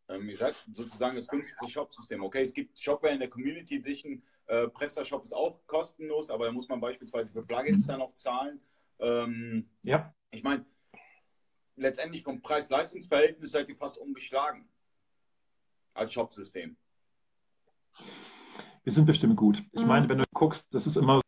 Ähm, 0.07 0.27
ihr 0.27 0.37
seid 0.37 0.55
sozusagen 0.73 1.15
das 1.15 1.27
günstigste 1.27 1.67
Shop-System. 1.67 2.23
Okay, 2.23 2.41
es 2.41 2.53
gibt 2.53 2.79
Shopware 2.79 3.13
in 3.13 3.19
der 3.19 3.29
Community 3.29 3.75
Edition. 3.75 4.23
Äh, 4.47 4.67
PrestaShop 4.69 5.23
ist 5.23 5.33
auch 5.33 5.59
kostenlos, 5.67 6.29
aber 6.31 6.45
da 6.45 6.51
muss 6.51 6.67
man 6.67 6.79
beispielsweise 6.79 7.31
für 7.31 7.43
Plugins 7.43 7.85
mhm. 7.85 7.91
dann 7.91 7.99
noch 7.99 8.15
zahlen. 8.15 8.59
Ähm, 8.99 9.69
ja. 9.83 10.13
Ich 10.31 10.43
meine, 10.43 10.65
letztendlich 11.75 12.23
vom 12.23 12.41
Preis-Leistungs-Verhältnis 12.41 13.51
seid 13.51 13.69
ihr 13.69 13.75
fast 13.75 13.97
ungeschlagen 13.97 14.67
als 15.93 16.13
Shopsystem. 16.13 16.77
Wir 18.83 18.93
sind 18.93 19.05
bestimmt 19.05 19.35
gut. 19.35 19.63
Ich 19.71 19.81
mhm. 19.81 19.88
meine, 19.88 20.09
wenn 20.09 20.19
du 20.19 20.25
guckst, 20.33 20.73
das 20.73 20.88
ist 20.88 20.95
immer 20.95 21.21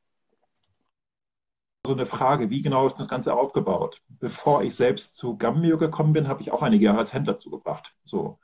so 1.85 1.93
eine 1.93 2.05
Frage, 2.05 2.49
wie 2.49 2.61
genau 2.61 2.85
ist 2.85 2.97
das 2.97 3.07
Ganze 3.07 3.33
aufgebaut? 3.33 4.01
Bevor 4.09 4.61
ich 4.63 4.75
selbst 4.75 5.15
zu 5.15 5.37
Gambio 5.37 5.77
gekommen 5.77 6.13
bin, 6.13 6.27
habe 6.27 6.41
ich 6.41 6.51
auch 6.51 6.61
einige 6.61 6.85
Jahre 6.85 6.99
als 6.99 7.13
Händler 7.13 7.37
zugebracht. 7.37 7.95
So. 8.03 8.39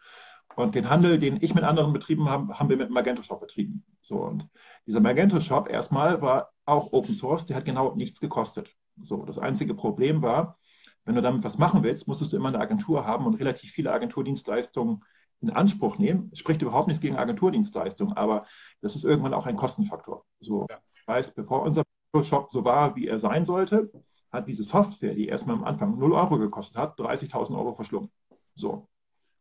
Und 0.55 0.75
den 0.75 0.89
Handel, 0.89 1.19
den 1.19 1.41
ich 1.43 1.53
mit 1.53 1.63
anderen 1.63 1.93
betrieben 1.93 2.29
habe, 2.29 2.57
haben 2.57 2.69
wir 2.69 2.77
mit 2.77 2.89
Magento 2.89 3.21
Shop 3.21 3.41
betrieben. 3.41 3.83
So. 4.01 4.15
Und 4.15 4.47
dieser 4.87 5.01
Magento 5.01 5.41
Shop 5.41 5.69
erstmal 5.69 6.21
war 6.21 6.53
auch 6.65 6.93
Open 6.93 7.13
Source, 7.13 7.45
der 7.45 7.57
hat 7.57 7.65
genau 7.65 7.95
nichts 7.95 8.19
gekostet. 8.19 8.73
So. 9.01 9.25
Das 9.25 9.37
einzige 9.37 9.73
Problem 9.73 10.21
war, 10.21 10.57
wenn 11.05 11.15
du 11.15 11.21
damit 11.21 11.43
was 11.43 11.57
machen 11.57 11.83
willst, 11.83 12.07
musstest 12.07 12.33
du 12.33 12.37
immer 12.37 12.49
eine 12.49 12.59
Agentur 12.59 13.05
haben 13.05 13.25
und 13.25 13.35
relativ 13.35 13.71
viele 13.71 13.91
Agenturdienstleistungen 13.91 15.03
in 15.41 15.49
Anspruch 15.49 15.97
nehmen. 15.97 16.31
Spricht 16.33 16.61
überhaupt 16.61 16.87
nichts 16.87 17.01
gegen 17.01 17.17
Agenturdienstleistungen, 17.17 18.15
aber 18.15 18.45
das 18.81 18.95
ist 18.95 19.03
irgendwann 19.03 19.33
auch 19.33 19.45
ein 19.45 19.57
Kostenfaktor. 19.57 20.25
So, 20.39 20.67
ja. 20.69 20.77
heißt, 21.07 21.35
bevor 21.35 21.63
unser 21.63 21.83
Shop 22.21 22.51
so 22.51 22.63
war, 22.63 22.95
wie 22.95 23.07
er 23.07 23.19
sein 23.19 23.43
sollte, 23.43 23.91
hat 24.31 24.47
diese 24.47 24.63
Software, 24.63 25.13
die 25.13 25.27
erstmal 25.27 25.57
am 25.57 25.63
Anfang 25.63 25.97
0 25.97 26.13
Euro 26.13 26.37
gekostet 26.37 26.77
hat, 26.77 26.99
30.000 26.99 27.55
Euro 27.57 27.75
verschlungen. 27.75 28.09
So. 28.55 28.87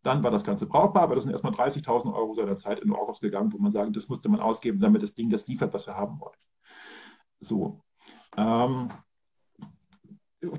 Dann 0.03 0.25
war 0.25 0.33
das 0.33 0.45
Ganze 0.45 0.67
brauchbar, 0.67 1.05
aber 1.05 1.15
das 1.15 1.25
sind 1.25 1.33
erstmal 1.33 1.53
30.000 1.53 2.13
Euro 2.13 2.35
seiner 2.35 2.57
Zeit 2.57 2.81
in 2.81 2.91
Euros 2.91 3.21
gegangen, 3.21 3.53
wo 3.53 3.59
man 3.59 3.71
sagt, 3.71 3.95
das 3.97 4.09
musste 4.09 4.29
man 4.29 4.41
ausgeben, 4.41 4.81
damit 4.81 5.03
das 5.03 5.15
Ding 5.15 5.31
das 5.31 5.47
liefert, 5.47 5.73
was 5.73 5.87
wir 5.87 5.97
haben 5.97 6.19
wollen. 6.19 6.37
So. 7.39 7.81
Ähm, 8.37 8.91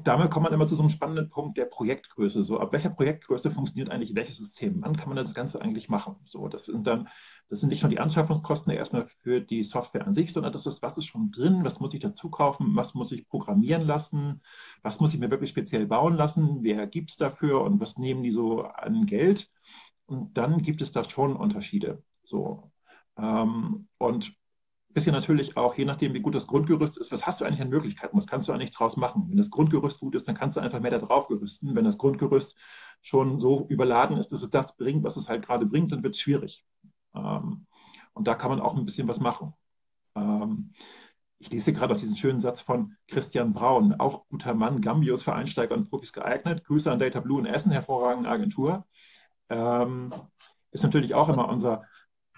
damit 0.03 0.31
kommt 0.31 0.45
man 0.45 0.53
immer 0.53 0.65
zu 0.65 0.75
so 0.75 0.83
einem 0.83 0.89
spannenden 0.89 1.29
Punkt 1.29 1.57
der 1.57 1.65
Projektgröße. 1.65 2.43
So, 2.43 2.59
ab 2.59 2.71
welcher 2.71 2.89
Projektgröße 2.89 3.51
funktioniert 3.51 3.89
eigentlich 3.89 4.15
welches 4.15 4.37
System? 4.37 4.77
Wann 4.81 4.95
kann 4.95 5.09
man 5.09 5.17
das 5.17 5.33
Ganze 5.33 5.61
eigentlich 5.61 5.89
machen? 5.89 6.15
So, 6.25 6.47
das 6.47 6.65
sind 6.65 6.87
dann, 6.87 7.09
das 7.49 7.59
sind 7.59 7.69
nicht 7.69 7.83
nur 7.83 7.89
die 7.89 7.99
Anschaffungskosten 7.99 8.71
erstmal 8.71 9.07
für 9.07 9.41
die 9.41 9.63
Software 9.65 10.07
an 10.07 10.15
sich, 10.15 10.31
sondern 10.31 10.53
das 10.53 10.65
ist, 10.65 10.81
was 10.81 10.97
ist 10.97 11.05
schon 11.05 11.31
drin, 11.31 11.65
was 11.65 11.81
muss 11.81 11.93
ich 11.93 11.99
dazu 11.99 12.29
kaufen, 12.29 12.75
was 12.75 12.93
muss 12.93 13.11
ich 13.11 13.27
programmieren 13.27 13.85
lassen, 13.85 14.41
was 14.83 15.01
muss 15.01 15.13
ich 15.13 15.19
mir 15.19 15.31
wirklich 15.31 15.49
speziell 15.49 15.85
bauen 15.85 16.15
lassen, 16.15 16.63
wer 16.63 16.87
gibt 16.87 17.11
es 17.11 17.17
dafür 17.17 17.61
und 17.61 17.81
was 17.81 17.97
nehmen 17.97 18.23
die 18.23 18.31
so 18.31 18.63
an 18.63 19.05
Geld? 19.05 19.49
Und 20.05 20.37
dann 20.37 20.61
gibt 20.61 20.81
es 20.81 20.93
da 20.93 21.03
schon 21.03 21.35
Unterschiede. 21.35 22.03
So. 22.23 22.71
Ähm, 23.17 23.89
und 23.97 24.33
bisschen 24.93 25.13
natürlich 25.13 25.57
auch, 25.57 25.75
je 25.75 25.85
nachdem, 25.85 26.13
wie 26.13 26.21
gut 26.21 26.35
das 26.35 26.47
Grundgerüst 26.47 26.97
ist, 26.97 27.11
was 27.11 27.25
hast 27.25 27.41
du 27.41 27.45
eigentlich 27.45 27.61
an 27.61 27.69
Möglichkeiten, 27.69 28.17
was 28.17 28.27
kannst 28.27 28.47
du 28.47 28.53
eigentlich 28.53 28.71
draus 28.71 28.97
machen? 28.97 29.25
Wenn 29.29 29.37
das 29.37 29.49
Grundgerüst 29.49 29.99
gut 29.99 30.15
ist, 30.15 30.27
dann 30.27 30.35
kannst 30.35 30.57
du 30.57 30.61
einfach 30.61 30.79
mehr 30.79 30.91
da 30.91 30.99
drauf 30.99 31.27
gerüsten. 31.27 31.75
Wenn 31.75 31.85
das 31.85 31.97
Grundgerüst 31.97 32.55
schon 33.01 33.39
so 33.39 33.65
überladen 33.69 34.17
ist, 34.17 34.31
dass 34.31 34.43
es 34.43 34.49
das 34.49 34.77
bringt, 34.77 35.03
was 35.03 35.17
es 35.17 35.29
halt 35.29 35.45
gerade 35.45 35.65
bringt, 35.65 35.91
dann 35.91 36.03
wird 36.03 36.15
es 36.15 36.21
schwierig. 36.21 36.63
Ähm, 37.15 37.65
und 38.13 38.27
da 38.27 38.35
kann 38.35 38.51
man 38.51 38.61
auch 38.61 38.75
ein 38.75 38.85
bisschen 38.85 39.07
was 39.07 39.19
machen. 39.19 39.53
Ähm, 40.15 40.73
ich 41.39 41.49
lese 41.51 41.73
gerade 41.73 41.93
auch 41.93 41.99
diesen 41.99 42.15
schönen 42.15 42.39
Satz 42.39 42.61
von 42.61 42.95
Christian 43.07 43.53
Braun, 43.53 43.93
auch 43.93 44.27
guter 44.29 44.53
Mann, 44.53 44.81
Gambios 44.81 45.23
für 45.23 45.33
Einsteiger 45.33 45.75
und 45.75 45.89
Profis 45.89 46.13
geeignet. 46.13 46.63
Grüße 46.63 46.91
an 46.91 46.99
Data 46.99 47.19
Blue 47.19 47.39
in 47.39 47.45
Essen, 47.45 47.71
hervorragende 47.71 48.29
Agentur. 48.29 48.85
Ähm, 49.49 50.13
ist 50.71 50.83
natürlich 50.83 51.13
auch 51.13 51.29
immer 51.29 51.49
unser 51.49 51.83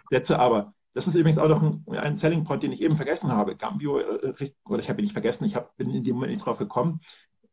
Sätze, 0.10 0.40
aber 0.40 0.75
das 0.96 1.08
ist 1.08 1.16
übrigens 1.16 1.38
auch 1.38 1.50
noch 1.50 1.62
ein, 1.62 1.84
ein, 1.90 2.16
Selling 2.16 2.46
Point, 2.46 2.64
den 2.64 2.72
ich 2.72 2.82
eben 2.82 2.96
vergessen 2.96 3.32
habe. 3.32 3.58
Gambio, 3.58 4.00
äh, 4.00 4.52
oder 4.68 4.80
ich 4.80 4.90
habe 4.90 5.02
ihn 5.02 5.04
nicht 5.04 5.14
vergessen, 5.14 5.44
ich 5.44 5.56
hab, 5.56 5.76
bin 5.76 5.92
in 5.92 6.06
dem 6.06 6.16
Moment 6.16 6.32
nicht 6.32 6.46
drauf 6.46 6.58
gekommen. 6.58 7.02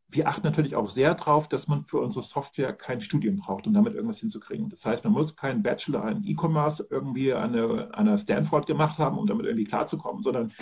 Wir 0.07 0.29
achten 0.29 0.45
natürlich 0.47 0.77
auch 0.77 0.89
sehr 0.89 1.13
darauf, 1.13 1.49
dass 1.49 1.67
man 1.67 1.83
für 1.83 1.99
unsere 1.99 2.23
Software 2.23 2.71
kein 2.71 3.01
Studium 3.01 3.37
braucht, 3.37 3.67
um 3.67 3.73
damit 3.73 3.95
irgendwas 3.95 4.19
hinzukriegen. 4.19 4.69
Das 4.69 4.85
heißt, 4.85 5.03
man 5.03 5.11
muss 5.11 5.35
keinen 5.35 5.61
Bachelor 5.61 6.09
in 6.09 6.23
E-Commerce 6.23 6.87
irgendwie 6.89 7.33
an 7.33 7.53
einer 7.93 8.17
Stanford 8.17 8.65
gemacht 8.65 8.97
haben, 8.99 9.17
um 9.17 9.27
damit 9.27 9.45
irgendwie 9.45 9.65
klarzukommen, 9.65 10.21
sondern 10.21 10.53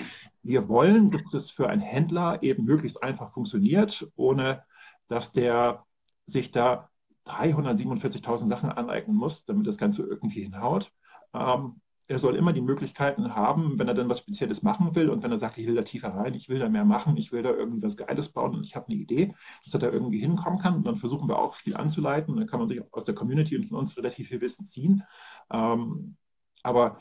wir 0.41 0.67
wollen, 0.67 1.12
dass 1.12 1.30
das 1.32 1.52
für 1.52 1.70
einen 1.70 1.82
Händler 1.82 2.41
eben 2.41 2.63
möglichst 2.63 3.04
einfach 3.04 3.34
funktioniert, 3.34 4.10
ohne 4.15 4.63
dass 5.08 5.34
der 5.34 5.86
sich 6.26 6.52
da 6.52 6.89
347.000 7.28 8.48
Sachen 8.48 8.72
aneignen 8.72 9.17
muss, 9.17 9.46
damit 9.46 9.67
das 9.67 9.78
Ganze 9.78 10.04
irgendwie 10.04 10.44
hinhaut. 10.44 10.91
Ähm, 11.34 11.81
er 12.12 12.19
soll 12.19 12.36
immer 12.36 12.52
die 12.52 12.62
Möglichkeiten 12.62 13.36
haben, 13.36 13.80
wenn 13.80 13.88
er 13.88 13.93
dann 13.93 14.10
was 14.10 14.19
Spezielles 14.19 14.63
machen 14.63 14.95
will 14.95 15.10
und 15.10 15.24
wenn 15.24 15.32
er 15.32 15.39
sagt, 15.39 15.58
ich 15.58 15.65
will 15.65 15.76
da 15.76 15.82
tiefer 15.84 16.10
rein, 16.10 16.34
ich 16.34 16.50
will 16.50 16.60
da 16.60 16.67
mehr 16.67 16.84
machen, 16.84 17.15
ich 17.15 17.32
will 17.32 17.41
da 17.41 17.52
irgendwie 17.52 17.82
was 17.82 17.95
Geiles 17.95 18.28
bauen 18.30 18.54
und 18.54 18.65
ich 18.65 18.76
habe 18.76 18.88
eine 18.88 18.97
Idee, 18.97 19.34
dass 19.63 19.74
er 19.74 19.80
da 19.80 19.89
irgendwie 19.89 20.19
hinkommen 20.19 20.60
kann. 20.60 20.76
Und 20.76 20.84
dann 20.86 20.97
versuchen 20.97 21.30
wir 21.30 21.39
auch 21.39 21.56
viel 21.56 21.78
anzuleiten. 21.78 22.36
dann 22.36 22.47
kann 22.47 22.60
man 22.60 22.67
sich 22.67 22.82
aus 22.91 23.06
der 23.06 23.15
Community 23.15 23.56
und 23.56 23.69
von 23.69 23.78
uns 23.78 23.95
relativ 23.95 24.28
viel 24.28 24.41
Wissen 24.41 24.67
ziehen. 24.67 25.04
Ähm, 25.52 26.17
aber 26.63 27.00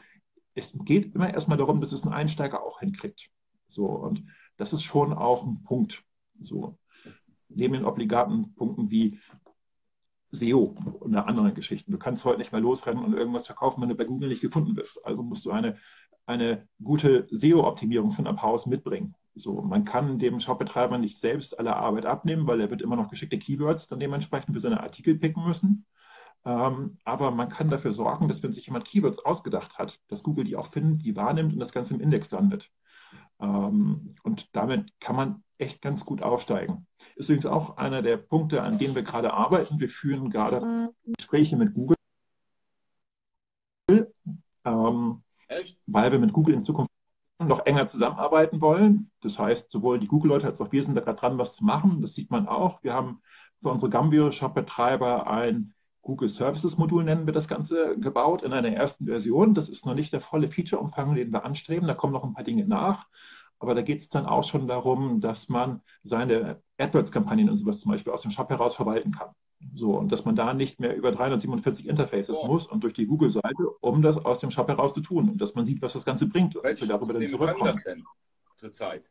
es 0.55 0.79
geht 0.85 1.13
immer 1.13 1.35
erstmal 1.35 1.59
darum, 1.59 1.81
dass 1.81 1.91
es 1.91 2.05
ein 2.05 2.13
Einsteiger 2.13 2.63
auch 2.63 2.79
hinkriegt. 2.79 3.31
So, 3.69 3.87
und 3.87 4.25
das 4.59 4.73
ist 4.73 4.85
schon 4.85 5.13
auch 5.13 5.45
ein 5.45 5.65
Punkt. 5.65 6.05
So, 6.41 6.79
neben 7.49 7.75
den 7.75 7.85
obligaten 7.85 8.55
Punkten 8.55 8.91
wie 8.91 9.19
SEO 10.33 10.77
und 11.01 11.15
andere 11.17 11.53
Geschichten. 11.53 11.93
Du 11.93 11.99
kannst 11.99 12.25
heute 12.25 12.39
nicht 12.39 12.53
mehr 12.53 12.61
losrennen 12.61 13.05
und 13.05 13.15
irgendwas 13.15 13.47
verkaufen, 13.47 13.83
wenn 13.83 13.89
du 13.89 13.95
bei 13.95 14.05
Google 14.05 14.29
nicht 14.29 14.43
gefunden 14.43 14.75
bist. 14.75 15.05
Also 15.05 15.23
musst 15.23 15.45
du 15.45 15.51
eine, 15.51 15.77
eine 16.27 16.69
gute 16.83 17.27
SEO-Optimierung 17.31 18.13
von 18.13 18.27
einem 18.27 18.43
Haus 18.43 18.67
mitbringen. 18.67 19.15
So, 19.35 19.63
man 19.63 19.85
kann 19.85 20.19
dem 20.19 20.41
Shopbetreiber 20.41 20.99
nicht 20.99 21.19
selbst 21.19 21.59
alle 21.59 21.77
Arbeit 21.77 22.07
abnehmen, 22.07 22.47
weil 22.47 22.61
er 22.61 22.71
wird 22.71 22.83
immer 22.83 22.97
noch 22.97 23.09
geschickte 23.09 23.39
Keywords 23.39 23.89
dann 23.89 24.01
dementsprechend 24.01 24.55
für 24.55 24.61
seine 24.61 24.83
Artikel 24.83 25.19
picken 25.19 25.45
müssen. 25.45 25.87
Ähm, 26.45 26.99
aber 27.05 27.31
man 27.31 27.49
kann 27.49 27.71
dafür 27.71 27.93
sorgen, 27.93 28.29
dass 28.29 28.43
wenn 28.43 28.53
sich 28.53 28.67
jemand 28.67 28.87
Keywords 28.87 29.19
ausgedacht 29.19 29.79
hat, 29.79 30.01
dass 30.09 30.23
Google 30.23 30.45
die 30.45 30.57
auch 30.57 30.73
findet, 30.73 31.05
die 31.05 31.17
wahrnimmt 31.17 31.53
und 31.53 31.61
das 31.61 31.73
Ganze 31.73 31.95
im 31.95 32.01
Index 32.01 32.31
landet. 32.31 32.71
Ähm, 33.41 34.15
und 34.23 34.49
damit 34.55 34.93
kann 35.01 35.17
man 35.17 35.43
echt 35.59 35.83
ganz 35.83 36.05
gut 36.05 36.23
aufsteigen. 36.23 36.87
Ist 37.17 37.29
übrigens 37.29 37.47
auch 37.47 37.77
einer 37.77 38.03
der 38.03 38.17
Punkte, 38.17 38.63
an 38.63 38.79
denen 38.79 38.95
wir 38.95 39.03
gerade 39.03 39.33
arbeiten. 39.33 39.81
Wir 39.81 39.89
führen 39.89 40.31
gerade 40.31 40.91
Gespräche 41.17 41.57
mit 41.57 41.75
Google. 41.75 41.97
Ähm, 44.65 45.23
weil 45.87 46.13
wir 46.13 46.19
mit 46.19 46.33
Google 46.33 46.55
in 46.55 46.65
Zukunft 46.65 46.91
noch 47.39 47.65
enger 47.67 47.89
zusammenarbeiten 47.89 48.61
wollen. 48.61 49.11
Das 49.23 49.39
heißt, 49.39 49.71
sowohl 49.71 49.99
die 49.99 50.07
Google-Leute 50.07 50.47
als 50.47 50.61
auch 50.61 50.73
wir 50.73 50.85
sind 50.85 50.95
da 50.95 51.01
gerade 51.01 51.19
dran, 51.19 51.39
was 51.39 51.57
zu 51.57 51.65
machen. 51.65 52.03
Das 52.03 52.15
sieht 52.15 52.31
man 52.31 52.47
auch. 52.47 52.83
Wir 52.83 52.95
haben 52.95 53.23
für 53.63 53.71
unsere 53.71 53.91
Gambio-Shop-Betreiber 53.91 55.27
ein 55.27 55.75
Google 56.03 56.31
Services 56.31 56.79
Modul, 56.79 57.05
nennen 57.05 57.27
wir 57.27 57.33
das 57.33 57.49
Ganze, 57.49 57.97
gebaut 57.99 58.43
in 58.43 58.53
einer 58.53 58.71
ersten 58.71 59.07
Version. 59.07 59.55
Das 59.55 59.69
ist 59.69 59.85
noch 59.87 59.95
nicht 59.95 60.13
der 60.13 60.21
volle 60.21 60.49
Feature-Umfang, 60.49 61.15
den 61.15 61.33
wir 61.33 61.45
anstreben. 61.45 61.87
Da 61.87 61.95
kommen 61.95 62.13
noch 62.13 62.25
ein 62.25 62.33
paar 62.33 62.45
Dinge 62.45 62.67
nach. 62.67 63.07
Aber 63.59 63.75
da 63.75 63.83
geht 63.83 64.01
es 64.01 64.09
dann 64.09 64.25
auch 64.25 64.45
schon 64.45 64.67
darum, 64.67 65.21
dass 65.21 65.51
man 65.51 65.83
seine 66.03 66.63
AdWords-Kampagnen 66.79 67.51
und 67.51 67.59
sowas 67.59 67.81
zum 67.81 67.93
Beispiel 67.93 68.13
aus 68.13 68.23
dem 68.23 68.31
Shop 68.31 68.49
heraus 68.49 68.75
verwalten 68.75 69.13
kann. 69.13 69.35
So, 69.75 69.99
und 69.99 70.11
dass 70.11 70.25
man 70.25 70.35
da 70.35 70.55
nicht 70.55 70.81
mehr 70.81 70.97
über 70.97 71.13
347 71.13 71.87
Interfaces 71.87 72.35
oh. 72.35 72.47
muss 72.47 72.67
und 72.67 72.83
durch 72.83 72.95
die 72.95 73.07
Google-Seite, 73.07 73.69
um 73.81 74.01
das 74.01 74.25
aus 74.25 74.39
dem 74.39 74.51
Shop 74.51 74.69
heraus 74.69 74.95
zu 74.95 75.03
tun. 75.03 75.29
Und 75.29 75.41
dass 75.41 75.55
man 75.55 75.67
sieht, 75.67 75.83
was 75.83 75.93
das 75.93 76.07
Ganze 76.07 76.27
bringt. 76.27 76.57
Welche 76.63 76.87
darüber 76.87 77.13
dann 77.13 77.27
zurückkommen. 77.27 77.73
das 77.73 77.85
denn 77.85 78.03
zurzeit? 78.57 79.11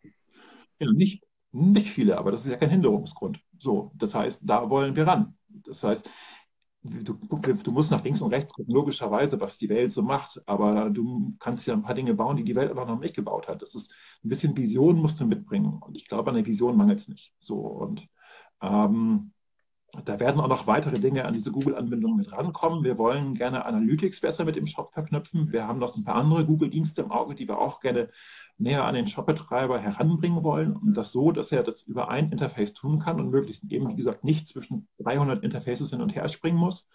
Ja, 0.80 0.92
nicht, 0.92 1.24
nicht 1.52 1.92
viele, 1.92 2.18
aber 2.18 2.32
das 2.32 2.46
ist 2.46 2.52
ja 2.52 2.58
kein 2.58 2.72
Hinderungsgrund. 2.72 3.40
So, 3.60 3.92
das 3.96 4.16
heißt, 4.16 4.50
da 4.50 4.70
wollen 4.72 4.96
wir 4.96 5.06
ran. 5.06 5.38
Das 5.48 5.84
heißt, 5.84 6.10
du, 6.84 7.14
du, 7.14 7.72
musst 7.72 7.92
nach 7.92 8.04
links 8.04 8.22
und 8.22 8.32
rechts 8.34 8.54
gucken, 8.54 8.74
logischerweise, 8.74 9.40
was 9.40 9.58
die 9.58 9.70
Welt 9.70 9.92
so 9.92 10.02
macht, 10.02 10.42
aber 10.46 10.90
du 10.90 11.36
kannst 11.40 11.68
ja 11.68 11.74
ein 11.74 11.84
paar 11.84 11.96
Dinge 11.96 12.14
bauen, 12.14 12.38
die 12.38 12.44
die 12.44 12.56
Welt 12.56 12.72
aber 12.72 12.86
noch 12.86 13.00
nicht 13.00 13.16
gebaut 13.16 13.48
hat. 13.48 13.62
Das 13.62 13.76
ist 13.76 13.92
ein 14.24 14.30
bisschen 14.30 14.56
Vision 14.56 14.98
musst 14.98 15.20
du 15.20 15.26
mitbringen 15.26 15.80
und 15.82 15.96
ich 15.96 16.08
glaube, 16.08 16.30
an 16.30 16.36
der 16.36 16.46
Vision 16.46 16.78
mangelt 16.78 17.00
es 17.00 17.08
nicht. 17.08 17.34
So 17.40 17.56
und 17.56 18.08
ähm, 18.62 19.32
da 20.06 20.20
werden 20.20 20.40
auch 20.40 20.48
noch 20.48 20.68
weitere 20.68 21.00
Dinge 21.00 21.26
an 21.26 21.34
diese 21.34 21.52
Google-Anbindung 21.52 22.16
mit 22.16 22.32
rankommen. 22.32 22.84
Wir 22.84 22.98
wollen 22.98 23.34
gerne 23.34 23.66
Analytics 23.66 24.22
besser 24.22 24.46
mit 24.46 24.56
dem 24.56 24.68
Shop 24.68 24.94
verknüpfen. 24.94 25.52
Wir 25.52 25.68
haben 25.68 25.80
noch 25.80 25.96
ein 25.96 26.04
paar 26.04 26.16
andere 26.16 26.46
Google-Dienste 26.46 27.02
im 27.02 27.12
Auge, 27.12 27.36
die 27.36 27.48
wir 27.48 27.58
auch 27.58 27.80
gerne 27.80 28.10
näher 28.60 28.86
an 28.86 28.96
den 28.96 29.08
Shop-Betreiber 29.08 29.80
heranbringen 29.80 30.44
wollen 30.44 30.76
und 30.76 30.94
das 30.94 31.12
so, 31.12 31.32
dass 31.32 31.52
er 31.52 31.64
das 31.64 31.84
über 31.84 32.10
ein 32.10 32.32
Interface 32.32 32.74
tun 32.74 33.00
kann 33.00 33.20
und 33.20 33.30
möglichst 33.30 33.64
eben, 33.72 33.90
wie 33.90 33.96
gesagt, 33.96 34.24
nicht 34.24 34.48
zwischen 34.48 34.88
300 35.00 35.44
Interfaces 35.44 35.92
hin 35.92 36.02
und 36.02 36.10
her 36.10 36.28
springen 36.28 36.58
muss. 36.58 36.88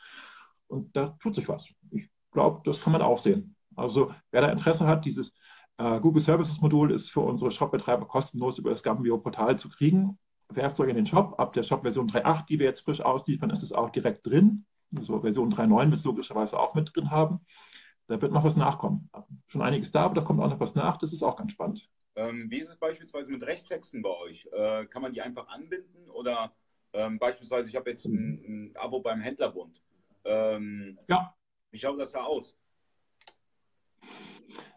Und 0.66 0.94
da 0.94 1.16
tut 1.20 1.34
sich 1.34 1.48
was. 1.48 1.68
Ich 1.90 2.08
glaube, 2.32 2.60
das 2.64 2.80
kann 2.82 2.92
man 2.92 3.02
auch 3.02 3.18
sehen. 3.18 3.56
Also 3.76 4.12
wer 4.30 4.42
da 4.42 4.50
Interesse 4.50 4.86
hat, 4.86 5.04
dieses 5.04 5.34
äh, 5.78 6.00
Google 6.00 6.22
Services 6.22 6.60
Modul 6.60 6.92
ist 6.92 7.10
für 7.10 7.20
unsere 7.20 7.50
Shop-Betreiber 7.50 8.06
kostenlos 8.06 8.58
über 8.58 8.70
das 8.70 8.82
Gambio-Portal 8.82 9.58
zu 9.58 9.70
kriegen. 9.70 10.18
Werkzeug 10.50 10.90
in 10.90 10.96
den 10.96 11.06
Shop. 11.06 11.34
Ab 11.38 11.54
der 11.54 11.62
Shop-Version 11.62 12.10
3.8, 12.10 12.46
die 12.46 12.58
wir 12.58 12.66
jetzt 12.66 12.82
frisch 12.82 13.00
ausliefern, 13.00 13.50
ist 13.50 13.62
es 13.62 13.72
auch 13.72 13.90
direkt 13.90 14.26
drin. 14.26 14.66
So 15.00 15.20
Version 15.20 15.52
3.9 15.52 15.86
wird 15.86 15.94
es 15.94 16.04
logischerweise 16.04 16.58
auch 16.58 16.74
mit 16.74 16.94
drin 16.94 17.10
haben. 17.10 17.40
Da 18.06 18.20
wird 18.20 18.32
noch 18.32 18.44
was 18.44 18.56
nachkommen. 18.56 19.08
Schon 19.46 19.62
einiges 19.62 19.92
da, 19.92 20.04
aber 20.04 20.14
da 20.14 20.20
kommt 20.20 20.40
auch 20.40 20.50
noch 20.50 20.60
was 20.60 20.74
nach. 20.74 20.98
Das 20.98 21.12
ist 21.12 21.22
auch 21.22 21.36
ganz 21.36 21.52
spannend. 21.52 21.88
Ähm, 22.16 22.50
wie 22.50 22.58
ist 22.58 22.68
es 22.68 22.76
beispielsweise 22.76 23.32
mit 23.32 23.42
Rechtstexten 23.42 24.02
bei 24.02 24.10
euch? 24.10 24.48
Äh, 24.52 24.86
kann 24.86 25.02
man 25.02 25.12
die 25.12 25.22
einfach 25.22 25.48
anbinden 25.48 26.10
oder 26.10 26.52
ähm, 26.92 27.18
beispielsweise, 27.18 27.68
ich 27.68 27.76
habe 27.76 27.90
jetzt 27.90 28.06
ein, 28.06 28.44
ein, 28.46 28.76
Abo 28.76 29.00
beim 29.00 29.20
Händlerbund. 29.20 29.82
Ähm, 30.24 30.98
ja. 31.08 31.34
Wie 31.70 31.78
schaut 31.78 31.98
das 31.98 32.12
da 32.12 32.22
aus? 32.22 32.56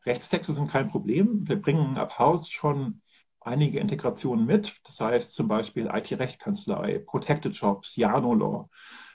Rechtstexte 0.05 0.53
sind 0.53 0.71
kein 0.71 0.89
Problem. 0.89 1.47
Wir 1.47 1.61
bringen 1.61 1.97
ab 1.97 2.17
Haus 2.17 2.49
schon 2.49 3.01
einige 3.39 3.79
Integrationen 3.79 4.45
mit. 4.45 4.75
Das 4.85 4.99
heißt 4.99 5.35
zum 5.35 5.47
Beispiel 5.47 5.89
IT-Rechtkanzlei, 5.93 6.99
Protected 6.99 7.55
Shops, 7.55 7.95
Jano 7.95 8.33
Law. 8.33 8.69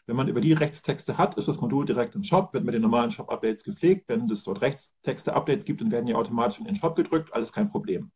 Wenn 0.06 0.16
man 0.16 0.28
über 0.28 0.40
die 0.40 0.52
Rechtstexte 0.52 1.16
hat, 1.16 1.36
ist 1.36 1.46
das 1.46 1.60
Modul 1.60 1.86
direkt 1.86 2.16
im 2.16 2.24
Shop, 2.24 2.52
wird 2.52 2.64
mit 2.64 2.74
den 2.74 2.82
normalen 2.82 3.12
Shop-Updates 3.12 3.62
gepflegt. 3.62 4.08
Wenn 4.08 4.28
es 4.30 4.42
dort 4.42 4.60
Rechtstexte-Updates 4.60 5.64
gibt, 5.64 5.80
dann 5.80 5.92
werden 5.92 6.06
die 6.06 6.14
automatisch 6.14 6.58
in 6.58 6.64
den 6.64 6.74
Shop 6.74 6.96
gedrückt, 6.96 7.32
alles 7.32 7.52
kein 7.52 7.70
Problem. 7.70 8.10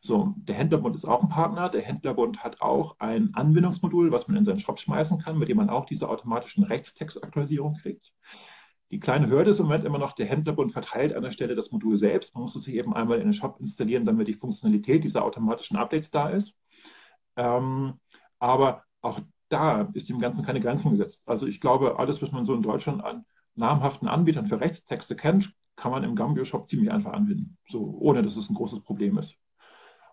So, 0.00 0.34
der 0.36 0.54
Händlerbund 0.54 0.96
ist 0.96 1.04
auch 1.04 1.22
ein 1.22 1.28
Partner. 1.28 1.68
Der 1.68 1.82
Händlerbund 1.82 2.42
hat 2.42 2.60
auch 2.60 2.96
ein 3.00 3.34
Anbindungsmodul, 3.34 4.12
was 4.12 4.28
man 4.28 4.36
in 4.38 4.44
seinen 4.44 4.60
Shop 4.60 4.78
schmeißen 4.78 5.20
kann, 5.20 5.38
mit 5.38 5.48
dem 5.48 5.56
man 5.58 5.68
auch 5.68 5.84
diese 5.84 6.08
automatischen 6.08 6.64
Rechtstextaktualisierung 6.64 7.74
kriegt. 7.74 8.12
Die 8.90 9.00
kleine 9.00 9.28
Hürde 9.28 9.50
ist 9.50 9.58
im 9.58 9.66
Moment 9.66 9.84
immer 9.84 9.98
noch, 9.98 10.12
der 10.12 10.26
Händlerbund 10.26 10.72
verteilt 10.72 11.12
an 11.12 11.22
der 11.22 11.32
Stelle 11.32 11.56
das 11.56 11.72
Modul 11.72 11.98
selbst. 11.98 12.34
Man 12.34 12.44
muss 12.44 12.54
es 12.54 12.64
sich 12.64 12.74
eben 12.74 12.94
einmal 12.94 13.18
in 13.18 13.24
den 13.24 13.32
Shop 13.32 13.58
installieren, 13.58 14.06
damit 14.06 14.28
die 14.28 14.34
Funktionalität 14.34 15.02
dieser 15.02 15.24
automatischen 15.24 15.76
Updates 15.76 16.10
da 16.10 16.28
ist. 16.28 16.56
Ähm, 17.36 17.98
aber 18.38 18.84
auch 19.00 19.20
da 19.48 19.88
ist 19.94 20.08
dem 20.08 20.20
Ganzen 20.20 20.44
keine 20.44 20.60
Grenzen 20.60 20.92
gesetzt. 20.92 21.22
Also 21.26 21.46
ich 21.46 21.60
glaube, 21.60 21.98
alles, 21.98 22.22
was 22.22 22.32
man 22.32 22.44
so 22.44 22.54
in 22.54 22.62
Deutschland 22.62 23.04
an 23.04 23.24
namhaften 23.54 24.08
Anbietern 24.08 24.46
für 24.46 24.60
Rechtstexte 24.60 25.16
kennt, 25.16 25.54
kann 25.76 25.90
man 25.90 26.04
im 26.04 26.16
Gambio-Shop 26.16 26.68
ziemlich 26.68 26.90
einfach 26.90 27.12
anwenden, 27.12 27.58
so 27.68 27.96
ohne 28.00 28.22
dass 28.22 28.36
es 28.36 28.48
ein 28.48 28.54
großes 28.54 28.80
Problem 28.80 29.18
ist. 29.18 29.36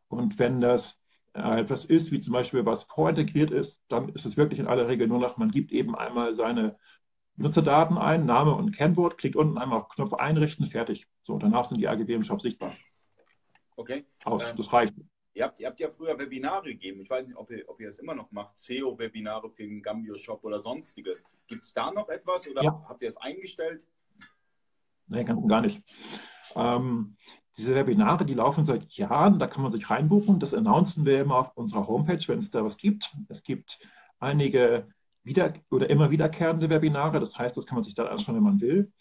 Und 0.07 0.39
wenn 0.39 0.61
das 0.61 1.01
äh, 1.33 1.61
etwas 1.61 1.85
ist, 1.85 2.11
wie 2.11 2.19
zum 2.19 2.33
Beispiel 2.33 2.65
was 2.65 2.83
vorintegriert 2.83 3.51
ist, 3.51 3.81
dann 3.87 4.09
ist 4.09 4.25
es 4.25 4.37
wirklich 4.37 4.59
in 4.59 4.67
aller 4.67 4.87
Regel 4.87 5.07
nur 5.07 5.19
noch, 5.19 5.37
man 5.37 5.51
gibt 5.51 5.71
eben 5.71 5.95
einmal 5.95 6.35
seine 6.35 6.77
Nutzerdaten 7.35 7.97
ein, 7.97 8.25
Name 8.25 8.53
und 8.53 8.75
Kennwort, 8.75 9.17
klickt 9.17 9.35
unten 9.35 9.57
einmal 9.57 9.79
auf 9.79 9.89
Knopf 9.89 10.13
einrichten, 10.13 10.67
fertig. 10.67 11.07
So, 11.23 11.37
danach 11.39 11.65
sind 11.65 11.79
die 11.79 11.87
AGB 11.87 12.13
im 12.13 12.23
Shop 12.23 12.41
sichtbar. 12.41 12.75
Okay. 13.75 14.05
Aus, 14.23 14.51
ähm, 14.51 14.57
das 14.57 14.71
reicht. 14.71 14.93
Ihr 15.35 15.45
habt, 15.45 15.59
ihr 15.59 15.67
habt 15.67 15.79
ja 15.79 15.89
früher 15.89 16.17
Webinare 16.17 16.69
gegeben. 16.69 17.01
Ich 17.01 17.09
weiß 17.09 17.25
nicht, 17.25 17.35
ob 17.35 17.49
ihr, 17.49 17.63
ob 17.67 17.79
ihr 17.79 17.87
das 17.87 17.99
immer 17.99 18.13
noch 18.13 18.31
macht. 18.31 18.57
SEO-Webinare 18.57 19.49
für 19.49 19.63
den 19.63 19.81
Gambio-Shop 19.81 20.43
oder 20.43 20.59
sonstiges. 20.59 21.23
Gibt 21.47 21.63
es 21.63 21.73
da 21.73 21.91
noch 21.91 22.07
etwas 22.09 22.47
oder 22.47 22.63
ja. 22.63 22.85
habt 22.87 23.01
ihr 23.01 23.09
es 23.09 23.17
eingestellt? 23.17 23.87
Nee, 25.07 25.23
ganz 25.23 25.41
und 25.41 25.47
gar 25.47 25.61
nicht. 25.61 25.81
Ähm, 26.55 27.17
diese 27.57 27.75
Webinare, 27.75 28.25
die 28.25 28.33
laufen 28.35 28.63
seit 28.63 28.91
Jahren, 28.91 29.39
da 29.39 29.47
kann 29.47 29.63
man 29.63 29.71
sich 29.71 29.89
reinbuchen. 29.89 30.39
Das 30.39 30.53
announcen 30.53 31.05
wir 31.05 31.21
immer 31.21 31.37
auf 31.37 31.57
unserer 31.57 31.87
Homepage, 31.87 32.23
wenn 32.27 32.39
es 32.39 32.51
da 32.51 32.63
was 32.63 32.77
gibt. 32.77 33.11
Es 33.29 33.43
gibt 33.43 33.79
einige 34.19 34.87
wieder 35.23 35.53
oder 35.69 35.89
immer 35.89 36.11
wiederkehrende 36.11 36.69
Webinare. 36.69 37.19
Das 37.19 37.37
heißt, 37.37 37.55
das 37.57 37.65
kann 37.65 37.77
man 37.77 37.83
sich 37.83 37.95
dann 37.95 38.07
anschauen, 38.07 38.35
wenn 38.35 38.43
man 38.43 38.61
will. 38.61 38.91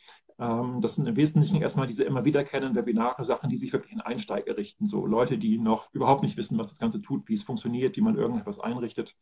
Ähm, 0.43 0.81
das 0.81 0.97
sind 0.97 1.07
im 1.07 1.15
Wesentlichen 1.15 1.63
erstmal 1.63 1.87
diese 1.87 2.03
immer 2.03 2.25
wiederkehrenden 2.25 2.75
Webinare, 2.75 3.25
Sachen, 3.25 3.49
die 3.49 3.57
sich 3.57 3.73
wirklich 3.73 3.93
in 3.93 4.01
Einsteiger 4.01 4.57
richten. 4.57 4.89
So 4.89 5.07
Leute, 5.07 5.39
die 5.39 5.57
noch 5.57 5.93
überhaupt 5.93 6.25
nicht 6.25 6.37
wissen, 6.37 6.59
was 6.59 6.71
das 6.71 6.81
Ganze 6.81 7.01
tut, 7.01 7.29
wie 7.29 7.35
es 7.35 7.45
funktioniert, 7.45 7.97
wie 7.97 8.01
man 8.01 8.17
irgendetwas 8.17 8.59
einrichtet. 8.59 9.15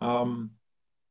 Ähm, 0.00 0.56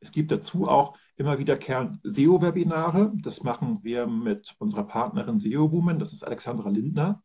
es 0.02 0.12
gibt 0.12 0.32
dazu 0.32 0.68
auch 0.68 0.98
immer 1.16 1.40
wiederkehrend 1.40 2.00
SEO-Webinare. 2.04 3.14
Das 3.24 3.42
machen 3.42 3.80
wir 3.84 4.06
mit 4.06 4.54
unserer 4.60 4.84
Partnerin 4.84 5.40
SEO 5.40 5.72
Woman, 5.72 5.98
das 5.98 6.12
ist 6.12 6.24
Alexandra 6.24 6.70
Lindner, 6.70 7.24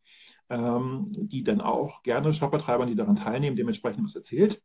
ähm, 0.48 1.08
die 1.10 1.42
dann 1.42 1.60
auch 1.60 2.04
gerne 2.04 2.32
Shopbetreibern, 2.32 2.88
die 2.88 2.94
daran 2.94 3.16
teilnehmen, 3.16 3.56
dementsprechend 3.56 4.04
was 4.04 4.14
erzählt. 4.14 4.62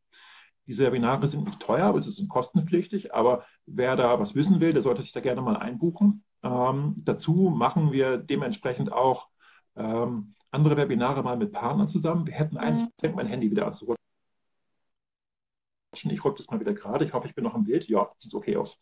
Diese 0.67 0.85
Webinare 0.85 1.27
sind 1.27 1.45
nicht 1.45 1.59
teuer, 1.59 1.85
aber 1.85 2.01
sie 2.01 2.11
sind 2.11 2.29
kostenpflichtig. 2.29 3.15
Aber 3.15 3.45
wer 3.65 3.95
da 3.95 4.19
was 4.19 4.35
wissen 4.35 4.59
will, 4.59 4.73
der 4.73 4.81
sollte 4.83 5.01
sich 5.01 5.13
da 5.13 5.21
gerne 5.21 5.41
mal 5.41 5.57
einbuchen. 5.57 6.23
Ähm, 6.47 6.95
dazu 6.97 7.53
machen 7.55 7.91
wir 7.91 8.17
dementsprechend 8.17 8.91
auch 8.91 9.27
ähm, 9.75 10.33
andere 10.51 10.77
Webinare 10.77 11.23
mal 11.23 11.37
mit 11.37 11.51
Partnern 11.51 11.87
zusammen. 11.87 12.25
Wir 12.25 12.33
hätten 12.33 12.57
eigentlich, 12.57 12.89
fängt 12.99 13.15
mein 13.15 13.27
Handy 13.27 13.51
wieder 13.51 13.65
an 13.67 13.73
zu 13.73 13.85
rutschen. 13.85 13.97
Ich 16.11 16.23
rücke 16.23 16.37
das 16.37 16.49
mal 16.49 16.59
wieder 16.59 16.73
gerade. 16.73 17.05
Ich 17.05 17.13
hoffe, 17.13 17.27
ich 17.27 17.35
bin 17.35 17.43
noch 17.43 17.55
im 17.55 17.65
Bild. 17.65 17.87
Ja, 17.87 18.09
sieht 18.17 18.33
okay 18.33 18.55
aus. 18.55 18.79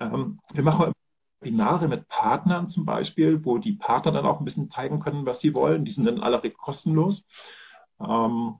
Ähm, 0.00 0.40
wir 0.52 0.62
machen 0.62 0.92
Webinare 1.40 1.88
mit 1.88 2.08
Partnern 2.08 2.68
zum 2.68 2.84
Beispiel, 2.84 3.44
wo 3.44 3.58
die 3.58 3.72
Partner 3.72 4.12
dann 4.12 4.26
auch 4.26 4.40
ein 4.40 4.44
bisschen 4.44 4.70
zeigen 4.70 5.00
können, 5.00 5.24
was 5.24 5.40
sie 5.40 5.54
wollen. 5.54 5.84
Die 5.84 5.92
sind 5.92 6.04
dann 6.04 6.20
alle 6.20 6.50
kostenlos. 6.50 7.24
Ähm, 8.00 8.56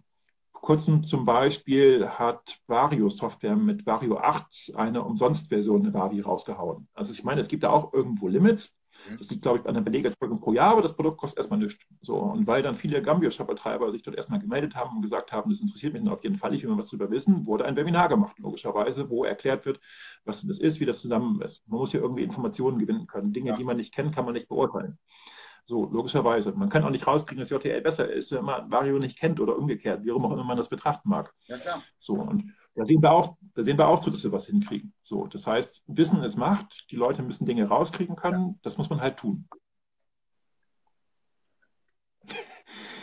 kurzem 0.61 1.05
zum 1.05 1.25
Beispiel 1.25 2.09
hat 2.09 2.61
Vario 2.67 3.09
Software 3.09 3.57
mit 3.57 3.87
Vario 3.87 4.19
8 4.19 4.73
eine 4.75 5.03
Umsonstversion 5.03 5.83
der 5.83 5.95
Vavi 5.95 6.21
rausgehauen. 6.21 6.89
Also 6.95 7.13
ich 7.13 7.25
meine, 7.25 7.41
es 7.41 7.49
gibt 7.49 7.63
da 7.63 7.71
auch 7.71 7.93
irgendwo 7.93 8.29
Limits. 8.29 8.77
Mhm. 9.09 9.19
Das 9.19 9.31
liegt, 9.31 9.43
glaube 9.43 9.59
ich, 9.59 9.67
an 9.67 9.75
der 9.75 9.81
Belegerzeugung 9.81 10.41
pro 10.41 10.53
Jahr, 10.53 10.73
aber 10.73 10.83
das 10.83 10.95
Produkt 10.95 11.19
kostet 11.19 11.39
erstmal 11.39 11.59
nichts. 11.59 11.85
So, 12.03 12.17
und 12.17 12.47
weil 12.47 12.63
dann 12.63 12.77
viele 12.77 13.03
Gambio-Shop-Betreiber 13.03 13.91
sich 13.93 14.03
dort 14.03 14.17
erstmal 14.17 14.41
gemeldet 14.41 14.75
haben 14.75 14.97
und 14.97 15.03
gesagt 15.03 15.33
haben, 15.33 15.51
das 15.51 15.61
interessiert 15.61 15.93
mich 15.93 16.09
auf 16.09 16.23
jeden 16.23 16.37
Fall, 16.37 16.55
ich 16.55 16.65
will 16.65 16.77
was 16.77 16.89
darüber 16.89 17.11
wissen, 17.11 17.47
wurde 17.47 17.65
ein 17.65 17.77
Webinar 17.77 18.09
gemacht, 18.09 18.39
logischerweise, 18.39 19.09
wo 19.11 19.25
erklärt 19.25 19.67
wird, 19.67 19.81
was 20.25 20.47
das 20.47 20.59
ist, 20.59 20.81
wie 20.81 20.87
das 20.87 21.01
zusammen 21.01 21.41
ist. 21.43 21.63
Man 21.69 21.79
muss 21.81 21.93
hier 21.93 22.01
irgendwie 22.01 22.23
Informationen 22.23 22.79
gewinnen 22.79 23.07
können. 23.07 23.33
Dinge, 23.33 23.51
ja. 23.51 23.57
die 23.57 23.65
man 23.65 23.77
nicht 23.77 23.95
kennt, 23.95 24.15
kann 24.15 24.25
man 24.25 24.35
nicht 24.35 24.49
beurteilen. 24.49 24.99
So, 25.69 25.85
logischerweise. 25.85 26.53
Man 26.53 26.71
kann 26.71 26.83
auch 26.83 26.89
nicht 26.89 27.07
rauskriegen, 27.07 27.41
dass 27.41 27.51
JTL 27.51 27.83
besser 27.83 28.11
ist, 28.11 28.33
wenn 28.33 28.43
man 28.43 28.71
Vario 28.71 28.99
nicht 28.99 29.19
kennt 29.19 29.39
oder 29.39 29.55
umgekehrt, 29.55 30.03
wie 30.03 30.11
auch 30.11 30.17
immer 30.17 30.43
man 30.43 30.57
das 30.57 30.71
betrachten 30.71 31.11
mag. 31.11 31.35
Ja, 31.47 31.59
klar. 31.59 31.83
So, 31.99 32.15
und 32.15 32.55
da 32.75 32.87
sehen 32.87 33.03
wir 33.03 33.13
auch, 33.13 33.37
da 33.55 33.63
sehen 33.63 33.77
wir 33.77 33.87
auch 33.87 34.01
zu, 34.01 34.09
dass 34.09 34.25
wir 34.25 34.33
was 34.33 34.47
hinkriegen. 34.47 34.95
So, 35.03 35.27
das 35.27 35.47
heißt, 35.47 35.85
Wissen 35.87 36.23
ist 36.23 36.37
Macht, 36.37 36.87
die 36.91 36.97
Leute 36.97 37.23
müssen 37.23 37.45
Dinge 37.45 37.69
rauskriegen 37.69 38.17
können, 38.17 38.59
das 38.63 38.79
muss 38.79 38.89
man 38.89 39.03
halt 39.03 39.19
tun. 39.19 39.47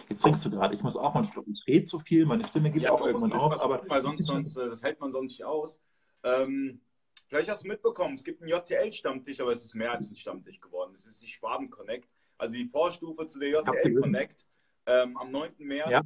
Jetzt 0.10 0.24
trinkst 0.24 0.44
du 0.46 0.50
gerade, 0.50 0.74
ich 0.74 0.82
muss 0.82 0.98
auch 0.98 1.14
mal 1.14 1.22
einen 1.22 1.32
Schluck. 1.32 1.46
Ich 1.48 1.64
rede 1.68 1.86
zu 1.86 2.00
viel, 2.00 2.26
meine 2.26 2.48
Stimme 2.48 2.72
geht 2.72 2.82
ja, 2.82 2.92
auch 2.92 3.06
irgendwann 3.06 3.34
auf. 3.34 3.62
Aber 3.62 3.84
weil 3.88 4.02
sonst, 4.02 4.26
sonst, 4.26 4.58
äh, 4.58 4.70
das 4.70 4.82
hält 4.82 5.00
man 5.00 5.12
sonst 5.12 5.34
nicht 5.34 5.44
aus. 5.44 5.80
Ähm, 6.24 6.82
vielleicht 7.28 7.48
hast 7.48 7.64
du 7.64 7.68
mitbekommen, 7.68 8.16
es 8.16 8.24
gibt 8.24 8.42
einen 8.42 8.50
JTL-Stammtisch, 8.50 9.40
aber 9.40 9.52
es 9.52 9.64
ist 9.64 9.76
mehr 9.76 9.92
als 9.92 10.10
ein 10.10 10.16
Stammtisch 10.16 10.60
geworden. 10.60 10.94
Es 10.96 11.06
ist 11.06 11.22
die 11.22 11.28
Schwaben 11.28 11.70
Connect. 11.70 12.10
Also 12.38 12.56
die 12.56 12.68
Vorstufe 12.68 13.28
zu 13.28 13.40
der 13.40 13.50
JTL 13.50 13.96
Connect 13.96 14.46
ähm, 14.86 15.18
am 15.18 15.32
9. 15.32 15.54
März 15.60 15.90
ja. 15.90 16.02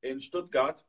in 0.00 0.20
Stuttgart. 0.20 0.84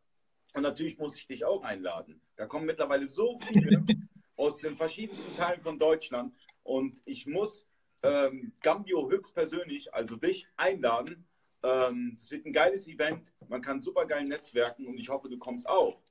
Und 0.54 0.62
natürlich 0.62 0.98
muss 0.98 1.18
ich 1.18 1.28
dich 1.28 1.46
auch 1.46 1.64
einladen. 1.64 2.22
Da 2.38 2.46
kommen 2.46 2.66
mittlerweile 2.66 3.08
so 3.08 3.40
viele 3.42 3.84
aus 4.38 4.60
den 4.60 4.78
verschiedensten 4.78 5.36
Teilen 5.36 5.62
von 5.62 5.78
Deutschland. 5.78 6.34
Und 6.64 7.02
ich 7.06 7.28
muss 7.28 7.68
ähm, 8.04 8.54
Gambio 8.62 9.10
höchstpersönlich, 9.10 9.94
also 9.94 10.16
dich, 10.16 10.48
einladen. 10.56 11.28
Ähm, 11.64 12.16
das 12.18 12.32
wird 12.32 12.46
ein 12.46 12.54
geiles 12.54 12.88
Event. 12.88 13.34
Man 13.48 13.62
kann 13.62 13.82
super 13.82 14.06
geil 14.06 14.26
netzwerken 14.26 14.88
und 14.88 14.98
ich 14.98 15.10
hoffe, 15.10 15.30
du 15.30 15.38
kommst 15.38 15.68
auch. 15.68 16.04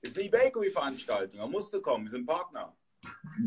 Ist 0.00 0.18
eine 0.18 0.26
eBay-Veranstaltung. 0.26 1.40
Da 1.40 1.46
musst 1.46 1.72
du 1.72 1.80
kommen. 1.80 2.04
Wir 2.04 2.10
sind 2.10 2.26
Partner. 2.26 2.76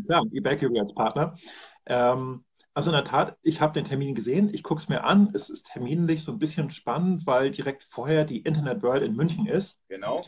Ja, 0.08 0.24
eBay 0.32 0.80
als 0.80 0.94
Partner. 0.94 1.38
Ähm, 1.86 2.44
also 2.78 2.92
in 2.92 2.96
der 2.96 3.06
Tat, 3.06 3.36
ich 3.42 3.60
habe 3.60 3.74
den 3.74 3.86
Termin 3.86 4.14
gesehen. 4.14 4.54
Ich 4.54 4.62
gucke 4.62 4.80
es 4.80 4.88
mir 4.88 5.04
an. 5.04 5.32
Es 5.34 5.50
ist 5.50 5.66
terminlich 5.66 6.24
so 6.24 6.32
ein 6.32 6.38
bisschen 6.38 6.70
spannend, 6.70 7.26
weil 7.26 7.50
direkt 7.50 7.88
vorher 7.90 8.24
die 8.24 8.42
Internet 8.42 8.84
World 8.84 9.02
in 9.02 9.16
München 9.16 9.48
ist. 9.48 9.82
Genau. 9.88 10.24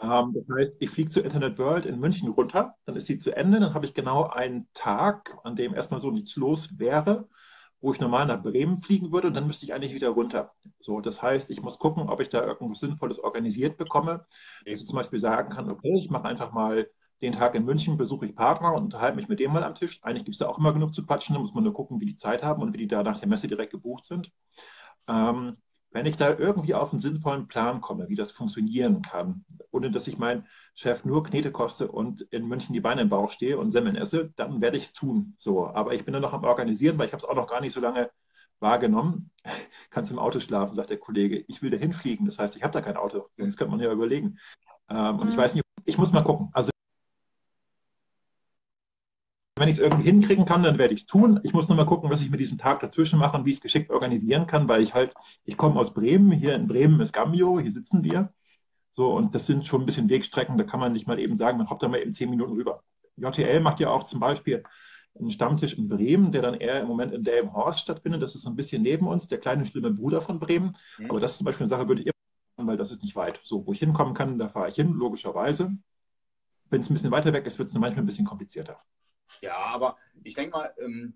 Ähm, 0.00 0.32
das 0.32 0.44
heißt, 0.56 0.76
ich 0.80 0.90
fliege 0.90 1.10
zur 1.10 1.24
Internet 1.24 1.58
World 1.58 1.86
in 1.86 1.98
München 1.98 2.28
runter, 2.28 2.76
dann 2.84 2.94
ist 2.94 3.06
sie 3.06 3.18
zu 3.18 3.36
Ende, 3.36 3.58
dann 3.58 3.74
habe 3.74 3.84
ich 3.84 3.94
genau 3.94 4.28
einen 4.28 4.68
Tag, 4.74 5.36
an 5.42 5.56
dem 5.56 5.74
erstmal 5.74 5.98
so 5.98 6.12
nichts 6.12 6.36
los 6.36 6.78
wäre, 6.78 7.28
wo 7.80 7.92
ich 7.92 7.98
normal 7.98 8.26
nach 8.26 8.44
Bremen 8.44 8.80
fliegen 8.80 9.10
würde 9.10 9.26
und 9.26 9.34
dann 9.34 9.48
müsste 9.48 9.66
ich 9.66 9.74
eigentlich 9.74 9.94
wieder 9.94 10.10
runter. 10.10 10.52
So, 10.78 11.00
das 11.00 11.20
heißt, 11.20 11.50
ich 11.50 11.62
muss 11.62 11.80
gucken, 11.80 12.08
ob 12.08 12.20
ich 12.20 12.28
da 12.28 12.46
irgendwas 12.46 12.78
Sinnvolles 12.78 13.18
organisiert 13.18 13.76
bekomme, 13.76 14.24
dass 14.64 14.82
ich 14.82 14.86
zum 14.86 14.98
Beispiel 14.98 15.18
sagen 15.18 15.52
kann, 15.52 15.68
okay, 15.68 15.98
ich 15.98 16.10
mache 16.10 16.28
einfach 16.28 16.52
mal 16.52 16.88
den 17.20 17.32
Tag 17.32 17.54
in 17.54 17.64
München, 17.64 17.96
besuche 17.96 18.26
ich 18.26 18.36
Partner 18.36 18.74
und 18.74 18.84
unterhalte 18.84 19.16
mich 19.16 19.28
mit 19.28 19.40
dem 19.40 19.52
mal 19.52 19.64
am 19.64 19.74
Tisch. 19.74 20.00
Eigentlich 20.02 20.24
gibt 20.24 20.34
es 20.34 20.38
da 20.38 20.48
auch 20.48 20.58
immer 20.58 20.72
genug 20.72 20.94
zu 20.94 21.04
quatschen, 21.04 21.34
da 21.34 21.40
muss 21.40 21.54
man 21.54 21.64
nur 21.64 21.74
gucken, 21.74 22.00
wie 22.00 22.06
die 22.06 22.16
Zeit 22.16 22.42
haben 22.42 22.62
und 22.62 22.72
wie 22.72 22.78
die 22.78 22.88
da 22.88 23.02
nach 23.02 23.18
der 23.18 23.28
Messe 23.28 23.48
direkt 23.48 23.72
gebucht 23.72 24.04
sind. 24.04 24.30
Ähm, 25.08 25.56
wenn 25.90 26.06
ich 26.06 26.16
da 26.16 26.36
irgendwie 26.36 26.74
auf 26.74 26.92
einen 26.92 27.00
sinnvollen 27.00 27.48
Plan 27.48 27.80
komme, 27.80 28.08
wie 28.08 28.14
das 28.14 28.30
funktionieren 28.30 29.02
kann, 29.02 29.44
ohne 29.70 29.90
dass 29.90 30.06
ich 30.06 30.18
meinen 30.18 30.46
Chef 30.74 31.04
nur 31.04 31.24
Knete 31.24 31.50
koste 31.50 31.90
und 31.90 32.22
in 32.22 32.46
München 32.46 32.74
die 32.74 32.80
Beine 32.80 33.02
im 33.02 33.08
Bauch 33.08 33.30
stehe 33.30 33.58
und 33.58 33.72
Semmeln 33.72 33.96
esse, 33.96 34.32
dann 34.36 34.60
werde 34.60 34.76
ich 34.76 34.84
es 34.84 34.92
tun. 34.92 35.34
So, 35.38 35.66
aber 35.66 35.94
ich 35.94 36.04
bin 36.04 36.12
da 36.12 36.20
noch 36.20 36.34
am 36.34 36.44
Organisieren, 36.44 36.98
weil 36.98 37.06
ich 37.06 37.12
habe 37.12 37.22
es 37.22 37.28
auch 37.28 37.34
noch 37.34 37.48
gar 37.48 37.60
nicht 37.60 37.72
so 37.72 37.80
lange 37.80 38.10
wahrgenommen. 38.60 39.30
Kannst 39.90 40.10
im 40.10 40.18
Auto 40.18 40.40
schlafen, 40.40 40.74
sagt 40.74 40.90
der 40.90 40.98
Kollege. 40.98 41.44
Ich 41.48 41.62
will 41.62 41.70
da 41.70 41.78
hinfliegen. 41.78 42.26
Das 42.26 42.38
heißt, 42.38 42.56
ich 42.56 42.62
habe 42.62 42.72
da 42.72 42.82
kein 42.82 42.96
Auto. 42.96 43.28
Sonst 43.36 43.56
könnte 43.56 43.70
man 43.70 43.80
ja 43.80 43.90
überlegen. 43.90 44.38
Ähm, 44.90 45.18
und 45.18 45.28
ich 45.28 45.36
mhm. 45.36 45.40
weiß 45.40 45.54
nicht, 45.54 45.64
ich 45.84 45.96
muss 45.96 46.12
mal 46.12 46.22
gucken. 46.22 46.50
Also 46.52 46.70
wenn 49.58 49.68
ich 49.68 49.76
es 49.76 49.80
irgendwie 49.80 50.04
hinkriegen 50.04 50.44
kann, 50.44 50.62
dann 50.62 50.78
werde 50.78 50.94
ich 50.94 51.00
es 51.00 51.06
tun. 51.06 51.40
Ich 51.42 51.52
muss 51.52 51.68
nur 51.68 51.76
mal 51.76 51.86
gucken, 51.86 52.10
was 52.10 52.20
ich 52.22 52.30
mit 52.30 52.40
diesem 52.40 52.58
Tag 52.58 52.80
dazwischen 52.80 53.18
mache 53.18 53.36
und 53.36 53.44
wie 53.44 53.50
ich 53.50 53.56
es 53.56 53.62
geschickt 53.62 53.90
organisieren 53.90 54.46
kann, 54.46 54.68
weil 54.68 54.82
ich 54.82 54.94
halt, 54.94 55.14
ich 55.44 55.56
komme 55.56 55.78
aus 55.80 55.94
Bremen, 55.94 56.32
hier 56.32 56.54
in 56.54 56.66
Bremen 56.66 57.00
ist 57.00 57.12
Gambio, 57.12 57.58
hier 57.60 57.72
sitzen 57.72 58.04
wir. 58.04 58.32
So, 58.92 59.12
und 59.14 59.34
das 59.34 59.46
sind 59.46 59.66
schon 59.66 59.82
ein 59.82 59.86
bisschen 59.86 60.08
Wegstrecken, 60.08 60.58
da 60.58 60.64
kann 60.64 60.80
man 60.80 60.92
nicht 60.92 61.06
mal 61.06 61.18
eben 61.18 61.38
sagen, 61.38 61.58
man 61.58 61.70
hoppt 61.70 61.82
da 61.82 61.88
mal 61.88 62.00
eben 62.00 62.14
zehn 62.14 62.30
Minuten 62.30 62.52
rüber. 62.52 62.82
JTL 63.16 63.60
macht 63.60 63.80
ja 63.80 63.90
auch 63.90 64.04
zum 64.04 64.20
Beispiel 64.20 64.64
einen 65.18 65.30
Stammtisch 65.30 65.74
in 65.74 65.88
Bremen, 65.88 66.32
der 66.32 66.42
dann 66.42 66.54
eher 66.54 66.80
im 66.80 66.88
Moment 66.88 67.12
in 67.12 67.24
Delmenhorst 67.24 67.80
stattfindet. 67.80 68.22
Das 68.22 68.34
ist 68.34 68.42
so 68.42 68.50
ein 68.50 68.56
bisschen 68.56 68.82
neben 68.82 69.06
uns, 69.06 69.28
der 69.28 69.38
kleine 69.38 69.66
schlimme 69.66 69.90
Bruder 69.90 70.20
von 70.20 70.38
Bremen. 70.38 70.76
Mhm. 70.98 71.10
Aber 71.10 71.20
das 71.20 71.32
ist 71.32 71.38
zum 71.38 71.44
Beispiel 71.44 71.64
eine 71.64 71.70
Sache, 71.70 71.88
würde 71.88 72.02
ich 72.02 72.06
immer 72.06 72.14
machen, 72.56 72.68
weil 72.68 72.76
das 72.76 72.90
ist 72.90 73.02
nicht 73.02 73.16
weit. 73.16 73.40
So, 73.42 73.66
wo 73.66 73.72
ich 73.72 73.78
hinkommen 73.78 74.14
kann, 74.14 74.38
da 74.38 74.48
fahre 74.48 74.70
ich 74.70 74.76
hin, 74.76 74.92
logischerweise. 74.92 75.72
Wenn 76.70 76.80
es 76.80 76.90
ein 76.90 76.94
bisschen 76.94 77.10
weiter 77.10 77.32
weg 77.32 77.46
ist, 77.46 77.58
wird 77.58 77.70
es 77.70 77.74
manchmal 77.74 78.02
ein 78.02 78.06
bisschen 78.06 78.26
komplizierter. 78.26 78.78
Ja, 79.40 79.56
aber 79.56 79.96
ich 80.24 80.34
denke 80.34 80.56
mal, 80.56 80.74
ähm, 80.78 81.14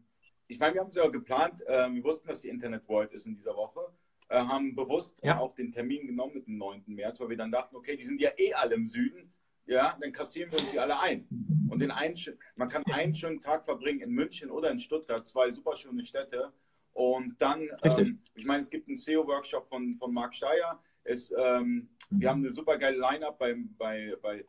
ich 0.48 0.58
meine, 0.58 0.74
wir 0.74 0.80
haben 0.80 0.88
es 0.88 0.94
ja 0.94 1.08
geplant, 1.08 1.62
äh, 1.66 1.92
wir 1.92 2.04
wussten, 2.04 2.28
dass 2.28 2.40
die 2.40 2.48
Internet 2.48 2.86
World 2.88 3.12
ist 3.12 3.26
in 3.26 3.34
dieser 3.34 3.56
Woche, 3.56 3.80
äh, 4.28 4.38
haben 4.38 4.74
bewusst 4.74 5.18
ja. 5.22 5.38
auch 5.38 5.54
den 5.54 5.72
Termin 5.72 6.06
genommen 6.06 6.34
mit 6.34 6.46
dem 6.46 6.58
9. 6.58 6.84
März, 6.86 7.20
weil 7.20 7.30
wir 7.30 7.36
dann 7.36 7.52
dachten, 7.52 7.76
okay, 7.76 7.96
die 7.96 8.04
sind 8.04 8.20
ja 8.20 8.30
eh 8.36 8.52
alle 8.54 8.74
im 8.74 8.86
Süden, 8.86 9.32
ja, 9.66 9.96
dann 10.00 10.12
kassieren 10.12 10.50
wir 10.50 10.58
uns 10.58 10.70
die 10.70 10.78
alle 10.78 10.98
ein. 11.00 11.26
Und 11.70 11.80
den 11.80 11.90
einen, 11.90 12.16
man 12.56 12.68
kann 12.68 12.84
einen 12.86 13.14
schönen 13.14 13.40
Tag 13.40 13.64
verbringen 13.64 14.00
in 14.00 14.10
München 14.10 14.50
oder 14.50 14.70
in 14.70 14.78
Stuttgart, 14.78 15.26
zwei 15.26 15.50
super 15.50 15.76
schöne 15.76 16.02
Städte. 16.02 16.52
Und 16.92 17.40
dann, 17.40 17.68
ähm, 17.82 18.20
ich 18.34 18.44
meine, 18.44 18.60
es 18.60 18.68
gibt 18.68 18.88
einen 18.88 18.98
SEO-Workshop 18.98 19.68
von, 19.68 19.94
von 19.94 20.12
Marc 20.12 20.34
Steyer. 20.34 20.82
Es, 21.04 21.32
ähm, 21.36 21.88
wir 22.10 22.28
haben 22.28 22.40
eine 22.40 22.50
super 22.50 22.76
geile 22.76 22.98
Line-Up 22.98 23.38
bei, 23.38 23.56
bei, 23.78 24.14
bei 24.20 24.44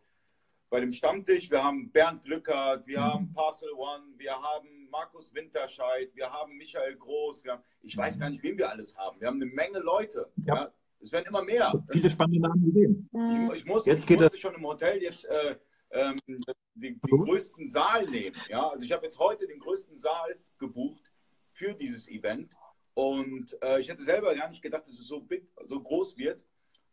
bei 0.74 0.80
dem 0.80 0.92
Stammtisch. 0.92 1.52
Wir 1.52 1.64
haben 1.64 1.92
Bernd 1.92 2.24
Glückert, 2.24 2.88
wir 2.88 3.00
haben 3.00 3.32
Parcel 3.32 3.70
One, 3.74 4.06
wir 4.18 4.32
haben 4.32 4.90
Markus 4.90 5.32
Winterscheid, 5.32 6.10
wir 6.16 6.28
haben 6.32 6.58
Michael 6.58 6.96
Groß, 6.96 7.44
haben, 7.48 7.62
ich 7.84 7.96
weiß 7.96 8.18
gar 8.18 8.32
nicht, 8.32 8.42
wen 8.42 8.58
wir 8.58 8.68
alles 8.72 8.98
haben. 8.98 9.22
Wir 9.22 9.28
haben 9.28 9.40
eine 9.40 9.46
Menge 9.46 9.78
Leute. 9.78 10.32
Ja. 10.44 10.56
ja. 10.56 10.74
Es 11.00 11.12
werden 11.12 11.28
immer 11.28 11.44
mehr. 11.44 11.72
Viele 11.92 12.10
spannende 12.10 12.40
Namen 12.40 12.66
gesehen. 12.66 13.08
Ich, 13.14 13.62
ich 13.62 13.66
musste, 13.66 13.92
jetzt 13.92 14.10
ich 14.10 14.18
musste 14.18 14.38
schon 14.40 14.56
im 14.56 14.66
Hotel 14.66 15.00
jetzt 15.04 15.26
äh, 15.26 15.58
ähm, 15.92 16.18
den, 16.26 16.42
den 16.74 17.00
größten 17.02 17.70
Saal 17.70 18.10
nehmen. 18.10 18.36
Ja? 18.50 18.70
Also 18.70 18.84
ich 18.84 18.92
habe 18.92 19.04
jetzt 19.04 19.20
heute 19.20 19.46
den 19.46 19.60
größten 19.60 20.00
Saal 20.00 20.40
gebucht 20.58 21.14
für 21.52 21.76
dieses 21.76 22.10
Event. 22.10 22.56
Und 22.96 23.56
äh, 23.62 23.80
ich 23.80 23.90
hätte 23.90 24.04
selber 24.04 24.34
gar 24.34 24.50
nicht 24.50 24.64
gedacht, 24.64 24.88
dass 24.88 24.98
es 24.98 25.06
so, 25.08 25.22
big, 25.22 25.48
so 25.66 25.80
groß 25.80 26.18
wird. 26.18 26.48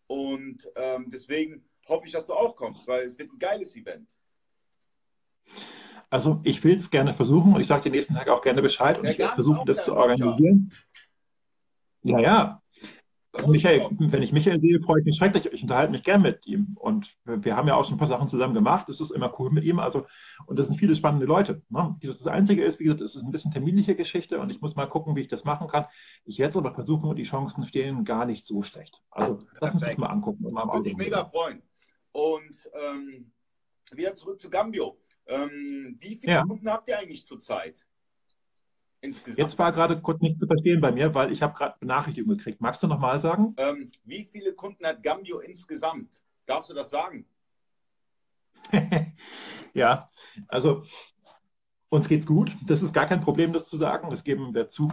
Und 0.06 0.70
ähm, 0.76 1.08
deswegen 1.08 1.64
hoffe 1.90 2.06
ich, 2.06 2.12
dass 2.12 2.26
du 2.26 2.32
auch 2.32 2.56
kommst, 2.56 2.88
weil 2.88 3.06
es 3.06 3.18
wird 3.18 3.32
ein 3.32 3.38
geiles 3.38 3.76
Event. 3.76 4.08
Also 6.08 6.40
ich 6.42 6.64
will 6.64 6.76
es 6.76 6.90
gerne 6.90 7.14
versuchen 7.14 7.54
und 7.54 7.60
ich 7.60 7.66
sage 7.66 7.84
den 7.84 7.92
nächsten 7.92 8.14
Tag 8.14 8.28
auch 8.28 8.42
gerne 8.42 8.62
Bescheid 8.62 8.98
und 8.98 9.04
ja, 9.04 9.12
ich 9.12 9.18
werde 9.18 9.34
versuchen, 9.34 9.66
das 9.66 9.84
zu 9.84 9.94
organisieren. 9.94 10.72
Ja, 12.02 12.18
ja. 12.18 12.62
Michael, 13.46 13.86
wenn 13.92 14.22
ich 14.22 14.32
Michael 14.32 14.60
sehe, 14.60 14.80
freue 14.80 15.00
ich 15.00 15.06
mich 15.06 15.16
schrecklich. 15.16 15.52
Ich 15.52 15.62
unterhalte 15.62 15.92
mich 15.92 16.02
gern 16.02 16.20
mit 16.20 16.44
ihm. 16.46 16.76
Und 16.80 17.16
wir 17.24 17.56
haben 17.56 17.68
ja 17.68 17.76
auch 17.76 17.84
schon 17.84 17.94
ein 17.94 17.98
paar 17.98 18.08
Sachen 18.08 18.26
zusammen 18.26 18.54
gemacht. 18.54 18.88
Es 18.88 19.00
ist 19.00 19.12
immer 19.12 19.32
cool 19.38 19.50
mit 19.50 19.62
ihm. 19.62 19.78
Also, 19.78 20.04
und 20.46 20.58
das 20.58 20.66
sind 20.66 20.78
viele 20.78 20.96
spannende 20.96 21.26
Leute. 21.26 21.62
Ne? 21.68 21.96
Das 22.02 22.26
Einzige 22.26 22.64
ist, 22.64 22.80
wie 22.80 22.84
gesagt, 22.84 23.02
es 23.02 23.14
ist 23.14 23.22
ein 23.22 23.30
bisschen 23.30 23.52
terminliche 23.52 23.94
Geschichte 23.94 24.40
und 24.40 24.50
ich 24.50 24.60
muss 24.60 24.74
mal 24.74 24.86
gucken, 24.86 25.14
wie 25.14 25.20
ich 25.20 25.28
das 25.28 25.44
machen 25.44 25.68
kann. 25.68 25.86
Ich 26.24 26.40
werde 26.40 26.50
es 26.50 26.56
aber 26.56 26.74
versuchen 26.74 27.08
und 27.08 27.16
die 27.16 27.22
Chancen 27.22 27.64
stehen 27.66 28.04
gar 28.04 28.24
nicht 28.24 28.44
so 28.44 28.64
schlecht. 28.64 29.00
Also, 29.12 29.38
lass 29.60 29.74
uns 29.74 29.84
das 29.84 29.96
mal 29.96 30.08
angucken. 30.08 30.42
Würde 30.42 30.80
mich 30.82 30.96
mega 30.96 31.24
freuen. 31.24 31.62
Und 32.12 32.68
ähm, 32.74 33.32
wieder 33.92 34.14
zurück 34.14 34.40
zu 34.40 34.50
Gambio. 34.50 34.98
Ähm, 35.26 35.96
wie 36.00 36.16
viele 36.16 36.32
ja. 36.32 36.44
Kunden 36.44 36.70
habt 36.70 36.88
ihr 36.88 36.98
eigentlich 36.98 37.26
zurzeit? 37.26 37.86
Insgesamt? 39.00 39.38
Jetzt 39.38 39.58
war 39.58 39.72
gerade 39.72 40.00
kurz 40.00 40.20
nichts 40.20 40.38
zu 40.38 40.46
verstehen 40.46 40.80
bei 40.80 40.92
mir, 40.92 41.14
weil 41.14 41.32
ich 41.32 41.40
habe 41.40 41.54
gerade 41.54 41.76
Benachrichtigungen 41.80 42.36
gekriegt. 42.36 42.60
Magst 42.60 42.82
du 42.82 42.86
nochmal 42.86 43.18
sagen? 43.18 43.54
Ähm, 43.56 43.90
wie 44.04 44.28
viele 44.30 44.52
Kunden 44.54 44.84
hat 44.84 45.02
Gambio 45.02 45.38
insgesamt? 45.40 46.22
Darfst 46.46 46.70
du 46.70 46.74
das 46.74 46.90
sagen? 46.90 47.26
ja, 49.74 50.10
also 50.48 50.84
uns 51.88 52.08
geht's 52.08 52.26
gut. 52.26 52.56
Das 52.66 52.82
ist 52.82 52.92
gar 52.92 53.06
kein 53.06 53.22
Problem, 53.22 53.52
das 53.52 53.68
zu 53.68 53.76
sagen. 53.76 54.10
Das 54.10 54.22
geben 54.24 54.54
wir 54.54 54.68
zu. 54.68 54.92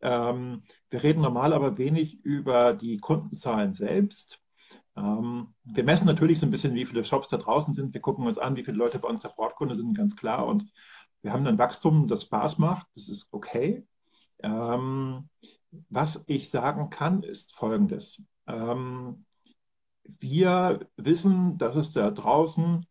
Ähm, 0.00 0.62
wir 0.90 1.02
reden 1.02 1.22
normal 1.22 1.52
aber 1.52 1.78
wenig 1.78 2.24
über 2.24 2.74
die 2.74 2.98
Kundenzahlen 2.98 3.74
selbst. 3.74 4.40
Ähm, 4.98 5.54
wir 5.64 5.84
messen 5.84 6.06
natürlich 6.06 6.40
so 6.40 6.46
ein 6.46 6.50
bisschen, 6.50 6.74
wie 6.74 6.84
viele 6.84 7.04
Shops 7.04 7.28
da 7.28 7.36
draußen 7.36 7.74
sind. 7.74 7.94
Wir 7.94 8.00
gucken 8.00 8.26
uns 8.26 8.38
an, 8.38 8.56
wie 8.56 8.64
viele 8.64 8.76
Leute 8.76 8.98
bei 8.98 9.08
uns 9.08 9.22
Supportkunde 9.22 9.76
sind, 9.76 9.96
ganz 9.96 10.16
klar. 10.16 10.46
Und 10.46 10.70
wir 11.22 11.32
haben 11.32 11.46
ein 11.46 11.58
Wachstum, 11.58 12.08
das 12.08 12.24
Spaß 12.24 12.58
macht. 12.58 12.86
Das 12.94 13.08
ist 13.08 13.28
okay. 13.30 13.86
Ähm, 14.42 15.28
was 15.88 16.24
ich 16.26 16.50
sagen 16.50 16.90
kann, 16.90 17.22
ist 17.22 17.54
Folgendes. 17.54 18.22
Ähm, 18.46 19.24
wir 20.20 20.88
wissen, 20.96 21.58
dass 21.58 21.76
es 21.76 21.92
da 21.92 22.10
draußen 22.10 22.86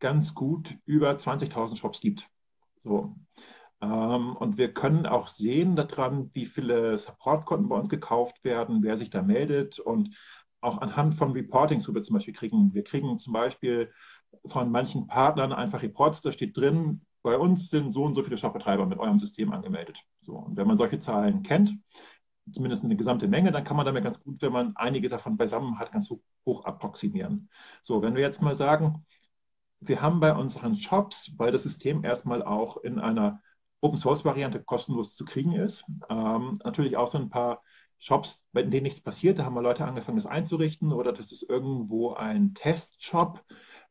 ganz 0.00 0.34
gut 0.34 0.76
über 0.84 1.10
20.000 1.12 1.76
Shops 1.76 2.00
gibt. 2.00 2.26
So. 2.82 3.14
Und 3.82 4.58
wir 4.58 4.74
können 4.74 5.06
auch 5.06 5.28
sehen 5.28 5.74
daran, 5.74 6.30
wie 6.34 6.44
viele 6.44 6.98
Supportkonten 6.98 7.68
bei 7.68 7.76
uns 7.76 7.88
gekauft 7.88 8.44
werden, 8.44 8.82
wer 8.82 8.98
sich 8.98 9.08
da 9.08 9.22
meldet. 9.22 9.78
Und 9.78 10.14
auch 10.60 10.78
anhand 10.78 11.14
von 11.14 11.32
Reportings, 11.32 11.88
wo 11.88 11.94
wir 11.94 12.02
zum 12.02 12.14
Beispiel 12.14 12.34
kriegen, 12.34 12.74
wir 12.74 12.84
kriegen 12.84 13.18
zum 13.18 13.32
Beispiel 13.32 13.92
von 14.46 14.70
manchen 14.70 15.06
Partnern 15.06 15.52
einfach 15.52 15.82
Reports, 15.82 16.22
da 16.22 16.32
steht 16.32 16.56
drin, 16.56 17.02
bei 17.22 17.36
uns 17.36 17.70
sind 17.70 17.92
so 17.92 18.04
und 18.04 18.14
so 18.14 18.22
viele 18.22 18.38
Shopbetreiber 18.38 18.86
mit 18.86 18.98
eurem 18.98 19.20
System 19.20 19.52
angemeldet. 19.52 19.98
So, 20.22 20.36
und 20.36 20.56
wenn 20.56 20.66
man 20.66 20.76
solche 20.76 21.00
Zahlen 21.00 21.42
kennt, 21.42 21.74
zumindest 22.52 22.84
eine 22.84 22.96
gesamte 22.96 23.28
Menge, 23.28 23.52
dann 23.52 23.64
kann 23.64 23.76
man 23.76 23.86
damit 23.86 24.04
ganz 24.04 24.22
gut, 24.22 24.40
wenn 24.42 24.52
man 24.52 24.74
einige 24.76 25.08
davon 25.08 25.36
beisammen 25.36 25.78
hat, 25.78 25.92
ganz 25.92 26.10
hoch 26.46 26.64
approximieren. 26.64 27.50
So, 27.82 28.02
wenn 28.02 28.14
wir 28.14 28.22
jetzt 28.22 28.42
mal 28.42 28.54
sagen, 28.54 29.06
wir 29.80 30.02
haben 30.02 30.20
bei 30.20 30.34
unseren 30.34 30.76
Shops, 30.76 31.32
weil 31.36 31.52
das 31.52 31.62
System 31.62 32.04
erstmal 32.04 32.42
auch 32.42 32.78
in 32.78 32.98
einer 32.98 33.40
Open 33.80 33.98
Source 33.98 34.24
Variante 34.24 34.62
kostenlos 34.62 35.16
zu 35.16 35.24
kriegen 35.24 35.52
ist, 35.52 35.84
ähm, 36.10 36.60
natürlich 36.64 36.96
auch 36.96 37.06
so 37.06 37.18
ein 37.18 37.30
paar 37.30 37.62
Shops, 38.00 38.46
bei 38.52 38.62
denen 38.62 38.82
nichts 38.82 39.02
passiert, 39.02 39.38
da 39.38 39.44
haben 39.44 39.54
wir 39.54 39.62
Leute 39.62 39.84
angefangen, 39.84 40.16
das 40.16 40.26
einzurichten 40.26 40.92
oder 40.92 41.12
das 41.12 41.32
ist 41.32 41.48
irgendwo 41.48 42.14
ein 42.14 42.54
Testshop, 42.54 43.44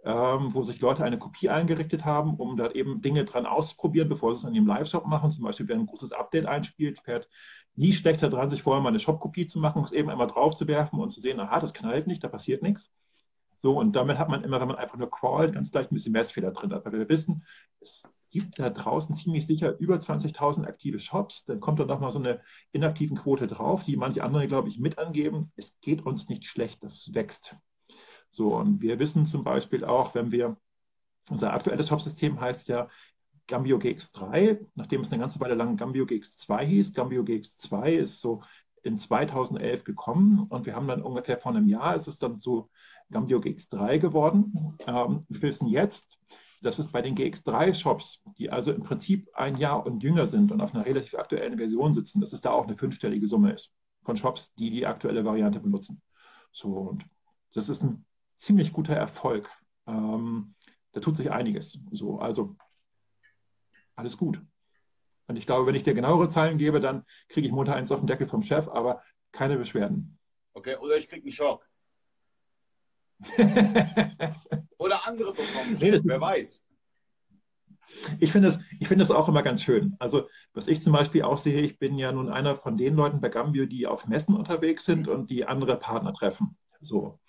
ähm, 0.04 0.54
wo 0.54 0.64
sich 0.64 0.80
Leute 0.80 1.04
eine 1.04 1.20
Kopie 1.20 1.50
eingerichtet 1.50 2.06
haben, 2.06 2.36
um 2.36 2.58
da 2.58 2.72
eben 2.72 3.02
Dinge 3.02 3.26
dran 3.26 3.46
auszuprobieren, 3.46 4.10
bevor 4.10 4.36
sie 4.36 4.40
es 4.40 4.50
in 4.50 4.56
ihrem 4.56 4.68
Live-Shop 4.68 5.06
machen. 5.06 5.32
Zum 5.32 5.44
Beispiel, 5.44 5.68
wer 5.68 5.76
ein 5.76 5.86
großes 5.86 6.12
Update 6.12 6.48
einspielt, 6.48 7.00
fährt 7.02 7.30
nie 7.76 7.94
schlechter 7.94 8.30
dran, 8.30 8.50
sich 8.50 8.64
vorher 8.64 8.82
mal 8.82 8.90
eine 8.90 9.00
Shop-Kopie 9.00 9.46
zu 9.46 9.60
machen, 9.60 9.84
es 9.84 9.92
eben 9.92 10.10
einmal 10.10 10.28
drauf 10.28 10.56
zu 10.56 10.68
werfen 10.68 11.00
und 11.00 11.12
zu 11.12 11.20
sehen, 11.20 11.40
aha, 11.40 11.60
das 11.60 11.74
knallt 11.74 12.08
nicht, 12.08 12.24
da 12.24 12.30
passiert 12.30 12.64
nichts. 12.64 12.92
So, 13.60 13.78
und 13.78 13.96
damit 13.96 14.18
hat 14.18 14.30
man 14.30 14.44
immer, 14.44 14.60
wenn 14.60 14.70
man 14.70 14.78
einfach 14.78 14.98
nur 14.98 15.12
crawlt, 15.12 15.54
ganz 15.54 15.72
leicht 15.72 15.92
ein 15.92 15.96
bisschen 15.96 16.14
Messfehler 16.14 16.52
drin. 16.52 16.74
Aber 16.74 16.92
wir 16.92 17.10
wissen, 17.10 17.46
es 17.80 18.10
gibt 18.30 18.60
da 18.60 18.70
draußen 18.70 19.16
ziemlich 19.16 19.46
sicher 19.46 19.78
über 19.80 19.96
20.000 19.96 20.66
aktive 20.66 21.00
Shops. 21.00 21.46
Dann 21.46 21.60
kommt 21.60 21.80
da 21.80 21.86
nochmal 21.86 22.12
so 22.12 22.20
eine 22.20 22.42
inaktiven 22.72 23.18
Quote 23.18 23.48
drauf, 23.48 23.84
die 23.84 23.98
manche 23.98 24.24
andere, 24.24 24.48
glaube 24.48 24.70
ich, 24.70 24.80
mit 24.80 24.98
angeben. 24.98 25.52
Es 25.56 25.80
geht 25.82 26.06
uns 26.06 26.30
nicht 26.30 26.46
schlecht, 26.46 26.84
das 26.84 27.14
wächst. 27.14 27.56
So, 28.32 28.56
und 28.56 28.82
wir 28.82 29.00
wissen 29.00 29.26
zum 29.26 29.44
Beispiel 29.44 29.84
auch, 29.84 30.14
wenn 30.16 30.32
wir, 30.32 30.58
unser 31.30 31.54
aktuelles 31.54 31.88
Shopsystem 31.88 32.40
heißt 32.40 32.68
ja 32.68 32.90
Gambio 33.48 33.78
GX3, 33.78 34.66
nachdem 34.76 35.02
es 35.02 35.12
eine 35.12 35.22
ganze 35.22 35.40
Weile 35.40 35.56
lang 35.56 35.78
Gambio 35.78 36.06
GX2 36.06 36.60
hieß. 36.62 36.94
Gambio 36.94 37.24
GX2 37.24 37.90
ist 37.94 38.22
so 38.22 38.44
in 38.84 38.98
2011 38.98 39.84
gekommen 39.84 40.46
und 40.50 40.66
wir 40.66 40.76
haben 40.76 40.88
dann 40.88 41.02
ungefähr 41.02 41.38
vor 41.38 41.52
einem 41.52 41.68
Jahr, 41.68 41.96
ist 41.96 42.08
es 42.08 42.20
dann 42.20 42.40
so 42.40 42.70
Gambio 43.12 43.40
GX3 43.40 43.98
geworden. 43.98 44.78
Ähm, 44.86 45.26
wir 45.28 45.42
wissen 45.42 45.68
jetzt, 45.68 46.18
dass 46.62 46.80
es 46.80 46.92
bei 46.92 47.02
den 47.02 47.16
GX3-Shops, 47.16 48.24
die 48.38 48.50
also 48.50 48.74
im 48.74 48.84
Prinzip 48.84 49.30
ein 49.34 49.58
Jahr 49.58 49.86
und 49.86 50.04
jünger 50.04 50.28
sind 50.28 50.52
und 50.52 50.62
auf 50.62 50.74
einer 50.74 50.86
relativ 50.86 51.16
aktuellen 51.16 51.58
Version 51.58 51.94
sitzen, 51.94 52.22
dass 52.22 52.34
es 52.34 52.42
da 52.42 52.52
auch 52.52 52.68
eine 52.68 52.78
fünfstellige 52.78 53.28
Summe 53.28 53.54
ist 53.54 53.72
von 54.04 54.18
Shops, 54.18 54.54
die 54.56 54.70
die 54.70 54.86
aktuelle 54.86 55.24
Variante 55.24 55.60
benutzen. 55.60 56.02
So, 56.52 56.70
und 56.70 57.06
das 57.54 57.70
ist 57.70 57.84
ein 57.84 58.06
ziemlich 58.38 58.74
guter 58.74 58.96
Erfolg. 58.96 59.50
Ähm, 59.88 60.56
da 60.94 61.00
tut 61.00 61.16
sich 61.16 61.32
einiges. 61.32 61.80
So, 61.92 62.20
also 62.20 62.56
alles 63.96 64.18
gut. 64.18 64.42
Und 65.28 65.36
ich 65.36 65.46
glaube, 65.46 65.68
wenn 65.68 65.76
ich 65.76 65.84
dir 65.84 65.94
genauere 65.94 66.28
Zahlen 66.28 66.58
gebe, 66.58 66.80
dann 66.80 67.06
kriege 67.28 67.48
ich 67.48 67.54
munter 67.54 67.76
eins 67.76 67.92
auf 67.92 68.00
den 68.00 68.08
Deckel 68.08 68.28
vom 68.28 68.42
Chef, 68.42 68.68
aber 68.68 69.04
keine 69.32 69.58
Beschwerden. 69.58 70.18
Okay, 70.54 70.76
oder 70.78 70.98
ich 70.98 71.08
kriege 71.08 71.22
einen 71.22 71.32
Schock. 71.32 71.70
Oder 74.80 75.06
andere 75.06 75.34
bekommen. 75.34 75.78
Nee, 75.80 76.00
wer 76.04 76.22
weiß. 76.22 76.64
Ich 78.20 78.32
finde 78.32 78.50
es 78.50 78.60
ich 78.80 78.88
find 78.88 79.12
auch 79.12 79.28
immer 79.28 79.44
ganz 79.44 79.62
schön. 79.62 79.96
Also, 80.00 80.28
was 80.54 80.68
ich 80.68 80.82
zum 80.82 80.94
Beispiel 80.94 81.24
auch 81.24 81.38
sehe, 81.38 81.62
ich 81.62 81.80
bin 81.80 81.98
ja 81.98 82.12
nun 82.12 82.30
einer 82.30 82.56
von 82.56 82.78
den 82.78 82.96
Leuten 82.96 83.20
bei 83.20 83.30
Gambio, 83.30 83.66
die 83.66 83.88
auf 83.88 84.08
Messen 84.08 84.36
unterwegs 84.36 84.86
sind 84.86 85.08
und 85.08 85.30
die 85.30 85.46
andere 85.46 85.78
Partner 85.78 86.14
treffen. 86.14 86.56
So. 86.82 87.20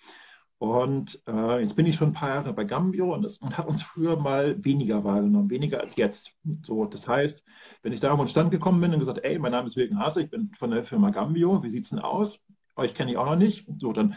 Und 0.59 1.19
äh, 1.27 1.59
jetzt 1.59 1.75
bin 1.75 1.87
ich 1.87 1.95
schon 1.95 2.09
ein 2.09 2.13
paar 2.13 2.29
Jahre 2.29 2.53
bei 2.53 2.63
Gambio 2.63 3.13
und 3.13 3.25
es 3.25 3.41
hat 3.41 3.67
uns 3.67 3.81
früher 3.81 4.15
mal 4.15 4.63
weniger 4.63 5.03
wahrgenommen, 5.03 5.49
weniger 5.49 5.81
als 5.81 5.95
jetzt. 5.95 6.35
So, 6.61 6.85
das 6.85 7.07
heißt, 7.07 7.43
wenn 7.81 7.93
ich 7.93 7.99
da 7.99 8.11
auf 8.11 8.19
den 8.19 8.27
Stand 8.27 8.51
gekommen 8.51 8.79
bin 8.79 8.93
und 8.93 8.99
gesagt, 8.99 9.23
ey, 9.23 9.39
mein 9.39 9.51
Name 9.51 9.67
ist 9.67 9.75
Wilken 9.75 9.97
Hase, 9.97 10.21
ich 10.21 10.29
bin 10.29 10.51
von 10.59 10.69
der 10.69 10.85
Firma 10.85 11.09
Gambio, 11.09 11.63
wie 11.63 11.71
sieht 11.71 11.83
es 11.83 11.89
denn 11.89 11.99
aus? 11.99 12.39
Euch 12.75 12.93
kenne 12.93 13.11
ich 13.11 13.17
auch 13.17 13.25
noch 13.25 13.35
nicht. 13.35 13.67
So, 13.79 13.91
dann 13.91 14.15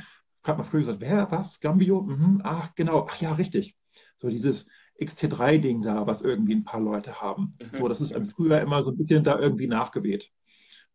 hat 0.48 0.58
man 0.58 0.66
früher 0.66 0.80
gesagt, 0.80 1.00
wer, 1.00 1.30
was, 1.30 1.60
Gambio? 1.60 2.02
Mhm, 2.02 2.40
ach, 2.44 2.74
genau, 2.74 3.06
ach 3.08 3.20
ja, 3.20 3.32
richtig. 3.32 3.76
So 4.18 4.28
dieses 4.28 4.68
XT3-Ding 4.98 5.82
da, 5.82 6.06
was 6.06 6.22
irgendwie 6.22 6.54
ein 6.54 6.64
paar 6.64 6.80
Leute 6.80 7.20
haben. 7.20 7.56
Mhm. 7.60 7.76
So, 7.78 7.88
das 7.88 8.00
ist 8.00 8.14
früher 8.32 8.60
immer 8.60 8.82
so 8.82 8.90
ein 8.90 8.96
bisschen 8.96 9.24
da 9.24 9.38
irgendwie 9.38 9.66
nachgeweht. 9.66 10.30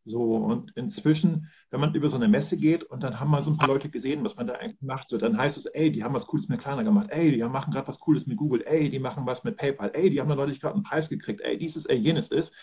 So, 0.05 0.37
und 0.37 0.71
inzwischen, 0.75 1.51
wenn 1.69 1.81
man 1.81 1.93
über 1.93 2.09
so 2.09 2.15
eine 2.15 2.27
Messe 2.27 2.57
geht 2.57 2.83
und 2.83 3.03
dann 3.03 3.19
haben 3.19 3.29
mal 3.29 3.41
so 3.41 3.51
ein 3.51 3.57
paar 3.57 3.67
Leute 3.67 3.89
gesehen, 3.89 4.23
was 4.23 4.35
man 4.35 4.47
da 4.47 4.53
eigentlich 4.53 4.81
macht, 4.81 5.07
so, 5.09 5.17
dann 5.17 5.37
heißt 5.37 5.57
es, 5.57 5.65
ey, 5.67 5.91
die 5.91 6.03
haben 6.03 6.15
was 6.15 6.25
Cooles 6.25 6.47
mit 6.47 6.61
Kleiner 6.61 6.83
gemacht, 6.83 7.09
ey, 7.11 7.31
die 7.31 7.43
machen 7.43 7.71
gerade 7.71 7.87
was 7.87 7.99
Cooles 7.99 8.25
mit 8.25 8.37
Google, 8.37 8.63
ey, 8.65 8.89
die 8.89 8.97
machen 8.99 9.25
was 9.27 9.43
mit 9.43 9.57
PayPal, 9.57 9.91
ey, 9.93 10.09
die 10.09 10.19
haben 10.19 10.29
da 10.29 10.35
neulich 10.35 10.61
gerade 10.61 10.75
einen 10.75 10.83
Preis 10.83 11.09
gekriegt, 11.09 11.41
ey, 11.41 11.57
dieses, 11.57 11.85
ey, 11.85 11.97
jenes 11.97 12.29
ist 12.29 12.55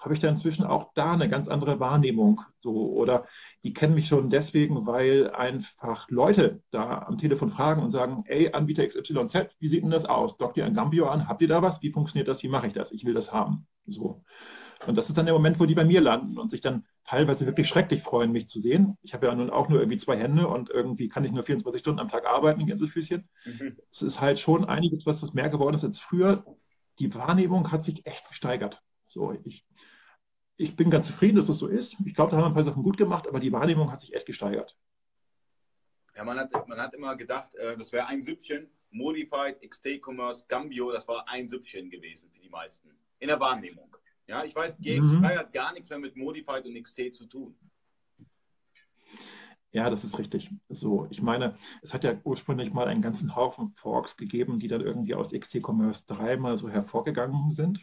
habe 0.00 0.14
ich 0.14 0.20
da 0.20 0.28
inzwischen 0.28 0.64
auch 0.64 0.92
da 0.94 1.12
eine 1.12 1.28
ganz 1.28 1.46
andere 1.46 1.78
Wahrnehmung. 1.78 2.40
So, 2.60 2.92
oder 2.92 3.26
die 3.62 3.74
kennen 3.74 3.94
mich 3.94 4.08
schon 4.08 4.30
deswegen, 4.30 4.86
weil 4.86 5.30
einfach 5.30 6.08
Leute 6.08 6.62
da 6.70 7.00
am 7.06 7.18
Telefon 7.18 7.50
fragen 7.50 7.82
und 7.82 7.90
sagen, 7.90 8.24
ey, 8.26 8.52
Anbieter 8.52 8.86
XYZ, 8.86 9.56
wie 9.58 9.68
sieht 9.68 9.82
denn 9.82 9.90
das 9.90 10.06
aus? 10.06 10.38
Dockt 10.38 10.56
ihr 10.56 10.64
ein 10.64 10.74
Gambio 10.74 11.06
an? 11.08 11.28
Habt 11.28 11.42
ihr 11.42 11.48
da 11.48 11.62
was? 11.62 11.82
Wie 11.82 11.92
funktioniert 11.92 12.28
das? 12.28 12.42
Wie 12.42 12.48
mache 12.48 12.66
ich 12.66 12.72
das? 12.72 12.92
Ich 12.92 13.04
will 13.04 13.14
das 13.14 13.32
haben. 13.32 13.66
So. 13.86 14.24
Und 14.86 14.96
das 14.96 15.10
ist 15.10 15.18
dann 15.18 15.26
der 15.26 15.34
Moment, 15.34 15.60
wo 15.60 15.66
die 15.66 15.74
bei 15.74 15.84
mir 15.84 16.00
landen 16.00 16.38
und 16.38 16.50
sich 16.50 16.62
dann 16.62 16.86
teilweise 17.04 17.44
wirklich 17.44 17.68
schrecklich 17.68 18.02
freuen, 18.02 18.32
mich 18.32 18.48
zu 18.48 18.60
sehen. 18.60 18.96
Ich 19.02 19.12
habe 19.12 19.26
ja 19.26 19.34
nun 19.34 19.50
auch 19.50 19.68
nur 19.68 19.80
irgendwie 19.80 19.98
zwei 19.98 20.16
Hände 20.16 20.48
und 20.48 20.70
irgendwie 20.70 21.10
kann 21.10 21.24
ich 21.24 21.32
nur 21.32 21.44
24 21.44 21.80
Stunden 21.80 22.00
am 22.00 22.08
Tag 22.08 22.26
arbeiten, 22.26 22.64
Gänsefüßchen. 22.64 23.28
Mhm. 23.44 23.76
Es 23.90 24.00
ist 24.00 24.20
halt 24.22 24.40
schon 24.40 24.64
einiges, 24.64 25.04
was 25.04 25.20
das 25.20 25.34
mehr 25.34 25.50
geworden 25.50 25.74
ist 25.74 25.84
als 25.84 26.00
früher. 26.00 26.44
Die 26.98 27.14
Wahrnehmung 27.14 27.70
hat 27.70 27.82
sich 27.82 28.06
echt 28.06 28.26
gesteigert. 28.28 28.80
So, 29.06 29.32
ich 29.44 29.66
ich 30.60 30.76
bin 30.76 30.90
ganz 30.90 31.06
zufrieden, 31.06 31.36
dass 31.36 31.46
das 31.46 31.58
so 31.58 31.68
ist. 31.68 31.96
Ich 32.04 32.14
glaube, 32.14 32.32
da 32.32 32.36
haben 32.36 32.42
wir 32.44 32.48
ein 32.48 32.54
paar 32.54 32.64
Sachen 32.64 32.82
gut 32.82 32.98
gemacht, 32.98 33.26
aber 33.26 33.40
die 33.40 33.50
Wahrnehmung 33.50 33.90
hat 33.90 34.02
sich 34.02 34.14
echt 34.14 34.26
gesteigert. 34.26 34.76
Ja, 36.14 36.22
man 36.22 36.38
hat, 36.38 36.68
man 36.68 36.78
hat 36.78 36.92
immer 36.92 37.16
gedacht, 37.16 37.54
äh, 37.54 37.78
das 37.78 37.92
wäre 37.92 38.06
ein 38.08 38.22
Süppchen. 38.22 38.68
Modified, 38.90 39.62
XT 39.66 40.02
Commerce, 40.04 40.44
Gambio, 40.48 40.92
das 40.92 41.08
war 41.08 41.26
ein 41.28 41.48
Süppchen 41.48 41.88
gewesen 41.88 42.28
für 42.30 42.40
die 42.40 42.50
meisten. 42.50 42.90
In 43.20 43.28
der 43.28 43.40
Wahrnehmung. 43.40 43.96
Ja, 44.26 44.44
ich 44.44 44.54
weiß, 44.54 44.78
GX3 44.80 45.18
mhm. 45.18 45.38
hat 45.38 45.52
gar 45.52 45.72
nichts 45.72 45.88
mehr 45.88 45.98
mit 45.98 46.16
Modified 46.16 46.66
und 46.66 46.74
XT 46.82 47.14
zu 47.14 47.26
tun. 47.26 47.56
Ja, 49.72 49.88
das 49.88 50.04
ist 50.04 50.18
richtig. 50.18 50.50
So, 50.68 51.06
ich 51.10 51.22
meine, 51.22 51.56
es 51.80 51.94
hat 51.94 52.04
ja 52.04 52.20
ursprünglich 52.24 52.72
mal 52.72 52.88
einen 52.88 53.02
ganzen 53.02 53.34
Haufen 53.34 53.72
Forks 53.76 54.16
gegeben, 54.16 54.58
die 54.58 54.68
dann 54.68 54.80
irgendwie 54.80 55.14
aus 55.14 55.30
XT 55.30 55.62
Commerce 55.62 56.04
3 56.08 56.36
mal 56.36 56.58
so 56.58 56.68
hervorgegangen 56.68 57.54
sind. 57.54 57.82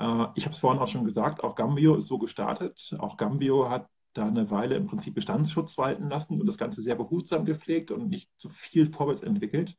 Äh, 0.00 0.26
ich 0.34 0.44
habe 0.44 0.54
es 0.54 0.58
vorhin 0.60 0.80
auch 0.80 0.88
schon 0.88 1.04
gesagt, 1.04 1.44
auch 1.44 1.54
Gambio 1.54 1.96
ist 1.96 2.08
so 2.08 2.18
gestartet. 2.18 2.96
Auch 2.98 3.16
Gambio 3.16 3.68
hat 3.70 3.88
da 4.14 4.26
eine 4.26 4.50
Weile 4.50 4.74
im 4.74 4.86
Prinzip 4.86 5.14
Bestandsschutz 5.14 5.78
walten 5.78 6.08
lassen 6.08 6.40
und 6.40 6.46
das 6.46 6.58
Ganze 6.58 6.82
sehr 6.82 6.96
behutsam 6.96 7.44
gepflegt 7.44 7.92
und 7.92 8.08
nicht 8.08 8.28
zu 8.38 8.48
viel 8.48 8.92
vorwärts 8.92 9.22
entwickelt. 9.22 9.76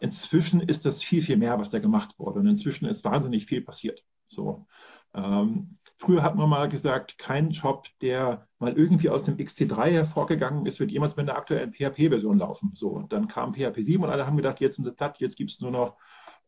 Inzwischen 0.00 0.60
ist 0.60 0.84
das 0.84 1.02
viel, 1.02 1.22
viel 1.22 1.36
mehr, 1.36 1.58
was 1.58 1.70
da 1.70 1.78
gemacht 1.78 2.18
wurde. 2.18 2.40
Und 2.40 2.48
inzwischen 2.48 2.86
ist 2.86 3.04
wahnsinnig 3.04 3.46
viel 3.46 3.62
passiert. 3.62 4.04
So. 4.28 4.66
Ähm, 5.14 5.78
früher 5.98 6.22
hat 6.22 6.34
man 6.34 6.48
mal 6.48 6.68
gesagt, 6.68 7.18
kein 7.18 7.50
Job, 7.50 7.86
der 8.00 8.48
mal 8.58 8.72
irgendwie 8.76 9.10
aus 9.10 9.24
dem 9.24 9.36
XT3 9.36 9.90
hervorgegangen 9.90 10.66
ist, 10.66 10.80
wird 10.80 10.90
jemals 10.90 11.16
mit 11.16 11.28
einer 11.28 11.38
aktuellen 11.38 11.72
PHP-Version 11.72 12.38
laufen. 12.38 12.72
So, 12.74 13.00
dann 13.08 13.28
kam 13.28 13.54
PHP 13.54 13.82
7 13.82 14.02
und 14.02 14.10
alle 14.10 14.26
haben 14.26 14.36
gedacht, 14.36 14.60
jetzt 14.60 14.76
sind 14.76 14.84
sie 14.84 14.92
platt, 14.92 15.18
jetzt 15.20 15.36
gibt 15.36 15.50
es 15.50 15.60
nur 15.60 15.70
noch 15.70 15.96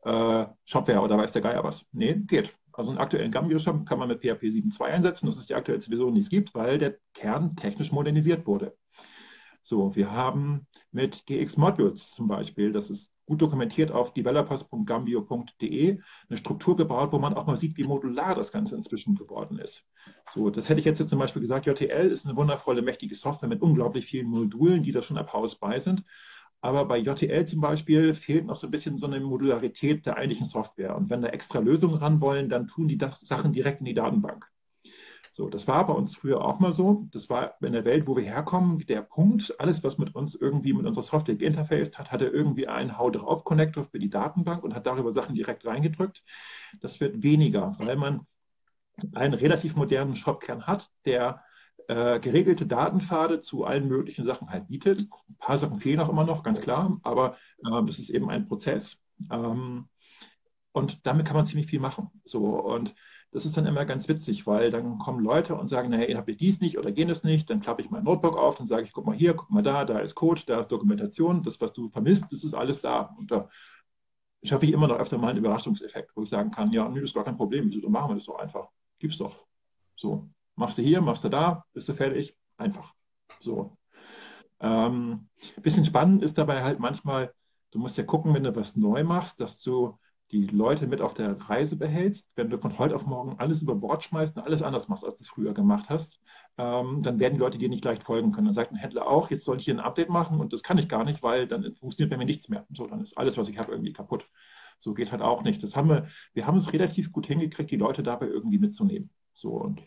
äh, 0.03 0.47
Shopware 0.65 1.01
oder 1.01 1.17
weiß 1.17 1.33
der 1.33 1.43
Geier 1.43 1.65
was. 1.65 1.87
Nee, 1.93 2.15
geht. 2.27 2.55
Also 2.77 2.91
einen 2.91 2.99
aktuellen 2.99 3.31
Gambio-Shop 3.31 3.87
kann 3.87 3.99
man 3.99 4.09
mit 4.09 4.21
PHP 4.21 4.45
7.2 4.45 4.83
einsetzen. 4.83 5.27
Das 5.27 5.37
ist 5.37 5.49
die 5.49 5.55
aktuellste 5.55 5.91
Version, 5.91 6.15
die 6.15 6.21
es 6.21 6.29
gibt, 6.29 6.55
weil 6.55 6.79
der 6.79 6.99
Kern 7.15 7.57
technisch 7.57 7.93
modernisiert 7.93 8.47
wurde. 8.47 8.77
So, 9.63 9.97
wir 9.97 10.11
haben 10.13 10.67
mit 10.93 11.25
GX 11.25 11.57
Modules 11.57 12.11
zum 12.11 12.29
Beispiel, 12.29 12.73
das 12.73 12.91
ist 12.91 13.11
gut 13.25 13.41
dokumentiert 13.41 13.91
auf 13.91 14.13
developers.gambio.de, 14.13 16.01
eine 16.29 16.39
Struktur 16.39 16.77
gebaut, 16.77 17.13
wo 17.13 17.19
man 17.19 17.33
auch 17.33 17.47
mal 17.47 17.57
sieht, 17.57 17.79
wie 17.79 17.85
modular 17.85 18.35
das 18.35 18.53
Ganze 18.53 18.77
inzwischen 18.77 19.15
geworden 19.15 19.59
ist. 19.59 19.83
So, 20.33 20.51
das 20.51 20.69
hätte 20.69 20.81
ich 20.81 20.85
jetzt, 20.85 20.99
jetzt 20.99 21.09
zum 21.09 21.19
Beispiel 21.19 21.41
gesagt, 21.41 21.65
JTL 21.65 22.11
ist 22.11 22.27
eine 22.27 22.37
wundervolle, 22.37 22.83
mächtige 22.83 23.17
Software 23.17 23.49
mit 23.49 23.63
unglaublich 23.63 24.05
vielen 24.05 24.27
Modulen, 24.27 24.83
die 24.83 24.93
da 24.93 25.01
schon 25.01 25.17
ab 25.17 25.33
Haus 25.33 25.55
bei 25.55 25.79
sind. 25.79 26.05
Aber 26.65 26.87
bei 26.87 26.97
JTL 26.97 27.45
zum 27.45 27.61
Beispiel 27.61 28.15
fehlt 28.15 28.47
noch 28.47 28.57
so 28.57 28.67
ein 28.67 28.71
bisschen 28.71 28.97
so 28.97 29.05
eine 29.05 29.21
Modularität 29.21 30.07
der 30.07 30.17
eigentlichen 30.17 30.47
Software. 30.47 30.97
Und 30.97 31.11
wenn 31.11 31.21
da 31.21 31.29
extra 31.29 31.59
Lösungen 31.59 31.97
ran 31.97 32.23
wollen, 32.23 32.49
dann 32.49 32.69
tun 32.69 32.89
die 32.89 32.99
Sachen 33.23 33.53
direkt 33.53 33.81
in 33.81 33.85
die 33.85 33.93
Datenbank. 33.93 34.51
So, 35.35 35.51
das 35.51 35.69
war 35.69 35.87
bei 35.87 35.93
uns 35.93 36.17
früher 36.17 36.43
auch 36.43 36.61
mal 36.61 36.73
so. 36.73 37.07
Das 37.13 37.29
war 37.29 37.53
in 37.61 37.75
der 37.75 37.85
Welt, 37.85 38.07
wo 38.07 38.17
wir 38.17 38.23
herkommen, 38.23 38.79
der 38.87 39.03
Punkt. 39.03 39.55
Alles, 39.61 39.85
was 39.85 39.99
mit 39.99 40.15
uns 40.15 40.37
irgendwie 40.37 40.73
mit 40.73 40.87
unserer 40.87 41.03
Software 41.03 41.35
geinterfaced 41.35 41.99
hat, 41.99 42.11
hatte 42.11 42.29
irgendwie 42.29 42.67
einen 42.67 42.97
Hau 42.97 43.11
drauf 43.11 43.45
Connector 43.45 43.85
für 43.85 43.99
die 43.99 44.09
Datenbank 44.09 44.65
und 44.65 44.75
hat 44.75 44.87
darüber 44.87 45.13
Sachen 45.13 45.35
direkt 45.35 45.67
reingedrückt. 45.67 46.25
Das 46.81 46.99
wird 46.99 47.23
weniger, 47.23 47.77
weil 47.79 47.97
man 47.97 48.27
einen 49.13 49.35
relativ 49.35 49.77
modernen 49.77 50.17
Shopkern 50.17 50.67
hat, 50.67 50.89
der 51.05 51.43
äh, 51.89 52.21
geregelte 52.21 52.67
Datenpfade 52.67 53.41
zu 53.41 53.65
allen 53.65 53.89
möglichen 53.89 54.25
Sachen 54.25 54.51
halt 54.51 54.69
bietet. 54.69 55.03
Ein 55.03 55.37
paar 55.39 55.59
Sachen 55.59 55.81
fehlen 55.81 56.01
auch 56.01 56.09
immer 56.09 56.25
noch, 56.25 56.43
ganz 56.43 56.61
klar, 56.61 56.99
aber 57.03 57.37
äh, 57.65 57.85
das 57.87 57.99
ist 57.99 58.11
eben 58.11 58.31
ein 58.31 58.47
Prozess. 58.47 59.01
Ähm, 59.31 59.89
und 60.73 61.07
damit 61.07 61.27
kann 61.27 61.37
man 61.37 61.47
ziemlich 61.47 61.67
viel 61.69 61.81
machen. 61.81 62.11
So, 62.25 62.45
und 62.45 62.95
das 63.31 63.45
ist 63.47 63.57
dann 63.57 63.67
immer 63.67 63.85
ganz 63.85 64.09
witzig, 64.09 64.47
weil 64.47 64.71
dann 64.71 64.99
kommen 64.99 65.23
Leute 65.23 65.57
und 65.57 65.69
sagen, 65.69 65.91
naja, 65.91 66.07
ihr 66.07 66.17
habt 66.17 66.29
ihr 66.29 66.37
dies 66.37 66.61
nicht 66.61 66.79
oder 66.79 66.91
jenes 66.91 67.25
nicht, 67.25 67.51
dann 67.51 67.61
klappe 67.61 67.83
ich 67.83 67.91
mein 67.91 68.05
Notebook 68.05 68.37
auf, 68.37 68.57
dann 68.57 68.67
sage 68.67 68.85
ich, 68.85 68.93
guck 68.93 69.07
mal 69.07 69.17
hier, 69.17 69.35
guck 69.35 69.51
mal 69.51 69.63
da, 69.63 69.85
da 69.85 69.99
ist 69.99 70.15
Code, 70.15 70.43
da 70.47 70.61
ist 70.61 70.69
Dokumentation, 70.69 71.43
das, 71.43 71.61
was 71.61 71.73
du 71.73 71.89
vermisst, 71.91 72.33
das 72.33 72.45
ist 72.45 72.55
alles 72.55 72.81
da. 72.81 73.15
Und 73.19 73.31
da 73.31 73.49
schaffe 74.45 74.67
ich 74.67 74.73
immer 74.73 74.87
noch 74.87 74.99
öfter 74.99 75.19
mal 75.19 75.31
einen 75.31 75.39
Überraschungseffekt, 75.39 76.13
wo 76.15 76.23
ich 76.23 76.29
sagen 76.29 76.51
kann, 76.51 76.71
ja, 76.73 76.89
nö, 76.89 77.01
das 77.01 77.11
ist 77.11 77.15
gar 77.15 77.25
kein 77.25 77.37
Problem, 77.37 77.71
wieso, 77.71 77.81
dann 77.81 77.93
machen 77.93 78.11
wir 78.11 78.15
das 78.15 78.27
doch 78.27 78.39
einfach. 78.39 78.69
Gibt's 78.99 79.19
doch. 79.19 79.47
So. 79.97 80.29
Machst 80.57 80.79
du 80.79 80.83
hier, 80.83 81.01
machst 81.01 81.25
du 81.25 81.29
da, 81.29 81.65
bist 81.73 81.89
du 81.89 81.95
fertig. 81.95 82.37
Einfach. 82.57 82.93
So. 83.41 83.77
Ähm, 84.61 85.29
bisschen 85.63 85.85
spannend 85.85 86.23
ist 86.23 86.39
dabei 86.39 86.63
halt 86.63 86.79
manchmal, 86.79 87.33
du 87.73 87.79
musst 87.79 87.99
ja 87.99 88.05
gucken, 88.05 88.35
wenn 88.35 88.45
du 88.45 88.55
was 88.55 88.77
neu 88.77 89.05
machst, 89.05 89.41
dass 89.41 89.61
du 89.61 89.99
die 90.31 90.47
Leute 90.47 90.87
mit 90.87 91.01
auf 91.01 91.15
der 91.15 91.39
Reise 91.49 91.77
behältst, 91.77 92.33
wenn 92.37 92.51
du 92.51 92.59
von 92.59 92.79
heute 92.79 92.97
auf 92.97 93.05
morgen 93.05 93.39
alles 93.39 93.63
über 93.63 93.75
Bord 93.75 94.03
schmeißt 94.05 94.37
und 94.37 94.43
alles 94.43 94.63
anders 94.63 94.89
machst, 94.89 95.05
als 95.05 95.17
du 95.17 95.23
es 95.23 95.29
früher 95.29 95.55
gemacht 95.55 95.87
hast, 95.89 96.21
ähm, 96.57 97.03
dann 97.03 97.19
werden 97.19 97.35
die 97.35 97.41
Leute 97.41 97.59
dir 97.59 97.69
nicht 97.69 97.85
leicht 97.85 98.05
folgen 98.05 98.33
können. 98.33 98.47
Dann 98.47 98.55
sagt 98.55 98.73
ein 98.73 98.77
Händler 98.77 99.07
auch, 99.07 99.31
jetzt 99.31 99.45
soll 99.45 99.59
ich 99.59 99.65
hier 99.65 99.75
ein 99.75 99.81
Update 99.81 100.09
machen 100.09 100.41
und 100.41 100.53
das 100.53 100.63
kann 100.63 100.79
ich 100.79 100.89
gar 100.89 101.05
nicht, 101.05 101.23
weil 101.23 101.47
dann 101.47 101.75
funktioniert 101.75 102.11
bei 102.11 102.17
mir 102.17 102.25
nichts 102.25 102.49
mehr. 102.49 102.67
So, 102.73 102.87
dann 102.87 103.01
ist 103.01 103.19
alles, 103.19 103.37
was 103.37 103.49
ich 103.49 103.59
habe, 103.59 103.73
irgendwie 103.73 103.93
kaputt. 103.93 104.27
So 104.79 104.95
geht 104.95 105.13
halt 105.13 105.23
auch 105.23 105.43
nicht. 105.43 105.63
Das 105.63 105.77
haben 105.77 105.89
wir, 105.89 106.09
wir 106.33 106.47
haben 106.47 106.59
es 106.59 106.73
relativ 106.73 107.13
gut 107.13 107.27
hingekriegt, 107.27 107.71
die 107.71 107.77
Leute 107.77 108.03
dabei 108.03 108.27
irgendwie 108.27 108.59
mitzunehmen. 108.59 109.11
So 109.35 109.51
und 109.51 109.83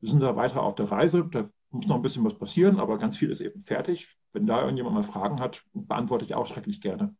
wir 0.00 0.10
sind 0.10 0.20
da 0.20 0.36
weiter 0.36 0.62
auf 0.62 0.74
der 0.74 0.90
Reise. 0.90 1.28
Da 1.30 1.48
muss 1.70 1.86
noch 1.86 1.96
ein 1.96 2.02
bisschen 2.02 2.24
was 2.24 2.38
passieren, 2.38 2.80
aber 2.80 2.98
ganz 2.98 3.16
viel 3.16 3.30
ist 3.30 3.40
eben 3.40 3.60
fertig. 3.60 4.08
Wenn 4.32 4.46
da 4.46 4.60
irgendjemand 4.60 4.94
mal 4.94 5.02
Fragen 5.02 5.40
hat, 5.40 5.62
beantworte 5.72 6.24
ich 6.24 6.34
auch 6.34 6.46
schrecklich 6.46 6.80
gerne. 6.80 7.16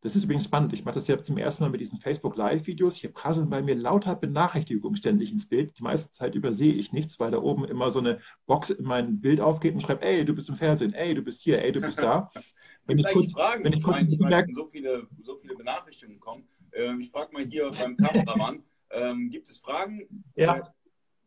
Das 0.00 0.14
ist 0.14 0.24
übrigens 0.24 0.44
spannend. 0.44 0.72
Ich 0.74 0.84
mache 0.84 0.94
das 0.94 1.08
ja 1.08 1.20
zum 1.20 1.38
ersten 1.38 1.64
Mal 1.64 1.70
mit 1.70 1.80
diesen 1.80 1.98
Facebook 1.98 2.36
Live-Videos. 2.36 2.94
Hier 2.94 3.12
prasseln 3.12 3.50
bei 3.50 3.62
mir 3.62 3.74
lauter 3.74 4.14
Benachrichtigungen 4.14 4.96
ständig 4.96 5.32
ins 5.32 5.48
Bild. 5.48 5.76
Die 5.76 5.82
meiste 5.82 6.12
Zeit 6.12 6.36
übersehe 6.36 6.72
ich 6.72 6.92
nichts, 6.92 7.18
weil 7.18 7.32
da 7.32 7.38
oben 7.38 7.64
immer 7.64 7.90
so 7.90 7.98
eine 7.98 8.20
Box 8.46 8.70
in 8.70 8.84
mein 8.84 9.20
Bild 9.20 9.40
aufgeht 9.40 9.74
und 9.74 9.80
schreibt, 9.80 10.04
ey, 10.04 10.24
du 10.24 10.34
bist 10.34 10.48
im 10.48 10.56
Fernsehen, 10.56 10.94
ey, 10.94 11.14
du 11.14 11.22
bist 11.22 11.42
hier, 11.42 11.60
ey, 11.60 11.72
du 11.72 11.80
bist 11.80 11.98
da. 11.98 12.30
Wenn 12.86 12.98
ich 12.98 13.06
kurz, 13.08 13.32
Fragen? 13.32 13.64
Wenn 13.64 13.72
ich, 13.72 13.82
kurz 13.82 14.00
meine, 14.18 14.46
ich 14.48 14.54
so, 14.54 14.68
viele, 14.68 15.08
so 15.20 15.36
viele 15.38 15.56
Benachrichtigungen 15.56 16.20
kommen. 16.20 16.48
Ähm, 16.72 17.00
ich 17.00 17.10
frage 17.10 17.32
mal 17.32 17.44
hier 17.44 17.70
beim 17.72 17.96
Kameramann, 17.96 18.62
ähm, 18.90 19.30
gibt 19.30 19.48
es 19.48 19.58
Fragen? 19.58 20.24
Ja. 20.36 20.72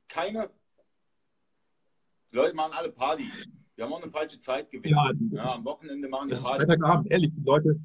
Keine? 0.07 0.49
Die 2.31 2.37
Leute 2.37 2.55
machen 2.55 2.73
alle 2.73 2.91
Party. 2.91 3.29
Wir 3.75 3.85
haben 3.85 3.93
auch 3.93 4.01
eine 4.01 4.11
falsche 4.11 4.39
Zeit 4.39 4.69
gewählt. 4.69 4.95
Ja, 4.95 5.11
ja, 5.31 5.55
am 5.55 5.65
Wochenende 5.65 6.07
machen 6.07 6.29
die 6.29 6.35
Party. 6.35 6.65
Freitagabend, 6.65 7.11
ehrlich, 7.11 7.31
die 7.35 7.43
Leute, 7.43 7.79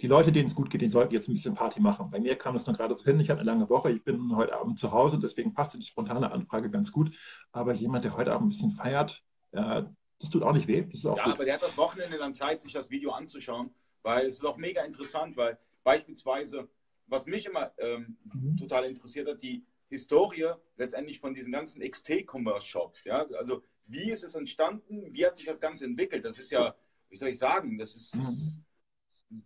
die 0.00 0.06
Leute, 0.06 0.32
denen 0.32 0.48
es 0.48 0.54
gut 0.54 0.70
geht, 0.70 0.80
die 0.80 0.88
sollten 0.88 1.12
jetzt 1.12 1.28
ein 1.28 1.34
bisschen 1.34 1.54
Party 1.54 1.80
machen. 1.80 2.10
Bei 2.10 2.18
mir 2.18 2.36
kam 2.36 2.56
es 2.56 2.66
noch 2.66 2.76
gerade 2.76 2.96
so 2.96 3.04
hin. 3.04 3.20
Ich 3.20 3.28
hatte 3.28 3.40
eine 3.40 3.50
lange 3.50 3.68
Woche. 3.68 3.90
Ich 3.90 4.02
bin 4.02 4.34
heute 4.34 4.54
Abend 4.54 4.78
zu 4.78 4.92
Hause, 4.92 5.18
deswegen 5.18 5.52
passte 5.52 5.78
die 5.78 5.84
spontane 5.84 6.32
Anfrage 6.32 6.70
ganz 6.70 6.92
gut. 6.92 7.14
Aber 7.52 7.74
jemand, 7.74 8.04
der 8.04 8.16
heute 8.16 8.32
Abend 8.32 8.46
ein 8.46 8.50
bisschen 8.50 8.72
feiert, 8.72 9.22
äh, 9.52 9.82
das 10.18 10.30
tut 10.30 10.42
auch 10.42 10.52
nicht 10.52 10.66
weh. 10.66 10.86
ja, 10.90 11.10
gut. 11.12 11.20
aber 11.20 11.44
der 11.44 11.54
hat 11.54 11.62
das 11.62 11.76
Wochenende 11.76 12.16
dann 12.16 12.34
Zeit, 12.34 12.62
sich 12.62 12.72
das 12.72 12.90
Video 12.90 13.10
anzuschauen, 13.10 13.70
weil 14.02 14.26
es 14.26 14.38
ist 14.38 14.44
auch 14.44 14.56
mega 14.56 14.82
interessant, 14.82 15.36
weil 15.36 15.58
beispielsweise, 15.84 16.68
was 17.06 17.26
mich 17.26 17.46
immer 17.46 17.72
ähm, 17.78 18.16
mhm. 18.32 18.56
total 18.56 18.84
interessiert 18.84 19.28
hat, 19.28 19.42
die 19.42 19.64
Historie 19.88 20.52
letztendlich 20.76 21.20
von 21.20 21.34
diesen 21.34 21.52
ganzen 21.52 21.82
XT-Commerce-Shops. 21.82 23.04
Ja? 23.04 23.26
Also 23.38 23.62
wie 23.90 24.10
ist 24.10 24.24
es 24.24 24.34
entstanden? 24.34 25.12
Wie 25.12 25.26
hat 25.26 25.36
sich 25.36 25.46
das 25.46 25.60
Ganze 25.60 25.84
entwickelt? 25.84 26.24
Das 26.24 26.38
ist 26.38 26.50
ja, 26.50 26.74
wie 27.08 27.16
soll 27.16 27.28
ich 27.28 27.38
sagen, 27.38 27.76
das 27.78 27.96
ist, 27.96 28.16
das 28.16 28.28
ist 28.28 28.60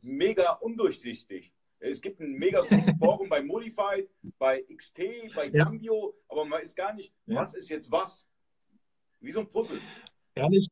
mega 0.02 0.52
undurchsichtig. 0.52 1.52
Es 1.78 2.00
gibt 2.00 2.20
ein 2.20 2.32
mega 2.32 2.60
großes 2.60 2.94
Forum 2.98 3.28
bei 3.28 3.42
Modified, 3.42 4.08
bei 4.38 4.64
XT, 4.74 5.00
bei 5.34 5.50
Cambio, 5.50 6.14
ja. 6.14 6.24
aber 6.28 6.44
man 6.44 6.62
ist 6.62 6.76
gar 6.76 6.94
nicht, 6.94 7.12
ja. 7.26 7.36
was 7.36 7.54
ist 7.54 7.68
jetzt 7.68 7.90
was? 7.90 8.28
Wie 9.20 9.32
so 9.32 9.40
ein 9.40 9.50
Puzzle. 9.50 9.80
Ehrlich, 10.34 10.68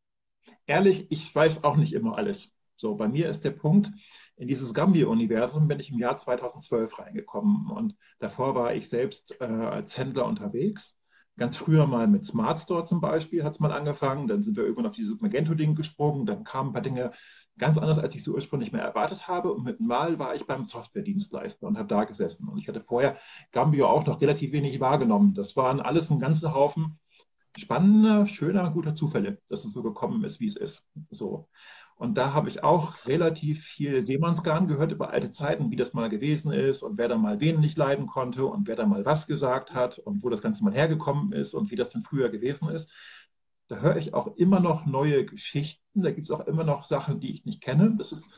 ehrlich, 0.67 1.07
ich 1.11 1.35
weiß 1.35 1.65
auch 1.65 1.77
nicht 1.77 1.93
immer 1.93 2.17
alles. 2.17 2.55
So, 2.77 2.95
bei 2.95 3.09
mir 3.09 3.29
ist 3.29 3.45
der 3.45 3.53
Punkt, 3.53 3.91
in 4.37 4.49
dieses 4.49 4.75
Gambio-Universum 4.75 5.69
bin 5.69 5.81
ich 5.81 5.91
im 5.91 5.99
Jahr 5.99 6.17
2012 6.17 6.99
reingekommen 6.99 7.71
und 7.71 7.97
davor 8.19 8.55
war 8.55 8.75
ich 8.75 8.89
selbst 8.89 9.41
äh, 9.41 9.45
als 9.45 9.97
Händler 9.97 10.27
unterwegs. 10.27 10.99
Ganz 11.39 11.57
früher 11.57 11.87
mal 11.87 12.07
mit 12.07 12.27
Smart 12.27 12.61
Store 12.61 12.85
zum 12.85 13.01
Beispiel 13.01 13.43
hat 13.43 13.55
es 13.55 13.61
mal 13.61 13.73
angefangen, 13.73 14.29
dann 14.29 14.43
sind 14.43 14.57
wir 14.57 14.65
irgendwann 14.65 14.87
auf 14.87 14.95
dieses 14.95 15.21
Magento-Ding 15.21 15.75
gesprungen, 15.75 16.27
dann 16.27 16.45
kamen 16.45 16.71
ein 16.71 16.73
paar 16.75 16.83
Dinge 16.83 17.13
ganz 17.59 17.79
anders, 17.79 17.99
als 17.99 18.15
ich 18.15 18.23
so 18.23 18.33
ursprünglich 18.33 18.73
mehr 18.73 18.83
erwartet 18.83 19.29
habe. 19.29 19.53
Und 19.53 19.65
mit 19.65 19.81
Mal 19.81 20.19
war 20.19 20.35
ich 20.35 20.47
beim 20.47 20.65
Softwaredienstleister 20.65 21.67
und 21.67 21.79
habe 21.79 21.89
da 21.89 22.05
gesessen. 22.05 22.49
Und 22.49 22.59
ich 22.59 22.69
hatte 22.69 22.81
vorher 22.81 23.19
Gambio 23.53 23.89
auch 23.89 24.07
noch 24.07 24.21
relativ 24.21 24.53
wenig 24.53 24.81
wahrgenommen. 24.81 25.35
Das 25.35 25.57
waren 25.57 25.81
alles 25.81 26.11
ein 26.11 26.21
ganzer 26.21 26.55
Haufen 26.55 26.99
spannender, 27.57 28.27
schöner, 28.27 28.71
guter 28.71 28.95
Zufälle, 28.95 29.39
dass 29.49 29.65
es 29.65 29.73
so 29.73 29.83
gekommen 29.83 30.25
ist, 30.25 30.41
wie 30.41 30.49
es 30.49 30.57
ist. 30.57 30.87
So. 31.11 31.49
Und 31.97 32.19
da 32.19 32.33
habe 32.33 32.49
ich 32.49 32.65
auch 32.65 33.07
relativ 33.07 33.63
viel 33.65 34.03
Seemannsgarn 34.03 34.67
gehört 34.67 34.93
über 34.93 35.11
alte 35.11 35.31
Zeiten, 35.31 35.71
wie 35.71 35.77
das 35.77 35.95
mal 35.95 36.09
gewesen 36.09 36.53
ist 36.53 36.83
und 36.83 36.99
wer 36.99 37.09
da 37.09 37.17
mal 37.17 37.39
wen 37.41 37.61
nicht 37.61 37.79
leiden 37.79 38.07
konnte 38.07 38.45
und 38.45 38.67
wer 38.67 38.77
da 38.77 38.87
mal 38.87 39.05
was 39.05 39.27
gesagt 39.27 39.73
hat 39.73 39.99
und 39.99 40.23
wo 40.23 40.29
das 40.29 40.43
Ganze 40.43 40.65
mal 40.65 40.75
hergekommen 40.75 41.33
ist 41.33 41.55
und 41.55 41.71
wie 41.71 41.77
das 41.77 41.91
denn 41.91 42.03
früher 42.03 42.29
gewesen 42.29 42.69
ist 42.71 42.91
da 43.73 43.81
höre 43.81 43.97
ich 43.97 44.13
auch 44.13 44.37
immer 44.37 44.61
noch 44.61 44.85
neue 44.85 45.25
Geschichten, 45.25 46.03
da 46.03 46.11
gibt 46.11 46.27
es 46.27 46.31
auch 46.31 46.47
immer 46.47 46.63
noch 46.63 46.85
Sachen, 46.85 47.21
die 47.21 47.33
ich 47.33 47.47
nicht 47.47 47.63
kenne. 47.63 47.95
Das 47.97 48.13
ist, 48.13 48.29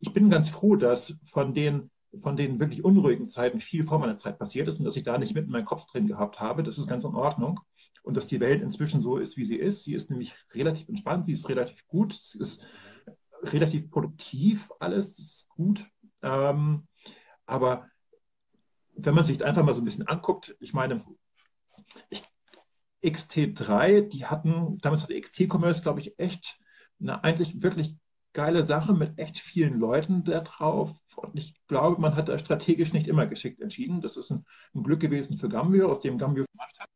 ich 0.00 0.12
bin 0.12 0.30
ganz 0.30 0.50
froh, 0.50 0.74
dass 0.74 1.16
von 1.30 1.54
den, 1.54 1.92
von 2.22 2.36
den 2.36 2.58
wirklich 2.58 2.84
unruhigen 2.84 3.28
Zeiten 3.28 3.60
viel 3.60 3.86
vor 3.86 4.00
meiner 4.00 4.18
Zeit 4.18 4.40
passiert 4.40 4.66
ist 4.66 4.80
und 4.80 4.84
dass 4.84 4.96
ich 4.96 5.04
da 5.04 5.16
nicht 5.16 5.32
mitten 5.32 5.52
meinen 5.52 5.64
Kopf 5.64 5.86
drin 5.86 6.08
gehabt 6.08 6.40
habe. 6.40 6.64
Das 6.64 6.76
ist 6.76 6.88
ganz 6.88 7.04
in 7.04 7.14
Ordnung. 7.14 7.60
Und 8.02 8.16
dass 8.16 8.26
die 8.26 8.40
Welt 8.40 8.62
inzwischen 8.62 9.00
so 9.00 9.18
ist, 9.18 9.36
wie 9.36 9.44
sie 9.44 9.58
ist. 9.58 9.84
Sie 9.84 9.94
ist 9.94 10.10
nämlich 10.10 10.34
relativ 10.54 10.88
entspannt, 10.88 11.26
sie 11.26 11.32
ist 11.32 11.48
relativ 11.48 11.86
gut, 11.86 12.12
es 12.14 12.34
ist 12.34 12.60
relativ 13.42 13.90
produktiv, 13.90 14.70
alles 14.80 15.18
ist 15.18 15.48
gut. 15.48 15.84
Ähm, 16.22 16.86
aber 17.46 17.88
wenn 18.94 19.14
man 19.14 19.24
sich 19.24 19.44
einfach 19.44 19.64
mal 19.64 19.74
so 19.74 19.80
ein 19.80 19.84
bisschen 19.84 20.06
anguckt, 20.06 20.56
ich 20.60 20.72
meine, 20.72 21.04
ich 22.10 22.22
XT3, 23.02 24.02
die 24.02 24.26
hatten, 24.26 24.78
damals 24.78 25.02
hatte 25.02 25.18
XT-Commerce, 25.18 25.82
glaube 25.82 26.00
ich, 26.00 26.18
echt 26.18 26.58
eine 27.00 27.24
eigentlich 27.24 27.62
wirklich 27.62 27.96
geile 28.32 28.62
Sache 28.62 28.92
mit 28.92 29.18
echt 29.18 29.38
vielen 29.38 29.78
Leuten 29.78 30.24
da 30.24 30.40
drauf. 30.40 30.96
Und 31.16 31.36
ich 31.36 31.54
glaube, 31.66 32.00
man 32.00 32.14
hat 32.14 32.28
da 32.28 32.38
strategisch 32.38 32.92
nicht 32.92 33.08
immer 33.08 33.26
geschickt 33.26 33.60
entschieden. 33.60 34.00
Das 34.00 34.16
ist 34.16 34.30
ein, 34.30 34.44
ein 34.74 34.82
Glück 34.82 35.00
gewesen 35.00 35.38
für 35.38 35.48
Gambio, 35.48 35.90
aus 35.90 36.00
dem 36.00 36.18
Gambio 36.18 36.44
gemacht 36.52 36.78
hat. 36.78 36.88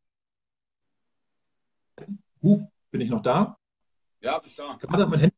Huf, 2.42 2.62
bin 2.90 3.01
ich 3.01 3.11
noch 3.11 3.22
da? 3.22 3.57
Ja, 4.20 4.38
bis 4.38 4.57
da. 4.57 4.76
Gerade 4.76 5.07
mein 5.07 5.20
Handy, 5.20 5.34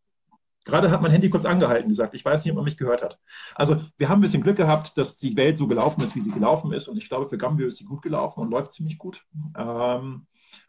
gerade 0.67 0.91
hat 0.91 1.01
mein 1.01 1.13
Handy 1.13 1.31
kurz 1.31 1.47
angehalten 1.47 1.89
gesagt. 1.89 2.15
Ich 2.15 2.25
weiß 2.25 2.45
nicht, 2.45 2.53
ob 2.53 2.57
man 2.57 2.65
mich 2.65 2.77
gehört 2.77 3.03
hat. 3.03 3.19
Also, 3.55 3.81
wir 3.97 4.09
haben 4.11 4.19
ein 4.19 4.23
bisschen 4.23 4.43
Glück 4.43 4.57
gehabt, 4.57 4.99
dass 4.99 5.17
die 5.17 5.37
Welt 5.37 5.57
so 5.57 5.67
gelaufen 5.67 6.03
ist, 6.03 6.15
wie 6.15 6.21
sie 6.21 6.33
gelaufen 6.33 6.73
ist. 6.73 6.89
Und 6.89 6.99
ich 6.99 7.09
glaube, 7.09 7.31
für 7.31 7.39
Gambio 7.39 7.69
ist 7.69 7.79
sie 7.79 7.85
gut 7.85 8.03
gelaufen 8.03 8.41
und 8.41 8.51
läuft 8.51 8.75
ziemlich 8.75 8.99
gut. 8.99 9.25
Ähm, 9.57 10.27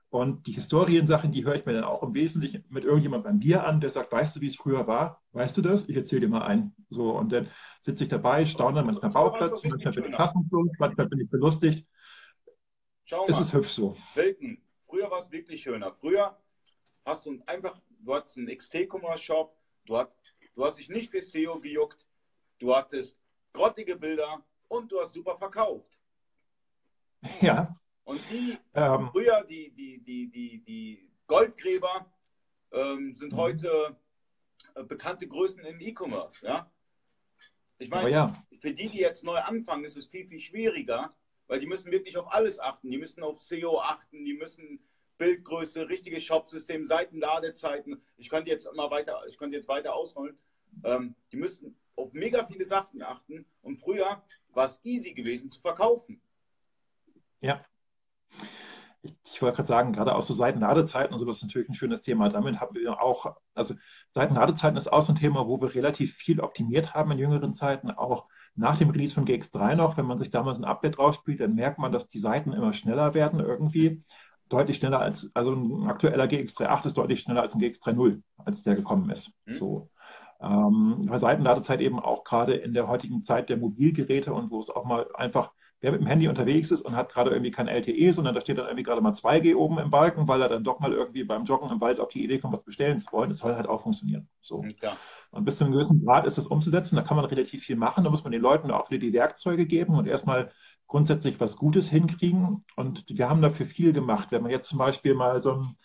und 0.09 0.47
die 0.47 0.53
Historiensachen, 0.53 1.33
die 1.33 1.43
höre 1.43 1.55
ich 1.55 1.65
mir 1.65 1.73
dann 1.73 1.83
auch 1.83 2.01
im 2.01 2.13
Wesentlichen 2.13 2.63
mit 2.69 2.85
irgendjemand 2.85 3.25
beim 3.25 3.39
Bier 3.39 3.65
an, 3.65 3.81
der 3.81 3.89
sagt, 3.89 4.11
weißt 4.11 4.37
du, 4.37 4.41
wie 4.41 4.47
es 4.47 4.55
früher 4.55 4.87
war? 4.87 5.21
Weißt 5.33 5.57
du 5.57 5.61
das? 5.61 5.89
Ich 5.89 5.97
erzähle 5.97 6.21
dir 6.21 6.29
mal 6.29 6.43
ein. 6.43 6.73
So, 6.89 7.11
und 7.11 7.31
dann 7.33 7.49
sitze 7.81 8.03
ich 8.05 8.09
dabei, 8.09 8.45
staune 8.45 8.83
manchmal 8.83 9.11
Bauplatz, 9.11 9.63
manchmal 9.65 9.93
bin 9.93 10.05
ich 10.05 10.11
kassenlos, 10.13 10.69
manchmal 10.79 11.07
bin 11.07 11.19
ich 11.19 11.29
belustigt. 11.29 11.85
Schau 13.03 13.25
mal. 13.25 13.31
Es 13.31 13.39
ist 13.39 13.53
hübsch 13.53 13.71
so. 13.71 13.97
Wilken. 14.15 14.61
Früher 14.87 15.11
war 15.11 15.19
es 15.19 15.31
wirklich 15.31 15.63
schöner. 15.63 15.91
Früher 15.91 16.37
hast 17.03 17.25
du 17.25 17.41
einfach, 17.45 17.81
du 17.99 18.13
hattest 18.13 18.37
einen 18.37 18.55
XT-Commerce-Shop, 18.55 19.56
du, 19.87 19.97
hat, 19.97 20.11
du 20.55 20.65
hast 20.65 20.77
dich 20.77 20.89
nicht 20.89 21.09
für 21.09 21.21
SEO 21.21 21.59
gejuckt, 21.59 22.07
du 22.59 22.75
hattest 22.75 23.19
grottige 23.53 23.95
Bilder 23.95 24.43
und 24.67 24.91
du 24.91 24.99
hast 24.99 25.13
super 25.13 25.37
verkauft. 25.37 25.99
Ja. 27.41 27.79
Und 28.03 28.21
die 28.31 28.57
ähm, 28.73 29.09
früher, 29.11 29.43
die, 29.43 29.71
die, 29.71 29.99
die, 29.99 30.29
die, 30.29 30.63
die 30.63 31.11
Goldgräber, 31.25 32.05
ähm, 32.71 33.15
sind 33.15 33.33
mhm. 33.33 33.37
heute 33.37 33.97
äh, 34.75 34.83
bekannte 34.83 35.27
Größen 35.27 35.63
im 35.65 35.79
E-Commerce. 35.81 36.45
Ja? 36.45 36.71
Ich 37.79 37.89
meine, 37.89 38.09
ja. 38.09 38.45
für 38.59 38.73
die, 38.73 38.89
die 38.89 38.99
jetzt 38.99 39.23
neu 39.23 39.37
anfangen, 39.37 39.83
ist 39.83 39.97
es 39.97 40.05
viel, 40.05 40.25
viel 40.25 40.39
schwieriger, 40.39 41.13
weil 41.47 41.59
die 41.59 41.65
müssen 41.65 41.91
wirklich 41.91 42.17
auf 42.17 42.31
alles 42.31 42.59
achten. 42.59 42.89
Die 42.89 42.97
müssen 42.97 43.23
auf 43.23 43.41
SEO 43.41 43.79
achten, 43.79 44.23
die 44.23 44.33
müssen 44.33 44.79
Bildgröße, 45.17 45.89
richtiges 45.89 46.23
Shopsystem, 46.23 46.85
Seitenladezeiten. 46.85 48.01
Ich 48.17 48.29
könnte 48.29 48.49
jetzt 48.51 48.71
mal 48.75 48.91
weiter, 48.91 49.21
ich 49.27 49.37
könnte 49.37 49.55
jetzt 49.55 49.67
weiter 49.67 49.95
ausholen. 49.95 50.37
Ähm, 50.83 51.15
die 51.31 51.37
müssen 51.37 51.75
auf 51.95 52.13
mega 52.13 52.45
viele 52.45 52.65
Sachen 52.65 53.01
achten. 53.01 53.45
Und 53.61 53.77
früher 53.77 54.23
war 54.53 54.65
es 54.65 54.79
easy 54.83 55.13
gewesen 55.13 55.49
zu 55.49 55.59
verkaufen. 55.61 56.21
Ja, 57.41 57.65
ich 59.33 59.41
wollte 59.41 59.57
gerade 59.57 59.67
sagen, 59.67 59.93
gerade 59.93 60.15
aus 60.15 60.27
so 60.27 60.33
Seitenladezeiten 60.33 61.13
und 61.13 61.19
so, 61.19 61.25
das 61.25 61.37
ist 61.37 61.43
natürlich 61.43 61.69
ein 61.69 61.75
schönes 61.75 62.01
Thema. 62.01 62.29
Damit 62.29 62.59
haben 62.59 62.75
wir 62.75 63.01
auch, 63.01 63.37
also 63.53 63.75
Seitenladezeiten 64.13 64.77
ist 64.77 64.91
auch 64.91 65.01
so 65.01 65.13
ein 65.13 65.19
Thema, 65.19 65.47
wo 65.47 65.61
wir 65.61 65.73
relativ 65.75 66.15
viel 66.15 66.39
optimiert 66.39 66.93
haben 66.93 67.11
in 67.11 67.19
jüngeren 67.19 67.53
Zeiten, 67.53 67.91
auch 67.91 68.25
nach 68.55 68.77
dem 68.77 68.89
Release 68.89 69.13
von 69.13 69.25
GX3 69.25 69.75
noch. 69.75 69.97
Wenn 69.97 70.05
man 70.05 70.17
sich 70.17 70.31
damals 70.31 70.57
ein 70.57 70.65
Update 70.65 70.97
drauf 70.97 71.15
spielt, 71.15 71.39
dann 71.39 71.55
merkt 71.55 71.77
man, 71.77 71.91
dass 71.91 72.07
die 72.07 72.19
Seiten 72.19 72.53
immer 72.53 72.73
schneller 72.73 73.13
werden 73.13 73.39
irgendwie. 73.39 74.03
Deutlich 74.49 74.77
schneller 74.77 74.99
als, 74.99 75.31
also 75.33 75.53
ein 75.53 75.89
aktueller 75.89 76.25
GX38 76.25 76.85
ist 76.85 76.97
deutlich 76.97 77.21
schneller 77.21 77.41
als 77.41 77.55
ein 77.55 77.61
GX30, 77.61 78.21
als 78.37 78.63
der 78.63 78.75
gekommen 78.75 79.09
ist. 79.09 79.31
Mhm. 79.45 79.53
So. 79.53 79.89
Ähm, 80.41 81.05
bei 81.07 81.17
Seitenladezeit 81.17 81.81
eben 81.81 81.99
auch 81.99 82.23
gerade 82.23 82.55
in 82.55 82.73
der 82.73 82.87
heutigen 82.87 83.23
Zeit 83.23 83.49
der 83.49 83.57
Mobilgeräte 83.57 84.33
und 84.33 84.51
wo 84.51 84.59
es 84.59 84.69
auch 84.69 84.85
mal 84.85 85.07
einfach 85.15 85.51
wer 85.79 85.91
mit 85.91 86.01
dem 86.01 86.07
Handy 86.07 86.27
unterwegs 86.27 86.71
ist 86.71 86.81
und 86.81 86.95
hat 86.95 87.13
gerade 87.13 87.31
irgendwie 87.31 87.51
kein 87.51 87.67
LTE, 87.67 88.11
sondern 88.11 88.33
da 88.33 88.41
steht 88.41 88.57
dann 88.57 88.65
irgendwie 88.65 88.83
gerade 88.83 89.01
mal 89.01 89.11
2G 89.11 89.55
oben 89.55 89.77
im 89.77 89.91
Balken, 89.91 90.27
weil 90.27 90.41
er 90.41 90.49
dann 90.49 90.63
doch 90.63 90.79
mal 90.79 90.91
irgendwie 90.91 91.23
beim 91.23 91.45
Joggen 91.45 91.69
im 91.69 91.81
Wald 91.81 91.99
auf 91.99 92.09
die 92.09 92.23
Idee 92.23 92.39
kommt, 92.39 92.53
was 92.53 92.63
bestellen 92.63 92.99
zu 92.99 93.11
wollen, 93.11 93.29
das 93.29 93.39
soll 93.39 93.55
halt 93.55 93.67
auch 93.67 93.83
funktionieren. 93.83 94.27
So. 94.41 94.63
Ja. 94.81 94.97
Und 95.31 95.45
bis 95.45 95.57
zu 95.57 95.63
einem 95.63 95.73
gewissen 95.73 96.03
Grad 96.03 96.25
ist 96.25 96.37
das 96.37 96.47
umzusetzen, 96.47 96.95
da 96.95 97.03
kann 97.03 97.17
man 97.17 97.25
relativ 97.25 97.63
viel 97.63 97.75
machen, 97.75 98.03
da 98.03 98.09
muss 98.09 98.23
man 98.23 98.31
den 98.31 98.41
Leuten 98.41 98.71
auch 98.71 98.89
wieder 98.89 99.01
die 99.01 99.13
Werkzeuge 99.13 99.67
geben 99.67 99.95
und 99.95 100.07
erstmal 100.07 100.51
grundsätzlich 100.87 101.39
was 101.39 101.57
Gutes 101.57 101.89
hinkriegen. 101.89 102.65
Und 102.75 103.05
wir 103.07 103.29
haben 103.29 103.41
dafür 103.41 103.65
viel 103.65 103.93
gemacht. 103.93 104.29
Wenn 104.31 104.41
man 104.41 104.51
jetzt 104.51 104.69
zum 104.69 104.79
Beispiel 104.79 105.13
mal 105.13 105.41
so 105.41 105.53
einen 105.53 105.77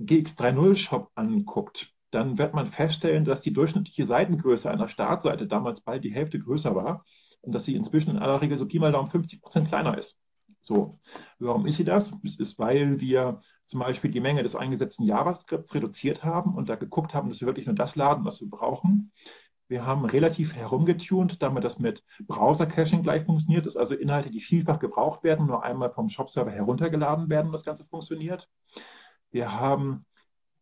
GX30-Shop 0.00 1.10
anguckt, 1.14 1.92
dann 2.10 2.38
wird 2.38 2.54
man 2.54 2.66
feststellen, 2.66 3.24
dass 3.24 3.40
die 3.40 3.52
durchschnittliche 3.52 4.06
Seitengröße 4.06 4.70
einer 4.70 4.88
Startseite 4.88 5.46
damals 5.46 5.80
bald 5.80 6.04
die 6.04 6.12
Hälfte 6.12 6.38
größer 6.38 6.74
war 6.74 7.04
und 7.42 7.54
dass 7.54 7.64
sie 7.64 7.74
inzwischen 7.74 8.10
in 8.10 8.18
aller 8.18 8.40
Regel 8.40 8.56
so 8.56 8.66
Pi 8.66 8.78
mal 8.78 8.92
Daumen 8.92 9.10
50 9.10 9.40
Prozent 9.40 9.68
kleiner 9.68 9.96
ist. 9.98 10.18
So, 10.60 10.98
warum 11.38 11.66
ist 11.66 11.76
sie 11.76 11.84
das? 11.84 12.12
Es 12.24 12.36
ist, 12.36 12.58
weil 12.58 13.00
wir 13.00 13.40
zum 13.66 13.80
Beispiel 13.80 14.10
die 14.10 14.20
Menge 14.20 14.42
des 14.42 14.56
eingesetzten 14.56 15.04
JavaScripts 15.04 15.74
reduziert 15.74 16.24
haben 16.24 16.54
und 16.54 16.68
da 16.68 16.76
geguckt 16.76 17.14
haben, 17.14 17.28
dass 17.28 17.40
wir 17.40 17.46
wirklich 17.46 17.66
nur 17.66 17.74
das 17.74 17.96
laden, 17.96 18.24
was 18.24 18.40
wir 18.40 18.48
brauchen. 18.48 19.12
Wir 19.68 19.84
haben 19.84 20.06
relativ 20.06 20.54
herumgetunt, 20.54 21.42
damit 21.42 21.62
das 21.62 21.78
mit 21.78 22.02
Browser-Caching 22.26 23.02
gleich 23.02 23.24
funktioniert, 23.24 23.66
dass 23.66 23.76
also 23.76 23.94
Inhalte, 23.94 24.30
die 24.30 24.40
vielfach 24.40 24.78
gebraucht 24.78 25.22
werden, 25.22 25.46
nur 25.46 25.62
einmal 25.62 25.90
vom 25.90 26.08
Shop-Server 26.08 26.50
heruntergeladen 26.50 27.28
werden 27.28 27.52
das 27.52 27.64
Ganze 27.64 27.84
funktioniert. 27.84 28.48
Wir 29.30 29.52
haben 29.60 30.06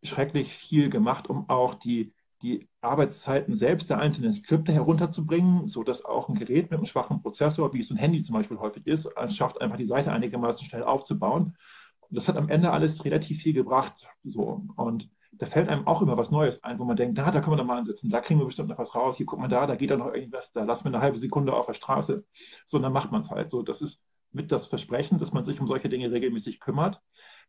schrecklich 0.02 0.52
viel 0.52 0.90
gemacht, 0.90 1.30
um 1.30 1.48
auch 1.48 1.74
die, 1.74 2.14
die 2.42 2.68
Arbeitszeiten 2.80 3.56
selbst 3.56 3.90
der 3.90 3.98
einzelnen 3.98 4.32
Skripte 4.32 4.72
herunterzubringen, 4.72 5.68
sodass 5.68 6.04
auch 6.04 6.28
ein 6.28 6.34
Gerät 6.34 6.70
mit 6.70 6.74
einem 6.78 6.86
schwachen 6.86 7.22
Prozessor, 7.22 7.72
wie 7.72 7.80
es 7.80 7.90
ein 7.90 7.96
Handy 7.96 8.22
zum 8.22 8.34
Beispiel 8.34 8.58
häufig 8.58 8.86
ist, 8.88 9.08
schafft, 9.28 9.60
einfach 9.60 9.76
die 9.76 9.86
Seite 9.86 10.12
einigermaßen 10.12 10.66
schnell 10.66 10.82
aufzubauen. 10.82 11.56
Und 12.00 12.16
das 12.16 12.26
hat 12.28 12.36
am 12.36 12.48
Ende 12.48 12.72
alles 12.72 13.04
relativ 13.04 13.40
viel 13.42 13.52
gebracht. 13.52 14.08
So. 14.24 14.62
Und 14.76 15.08
da 15.38 15.46
fällt 15.46 15.68
einem 15.68 15.86
auch 15.86 16.02
immer 16.02 16.16
was 16.16 16.30
Neues 16.30 16.62
ein, 16.64 16.78
wo 16.78 16.84
man 16.84 16.96
denkt, 16.96 17.18
da, 17.18 17.30
da 17.30 17.40
können 17.40 17.52
wir 17.52 17.56
noch 17.56 17.64
mal 17.64 17.78
ansetzen, 17.78 18.10
da 18.10 18.20
kriegen 18.20 18.40
wir 18.40 18.46
bestimmt 18.46 18.68
noch 18.68 18.78
was 18.78 18.94
raus, 18.94 19.16
hier 19.16 19.26
guck 19.26 19.38
mal 19.38 19.48
da, 19.48 19.66
da 19.66 19.76
geht 19.76 19.90
dann 19.90 19.98
noch 19.98 20.12
irgendwas, 20.12 20.52
da 20.52 20.64
lassen 20.64 20.84
wir 20.84 20.94
eine 20.94 21.02
halbe 21.02 21.18
Sekunde 21.18 21.52
auf 21.54 21.66
der 21.66 21.74
Straße. 21.74 22.24
So, 22.66 22.76
und 22.76 22.82
dann 22.82 22.92
macht 22.92 23.12
man 23.12 23.20
es 23.20 23.30
halt. 23.30 23.50
So, 23.50 23.62
das 23.62 23.82
ist 23.82 24.00
mit 24.32 24.52
das 24.52 24.66
Versprechen, 24.66 25.18
dass 25.18 25.32
man 25.32 25.44
sich 25.44 25.60
um 25.60 25.66
solche 25.66 25.88
Dinge 25.88 26.10
regelmäßig 26.10 26.60
kümmert. 26.60 27.00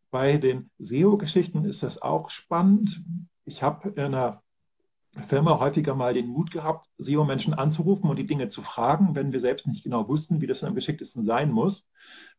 Bei 0.09 0.37
den 0.37 0.71
SEO-Geschichten 0.79 1.65
ist 1.65 1.83
das 1.83 2.01
auch 2.01 2.29
spannend. 2.29 3.03
Ich 3.45 3.61
habe 3.63 3.89
in 3.89 3.99
einer 3.99 4.41
Firma 5.27 5.59
häufiger 5.59 5.95
mal 5.95 6.13
den 6.13 6.27
Mut 6.27 6.51
gehabt, 6.51 6.87
SEO-Menschen 6.97 7.53
anzurufen 7.53 8.09
und 8.09 8.17
die 8.17 8.27
Dinge 8.27 8.49
zu 8.49 8.61
fragen, 8.61 9.15
wenn 9.15 9.31
wir 9.31 9.39
selbst 9.39 9.67
nicht 9.67 9.83
genau 9.83 10.07
wussten, 10.07 10.41
wie 10.41 10.47
das 10.47 10.63
am 10.63 10.75
geschicktesten 10.75 11.25
sein 11.25 11.51
muss. 11.51 11.87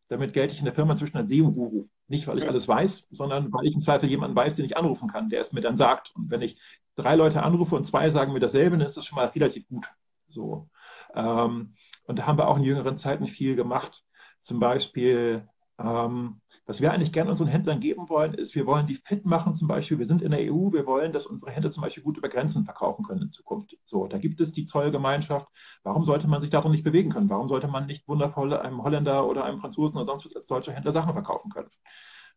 Damit 0.08 0.32
gelte 0.32 0.52
ich 0.52 0.58
in 0.58 0.64
der 0.64 0.74
Firma 0.74 0.92
inzwischen 0.92 1.16
als 1.18 1.28
SEO-Guru. 1.28 1.88
Nicht, 2.06 2.26
weil 2.26 2.38
ich 2.38 2.48
alles 2.48 2.66
weiß, 2.66 3.08
sondern 3.10 3.52
weil 3.52 3.66
ich 3.66 3.74
im 3.74 3.80
Zweifel 3.80 4.08
jemanden 4.08 4.36
weiß, 4.36 4.54
den 4.54 4.64
ich 4.64 4.76
anrufen 4.76 5.08
kann, 5.08 5.28
der 5.28 5.40
es 5.40 5.52
mir 5.52 5.60
dann 5.60 5.76
sagt. 5.76 6.12
Und 6.16 6.30
wenn 6.30 6.40
ich 6.40 6.58
drei 6.96 7.14
Leute 7.14 7.42
anrufe 7.42 7.76
und 7.76 7.84
zwei 7.84 8.08
sagen 8.08 8.32
mir 8.32 8.40
dasselbe, 8.40 8.78
dann 8.78 8.86
ist 8.86 8.96
das 8.96 9.04
schon 9.04 9.16
mal 9.16 9.26
relativ 9.26 9.68
gut. 9.68 9.86
So. 10.28 10.68
Ähm, 11.14 11.74
und 12.04 12.18
da 12.18 12.26
haben 12.26 12.38
wir 12.38 12.48
auch 12.48 12.56
in 12.56 12.64
jüngeren 12.64 12.96
Zeiten 12.96 13.26
viel 13.26 13.54
gemacht. 13.56 14.02
Zum 14.40 14.60
Beispiel 14.60 15.46
ähm, 15.78 16.40
was 16.68 16.82
wir 16.82 16.92
eigentlich 16.92 17.12
gerne 17.12 17.30
unseren 17.30 17.48
Händlern 17.48 17.80
geben 17.80 18.10
wollen, 18.10 18.34
ist, 18.34 18.54
wir 18.54 18.66
wollen 18.66 18.86
die 18.86 18.96
fit 18.96 19.24
machen, 19.24 19.56
zum 19.56 19.68
Beispiel, 19.68 19.98
wir 19.98 20.04
sind 20.04 20.20
in 20.20 20.32
der 20.32 20.52
EU, 20.52 20.70
wir 20.70 20.84
wollen, 20.84 21.14
dass 21.14 21.26
unsere 21.26 21.50
Händler 21.50 21.72
zum 21.72 21.82
Beispiel 21.82 22.02
gut 22.02 22.18
über 22.18 22.28
Grenzen 22.28 22.66
verkaufen 22.66 23.06
können 23.06 23.22
in 23.22 23.32
Zukunft. 23.32 23.74
So, 23.86 24.06
da 24.06 24.18
gibt 24.18 24.38
es 24.38 24.52
die 24.52 24.66
Zollgemeinschaft. 24.66 25.48
Warum 25.82 26.04
sollte 26.04 26.28
man 26.28 26.42
sich 26.42 26.50
darum 26.50 26.70
nicht 26.70 26.84
bewegen 26.84 27.10
können? 27.10 27.30
Warum 27.30 27.48
sollte 27.48 27.68
man 27.68 27.86
nicht 27.86 28.06
wundervoll 28.06 28.52
einem 28.52 28.82
Holländer 28.82 29.26
oder 29.26 29.44
einem 29.44 29.60
Franzosen 29.60 29.96
oder 29.96 30.04
sonst 30.04 30.26
was 30.26 30.36
als 30.36 30.46
deutscher 30.46 30.74
Händler 30.74 30.92
Sachen 30.92 31.14
verkaufen 31.14 31.50
können? 31.50 31.70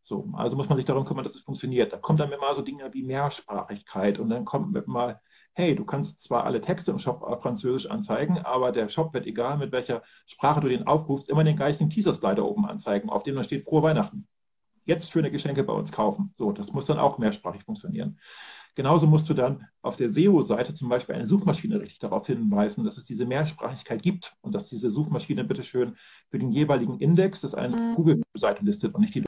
So, 0.01 0.29
also 0.33 0.55
muss 0.55 0.69
man 0.69 0.77
sich 0.77 0.85
darum 0.85 1.03
kümmern, 1.03 1.25
dass 1.25 1.35
es 1.35 1.41
funktioniert. 1.41 1.91
Da 1.91 1.97
kommt 1.97 2.21
dann 2.21 2.31
immer 2.31 2.55
so 2.55 2.61
Dinge 2.61 2.89
wie 2.93 3.03
Mehrsprachigkeit 3.03 4.17
und 4.17 4.29
dann 4.29 4.45
kommt 4.45 4.87
mal 4.87 5.19
hey, 5.53 5.75
du 5.75 5.85
kannst 5.85 6.21
zwar 6.23 6.45
alle 6.45 6.61
Texte 6.61 6.91
im 6.91 6.99
Shop 6.99 7.21
auf 7.23 7.41
Französisch 7.41 7.89
anzeigen, 7.89 8.39
aber 8.39 8.71
der 8.71 8.89
Shop 8.89 9.13
wird, 9.13 9.25
egal 9.25 9.57
mit 9.57 9.71
welcher 9.71 10.01
Sprache 10.25 10.61
du 10.61 10.69
den 10.69 10.87
aufrufst, 10.87 11.29
immer 11.29 11.43
den 11.43 11.57
gleichen 11.57 11.89
Teaser-Slider 11.89 12.45
oben 12.45 12.65
anzeigen, 12.65 13.09
auf 13.09 13.23
dem 13.23 13.35
dann 13.35 13.43
steht 13.43 13.65
Frohe 13.65 13.83
Weihnachten. 13.83 14.27
Jetzt 14.85 15.11
schöne 15.11 15.31
Geschenke 15.31 15.63
bei 15.63 15.73
uns 15.73 15.91
kaufen. 15.91 16.33
So, 16.37 16.51
das 16.51 16.71
muss 16.71 16.85
dann 16.85 16.99
auch 16.99 17.17
mehrsprachig 17.17 17.63
funktionieren. 17.63 18.19
Genauso 18.75 19.05
musst 19.05 19.29
du 19.29 19.33
dann 19.33 19.67
auf 19.81 19.97
der 19.97 20.11
SEO-Seite 20.11 20.73
zum 20.73 20.87
Beispiel 20.87 21.15
eine 21.15 21.27
Suchmaschine 21.27 21.81
richtig 21.81 21.99
darauf 21.99 22.25
hinweisen, 22.27 22.85
dass 22.85 22.97
es 22.97 23.05
diese 23.05 23.25
Mehrsprachigkeit 23.25 24.01
gibt 24.01 24.33
und 24.41 24.55
dass 24.55 24.69
diese 24.69 24.89
Suchmaschine 24.89 25.43
bitteschön 25.43 25.97
für 26.29 26.39
den 26.39 26.51
jeweiligen 26.51 26.99
Index 26.99 27.41
das 27.41 27.53
eine 27.53 27.75
mhm. 27.75 27.95
Google-Seite 27.95 28.63
listet 28.63 28.95
und 28.95 29.01
nicht 29.01 29.13
die 29.13 29.25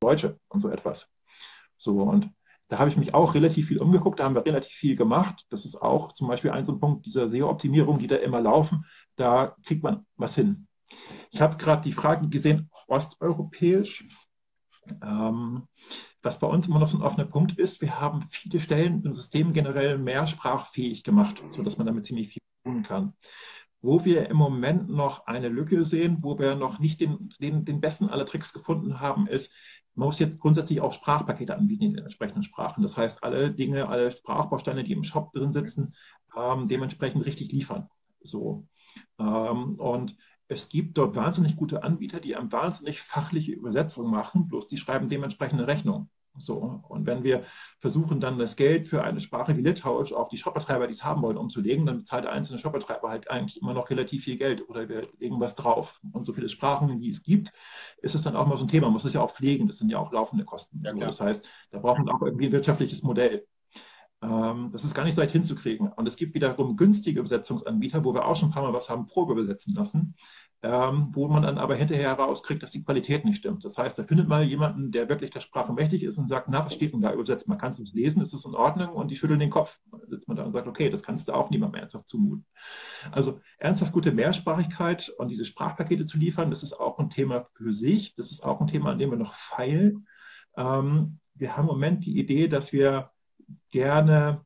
deutsche 0.00 0.38
und 0.48 0.60
so 0.60 0.68
etwas. 0.68 1.10
So, 1.76 2.02
und 2.02 2.30
da 2.68 2.78
habe 2.78 2.90
ich 2.90 2.96
mich 2.96 3.14
auch 3.14 3.34
relativ 3.34 3.68
viel 3.68 3.78
umgeguckt, 3.78 4.18
da 4.18 4.24
haben 4.24 4.34
wir 4.34 4.44
relativ 4.44 4.72
viel 4.72 4.96
gemacht. 4.96 5.46
Das 5.50 5.64
ist 5.64 5.76
auch 5.76 6.12
zum 6.12 6.28
Beispiel 6.28 6.50
ein 6.50 6.64
so 6.64 6.72
ein 6.72 6.80
Punkt 6.80 7.06
dieser 7.06 7.28
SEO-Optimierung, 7.30 7.98
die 7.98 8.08
da 8.08 8.16
immer 8.16 8.40
laufen. 8.40 8.84
Da 9.16 9.56
kriegt 9.64 9.82
man 9.82 10.04
was 10.16 10.34
hin. 10.34 10.66
Ich 11.30 11.40
habe 11.40 11.56
gerade 11.56 11.82
die 11.82 11.92
Frage 11.92 12.28
gesehen, 12.28 12.70
osteuropäisch. 12.88 14.08
Ähm, 15.02 15.68
was 16.22 16.38
bei 16.40 16.46
uns 16.46 16.66
immer 16.66 16.80
noch 16.80 16.88
so 16.88 16.98
ein 16.98 17.04
offener 17.04 17.26
Punkt 17.26 17.56
ist, 17.58 17.80
wir 17.80 18.00
haben 18.00 18.26
viele 18.30 18.60
Stellen 18.60 19.04
im 19.04 19.14
System 19.14 19.52
generell 19.52 19.98
mehrsprachfähig 19.98 21.04
gemacht, 21.04 21.40
sodass 21.52 21.78
man 21.78 21.86
damit 21.86 22.06
ziemlich 22.06 22.32
viel 22.32 22.42
tun 22.64 22.82
kann. 22.82 23.12
Wo 23.80 24.04
wir 24.04 24.28
im 24.28 24.36
Moment 24.36 24.88
noch 24.88 25.26
eine 25.26 25.48
Lücke 25.48 25.84
sehen, 25.84 26.18
wo 26.22 26.38
wir 26.38 26.56
noch 26.56 26.80
nicht 26.80 27.00
den, 27.00 27.32
den, 27.40 27.64
den 27.64 27.80
besten 27.80 28.08
aller 28.08 28.26
Tricks 28.26 28.52
gefunden 28.52 29.00
haben, 29.00 29.28
ist, 29.28 29.52
man 29.96 30.08
muss 30.08 30.18
jetzt 30.18 30.40
grundsätzlich 30.40 30.80
auch 30.80 30.92
Sprachpakete 30.92 31.56
anbieten 31.56 31.84
in 31.84 31.94
den 31.94 32.04
entsprechenden 32.04 32.44
Sprachen. 32.44 32.82
Das 32.82 32.96
heißt, 32.96 33.24
alle 33.24 33.50
Dinge, 33.50 33.88
alle 33.88 34.12
Sprachbausteine, 34.12 34.84
die 34.84 34.92
im 34.92 35.04
Shop 35.04 35.32
drin 35.32 35.52
sitzen, 35.52 35.94
ähm, 36.36 36.68
dementsprechend 36.68 37.24
richtig 37.24 37.50
liefern. 37.50 37.88
So. 38.22 38.66
Ähm, 39.18 39.76
und 39.76 40.16
es 40.48 40.68
gibt 40.68 40.98
dort 40.98 41.16
wahnsinnig 41.16 41.56
gute 41.56 41.82
Anbieter, 41.82 42.20
die 42.20 42.36
einem 42.36 42.52
wahnsinnig 42.52 43.00
fachliche 43.00 43.52
Übersetzungen 43.52 44.10
machen, 44.10 44.48
bloß 44.48 44.68
die 44.68 44.76
schreiben 44.76 45.08
dementsprechend 45.08 45.58
eine 45.58 45.66
Rechnung. 45.66 46.10
So. 46.38 46.82
Und 46.88 47.06
wenn 47.06 47.24
wir 47.24 47.44
versuchen, 47.80 48.20
dann 48.20 48.38
das 48.38 48.56
Geld 48.56 48.88
für 48.88 49.02
eine 49.02 49.20
Sprache 49.20 49.56
wie 49.56 49.62
Litauisch 49.62 50.12
auf 50.12 50.28
die 50.28 50.36
Shopbetreiber, 50.36 50.86
die 50.86 50.92
es 50.92 51.04
haben 51.04 51.22
wollen, 51.22 51.36
umzulegen, 51.36 51.86
dann 51.86 51.98
bezahlt 51.98 52.24
der 52.24 52.32
einzelne 52.32 52.58
Shopbetreiber 52.58 53.08
halt 53.08 53.30
eigentlich 53.30 53.60
immer 53.60 53.74
noch 53.74 53.90
relativ 53.90 54.24
viel 54.24 54.36
Geld 54.36 54.68
oder 54.68 54.88
wir 54.88 55.08
legen 55.18 55.40
was 55.40 55.56
drauf. 55.56 56.00
Und 56.12 56.26
so 56.26 56.32
viele 56.32 56.48
Sprachen, 56.48 57.00
wie 57.00 57.10
es 57.10 57.22
gibt, 57.22 57.52
ist 57.98 58.14
es 58.14 58.22
dann 58.22 58.36
auch 58.36 58.46
mal 58.46 58.56
so 58.56 58.64
ein 58.64 58.68
Thema. 58.68 58.86
Man 58.86 58.94
muss 58.94 59.04
es 59.04 59.12
ja 59.12 59.20
auch 59.20 59.32
pflegen. 59.32 59.66
Das 59.66 59.78
sind 59.78 59.90
ja 59.90 59.98
auch 59.98 60.12
laufende 60.12 60.44
Kosten. 60.44 60.82
Ja, 60.84 60.92
das 60.92 61.20
heißt, 61.20 61.44
da 61.70 61.78
braucht 61.78 61.98
man 61.98 62.08
auch 62.08 62.22
irgendwie 62.22 62.46
ein 62.46 62.52
wirtschaftliches 62.52 63.02
Modell. 63.02 63.46
Ähm, 64.22 64.70
das 64.72 64.84
ist 64.84 64.94
gar 64.94 65.04
nicht 65.04 65.14
so 65.14 65.20
leicht 65.20 65.32
hinzukriegen. 65.32 65.92
Und 65.92 66.06
es 66.06 66.16
gibt 66.16 66.34
wiederum 66.34 66.76
günstige 66.76 67.20
Übersetzungsanbieter, 67.20 68.04
wo 68.04 68.14
wir 68.14 68.24
auch 68.24 68.36
schon 68.36 68.48
ein 68.48 68.52
paar 68.52 68.62
Mal 68.62 68.72
was 68.72 68.88
haben 68.88 69.06
Probe 69.06 69.32
übersetzen 69.34 69.74
lassen 69.74 70.14
ähm, 70.62 71.08
wo 71.12 71.28
man 71.28 71.42
dann 71.42 71.58
aber 71.58 71.76
hinterher 71.76 72.08
herauskriegt, 72.08 72.62
dass 72.62 72.70
die 72.70 72.82
Qualität 72.82 73.24
nicht 73.24 73.36
stimmt. 73.36 73.64
Das 73.64 73.76
heißt, 73.76 73.98
da 73.98 74.04
findet 74.04 74.26
man 74.26 74.48
jemanden, 74.48 74.90
der 74.90 75.08
wirklich 75.08 75.30
der 75.30 75.40
Sprache 75.40 75.72
mächtig 75.72 76.02
ist 76.02 76.18
und 76.18 76.26
sagt, 76.26 76.48
na, 76.48 76.64
was 76.64 76.74
steht 76.74 76.92
denn 76.92 77.02
da 77.02 77.12
übersetzt? 77.12 77.46
Man 77.46 77.58
kann 77.58 77.70
es 77.70 77.78
nicht 77.78 77.94
lesen, 77.94 78.22
ist 78.22 78.32
es 78.32 78.44
in 78.44 78.54
Ordnung? 78.54 78.94
Und 78.94 79.10
die 79.10 79.16
schütteln 79.16 79.38
den 79.38 79.50
Kopf. 79.50 79.78
Dann 79.90 80.08
sitzt 80.08 80.28
man 80.28 80.36
da 80.36 80.44
und 80.44 80.52
sagt, 80.52 80.66
okay, 80.66 80.88
das 80.88 81.02
kannst 81.02 81.28
du 81.28 81.34
auch 81.34 81.50
niemandem 81.50 81.80
ernsthaft 81.80 82.08
zumuten. 82.08 82.46
Also 83.12 83.40
ernsthaft 83.58 83.92
gute 83.92 84.12
Mehrsprachigkeit 84.12 85.12
und 85.18 85.28
diese 85.28 85.44
Sprachpakete 85.44 86.04
zu 86.04 86.18
liefern, 86.18 86.50
das 86.50 86.62
ist 86.62 86.72
auch 86.72 86.98
ein 86.98 87.10
Thema 87.10 87.46
für 87.54 87.72
sich. 87.72 88.14
Das 88.14 88.32
ist 88.32 88.44
auch 88.44 88.60
ein 88.60 88.66
Thema, 88.66 88.90
an 88.92 88.98
dem 88.98 89.10
wir 89.10 89.18
noch 89.18 89.34
feilen. 89.34 90.08
Ähm, 90.56 91.18
wir 91.34 91.56
haben 91.56 91.68
im 91.68 91.74
Moment 91.74 92.04
die 92.06 92.18
Idee, 92.18 92.48
dass 92.48 92.72
wir 92.72 93.10
gerne 93.70 94.40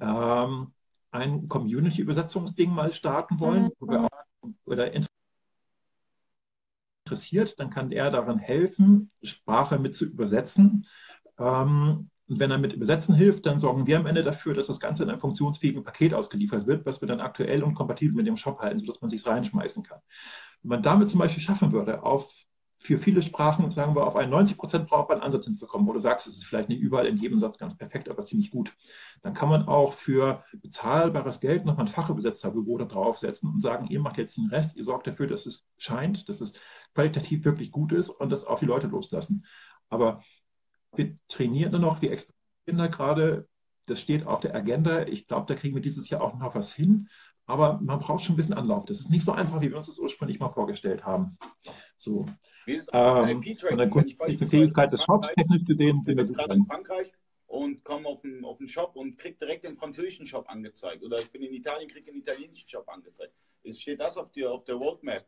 ähm, 0.00 0.72
ein 1.10 1.48
Community-Übersetzungsding 1.48 2.70
mal 2.70 2.92
starten 2.94 3.38
wollen, 3.40 3.64
mhm. 3.64 3.72
wo 3.78 3.88
wir 3.88 4.04
auch 4.04 4.08
oder 4.64 4.92
interessiert, 7.08 7.58
dann 7.58 7.70
kann 7.70 7.90
er 7.90 8.10
daran 8.10 8.38
helfen, 8.38 9.10
Sprache 9.22 9.78
mit 9.78 9.96
zu 9.96 10.04
übersetzen. 10.04 10.86
Ähm, 11.38 12.10
und 12.28 12.38
wenn 12.38 12.50
er 12.50 12.58
mit 12.58 12.74
Übersetzen 12.74 13.14
hilft, 13.14 13.46
dann 13.46 13.58
sorgen 13.58 13.86
wir 13.86 13.98
am 13.98 14.06
Ende 14.06 14.22
dafür, 14.22 14.52
dass 14.52 14.66
das 14.66 14.80
Ganze 14.80 15.02
in 15.02 15.08
einem 15.08 15.18
funktionsfähigen 15.18 15.82
Paket 15.82 16.12
ausgeliefert 16.12 16.66
wird, 16.66 16.84
was 16.84 17.00
wir 17.00 17.08
dann 17.08 17.20
aktuell 17.20 17.62
und 17.62 17.74
kompatibel 17.74 18.14
mit 18.14 18.26
dem 18.26 18.36
Shop 18.36 18.60
halten, 18.60 18.80
sodass 18.80 19.00
man 19.00 19.08
sich 19.08 19.26
reinschmeißen 19.26 19.82
kann. 19.82 20.00
Wenn 20.62 20.68
man 20.68 20.82
damit 20.82 21.08
zum 21.08 21.20
Beispiel 21.20 21.42
schaffen 21.42 21.72
würde, 21.72 22.02
auf 22.02 22.30
für 22.88 22.98
viele 22.98 23.20
Sprachen, 23.20 23.70
sagen 23.70 23.94
wir, 23.94 24.06
auf 24.06 24.16
einen 24.16 24.30
90 24.30 24.56
Prozent 24.56 24.88
brauchbaren 24.88 25.22
Ansatz 25.22 25.44
hinzukommen, 25.44 25.86
wo 25.86 25.92
du 25.92 26.00
sagst, 26.00 26.26
es 26.26 26.38
ist 26.38 26.46
vielleicht 26.46 26.70
nicht 26.70 26.80
überall 26.80 27.04
in 27.04 27.18
jedem 27.18 27.38
Satz 27.38 27.58
ganz 27.58 27.76
perfekt, 27.76 28.08
aber 28.08 28.24
ziemlich 28.24 28.50
gut, 28.50 28.74
dann 29.20 29.34
kann 29.34 29.50
man 29.50 29.68
auch 29.68 29.92
für 29.92 30.42
bezahlbares 30.54 31.40
Geld 31.40 31.66
nochmal 31.66 31.84
ein 31.84 31.92
Fachübersetzergebot 31.92 32.90
draufsetzen 32.90 33.50
und 33.50 33.60
sagen, 33.60 33.88
ihr 33.88 34.00
macht 34.00 34.16
jetzt 34.16 34.38
den 34.38 34.48
Rest, 34.48 34.74
ihr 34.78 34.84
sorgt 34.84 35.06
dafür, 35.06 35.26
dass 35.26 35.44
es 35.44 35.66
scheint, 35.76 36.30
dass 36.30 36.40
es 36.40 36.54
qualitativ 36.94 37.44
wirklich 37.44 37.72
gut 37.72 37.92
ist 37.92 38.08
und 38.08 38.30
das 38.30 38.46
auch 38.46 38.58
die 38.58 38.64
Leute 38.64 38.86
loslassen. 38.86 39.44
Aber 39.90 40.22
wir 40.96 41.18
trainieren 41.28 41.72
da 41.72 41.78
noch, 41.78 42.00
wir 42.00 42.10
experimentieren 42.10 42.78
da 42.78 42.86
gerade, 42.86 43.48
das 43.84 44.00
steht 44.00 44.26
auf 44.26 44.40
der 44.40 44.54
Agenda. 44.54 45.02
Ich 45.08 45.26
glaube, 45.26 45.44
da 45.46 45.60
kriegen 45.60 45.74
wir 45.74 45.82
dieses 45.82 46.08
Jahr 46.08 46.22
auch 46.22 46.38
noch 46.38 46.54
was 46.54 46.72
hin. 46.72 47.10
aber 47.44 47.80
man 47.82 47.98
braucht 47.98 48.24
schon 48.24 48.34
ein 48.34 48.36
bisschen 48.38 48.54
Anlauf. 48.54 48.86
Das 48.86 49.00
ist 49.00 49.10
nicht 49.10 49.24
so 49.26 49.32
einfach, 49.32 49.60
wie 49.60 49.68
wir 49.68 49.76
uns 49.76 49.88
das 49.88 49.98
ursprünglich 49.98 50.38
mal 50.40 50.48
vorgestellt 50.48 51.04
haben. 51.04 51.36
So. 51.98 52.26
Wie 52.64 52.74
ist 52.74 52.90
Ähm, 52.92 53.42
von 53.42 53.78
der 53.78 53.90
Fähigkeit 54.48 54.92
des 54.92 55.02
Shops 55.02 55.28
technisch 55.34 55.64
gesehen 55.64 56.02
sind 56.04 56.16
bin 56.16 56.28
wir 56.28 56.34
gerade 56.34 56.54
in 56.54 56.64
Frankreich 56.64 57.12
und 57.46 57.82
komme 57.82 58.06
auf 58.08 58.20
den, 58.20 58.44
auf 58.44 58.58
den 58.58 58.68
Shop 58.68 58.94
und 58.94 59.16
kriege 59.18 59.36
direkt 59.36 59.64
den 59.64 59.76
französischen 59.76 60.26
Shop 60.26 60.48
angezeigt. 60.48 61.02
Oder 61.02 61.18
ich 61.18 61.30
bin 61.30 61.42
in 61.42 61.52
Italien, 61.52 61.88
kriege 61.88 62.12
den 62.12 62.20
italienischen 62.20 62.68
Shop 62.68 62.88
angezeigt. 62.88 63.32
Ist, 63.62 63.82
steht 63.82 64.00
das 64.00 64.16
auf 64.16 64.30
der, 64.32 64.52
auf 64.52 64.64
der 64.64 64.76
Roadmap? 64.76 65.26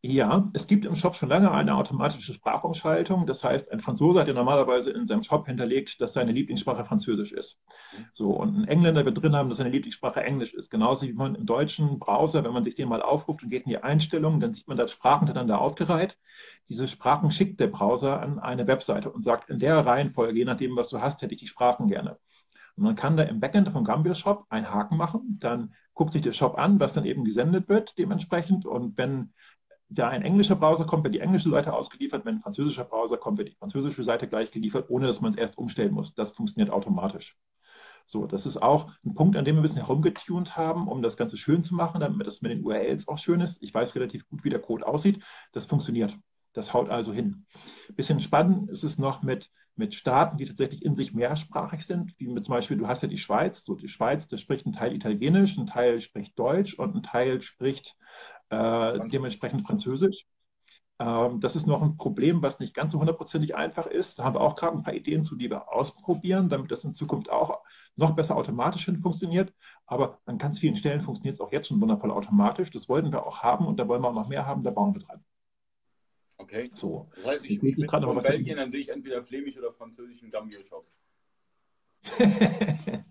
Ja, 0.00 0.48
es 0.52 0.68
gibt 0.68 0.84
im 0.84 0.94
Shop 0.94 1.16
schon 1.16 1.28
lange 1.28 1.50
eine 1.50 1.74
automatische 1.74 2.32
Sprachumschaltung. 2.32 3.26
Das 3.26 3.42
heißt, 3.42 3.72
ein 3.72 3.80
Franzose 3.80 4.20
hat 4.20 4.28
ja 4.28 4.32
normalerweise 4.34 4.90
in 4.92 5.08
seinem 5.08 5.24
Shop 5.24 5.46
hinterlegt, 5.46 6.00
dass 6.00 6.12
seine 6.12 6.30
Lieblingssprache 6.30 6.84
Französisch 6.84 7.32
ist. 7.32 7.60
So, 8.14 8.30
und 8.30 8.56
ein 8.56 8.68
Engländer 8.68 9.04
wird 9.04 9.20
drin 9.20 9.34
haben, 9.34 9.48
dass 9.48 9.58
seine 9.58 9.70
Lieblingssprache 9.70 10.22
Englisch 10.22 10.54
ist. 10.54 10.70
Genauso 10.70 11.04
wie 11.08 11.14
man 11.14 11.34
im 11.34 11.46
deutschen 11.46 11.98
Browser, 11.98 12.44
wenn 12.44 12.52
man 12.52 12.62
sich 12.62 12.76
den 12.76 12.88
mal 12.88 13.02
aufruft 13.02 13.42
und 13.42 13.50
geht 13.50 13.64
in 13.64 13.70
die 13.70 13.78
Einstellungen, 13.78 14.38
dann 14.38 14.54
sieht 14.54 14.68
man 14.68 14.76
da 14.76 14.86
Sprachen 14.86 15.26
miteinander 15.26 15.60
aufgereiht. 15.60 16.16
Diese 16.68 16.86
Sprachen 16.86 17.32
schickt 17.32 17.58
der 17.58 17.66
Browser 17.66 18.20
an 18.20 18.38
eine 18.38 18.68
Webseite 18.68 19.10
und 19.10 19.22
sagt, 19.22 19.50
in 19.50 19.58
der 19.58 19.84
Reihenfolge, 19.84 20.38
je 20.38 20.44
nachdem, 20.44 20.76
was 20.76 20.90
du 20.90 21.00
hast, 21.00 21.22
hätte 21.22 21.34
ich 21.34 21.40
die 21.40 21.48
Sprachen 21.48 21.88
gerne. 21.88 22.18
Und 22.76 22.84
man 22.84 22.94
kann 22.94 23.16
da 23.16 23.24
im 23.24 23.40
Backend 23.40 23.68
vom 23.70 23.82
Gambio 23.82 24.14
Shop 24.14 24.46
einen 24.48 24.70
Haken 24.70 24.96
machen, 24.96 25.38
dann 25.40 25.74
guckt 25.94 26.12
sich 26.12 26.22
der 26.22 26.32
Shop 26.32 26.56
an, 26.56 26.78
was 26.78 26.94
dann 26.94 27.04
eben 27.04 27.24
gesendet 27.24 27.68
wird 27.68 27.98
dementsprechend. 27.98 28.64
Und 28.64 28.96
wenn 28.96 29.32
da 29.90 30.08
ein 30.08 30.22
englischer 30.22 30.56
Browser 30.56 30.84
kommt, 30.84 31.04
wird 31.04 31.14
die 31.14 31.20
englische 31.20 31.48
Seite 31.48 31.72
ausgeliefert. 31.72 32.24
Wenn 32.24 32.36
ein 32.36 32.40
französischer 32.40 32.84
Browser 32.84 33.16
kommt, 33.16 33.38
wird 33.38 33.48
die 33.48 33.56
französische 33.56 34.04
Seite 34.04 34.28
gleich 34.28 34.50
geliefert, 34.50 34.90
ohne 34.90 35.06
dass 35.06 35.20
man 35.20 35.30
es 35.30 35.38
erst 35.38 35.56
umstellen 35.56 35.94
muss. 35.94 36.14
Das 36.14 36.32
funktioniert 36.32 36.70
automatisch. 36.70 37.36
So, 38.06 38.26
das 38.26 38.46
ist 38.46 38.56
auch 38.56 38.90
ein 39.04 39.14
Punkt, 39.14 39.36
an 39.36 39.44
dem 39.44 39.56
wir 39.56 39.60
ein 39.60 39.62
bisschen 39.62 39.84
herumgetunt 39.84 40.56
haben, 40.56 40.88
um 40.88 41.02
das 41.02 41.16
Ganze 41.16 41.36
schön 41.36 41.62
zu 41.62 41.74
machen, 41.74 42.00
damit 42.00 42.26
das 42.26 42.40
mit 42.40 42.50
den 42.50 42.64
URLs 42.64 43.06
auch 43.06 43.18
schön 43.18 43.40
ist. 43.40 43.62
Ich 43.62 43.72
weiß 43.72 43.94
relativ 43.96 44.26
gut, 44.28 44.44
wie 44.44 44.50
der 44.50 44.60
Code 44.60 44.86
aussieht. 44.86 45.22
Das 45.52 45.66
funktioniert. 45.66 46.14
Das 46.54 46.72
haut 46.72 46.88
also 46.88 47.12
hin. 47.12 47.46
Bisschen 47.94 48.20
spannend 48.20 48.70
ist 48.70 48.82
es 48.82 48.98
noch 48.98 49.22
mit, 49.22 49.50
mit 49.76 49.94
Staaten, 49.94 50.38
die 50.38 50.46
tatsächlich 50.46 50.84
in 50.84 50.96
sich 50.96 51.12
mehrsprachig 51.12 51.86
sind, 51.86 52.14
wie 52.18 52.26
zum 52.26 52.54
Beispiel, 52.54 52.78
du 52.78 52.88
hast 52.88 53.02
ja 53.02 53.08
die 53.08 53.18
Schweiz. 53.18 53.62
So, 53.64 53.74
die 53.74 53.88
Schweiz, 53.88 54.26
das 54.28 54.40
spricht 54.40 54.64
ein 54.64 54.72
Teil 54.72 54.94
Italienisch, 54.94 55.58
ein 55.58 55.66
Teil 55.66 56.00
spricht 56.00 56.38
Deutsch 56.38 56.78
und 56.78 56.96
ein 56.96 57.02
Teil 57.02 57.42
spricht 57.42 57.96
äh, 58.50 59.08
dementsprechend 59.08 59.66
Französisch. 59.66 60.26
Ähm, 61.00 61.40
das 61.40 61.54
ist 61.54 61.66
noch 61.66 61.82
ein 61.82 61.96
Problem, 61.96 62.42
was 62.42 62.58
nicht 62.58 62.74
ganz 62.74 62.92
so 62.92 62.98
hundertprozentig 62.98 63.54
einfach 63.54 63.86
ist. 63.86 64.18
Da 64.18 64.24
haben 64.24 64.34
wir 64.34 64.40
auch 64.40 64.56
gerade 64.56 64.76
ein 64.76 64.82
paar 64.82 64.94
Ideen 64.94 65.24
zu, 65.24 65.36
die 65.36 65.48
wir 65.50 65.72
ausprobieren, 65.72 66.48
damit 66.48 66.70
das 66.70 66.84
in 66.84 66.94
Zukunft 66.94 67.30
auch 67.30 67.60
noch 67.96 68.16
besser 68.16 68.36
automatisch 68.36 68.84
hin 68.86 69.00
funktioniert. 69.00 69.52
Aber 69.86 70.18
an 70.26 70.38
ganz 70.38 70.58
vielen 70.58 70.76
Stellen 70.76 71.02
funktioniert 71.02 71.34
es 71.34 71.40
auch 71.40 71.52
jetzt 71.52 71.68
schon 71.68 71.80
wundervoll 71.80 72.10
automatisch. 72.10 72.70
Das 72.70 72.88
wollten 72.88 73.12
wir 73.12 73.26
auch 73.26 73.42
haben 73.42 73.66
und 73.66 73.78
da 73.78 73.86
wollen 73.86 74.02
wir 74.02 74.08
auch 74.08 74.14
noch 74.14 74.28
mehr 74.28 74.46
haben, 74.46 74.62
da 74.62 74.70
bauen 74.70 74.94
wir 74.94 75.02
dran. 75.02 75.24
Okay. 76.38 76.70
So. 76.74 77.10
Das 77.16 77.26
heißt, 77.26 77.44
ich, 77.44 77.62
Ich 77.62 77.76
bin 77.76 77.86
gerade 77.86 78.06
noch 78.06 78.16
was 78.16 78.24
Belgien, 78.24 78.56
dann 78.56 78.70
sehe 78.70 78.80
ich 78.80 78.88
entweder 78.88 79.22
flämisch 79.22 79.56
oder 79.58 79.72
französischen 79.72 80.30
Gambio-Shop. 80.30 80.86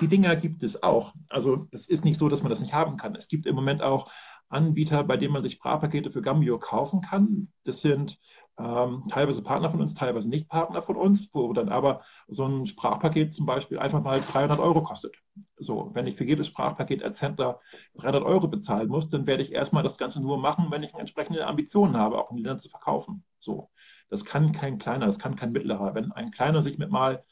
Die 0.00 0.08
Dinger 0.08 0.36
gibt 0.36 0.62
es 0.62 0.82
auch. 0.82 1.14
Also 1.28 1.66
es 1.72 1.88
ist 1.88 2.04
nicht 2.04 2.18
so, 2.18 2.28
dass 2.28 2.42
man 2.42 2.50
das 2.50 2.60
nicht 2.60 2.74
haben 2.74 2.96
kann. 2.96 3.14
Es 3.14 3.28
gibt 3.28 3.46
im 3.46 3.54
Moment 3.54 3.82
auch 3.82 4.10
Anbieter, 4.48 5.04
bei 5.04 5.16
denen 5.16 5.32
man 5.32 5.42
sich 5.42 5.54
Sprachpakete 5.54 6.10
für 6.10 6.22
Gambio 6.22 6.58
kaufen 6.58 7.00
kann. 7.02 7.48
Das 7.64 7.80
sind 7.80 8.18
ähm, 8.58 9.04
teilweise 9.10 9.42
Partner 9.42 9.70
von 9.70 9.80
uns, 9.80 9.94
teilweise 9.94 10.28
nicht 10.28 10.48
Partner 10.48 10.82
von 10.82 10.96
uns, 10.96 11.28
wo 11.34 11.52
dann 11.52 11.68
aber 11.68 12.02
so 12.28 12.46
ein 12.46 12.66
Sprachpaket 12.66 13.34
zum 13.34 13.44
Beispiel 13.44 13.78
einfach 13.78 14.02
mal 14.02 14.20
300 14.20 14.58
Euro 14.58 14.82
kostet. 14.82 15.14
So, 15.58 15.90
wenn 15.94 16.06
ich 16.06 16.16
für 16.16 16.24
jedes 16.24 16.46
Sprachpaket 16.46 17.02
als 17.02 17.20
Händler 17.20 17.60
300 17.96 18.22
Euro 18.22 18.48
bezahlen 18.48 18.88
muss, 18.88 19.10
dann 19.10 19.26
werde 19.26 19.42
ich 19.42 19.52
erstmal 19.52 19.82
das 19.82 19.98
Ganze 19.98 20.20
nur 20.20 20.38
machen, 20.38 20.70
wenn 20.70 20.82
ich 20.82 20.94
entsprechende 20.94 21.46
Ambitionen 21.46 21.96
habe, 21.96 22.18
auch 22.18 22.30
in 22.30 22.38
Ländern 22.38 22.60
zu 22.60 22.70
verkaufen. 22.70 23.24
So, 23.40 23.68
das 24.08 24.24
kann 24.24 24.52
kein 24.52 24.78
kleiner, 24.78 25.06
das 25.06 25.18
kann 25.18 25.36
kein 25.36 25.52
mittlerer. 25.52 25.94
Wenn 25.94 26.12
ein 26.12 26.30
kleiner 26.30 26.62
sich 26.62 26.78
mit 26.78 26.90
mal 26.90 27.24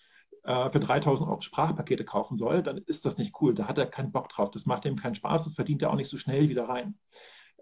äh, 0.44 0.70
für 0.70 0.80
3000 0.80 1.28
Euro 1.28 1.40
Sprachpakete 1.40 2.04
kaufen 2.04 2.36
soll, 2.36 2.62
dann 2.62 2.78
ist 2.78 3.04
das 3.04 3.18
nicht 3.18 3.34
cool. 3.40 3.54
Da 3.54 3.66
hat 3.66 3.78
er 3.78 3.86
keinen 3.86 4.12
Bock 4.12 4.28
drauf. 4.28 4.50
Das 4.50 4.66
macht 4.66 4.84
ihm 4.84 4.96
keinen 4.96 5.14
Spaß. 5.14 5.44
Das 5.44 5.54
verdient 5.54 5.82
er 5.82 5.90
auch 5.90 5.96
nicht 5.96 6.10
so 6.10 6.18
schnell 6.18 6.48
wieder 6.48 6.68
rein. 6.68 6.98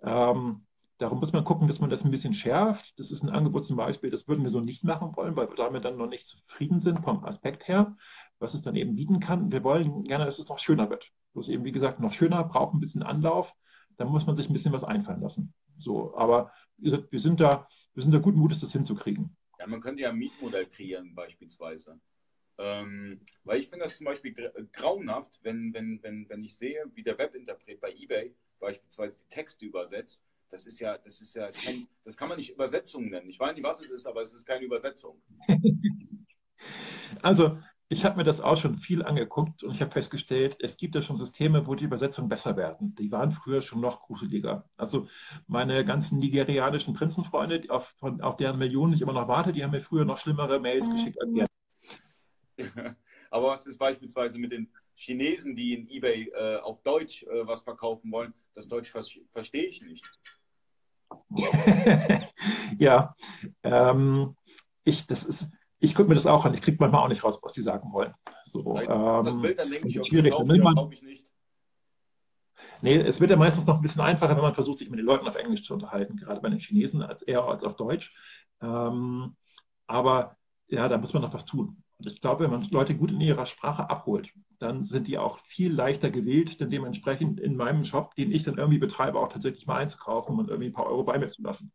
Ähm, 0.03 0.67
darum 0.99 1.21
muss 1.21 1.33
man 1.33 1.45
gucken, 1.45 1.69
dass 1.69 1.81
man 1.81 1.91
das 1.91 2.05
ein 2.05 2.11
bisschen 2.11 2.35
schärft. 2.35 2.99
Das 2.99 3.11
ist 3.11 3.23
ein 3.23 3.31
Angebot 3.31 3.67
zum 3.67 3.77
Beispiel, 3.77 4.11
das 4.11 4.27
würden 4.29 4.43
wir 4.43 4.51
so 4.51 4.61
nicht 4.61 4.85
machen 4.85 5.15
wollen, 5.17 5.37
weil 5.37 5.49
wir 5.49 5.57
damit 5.57 5.85
dann 5.85 5.97
noch 5.97 6.09
nicht 6.09 6.27
zufrieden 6.27 6.81
sind 6.81 7.05
vom 7.05 7.25
Aspekt 7.25 7.69
her, 7.69 7.97
was 8.39 8.55
es 8.55 8.63
dann 8.63 8.77
eben 8.77 8.97
bieten 8.97 9.21
kann. 9.21 9.53
Wir 9.53 9.63
wollen 9.63 10.05
gerne, 10.05 10.25
dass 10.25 10.39
es 10.39 10.49
noch 10.49 10.59
schöner 10.59 10.91
wird. 10.91 11.09
Bloß 11.35 11.49
eben, 11.49 11.65
wie 11.65 11.73
gesagt, 11.73 12.01
noch 12.01 12.13
schöner, 12.13 12.45
braucht 12.45 12.75
ein 12.75 12.81
bisschen 12.81 13.03
Anlauf. 13.03 13.53
Da 13.97 14.05
muss 14.05 14.27
man 14.27 14.37
sich 14.37 14.49
ein 14.49 14.53
bisschen 14.53 14.73
was 14.73 14.85
einfallen 14.85 15.21
lassen. 15.21 15.55
So, 15.79 16.17
aber 16.17 16.53
wir 16.79 17.21
sind 17.21 17.41
da, 17.41 17.69
wir 17.95 18.03
sind 18.03 18.13
da 18.13 18.19
guten 18.19 18.39
Mutes, 18.39 18.61
das 18.61 18.73
hinzukriegen. 18.73 19.37
Ja, 19.59 19.67
man 19.67 19.81
könnte 19.81 20.03
ja 20.03 20.11
ein 20.11 20.19
Mietmodell 20.19 20.67
kreieren, 20.67 21.15
beispielsweise. 21.15 22.01
Ähm, 22.63 23.21
weil 23.45 23.61
ich 23.61 23.69
finde 23.69 23.87
das 23.87 23.97
zum 23.97 24.07
Beispiel 24.07 24.33
gra- 24.33 24.53
grauenhaft, 24.73 25.41
wenn, 25.43 25.75
wenn, 25.75 26.03
wenn, 26.03 26.29
wenn 26.29 26.45
ich 26.45 26.57
sehe, 26.57 26.85
wie 26.95 27.03
der 27.03 27.19
Webinterpret 27.19 27.81
bei 27.81 27.93
eBay 27.93 28.35
beispielsweise 28.61 29.19
die 29.21 29.29
Texte 29.35 29.67
übersetzt. 29.67 30.25
Das 30.51 30.67
ist 30.67 30.79
ja, 30.81 30.99
das 30.99 31.21
ist 31.21 31.35
ja 31.35 31.51
kein, 31.51 31.89
das 32.05 32.17
kann 32.17 32.29
man 32.29 32.39
nicht 32.39 32.51
Übersetzung 32.51 33.09
nennen. 33.11 33.31
Ich 33.31 33.41
weiß 33.41 33.55
nicht, 33.55 33.65
was 33.65 33.81
es 33.81 33.91
ist, 33.91 34.07
aber 34.07 34.23
es 34.23 34.35
ist 34.35 34.47
keine 34.47 34.65
Übersetzung. 34.65 35.21
Also, 37.23 37.59
ich 37.89 38.05
habe 38.05 38.17
mir 38.17 38.25
das 38.25 38.41
auch 38.41 38.57
schon 38.57 38.79
viel 38.79 39.03
angeguckt 39.05 39.63
und 39.63 39.75
ich 39.75 39.81
habe 39.83 39.91
festgestellt, 39.93 40.57
es 40.61 40.77
gibt 40.79 40.95
ja 40.95 41.03
schon 41.03 41.19
Systeme, 41.19 41.67
wo 41.67 41.75
die 41.75 41.85
Übersetzungen 41.85 42.29
besser 42.29 42.57
werden. 42.57 42.95
Die 42.97 43.13
waren 43.13 43.33
früher 43.33 43.61
schon 43.61 43.81
noch 43.81 44.01
gruseliger. 44.03 44.69
Also 44.77 45.09
meine 45.47 45.85
ganzen 45.85 46.19
nigerianischen 46.19 46.95
Prinzenfreunde, 46.95 47.65
auf, 47.69 47.89
von, 47.99 48.23
auf 48.23 48.37
deren 48.39 48.59
Millionen 48.59 48.95
ich 48.95 49.03
immer 49.03 49.13
noch 49.13 49.29
warte, 49.29 49.53
die 49.53 49.63
haben 49.63 49.73
mir 49.73 49.83
früher 49.83 50.05
noch 50.07 50.17
schlimmere 50.19 50.59
Mails 50.61 50.89
geschickt 50.91 51.21
als 51.21 51.31
jetzt. 51.35 51.52
aber 53.31 53.49
was 53.49 53.67
ist 53.67 53.79
beispielsweise 53.79 54.39
mit 54.39 54.53
den 54.53 54.71
Chinesen, 54.95 55.57
die 55.57 55.75
in 55.75 55.89
eBay 55.89 56.31
äh, 56.35 56.57
auf 56.59 56.83
Deutsch 56.83 57.23
äh, 57.25 57.47
was 57.47 57.63
verkaufen 57.63 58.11
wollen? 58.13 58.35
Das 58.55 58.69
Deutsch 58.69 58.91
ver- 58.91 59.05
verstehe 59.33 59.65
ich 59.67 59.83
nicht. 59.83 60.05
ja, 62.79 63.15
ähm, 63.63 64.37
ich, 64.85 65.07
das 65.07 65.25
ist, 65.25 65.49
ich 65.79 65.95
gucke 65.95 66.09
mir 66.09 66.15
das 66.15 66.27
auch 66.27 66.45
an. 66.45 66.55
Ich 66.55 66.63
kriege 66.63 66.77
manchmal 66.81 67.05
auch 67.05 67.09
nicht 67.09 67.25
raus, 67.25 67.41
was 67.43 67.53
die 67.55 67.63
sagen 67.63 67.93
wollen. 67.93 68.15
So, 68.45 68.75
Das 68.75 68.89
ähm, 68.89 69.43
Bild, 69.43 69.59
dann 69.59 69.71
denke 69.71 69.89
ich, 69.89 69.95
das 69.95 70.07
okay, 70.09 70.29
ich 70.29 70.31
kaufe 70.31 70.95
ich 70.95 71.03
nicht. 71.03 71.27
Nee, 72.83 72.97
es 72.97 73.21
wird 73.21 73.31
ja 73.31 73.37
meistens 73.37 73.67
noch 73.67 73.77
ein 73.77 73.83
bisschen 73.83 74.03
einfacher, 74.03 74.35
wenn 74.35 74.43
man 74.43 74.55
versucht, 74.55 74.79
sich 74.79 74.91
mit 74.91 74.99
den 74.99 75.07
Leuten 75.07 75.27
auf 75.27 75.37
Englisch 75.37 75.63
zu 75.63 75.75
unterhalten, 75.75 76.17
gerade 76.17 76.41
bei 76.41 76.49
den 76.49 76.59
Chinesen 76.59 77.03
als 77.03 77.23
eher 77.23 77.45
als 77.45 77.63
auf 77.63 77.77
Deutsch. 77.77 78.15
Ähm, 78.61 79.37
aber 79.87 80.37
ja, 80.69 80.89
da 80.89 80.99
muss 80.99 81.13
man 81.13 81.23
noch 81.23 81.33
was 81.33 81.47
tun. 81.47 81.82
Und 82.03 82.11
ich 82.11 82.21
glaube, 82.21 82.43
wenn 82.43 82.51
man 82.51 82.69
Leute 82.71 82.97
gut 82.97 83.13
in 83.13 83.21
ihrer 83.21 83.47
Sprache 83.47 83.89
abholt, 83.89 84.33
dann 84.59 84.83
sind 84.83 85.07
die 85.07 85.19
auch 85.19 85.39
viel 85.45 85.73
leichter 85.73 86.11
gewählt, 86.11 86.59
denn 86.59 86.69
dementsprechend 86.69 87.39
in 87.39 87.57
meinem 87.57 87.85
Shop, 87.85 88.17
den 88.17 88.33
ich 88.33 88.43
dann 88.43 88.59
irgendwie 88.59 88.81
betreibe, 88.81 89.21
auch 89.21 89.33
tatsächlich 89.33 89.69
mal 89.69 89.77
einzukaufen 89.77 90.37
und 90.37 90.49
irgendwie 90.49 90.71
ein 90.71 90.73
paar 90.73 90.87
Euro 90.87 91.05
bei 91.05 91.17
mir 91.17 91.29
zu 91.29 91.43
lassen. 91.43 91.71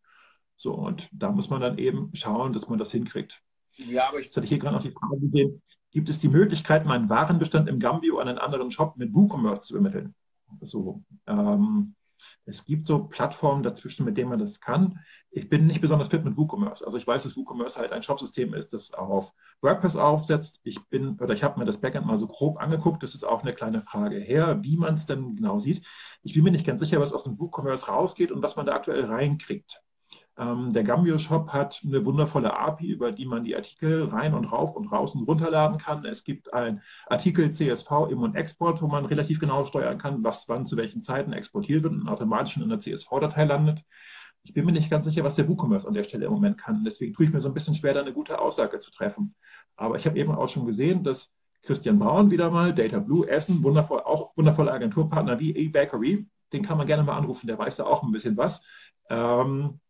So, 0.57 0.73
und 0.73 1.07
da 1.13 1.31
muss 1.31 1.49
man 1.49 1.61
dann 1.61 1.77
eben 1.77 2.11
schauen, 2.13 2.51
dass 2.51 2.67
man 2.67 2.77
das 2.77 2.91
hinkriegt. 2.91 3.41
Ja, 3.77 4.09
aber 4.09 4.19
ich, 4.19 4.25
Jetzt 4.25 4.35
hatte 4.35 4.43
ich 4.43 4.49
hier 4.49 4.59
gerade 4.59 4.75
noch 4.75 4.83
die 4.83 4.91
Frage 4.91 5.17
gesehen, 5.17 5.61
gibt 5.91 6.09
es 6.09 6.19
die 6.19 6.27
Möglichkeit, 6.27 6.85
meinen 6.85 7.09
Warenbestand 7.09 7.69
im 7.69 7.79
Gambio 7.79 8.19
an 8.19 8.27
einen 8.27 8.37
anderen 8.37 8.71
Shop 8.71 8.97
mit 8.97 9.13
WooCommerce 9.13 9.67
zu 9.67 9.75
übermitteln? 9.75 10.13
So, 10.59 11.03
ähm, 11.25 11.95
es 12.43 12.65
gibt 12.65 12.85
so 12.85 13.05
Plattformen 13.05 13.63
dazwischen, 13.63 14.03
mit 14.03 14.17
denen 14.17 14.29
man 14.29 14.39
das 14.39 14.59
kann. 14.59 14.99
Ich 15.31 15.47
bin 15.47 15.67
nicht 15.67 15.79
besonders 15.79 16.09
fit 16.09 16.25
mit 16.25 16.35
WooCommerce. 16.35 16.83
Also 16.85 16.97
ich 16.97 17.07
weiß, 17.07 17.23
dass 17.23 17.37
WooCommerce 17.37 17.77
halt 17.77 17.93
ein 17.93 18.03
Shopsystem 18.03 18.53
ist, 18.53 18.73
das 18.73 18.93
auf 18.93 19.31
WordPress 19.61 19.95
aufsetzt. 19.95 20.61
Ich 20.63 20.79
bin, 20.89 21.17
oder 21.19 21.33
ich 21.33 21.43
habe 21.43 21.59
mir 21.59 21.65
das 21.65 21.81
Backend 21.81 22.05
mal 22.05 22.17
so 22.17 22.27
grob 22.27 22.61
angeguckt. 22.61 23.03
Das 23.03 23.15
ist 23.15 23.23
auch 23.23 23.41
eine 23.41 23.53
kleine 23.53 23.81
Frage 23.81 24.19
her, 24.19 24.59
wie 24.61 24.77
man 24.77 24.93
es 24.93 25.05
denn 25.05 25.35
genau 25.35 25.59
sieht. 25.59 25.85
Ich 26.23 26.33
bin 26.33 26.43
mir 26.43 26.51
nicht 26.51 26.65
ganz 26.65 26.79
sicher, 26.79 26.99
was 26.99 27.13
aus 27.13 27.23
dem 27.23 27.39
WooCommerce 27.39 27.87
rausgeht 27.87 28.31
und 28.31 28.41
was 28.43 28.55
man 28.55 28.65
da 28.65 28.75
aktuell 28.75 29.05
reinkriegt. 29.05 29.81
Ähm, 30.37 30.71
der 30.73 30.83
Gambio 30.83 31.17
Shop 31.17 31.49
hat 31.49 31.81
eine 31.83 32.05
wundervolle 32.05 32.55
API, 32.55 32.91
über 32.91 33.11
die 33.11 33.25
man 33.25 33.43
die 33.43 33.55
Artikel 33.55 34.05
rein 34.05 34.33
und 34.35 34.45
rauf 34.45 34.75
und 34.75 34.91
raus 34.91 35.15
und 35.15 35.23
runterladen 35.27 35.79
kann. 35.79 36.05
Es 36.05 36.23
gibt 36.23 36.53
ein 36.53 36.81
Artikel 37.07 37.51
CSV 37.51 38.07
Im- 38.09 38.21
und 38.21 38.35
Export, 38.35 38.81
wo 38.81 38.87
man 38.87 39.05
relativ 39.05 39.39
genau 39.39 39.65
steuern 39.65 39.97
kann, 39.97 40.23
was 40.23 40.47
wann 40.47 40.67
zu 40.67 40.77
welchen 40.77 41.01
Zeiten 41.01 41.33
exportiert 41.33 41.83
wird 41.83 41.93
und 41.93 42.07
automatisch 42.07 42.57
in 42.57 42.63
einer 42.63 42.79
CSV-Datei 42.79 43.45
landet. 43.45 43.83
Ich 44.47 44.53
bin 44.53 44.65
mir 44.65 44.71
nicht 44.71 44.89
ganz 44.89 45.03
sicher, 45.03 45.25
was 45.25 45.35
der 45.35 45.49
WooCommerce 45.49 45.85
an 45.85 45.93
der 45.93 46.05
Stelle 46.05 46.25
im 46.25 46.31
Moment 46.31 46.57
kann. 46.57 46.85
Deswegen 46.85 47.13
tue 47.13 47.25
ich 47.25 47.33
mir 47.33 47.41
so 47.41 47.49
ein 47.49 47.53
bisschen 47.53 47.75
schwer, 47.75 47.93
da 47.93 47.99
eine 47.99 48.13
gute 48.13 48.39
Aussage 48.39 48.79
zu 48.79 48.91
treffen. 48.91 49.35
Aber 49.75 49.97
ich 49.97 50.05
habe 50.05 50.17
eben 50.17 50.31
auch 50.31 50.47
schon 50.47 50.65
gesehen, 50.65 51.03
dass 51.03 51.33
Christian 51.63 51.99
Braun 51.99 52.31
wieder 52.31 52.49
mal, 52.49 52.73
Data 52.73 52.99
Blue, 52.99 53.27
Essen, 53.27 53.61
wundervoll, 53.61 53.99
auch 53.99 54.31
wundervolle 54.37 54.71
Agenturpartner 54.71 55.37
wie 55.41 55.53
eBakery, 55.53 56.25
den 56.53 56.63
kann 56.63 56.77
man 56.77 56.87
gerne 56.87 57.03
mal 57.03 57.17
anrufen, 57.17 57.47
der 57.47 57.59
weiß 57.59 57.75
da 57.75 57.83
auch 57.83 58.03
ein 58.03 58.13
bisschen 58.13 58.37
was. 58.37 58.63
Ähm, 59.09 59.81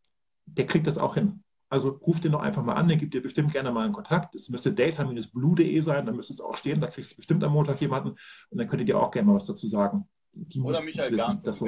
der 0.48 0.66
kriegt 0.66 0.88
das 0.88 0.98
auch 0.98 1.14
hin. 1.14 1.44
Also 1.70 1.90
ruft 1.90 2.24
den 2.24 2.32
doch 2.32 2.42
einfach 2.42 2.64
mal 2.64 2.74
an, 2.74 2.88
der 2.88 2.98
gibt 2.98 3.14
dir 3.14 3.22
bestimmt 3.22 3.52
gerne 3.52 3.72
mal 3.72 3.86
einen 3.86 3.94
Kontakt. 3.94 4.34
Es 4.34 4.50
müsste 4.50 4.72
data-blue.de 4.72 5.82
sein, 5.82 6.08
da 6.08 6.12
müsste 6.12 6.34
es 6.34 6.42
auch 6.42 6.58
stehen, 6.58 6.82
da 6.82 6.88
kriegst 6.88 7.12
du 7.12 7.16
bestimmt 7.18 7.44
am 7.44 7.54
Montag 7.54 7.80
jemanden 7.80 8.16
und 8.50 8.58
dann 8.58 8.68
könnt 8.68 8.82
ihr 8.82 8.88
dir 8.88 9.00
auch 9.00 9.12
gerne 9.12 9.28
mal 9.28 9.36
was 9.36 9.46
dazu 9.46 9.68
sagen. 9.68 10.08
Die 10.34 10.62
Oder 10.62 10.82
Michael 10.82 11.16
Gahn, 11.16 11.44
das 11.44 11.62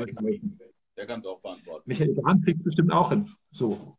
der 1.00 1.08
kann 1.08 1.22
es 1.22 1.26
auch 1.26 1.39
beantworten. 1.39 1.84
Michael 1.86 2.14
Gahn 2.14 2.41
kriegt 2.41 2.60
es 2.60 2.66
bestimmt 2.66 2.91
auch 2.91 3.10
hin. 3.10 3.30
So. 3.52 3.97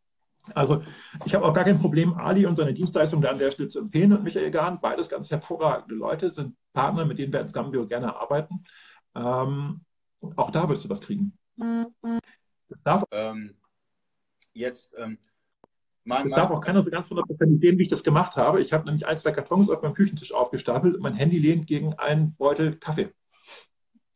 Also 0.53 0.83
ich 1.25 1.33
habe 1.33 1.45
auch 1.45 1.53
gar 1.53 1.63
kein 1.63 1.79
Problem, 1.79 2.13
Ali 2.13 2.45
und 2.45 2.55
seine 2.55 2.75
Dienstleistung 2.75 3.21
da 3.21 3.29
an 3.29 3.39
der 3.39 3.49
Stelle 3.49 3.69
zu 3.69 3.79
empfehlen 3.79 4.13
und 4.13 4.23
Michael 4.23 4.51
Gahn, 4.51 4.79
beides 4.79 5.09
ganz 5.09 5.31
hervorragende 5.31 5.95
Leute, 5.95 6.31
sind 6.31 6.55
Partner, 6.73 7.05
mit 7.05 7.17
denen 7.17 7.33
wir 7.33 7.39
als 7.39 7.53
Gambio 7.53 7.87
gerne 7.87 8.15
arbeiten. 8.15 8.63
Ähm, 9.15 9.81
auch 10.35 10.51
da 10.51 10.69
wirst 10.69 10.85
du 10.85 10.89
was 10.89 11.01
kriegen. 11.01 11.33
Das 12.69 12.83
darf, 12.83 13.03
ähm, 13.11 13.55
jetzt, 14.53 14.93
ähm, 14.99 15.17
mein, 16.03 16.25
das 16.25 16.35
darf 16.35 16.51
auch 16.51 16.61
keiner 16.61 16.83
so 16.83 16.91
ganz 16.91 17.09
hundertprozentig 17.09 17.61
sehen, 17.61 17.79
wie 17.79 17.83
ich 17.83 17.89
das 17.89 18.03
gemacht 18.03 18.35
habe. 18.35 18.61
Ich 18.61 18.73
habe 18.73 18.85
nämlich 18.85 19.07
ein, 19.07 19.17
zwei 19.17 19.31
Kartons 19.31 19.71
auf 19.71 19.81
meinem 19.81 19.95
Küchentisch 19.95 20.33
aufgestapelt 20.33 20.95
und 20.95 21.01
mein 21.01 21.15
Handy 21.15 21.39
lehnt 21.39 21.65
gegen 21.65 21.93
einen 21.95 22.35
Beutel 22.35 22.75
Kaffee. 22.75 23.11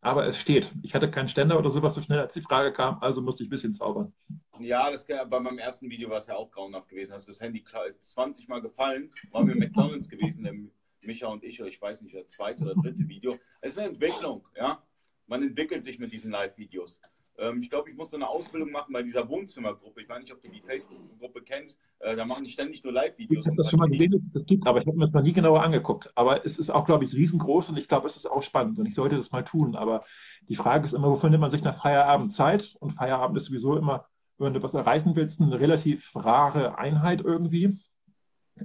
Aber 0.05 0.27
es 0.27 0.37
steht. 0.37 0.71
Ich 0.83 0.93
hatte 0.93 1.09
keinen 1.09 1.27
Ständer 1.27 1.57
oder 1.57 1.71
sowas 1.71 1.95
so 1.95 2.01
schnell, 2.01 2.19
als 2.19 2.35
die 2.35 2.41
Frage 2.41 2.71
kam, 2.71 2.99
also 3.01 3.23
musste 3.23 3.41
ich 3.41 3.47
ein 3.47 3.49
bisschen 3.49 3.73
zaubern. 3.73 4.13
Ja, 4.59 4.91
das, 4.91 5.07
bei 5.07 5.39
meinem 5.39 5.57
ersten 5.57 5.89
Video 5.89 6.11
war 6.11 6.19
es 6.19 6.27
ja 6.27 6.35
auch 6.35 6.51
grauenhaft 6.51 6.89
gewesen. 6.89 7.11
Hast 7.11 7.27
du 7.27 7.31
das 7.31 7.41
Handy 7.41 7.63
20 7.99 8.47
Mal 8.47 8.61
gefallen, 8.61 9.11
waren 9.31 9.47
wir 9.47 9.55
McDonalds 9.55 10.07
gewesen, 10.07 10.43
der 10.43 10.53
Micha 11.01 11.27
und 11.27 11.43
ich, 11.43 11.59
oder 11.59 11.69
ich 11.69 11.81
weiß 11.81 12.03
nicht, 12.03 12.13
das 12.13 12.27
zweite 12.27 12.63
oder 12.63 12.75
dritte 12.75 13.09
Video. 13.09 13.39
Es 13.61 13.71
ist 13.71 13.79
eine 13.79 13.89
Entwicklung, 13.89 14.47
ja. 14.55 14.83
Man 15.25 15.41
entwickelt 15.41 15.83
sich 15.83 15.97
mit 15.97 16.11
diesen 16.11 16.29
Live-Videos. 16.29 17.01
Ähm, 17.37 17.61
ich 17.61 17.69
glaube, 17.69 17.89
ich 17.89 17.95
muss 17.95 18.11
so 18.11 18.17
eine 18.17 18.27
Ausbildung 18.27 18.71
machen 18.71 18.93
bei 18.93 19.03
dieser 19.03 19.27
Wohnzimmergruppe. 19.27 20.01
Ich 20.01 20.09
weiß 20.09 20.19
nicht, 20.19 20.33
ob 20.33 20.41
du 20.41 20.49
die 20.49 20.61
Facebook-Gruppe 20.61 21.41
kennst. 21.41 21.79
Äh, 21.99 22.15
da 22.15 22.25
machen 22.25 22.43
die 22.43 22.49
ständig 22.49 22.83
nur 22.83 22.93
Live-Videos. 22.93 23.45
Ich 23.45 23.47
habe 23.47 23.57
das 23.57 23.69
schon 23.69 23.79
mal 23.79 23.89
gesehen, 23.89 24.11
dass 24.11 24.21
es 24.21 24.33
das 24.33 24.45
gibt, 24.45 24.67
aber 24.67 24.79
ich 24.79 24.87
habe 24.87 24.97
mir 24.97 25.03
das 25.03 25.13
noch 25.13 25.21
nie 25.21 25.33
genauer 25.33 25.63
angeguckt. 25.63 26.11
Aber 26.15 26.45
es 26.45 26.57
ist 26.59 26.69
auch, 26.69 26.85
glaube 26.85 27.05
ich, 27.05 27.13
riesengroß 27.13 27.69
und 27.69 27.77
ich 27.77 27.87
glaube, 27.87 28.07
es 28.07 28.15
ist 28.15 28.25
auch 28.25 28.43
spannend 28.43 28.79
und 28.79 28.85
ich 28.85 28.95
sollte 28.95 29.17
das 29.17 29.31
mal 29.31 29.43
tun. 29.43 29.75
Aber 29.75 30.05
die 30.47 30.55
Frage 30.55 30.85
ist 30.85 30.93
immer, 30.93 31.09
wofür 31.09 31.29
nimmt 31.29 31.41
man 31.41 31.51
sich 31.51 31.63
nach 31.63 31.81
Feierabend 31.81 32.31
Zeit? 32.31 32.75
Und 32.79 32.91
Feierabend 32.91 33.37
ist 33.37 33.45
sowieso 33.45 33.75
immer, 33.75 34.07
wenn 34.37 34.53
du 34.53 34.63
was 34.63 34.73
erreichen 34.73 35.15
willst, 35.15 35.41
eine 35.41 35.59
relativ 35.59 36.11
rare 36.15 36.77
Einheit 36.77 37.21
irgendwie. 37.21 37.79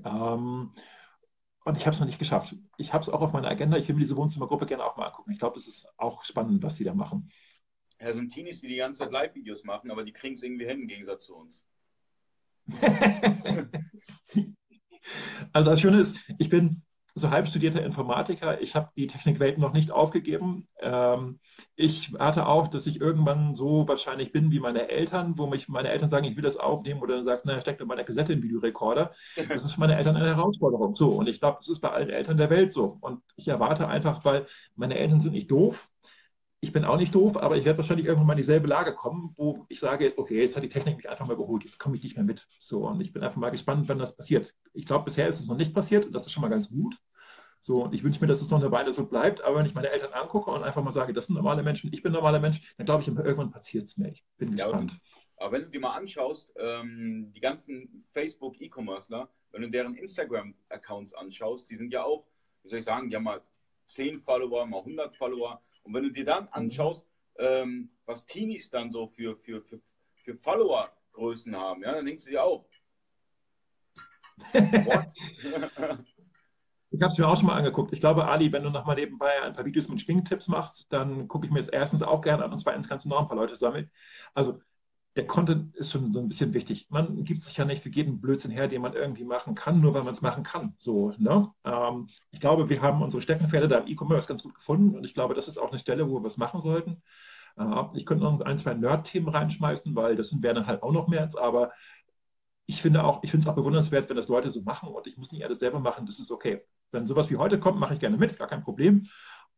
Ähm, 0.05 0.73
und 1.65 1.77
ich 1.77 1.87
habe 1.87 1.95
es 1.95 2.01
noch 2.01 2.07
nicht 2.07 2.19
geschafft. 2.19 2.57
Ich 2.79 2.93
habe 2.93 3.03
es 3.03 3.11
auch 3.11 3.21
auf 3.21 3.33
meiner 3.33 3.49
Agenda. 3.49 3.77
Ich 3.77 3.89
will 3.89 3.95
mir 3.95 4.01
diese 4.01 4.17
Wohnzimmergruppe 4.17 4.67
gerne 4.67 4.85
auch 4.85 4.97
mal 4.97 5.07
angucken. 5.07 5.33
Ich 5.33 5.39
glaube, 5.39 5.59
es 5.59 5.69
ist 5.69 5.87
auch 5.99 6.25
spannend, 6.25 6.63
was 6.63 6.77
sie 6.77 6.85
da 6.85 6.95
machen. 6.95 7.31
Ja, 8.01 8.13
sind 8.13 8.33
Teenies, 8.33 8.61
die 8.61 8.69
die 8.69 8.77
ganze 8.77 9.01
Zeit 9.01 9.13
Live-Videos 9.13 9.65
machen, 9.65 9.91
aber 9.91 10.05
die 10.05 10.13
kriegen 10.13 10.35
es 10.35 10.43
irgendwie 10.43 10.67
hin 10.67 10.81
im 10.81 10.89
Gegensatz 10.89 11.27
zu 11.27 11.37
uns. 11.37 11.67
also 15.53 15.71
das 15.71 15.81
Schöne 15.81 16.01
ist, 16.01 16.17
ich 16.39 16.49
bin 16.49 16.83
so 17.15 17.31
halb 17.31 17.49
studierter 17.49 17.83
Informatiker. 17.85 18.61
Ich 18.61 18.75
habe 18.75 18.91
die 18.97 19.07
Technikwelt 19.07 19.59
noch 19.59 19.73
nicht 19.73 19.91
aufgegeben. 19.91 20.69
Ähm, 20.81 21.41
ich 21.77 22.13
warte 22.13 22.47
auch, 22.47 22.69
dass 22.69 22.87
ich 22.87 23.01
irgendwann 23.01 23.55
so 23.55 23.87
wahrscheinlich 23.87 24.33
bin 24.33 24.51
wie 24.51 24.61
meine 24.61 24.89
Eltern, 24.89 25.37
wo 25.37 25.47
mich 25.47 25.69
meine 25.69 25.91
Eltern 25.91 26.09
sagen, 26.09 26.25
ich 26.25 26.37
will 26.37 26.43
das 26.43 26.57
aufnehmen 26.57 27.01
oder 27.01 27.17
dann 27.17 27.25
sagst, 27.25 27.47
naja, 27.47 27.61
steck 27.61 27.79
doch 27.79 27.87
meine 27.87 28.05
Kassette 28.05 28.33
im 28.33 28.43
Videorekorder. 28.43 29.13
Das 29.49 29.65
ist 29.65 29.75
für 29.75 29.81
meine 29.81 29.97
Eltern 29.97 30.17
eine 30.17 30.37
Herausforderung. 30.37 30.97
So, 30.97 31.13
und 31.13 31.29
ich 31.29 31.41
glaube, 31.41 31.59
das 31.59 31.69
ist 31.69 31.81
bei 31.81 31.91
allen 31.91 32.11
Eltern 32.11 32.37
der 32.37 32.51
Welt 32.51 32.73
so. 32.73 32.97
Und 33.01 33.23
ich 33.37 33.49
erwarte 33.49 33.89
einfach, 33.89 34.25
weil 34.25 34.47
meine 34.77 34.97
Eltern 34.97 35.21
sind 35.21 35.33
nicht 35.33 35.51
doof, 35.51 35.90
ich 36.63 36.73
bin 36.73 36.85
auch 36.85 36.99
nicht 36.99 37.15
doof, 37.15 37.39
aber 37.39 37.57
ich 37.57 37.65
werde 37.65 37.79
wahrscheinlich 37.79 38.07
irgendwann 38.07 38.27
mal 38.27 38.33
in 38.35 38.39
dieselbe 38.39 38.69
Lage 38.69 38.95
kommen, 38.95 39.33
wo 39.37 39.65
ich 39.69 39.81
sage 39.81 40.05
jetzt, 40.05 40.19
okay, 40.19 40.43
jetzt 40.43 40.57
hat 40.57 40.63
die 40.63 40.69
Technik 40.69 40.97
mich 40.97 41.09
einfach 41.09 41.27
mal 41.27 41.33
überholt, 41.33 41.65
jetzt 41.65 41.79
komme 41.79 41.97
ich 41.97 42.03
nicht 42.03 42.17
mehr 42.17 42.25
mit. 42.25 42.47
So, 42.59 42.87
und 42.87 43.01
ich 43.01 43.13
bin 43.13 43.23
einfach 43.23 43.39
mal 43.39 43.51
gespannt, 43.51 43.89
wann 43.89 43.99
das 43.99 44.15
passiert. 44.15 44.53
Ich 44.75 44.85
glaube, 44.85 45.07
bisher 45.07 45.27
ist 45.27 45.41
es 45.41 45.47
noch 45.47 45.57
nicht 45.57 45.73
passiert 45.73 46.05
und 46.05 46.13
das 46.13 46.27
ist 46.27 46.33
schon 46.33 46.43
mal 46.43 46.49
ganz 46.49 46.69
gut. 46.69 46.97
So, 47.63 47.85
und 47.85 47.95
ich 47.95 48.05
wünsche 48.05 48.21
mir, 48.21 48.27
dass 48.27 48.43
es 48.43 48.51
noch 48.51 48.61
eine 48.61 48.73
Weile 48.73 48.93
so 48.93 49.07
bleibt, 49.07 49.43
aber 49.43 49.57
wenn 49.57 49.67
ich 49.67 49.75
meine 49.75 49.91
Eltern 49.91 50.13
angucke 50.13 50.51
und 50.51 50.63
einfach 50.63 50.83
mal 50.83 50.93
sage, 50.93 51.13
das 51.13 51.27
sind 51.27 51.37
normale 51.37 51.63
Menschen, 51.63 51.93
ich 51.93 52.03
bin 52.03 52.13
ein 52.13 52.15
normaler 52.15 52.41
Mensch, 52.41 52.75
dann 52.77 52.87
glaube 52.87 53.03
ich, 53.03 53.09
irgendwann 53.09 53.51
passiert 53.51 53.85
es 53.85 53.97
mir. 53.97 54.09
Ich 54.09 54.25
bin 54.37 54.57
ja, 54.57 54.65
gespannt. 54.65 54.99
aber 55.37 55.53
wenn 55.53 55.63
du 55.63 55.71
dir 55.71 55.81
mal 55.81 55.97
anschaust, 55.97 56.53
ähm, 56.57 57.33
die 57.35 57.41
ganzen 57.41 58.05
Facebook-E-Commercer, 58.13 59.29
wenn 59.53 59.63
du 59.63 59.71
deren 59.71 59.95
Instagram-Accounts 59.95 61.15
anschaust, 61.15 61.71
die 61.71 61.77
sind 61.77 61.93
ja 61.93 62.03
auch, 62.03 62.27
wie 62.63 62.69
soll 62.69 62.79
ich 62.79 62.85
sagen, 62.85 63.11
die 63.11 63.17
haben 63.17 63.25
mal 63.25 63.43
10 63.89 64.21
Follower, 64.21 64.67
mal 64.67 64.79
100 64.79 65.17
Follower 65.17 65.61
und 65.83 65.95
wenn 65.95 66.05
du 66.05 66.11
dir 66.11 66.25
dann 66.25 66.45
mhm. 66.45 66.51
anschaust, 66.53 67.09
ähm, 67.39 67.91
was 68.07 68.27
Teenies 68.27 68.71
dann 68.71 68.91
so 68.91 69.07
für, 69.07 69.37
für, 69.37 69.63
für, 69.63 69.81
für 70.15 70.37
Follower-Größen 70.37 71.57
haben, 71.57 71.83
ja, 71.83 71.93
dann 71.93 72.07
denkst 72.07 72.25
du 72.25 72.31
dir 72.31 72.45
auch, 72.45 72.67
what? 74.53 75.07
Ich 76.93 77.01
habe 77.01 77.13
es 77.13 77.19
mir 77.19 77.29
auch 77.29 77.37
schon 77.37 77.47
mal 77.47 77.57
angeguckt. 77.57 77.93
Ich 77.93 78.01
glaube, 78.01 78.27
Ali, 78.27 78.51
wenn 78.51 78.65
du 78.65 78.71
noch 78.71 78.85
mal 78.85 78.97
nebenbei 78.97 79.31
ein 79.43 79.55
paar 79.55 79.65
Videos 79.65 79.89
mit 79.89 80.01
Schwingtipps 80.01 80.49
machst, 80.49 80.87
dann 80.91 81.29
gucke 81.29 81.47
ich 81.47 81.53
mir 81.53 81.61
es 81.61 81.69
erstens 81.69 82.03
auch 82.03 82.21
gerne 82.21 82.45
an 82.45 82.53
und 82.53 82.59
zweitens 82.59 82.89
kannst 82.89 83.05
du 83.05 83.09
noch 83.09 83.21
ein 83.21 83.29
paar 83.29 83.37
Leute 83.37 83.55
sammeln. 83.55 83.89
Also 84.35 84.61
der 85.17 85.27
Content 85.27 85.75
ist 85.77 85.91
schon 85.93 86.13
so 86.13 86.21
ein 86.21 86.29
bisschen 86.29 86.55
wichtig. 86.55 86.87
Man 86.89 87.25
gibt 87.25 87.43
sich 87.43 87.57
ja 87.57 87.65
nicht 87.65 87.83
für 87.83 87.89
jeden 87.91 88.21
Blödsinn 88.21 88.53
her, 88.53 88.69
den 88.69 88.83
man 88.83 88.95
irgendwie 88.95 89.25
machen 89.25 89.55
kann, 89.57 89.81
nur 89.81 89.93
weil 89.95 90.05
man 90.05 90.15
es 90.15 90.23
machen 90.23 90.45
kann. 90.45 90.75
So, 90.79 91.13
ne? 91.19 91.53
Ähm, 91.65 92.09
ich 92.31 92.41
glaube, 92.41 92.69
wir 92.69 92.81
haben 92.81 93.03
unsere 93.03 93.21
Steckenpferde 93.21 93.69
da 93.69 93.79
im 93.79 93.89
E-Commerce 93.89 94.29
ganz 94.29 94.43
gut 94.43 94.55
gefunden 94.55 94.97
und 94.97 95.05
ich 95.05 95.15
glaube, 95.15 95.35
das 95.35 95.49
ist 95.49 95.59
auch 95.59 95.71
eine 95.71 95.81
Stelle, 95.81 96.09
wo 96.09 96.15
wir 96.21 96.25
was 96.25 96.37
machen 96.37 96.63
sollten. 96.63 97.03
Äh, 97.59 97.85
ich 97.95 98.07
könnte 98.07 98.25
noch 98.25 98.41
ein, 98.43 98.59
zwei 98.59 98.75
Nerd-Themen 98.75 99.29
reinschmeißen, 99.29 99.97
weil 99.97 100.17
das 100.17 100.33
wären 100.43 100.57
dann 100.57 100.67
halt 100.67 100.83
auch 100.83 100.93
noch 100.93 101.09
mehr, 101.09 101.29
aber 101.41 101.73
ich 102.67 102.81
finde 102.83 103.05
auch, 103.05 103.23
ich 103.25 103.31
finde 103.31 103.45
es 103.45 103.49
auch 103.51 103.57
bewundernswert, 103.57 104.09
wenn 104.09 104.17
das 104.17 104.29
Leute 104.29 104.51
so 104.51 104.63
machen 104.63 104.89
und 104.91 105.07
ich 105.07 105.17
muss 105.17 105.33
nicht 105.33 105.45
alles 105.45 105.59
selber 105.59 105.81
machen, 105.81 106.07
das 106.07 106.21
ist 106.21 106.31
okay. 106.31 106.63
Wenn 106.93 107.07
sowas 107.07 107.31
wie 107.31 107.37
heute 107.37 107.59
kommt, 107.59 107.81
mache 107.81 107.95
ich 107.95 108.01
gerne 108.01 108.17
mit, 108.17 108.39
gar 108.39 108.49
kein 108.49 108.63
Problem. 108.63 109.09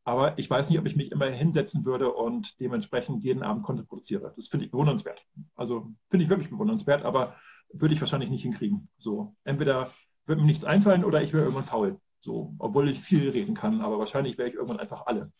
Aber 0.04 0.38
ich 0.38 0.50
weiß 0.50 0.68
nicht, 0.68 0.78
ob 0.78 0.86
ich 0.86 0.96
mich 0.96 1.12
immer 1.12 1.26
hinsetzen 1.26 1.84
würde 1.84 2.12
und 2.12 2.58
dementsprechend 2.60 3.22
jeden 3.22 3.42
Abend 3.42 3.62
Content 3.62 3.88
produziere. 3.88 4.32
Das 4.34 4.48
finde 4.48 4.66
ich 4.66 4.72
bewundernswert. 4.72 5.24
Also 5.54 5.92
finde 6.10 6.24
ich 6.24 6.30
wirklich 6.30 6.50
bewundernswert, 6.50 7.04
aber 7.04 7.36
würde 7.72 7.94
ich 7.94 8.00
wahrscheinlich 8.00 8.30
nicht 8.30 8.42
hinkriegen. 8.42 8.88
So, 8.98 9.36
entweder 9.44 9.92
wird 10.26 10.40
mir 10.40 10.46
nichts 10.46 10.64
einfallen 10.64 11.04
oder 11.04 11.22
ich 11.22 11.32
wäre 11.32 11.44
irgendwann 11.44 11.64
faul. 11.64 12.00
So, 12.20 12.54
obwohl 12.58 12.88
ich 12.88 13.00
viel 13.00 13.30
reden 13.30 13.54
kann, 13.54 13.80
aber 13.80 13.98
wahrscheinlich 13.98 14.38
wäre 14.38 14.48
ich 14.48 14.54
irgendwann 14.54 14.80
einfach 14.80 15.06
alle. 15.06 15.32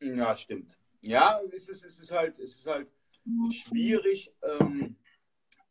Ja, 0.00 0.34
stimmt. 0.34 0.78
Ja, 1.02 1.40
es 1.52 1.68
ist, 1.68 1.84
es 1.84 1.98
ist 1.98 2.12
halt, 2.12 2.38
es 2.38 2.56
ist 2.56 2.66
halt 2.66 2.88
schwierig, 3.50 4.32
ähm, 4.42 4.96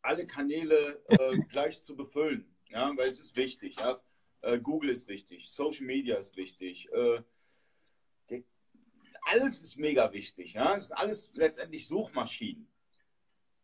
alle 0.02 0.26
Kanäle 0.26 1.02
äh, 1.08 1.38
gleich 1.48 1.82
zu 1.82 1.96
befüllen. 1.96 2.46
Ja, 2.68 2.92
weil 2.96 3.08
es 3.08 3.20
ist 3.20 3.36
wichtig. 3.36 3.76
Ja? 3.78 3.98
Äh, 4.42 4.60
Google 4.60 4.90
ist 4.90 5.08
wichtig, 5.08 5.48
Social 5.50 5.86
Media 5.86 6.16
ist 6.16 6.36
wichtig. 6.36 6.88
Äh, 6.92 7.22
alles 9.22 9.62
ist 9.62 9.76
mega 9.76 10.12
wichtig. 10.12 10.54
Ja? 10.54 10.74
Das 10.74 10.88
sind 10.88 10.96
alles 10.96 11.32
letztendlich 11.34 11.86
Suchmaschinen. 11.86 12.68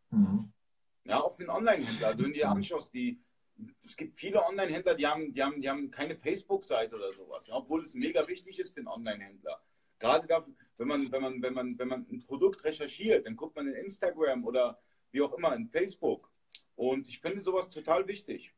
Mhm. 0.09 0.51
Ja, 1.05 1.21
auch 1.21 1.35
für 1.35 1.43
einen 1.43 1.49
Online-Händler. 1.49 2.07
Also 2.07 2.23
wenn 2.23 2.31
du 2.31 2.39
dir 2.39 2.49
anschaust, 2.49 2.93
die, 2.93 3.21
es 3.83 3.95
gibt 3.95 4.17
viele 4.17 4.45
Online-Händler, 4.45 4.95
die 4.95 5.07
haben, 5.07 5.33
die, 5.33 5.41
haben, 5.41 5.61
die 5.61 5.69
haben 5.69 5.89
keine 5.89 6.15
Facebook-Seite 6.15 6.95
oder 6.95 7.13
sowas, 7.13 7.47
ja? 7.47 7.55
obwohl 7.55 7.81
es 7.81 7.93
mega 7.93 8.27
wichtig 8.27 8.59
ist 8.59 8.73
für 8.73 8.81
einen 8.81 8.87
Online-Händler. 8.87 9.61
Gerade 9.99 10.27
dafür, 10.27 10.53
wenn 10.77 10.87
man, 10.87 11.11
wenn, 11.11 11.21
man, 11.21 11.41
wenn, 11.41 11.53
man, 11.53 11.79
wenn 11.79 11.87
man 11.87 12.07
ein 12.11 12.19
Produkt 12.19 12.63
recherchiert, 12.63 13.25
dann 13.25 13.35
guckt 13.35 13.55
man 13.55 13.67
in 13.67 13.73
Instagram 13.73 14.45
oder 14.45 14.79
wie 15.11 15.21
auch 15.21 15.33
immer 15.33 15.55
in 15.55 15.67
Facebook. 15.67 16.31
Und 16.75 17.07
ich 17.07 17.19
finde 17.19 17.41
sowas 17.41 17.69
total 17.69 18.07
wichtig. 18.07 18.53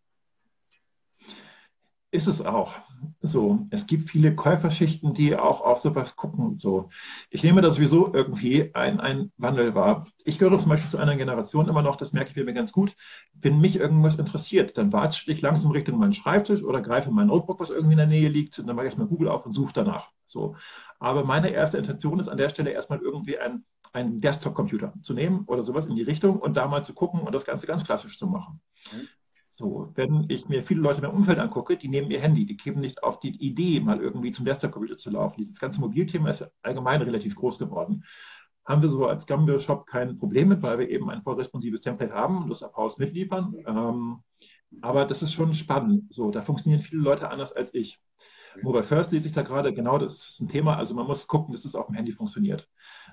Ist 2.12 2.28
es 2.28 2.44
auch. 2.44 2.74
So, 3.22 3.68
es 3.70 3.86
gibt 3.86 4.10
viele 4.10 4.36
Käuferschichten, 4.36 5.14
die 5.14 5.38
auch 5.38 5.62
auf 5.62 5.78
sowas 5.78 6.16
gucken. 6.16 6.58
So, 6.58 6.90
ich 7.30 7.44
nehme 7.44 7.62
da 7.62 7.70
sowieso 7.70 8.12
irgendwie 8.12 8.74
ein, 8.74 9.00
ein 9.00 9.32
Wandel 9.38 9.76
wahr. 9.76 10.08
Ich 10.24 10.40
gehöre 10.40 10.58
zum 10.58 10.70
Beispiel 10.70 10.90
zu 10.90 10.98
einer 10.98 11.16
Generation 11.18 11.68
immer 11.68 11.84
noch, 11.84 11.98
das 11.98 12.12
merke 12.12 12.32
ich 12.32 12.46
mir 12.46 12.54
ganz 12.54 12.72
gut. 12.72 12.96
Wenn 13.34 13.62
mich 13.62 13.76
irgendwas 13.76 14.18
interessiert, 14.18 14.76
dann 14.78 14.92
warte 14.92 15.32
ich 15.32 15.42
langsam 15.42 15.70
Richtung 15.70 16.00
meinen 16.00 16.16
Schreibtisch 16.16 16.64
oder 16.64 16.82
greife 16.82 17.12
mein 17.12 17.28
Notebook, 17.28 17.60
was 17.60 17.70
irgendwie 17.70 17.94
in 17.94 18.00
der 18.00 18.08
Nähe 18.08 18.30
liegt, 18.30 18.58
und 18.58 18.66
dann 18.66 18.76
mache 18.76 18.88
ich 18.88 18.98
mal 18.98 19.06
Google 19.06 19.28
auf 19.30 19.46
und 19.46 19.54
suche 19.54 19.74
danach. 19.74 20.10
So. 20.26 20.56
Aber 21.00 21.24
meine 21.24 21.50
erste 21.50 21.78
Intention 21.78 22.20
ist 22.20 22.28
an 22.28 22.38
der 22.38 22.50
Stelle 22.50 22.72
erstmal 22.72 23.00
irgendwie 23.00 23.38
ein, 23.38 23.66
einen 23.94 24.20
Desktop-Computer 24.20 24.94
zu 25.04 25.14
nehmen 25.14 25.44
oder 25.46 25.64
sowas 25.64 25.86
in 25.86 25.96
die 25.96 26.04
Richtung 26.04 26.40
und 26.40 26.56
da 26.56 26.68
mal 26.68 26.84
zu 26.84 26.94
gucken 26.94 27.22
und 27.22 27.34
das 27.34 27.46
Ganze 27.46 27.68
ganz 27.68 27.84
klassisch 27.84 28.18
zu 28.18 28.26
machen. 28.26 28.62
Mhm. 28.92 29.08
So, 29.60 29.92
wenn 29.96 30.26
ich 30.30 30.48
mir 30.48 30.64
viele 30.64 30.80
Leute 30.80 31.02
in 31.02 31.08
meinem 31.08 31.18
Umfeld 31.18 31.38
angucke, 31.38 31.76
die 31.76 31.90
nehmen 31.90 32.10
ihr 32.12 32.22
Handy, 32.22 32.46
die 32.46 32.56
geben 32.56 32.80
nicht 32.80 33.04
auf 33.04 33.20
die 33.20 33.36
Idee, 33.46 33.82
mal 33.82 34.00
irgendwie 34.00 34.32
zum 34.32 34.46
Desktop-Computer 34.46 34.96
zu 34.96 35.10
laufen. 35.10 35.36
Dieses 35.38 35.60
ganze 35.60 35.82
Mobilthema 35.82 36.30
ist 36.30 36.50
allgemein 36.62 37.02
relativ 37.02 37.36
groß 37.36 37.60
geworden. 37.60 38.06
Haben 38.66 38.82
wir 38.82 38.88
so 38.88 39.06
als 39.06 39.26
Gambio 39.26 39.60
Shop 39.60 39.86
kein 39.86 40.18
Problem 40.18 40.48
mit, 40.48 40.62
weil 40.62 40.80
wir 40.80 40.88
eben 40.88 41.10
ein 41.10 41.24
vollresponsives 41.24 41.82
Template 41.82 42.14
haben 42.14 42.44
und 42.44 42.50
das 42.50 42.64
ab 42.64 42.78
Haus 42.78 43.00
mitliefern. 43.00 43.54
Ähm, 43.68 44.24
aber 44.80 45.04
das 45.04 45.24
ist 45.24 45.34
schon 45.34 45.54
spannend. 45.54 46.06
So, 46.10 46.32
da 46.32 46.42
funktionieren 46.42 46.82
viele 46.82 47.02
Leute 47.02 47.30
anders 47.30 47.52
als 47.52 47.74
ich. 47.74 48.00
Mobile 48.62 48.86
First 48.86 49.12
lese 49.12 49.28
ich 49.28 49.34
da 49.34 49.42
gerade, 49.42 49.74
genau 49.74 49.98
das 49.98 50.30
ist 50.30 50.40
ein 50.40 50.48
Thema. 50.48 50.78
Also 50.78 50.96
man 50.96 51.06
muss 51.06 51.28
gucken, 51.28 51.54
dass 51.54 51.66
es 51.66 51.76
auf 51.76 51.88
dem 51.88 51.96
Handy 51.96 52.14
funktioniert. 52.14 52.66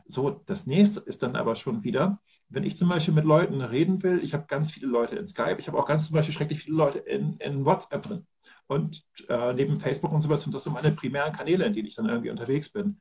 So, 0.06 0.30
das 0.46 0.64
nächste 0.68 1.00
ist 1.00 1.24
dann 1.24 1.34
aber 1.34 1.56
schon 1.56 1.82
wieder, 1.82 2.20
wenn 2.48 2.64
ich 2.64 2.76
zum 2.76 2.88
Beispiel 2.88 3.14
mit 3.14 3.24
Leuten 3.24 3.60
reden 3.60 4.02
will, 4.02 4.22
ich 4.22 4.32
habe 4.32 4.46
ganz 4.46 4.70
viele 4.70 4.86
Leute 4.86 5.16
in 5.16 5.26
Skype, 5.26 5.56
ich 5.58 5.68
habe 5.68 5.78
auch 5.78 5.86
ganz 5.86 6.06
zum 6.06 6.14
Beispiel 6.14 6.34
schrecklich 6.34 6.60
viele 6.60 6.76
Leute 6.76 6.98
in, 6.98 7.36
in 7.38 7.64
WhatsApp 7.64 8.02
drin. 8.02 8.26
Und 8.68 9.04
äh, 9.28 9.52
neben 9.52 9.80
Facebook 9.80 10.12
und 10.12 10.22
sowas 10.22 10.42
sind 10.42 10.52
das 10.52 10.64
so 10.64 10.70
meine 10.70 10.92
primären 10.92 11.32
Kanäle, 11.32 11.64
in 11.64 11.72
denen 11.72 11.86
ich 11.86 11.94
dann 11.94 12.08
irgendwie 12.08 12.30
unterwegs 12.30 12.70
bin. 12.70 13.00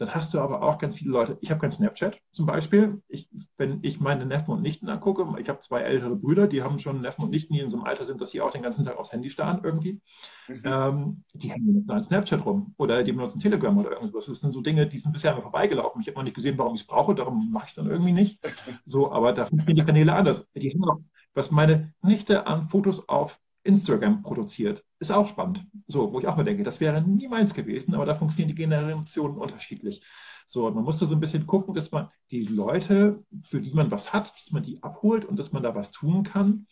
Dann 0.00 0.14
hast 0.14 0.32
du 0.32 0.40
aber 0.40 0.62
auch 0.62 0.78
ganz 0.78 0.94
viele 0.94 1.10
Leute. 1.10 1.36
Ich 1.42 1.50
habe 1.50 1.60
kein 1.60 1.72
Snapchat 1.72 2.18
zum 2.32 2.46
Beispiel. 2.46 3.02
Ich, 3.06 3.28
wenn 3.58 3.80
ich 3.82 4.00
meine 4.00 4.24
Neffen 4.24 4.50
und 4.50 4.62
Nichten 4.62 4.88
angucke, 4.88 5.26
ich 5.38 5.46
habe 5.50 5.58
zwei 5.58 5.82
ältere 5.82 6.16
Brüder, 6.16 6.46
die 6.46 6.62
haben 6.62 6.78
schon 6.78 7.02
Neffen 7.02 7.22
und 7.22 7.28
Nichten, 7.30 7.52
die 7.52 7.60
in 7.60 7.68
so 7.68 7.76
einem 7.76 7.84
Alter 7.84 8.06
sind, 8.06 8.18
dass 8.18 8.30
sie 8.30 8.40
auch 8.40 8.50
den 8.50 8.62
ganzen 8.62 8.86
Tag 8.86 8.96
aufs 8.96 9.12
Handy 9.12 9.28
starren 9.28 9.60
irgendwie. 9.62 10.00
Mhm. 10.48 10.62
Ähm, 10.64 11.24
die 11.34 11.50
hängen 11.52 11.84
mit 11.86 12.04
Snapchat 12.06 12.46
rum 12.46 12.74
oder 12.78 13.02
die 13.02 13.12
benutzen 13.12 13.40
Telegram 13.40 13.76
oder 13.76 13.92
irgendwas. 13.92 14.24
Das 14.24 14.40
sind 14.40 14.54
so 14.54 14.62
Dinge, 14.62 14.86
die 14.86 14.96
sind 14.96 15.12
bisher 15.12 15.34
mir 15.34 15.42
vorbeigelaufen. 15.42 16.00
Ich 16.00 16.08
habe 16.08 16.16
noch 16.16 16.24
nicht 16.24 16.36
gesehen, 16.36 16.56
warum 16.56 16.76
ich 16.76 16.80
es 16.80 16.86
brauche, 16.86 17.14
darum 17.14 17.52
mache 17.52 17.66
ich 17.66 17.70
es 17.72 17.74
dann 17.74 17.90
irgendwie 17.90 18.12
nicht. 18.12 18.40
So, 18.86 19.12
aber 19.12 19.34
da 19.34 19.44
funktionieren 19.44 19.84
die 19.84 19.92
Kanäle 19.92 20.14
anders. 20.14 20.48
Die 20.54 20.70
hängen 20.70 20.80
noch, 20.80 21.00
was 21.34 21.50
meine 21.50 21.92
Nichte 22.00 22.46
an 22.46 22.70
Fotos 22.70 23.06
auf 23.06 23.38
Instagram 23.62 24.22
produziert. 24.22 24.84
Ist 24.98 25.12
auch 25.12 25.28
spannend. 25.28 25.66
So, 25.86 26.12
wo 26.12 26.20
ich 26.20 26.26
auch 26.26 26.36
mal 26.36 26.44
denke, 26.44 26.62
das 26.62 26.80
wäre 26.80 27.02
nie 27.02 27.28
meins 27.28 27.54
gewesen, 27.54 27.94
aber 27.94 28.06
da 28.06 28.14
funktionieren 28.14 28.56
die 28.56 28.62
Generationen 28.62 29.36
unterschiedlich. 29.36 30.02
So, 30.46 30.68
man 30.70 30.82
muss 30.82 30.98
da 30.98 31.06
so 31.06 31.14
ein 31.14 31.20
bisschen 31.20 31.46
gucken, 31.46 31.74
dass 31.74 31.92
man 31.92 32.08
die 32.30 32.44
Leute, 32.44 33.24
für 33.44 33.60
die 33.60 33.72
man 33.72 33.90
was 33.90 34.12
hat, 34.12 34.34
dass 34.34 34.50
man 34.50 34.64
die 34.64 34.82
abholt 34.82 35.24
und 35.24 35.38
dass 35.38 35.52
man 35.52 35.62
da 35.62 35.74
was 35.74 35.92
tun 35.92 36.24
kann. 36.24 36.66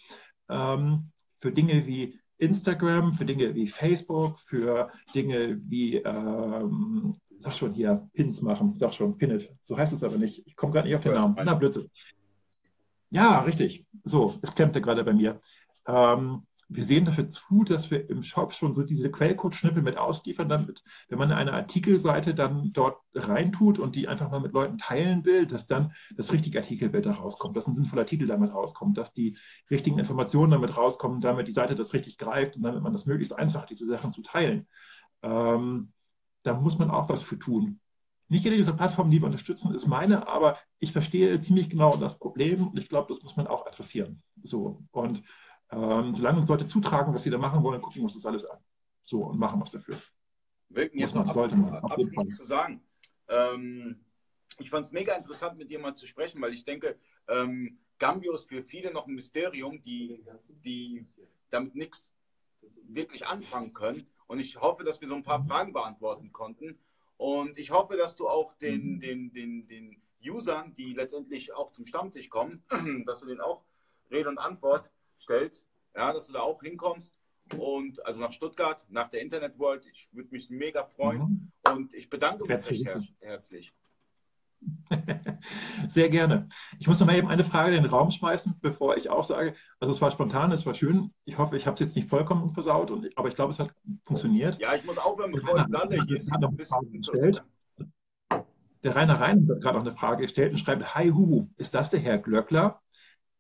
Ähm, 0.49 1.13
für 1.41 1.53
Dinge 1.53 1.87
wie 1.87 2.19
Instagram, 2.39 3.15
für 3.15 3.25
Dinge 3.25 3.55
wie 3.55 3.69
Facebook, 3.69 4.41
für 4.41 4.91
Dinge 5.15 5.61
wie, 5.63 5.97
ähm, 5.97 7.17
sag 7.39 7.55
schon 7.55 7.73
hier, 7.73 8.09
Pins 8.15 8.43
machen, 8.43 8.77
sag 8.77 8.95
schon, 8.95 9.17
Pin 9.17 9.31
it. 9.31 9.49
So 9.63 9.77
heißt 9.77 9.93
es 9.93 10.03
aber 10.03 10.19
nicht. 10.19 10.45
Ich 10.47 10.57
komme 10.57 10.73
gerade 10.73 10.89
nicht 10.89 10.97
auf 10.97 11.03
den 11.03 11.15
Namen. 11.15 11.37
Na, 11.45 11.55
Blödsinn. 11.55 11.89
Ja, 13.11 13.41
richtig. 13.41 13.87
So, 14.03 14.41
es 14.43 14.55
klemmte 14.55 14.81
gerade 14.81 15.05
bei 15.05 15.13
mir. 15.13 15.41
Ähm, 15.87 16.48
wir 16.71 16.85
sehen 16.85 17.07
dafür 17.07 17.29
zu, 17.31 17.65
dass 17.65 17.91
wir 17.91 18.11
im 18.11 18.23
Shop 18.23 18.53
schon 18.53 18.75
so 18.75 18.83
diese 18.83 19.11
Quellcode-Schnippel 19.11 19.83
mit 19.83 19.97
ausliefern, 19.97 20.51
damit, 20.51 20.83
wenn 21.09 21.19
man 21.19 21.33
eine 21.33 21.55
Artikelseite 21.55 22.35
dann 22.35 22.73
dort 22.75 23.01
reintut 23.15 23.79
und 23.79 23.97
die 23.97 24.07
einfach 24.07 24.31
mal 24.31 24.41
mit 24.41 24.53
Leuten 24.53 24.77
teilen 24.77 25.25
will, 25.25 25.47
dass 25.47 25.67
dann 25.67 25.95
das 26.15 26.31
richtige 26.31 26.59
Artikelbild 26.59 27.07
da 27.07 27.13
rauskommt, 27.13 27.57
dass 27.57 27.67
ein 27.67 27.75
sinnvoller 27.75 28.03
Artikel 28.03 28.27
damit 28.27 28.53
rauskommt, 28.53 28.99
dass 28.99 29.15
die 29.15 29.39
richtigen 29.71 29.99
Informationen 29.99 30.53
damit 30.53 30.77
rauskommen, 30.77 31.23
damit 31.23 31.49
die 31.49 31.53
Seite 31.53 31.75
das 31.75 31.95
richtig 31.95 32.19
greift 32.19 32.57
und 32.57 32.63
damit 32.63 32.83
man 32.83 32.93
das 32.93 33.07
möglichst 33.07 33.37
einfach, 33.37 33.65
diese 33.65 33.87
Sachen 33.87 34.13
zu 34.13 34.23
teilen. 34.23 34.67
Ähm, 35.23 35.93
da 36.43 36.53
muss 36.53 36.79
man 36.79 36.91
auch 36.91 37.09
was 37.09 37.23
für 37.23 37.39
tun. 37.39 37.81
Nicht 38.29 38.45
jede 38.45 38.57
dieser 38.57 38.75
Plattformen, 38.75 39.11
die 39.11 39.23
wir 39.23 39.27
unterstützen, 39.27 39.75
ist 39.75 39.87
meine, 39.87 40.29
aber 40.29 40.59
ich 40.81 40.93
verstehe 40.93 41.41
ziemlich 41.41 41.71
genau 41.71 41.97
das 41.97 42.19
Problem 42.19 42.69
und 42.69 42.79
ich 42.79 42.91
glaube, 42.91 43.09
das 43.09 43.23
muss 43.23 43.37
man 43.37 43.47
auch 43.47 43.67
adressieren. 43.67 44.23
So. 44.43 44.83
Und 44.91 45.23
ähm, 45.71 46.15
solange 46.15 46.41
uns 46.41 46.49
Leute 46.49 46.67
zutragen, 46.67 47.15
was 47.15 47.23
sie 47.23 47.31
da 47.31 47.39
machen 47.39 47.63
wollen, 47.63 47.83
gucken 47.83 48.01
wir 48.01 48.05
uns 48.05 48.15
das 48.15 48.27
alles 48.27 48.45
an. 48.45 48.59
So, 49.05 49.25
und 49.25 49.39
machen 49.39 49.61
was 49.61 49.71
dafür. 49.71 50.01
Wirken 50.71 50.99
jetzt 50.99 51.15
noch 51.15 51.33
sollte 51.33 51.57
man, 51.57 51.75
abschließend 51.77 52.35
zu 52.35 52.45
sagen. 52.45 52.83
Ähm, 53.29 54.05
ich 54.59 54.71
fand 54.71 54.87
es 54.87 54.93
mega 54.93 55.15
interessant, 55.15 55.59
mit 55.59 55.71
dir 55.71 55.79
mal 55.79 55.95
zu 55.95 56.07
sprechen, 56.07 56.41
weil 56.41 56.53
ich 56.53 56.65
denke, 56.65 56.99
ähm, 57.29 57.79
Gambio 57.99 58.35
ist 58.35 58.49
für 58.49 58.63
viele 58.63 58.93
noch 58.93 59.07
ein 59.07 59.15
Mysterium, 59.15 59.81
die, 59.81 60.25
die 60.65 61.07
damit 61.51 61.75
nichts 61.75 62.13
wirklich 62.89 63.27
anfangen 63.27 63.73
können. 63.73 64.07
Und 64.27 64.41
ich 64.41 64.61
hoffe, 64.61 64.85
dass 64.85 65.01
wir 65.01 65.09
so 65.09 65.15
ein 65.15 65.23
paar 65.23 65.45
Fragen 65.45 65.73
beantworten 65.73 66.33
konnten. 66.33 66.79
Und 67.17 67.59
ich 67.59 67.71
hoffe, 67.71 67.97
dass 67.97 68.17
du 68.17 68.29
auch 68.29 68.55
den, 68.55 68.95
mhm. 68.95 69.01
den, 69.01 69.33
den, 69.33 69.67
den 69.67 70.03
Usern, 70.23 70.75
die 70.75 70.95
letztendlich 70.95 71.53
auch 71.53 71.71
zum 71.71 71.87
Stammtisch 71.87 72.29
kommen, 72.29 72.63
dass 73.07 73.21
du 73.21 73.27
denen 73.27 73.41
auch 73.41 73.65
Rede 74.11 74.29
und 74.29 74.39
Antwort 74.39 74.93
stellst, 75.21 75.67
ja, 75.95 76.13
dass 76.13 76.27
du 76.27 76.33
da 76.33 76.41
auch 76.41 76.63
hinkommst. 76.63 77.17
Und 77.57 78.05
also 78.05 78.21
nach 78.21 78.33
Stuttgart, 78.33 78.85
nach 78.91 79.09
der 79.09 79.23
Internet 79.23 79.59
World. 79.59 79.87
Ich 79.87 80.09
würde 80.13 80.29
mich 80.31 80.51
mega 80.51 80.85
freuen. 80.85 81.51
Mhm. 81.67 81.73
Und 81.73 81.95
ich 81.95 82.11
bedanke 82.11 82.45
mich 82.45 82.71
recht 82.71 82.87
her 82.87 83.03
herzlich. 83.21 83.73
Sehr 85.89 86.09
gerne. 86.09 86.49
Ich 86.79 86.87
muss 86.87 86.99
noch 87.01 87.07
mal 87.07 87.17
eben 87.17 87.29
eine 87.29 87.45
Frage 87.45 87.77
in 87.77 87.83
den 87.83 87.91
Raum 87.91 88.11
schmeißen, 88.11 88.57
bevor 88.61 88.97
ich 88.97 89.09
auch 89.09 89.25
sage, 89.25 89.55
also 89.81 89.93
es 89.93 90.01
war 90.01 90.11
spontan, 90.11 90.53
es 90.53 90.67
war 90.67 90.75
schön. 90.75 91.13
Ich 91.25 91.39
hoffe, 91.39 91.57
ich 91.57 91.67
habe 91.67 91.75
es 91.75 91.81
jetzt 91.81 91.97
nicht 91.97 92.09
vollkommen 92.09 92.53
versaut, 92.53 92.91
und, 92.91 93.17
aber 93.17 93.29
ich 93.29 93.35
glaube, 93.35 93.53
es 93.53 93.59
hat 93.59 93.71
funktioniert. 94.05 94.59
Ja, 94.59 94.75
ich 94.75 94.85
muss 94.85 94.99
aufhören, 94.99 95.33
bevor 95.33 95.59
ich 95.59 95.69
lande. 95.69 95.97
Der 98.85 98.95
Rainer 98.95 99.21
Rein 99.21 99.49
hat 99.49 99.61
gerade 99.61 99.79
noch 99.79 99.87
eine 99.87 99.97
Frage 99.97 100.23
gestellt 100.23 100.53
und 100.53 100.59
schreibt, 100.59 100.95
Hi 100.95 101.11
Hu, 101.11 101.49
ist 101.57 101.75
das 101.75 101.91
der 101.91 102.01
Herr 102.01 102.19
Glöckler? 102.19 102.81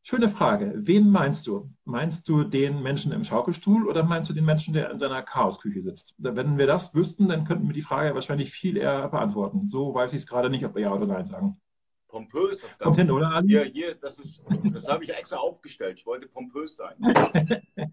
Schöne 0.03 0.29
Frage. 0.29 0.73
Wen 0.75 1.11
meinst 1.11 1.47
du? 1.47 1.71
Meinst 1.85 2.29
du 2.29 2.45
den 2.45 2.83
Menschen 2.83 3.13
im 3.13 3.25
Schaukelstuhl 3.25 3.87
oder 3.87 4.05
meinst 4.05 4.31
du 4.31 4.35
den 4.35 4.45
Menschen, 4.45 4.73
der 4.73 4.91
in 4.91 4.99
seiner 4.99 5.23
Chaosküche 5.23 5.83
sitzt? 5.83 6.15
Wenn 6.17 6.57
wir 6.57 6.67
das 6.67 6.95
wüssten, 6.95 7.29
dann 7.29 7.45
könnten 7.45 7.67
wir 7.67 7.75
die 7.75 7.83
Frage 7.83 8.15
wahrscheinlich 8.15 8.51
viel 8.51 8.77
eher 8.77 9.09
beantworten. 9.09 9.69
So 9.69 9.95
weiß 9.95 10.13
ich 10.13 10.21
es 10.21 10.27
gerade 10.27 10.49
nicht, 10.49 10.65
ob 10.65 10.75
wir 10.75 10.83
Ja 10.83 10.95
oder 10.95 11.07
Nein 11.07 11.27
sagen. 11.27 11.61
Pompös. 12.09 12.61
Das 12.61 12.79
Kommt 12.79 12.97
hin, 12.97 13.11
oder, 13.11 13.31
Ali? 13.31 13.49
Hier, 13.49 13.65
hier, 13.65 13.95
das 13.95 14.19
ist, 14.19 14.43
das 14.73 14.89
habe 14.89 15.05
ich 15.05 15.11
extra 15.11 15.37
aufgestellt. 15.37 15.99
Ich 15.99 16.07
wollte 16.07 16.27
pompös 16.27 16.77
sein. 16.77 16.97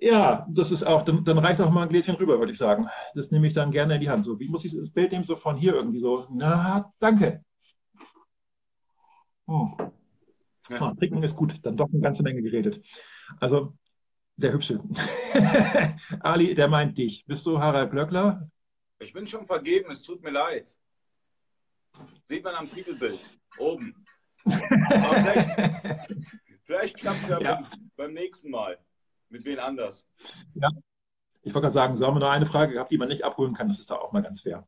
ja, 0.00 0.46
das 0.50 0.72
ist 0.72 0.82
auch, 0.82 1.02
dann, 1.02 1.24
dann, 1.24 1.38
reicht 1.38 1.60
auch 1.60 1.70
mal 1.70 1.82
ein 1.82 1.88
Gläschen 1.88 2.16
rüber, 2.16 2.38
würde 2.38 2.52
ich 2.52 2.58
sagen. 2.58 2.88
Das 3.14 3.30
nehme 3.30 3.46
ich 3.46 3.54
dann 3.54 3.70
gerne 3.70 3.96
in 3.96 4.00
die 4.00 4.08
Hand. 4.08 4.24
So, 4.24 4.40
wie 4.40 4.48
muss 4.48 4.64
ich 4.64 4.74
das 4.74 4.90
Bild 4.90 5.12
nehmen? 5.12 5.24
So 5.24 5.36
von 5.36 5.56
hier 5.56 5.74
irgendwie 5.74 6.00
so. 6.00 6.26
Na, 6.30 6.90
danke. 6.98 7.44
Hm. 9.46 9.76
Ja. 10.68 10.80
Ah, 10.80 10.94
trinken 10.94 11.22
ist 11.22 11.36
gut, 11.36 11.58
dann 11.62 11.76
doch 11.76 11.88
eine 11.92 12.00
ganze 12.00 12.22
Menge 12.22 12.42
geredet. 12.42 12.84
Also 13.40 13.76
der 14.36 14.52
Hübsche. 14.52 14.80
Ali, 16.20 16.54
der 16.54 16.68
meint 16.68 16.98
dich. 16.98 17.24
Bist 17.26 17.46
du 17.46 17.58
Harald 17.58 17.90
Glöckler? 17.90 18.50
Ich 18.98 19.12
bin 19.12 19.26
schon 19.26 19.46
vergeben, 19.46 19.90
es 19.90 20.02
tut 20.02 20.22
mir 20.22 20.30
leid. 20.30 20.76
Sieht 22.28 22.44
man 22.44 22.54
am 22.54 22.70
Titelbild. 22.70 23.20
Oben. 23.58 23.94
vielleicht, 24.44 25.48
vielleicht 26.64 26.96
klappt 26.98 27.22
es 27.22 27.28
ja, 27.28 27.40
ja. 27.40 27.54
Beim, 27.54 27.90
beim, 27.96 28.12
nächsten 28.12 28.50
Mal. 28.50 28.78
Mit 29.28 29.44
wen 29.44 29.58
anders. 29.58 30.06
Ja. 30.54 30.68
Ich 31.42 31.54
wollte 31.54 31.66
gerade 31.66 31.74
sagen, 31.74 31.96
so 31.96 32.06
haben 32.06 32.14
wir 32.14 32.20
noch 32.20 32.30
eine 32.30 32.46
Frage 32.46 32.74
gehabt, 32.74 32.90
die 32.90 32.98
man 32.98 33.08
nicht 33.08 33.24
abholen 33.24 33.54
kann. 33.54 33.68
Das 33.68 33.80
ist 33.80 33.90
da 33.90 33.96
auch 33.96 34.12
mal 34.12 34.22
ganz 34.22 34.42
fair. 34.42 34.66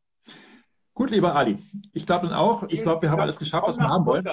Gut, 0.95 1.11
lieber 1.11 1.35
Ali. 1.37 1.59
Ich 1.93 2.07
glaube 2.07 2.27
dann 2.27 2.37
auch, 2.37 2.65
ich 2.69 2.83
glaube, 2.83 3.03
wir 3.03 3.11
haben 3.11 3.21
alles 3.21 3.39
geschafft, 3.39 3.69
was 3.69 3.79
wir 3.79 3.89
haben 3.89 4.07
wollen. 4.07 4.25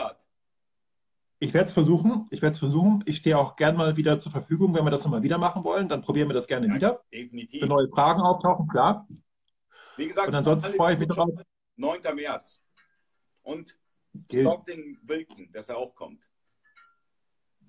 Ich 1.39 1.53
werde 1.53 1.67
es 1.67 1.73
versuchen. 1.73 2.27
Ich 2.31 2.41
werde 2.41 2.53
es 2.53 2.59
versuchen. 2.59 3.03
Ich 3.05 3.17
stehe 3.17 3.37
auch 3.37 3.55
gern 3.55 3.75
mal 3.75 3.97
wieder 3.97 4.19
zur 4.19 4.31
Verfügung, 4.31 4.73
wenn 4.73 4.85
wir 4.85 4.91
das 4.91 5.03
nochmal 5.03 5.23
wieder 5.23 5.37
machen 5.37 5.63
wollen. 5.63 5.89
Dann 5.89 6.01
probieren 6.01 6.29
wir 6.29 6.33
das 6.33 6.47
gerne 6.47 6.67
ja, 6.67 6.75
wieder. 6.75 7.01
Definitiv. 7.13 7.61
Wenn 7.61 7.69
neue 7.69 7.89
Fragen 7.89 8.21
auftauchen, 8.21 8.67
klar. 8.67 9.07
Wie 9.97 10.07
gesagt, 10.07 10.27
und 10.27 10.35
ansonsten 10.35 10.73
freue 10.75 10.93
ich 10.93 10.99
mich 10.99 11.09
drauf. 11.09 11.29
9. 11.75 11.99
März. 12.15 12.61
Und 13.43 13.77
okay. 14.23 14.41
Stock 14.41 14.65
den 14.65 14.97
Wilken, 15.03 15.51
dass 15.51 15.69
er 15.69 15.77
auch 15.77 15.93
kommt. 15.93 16.29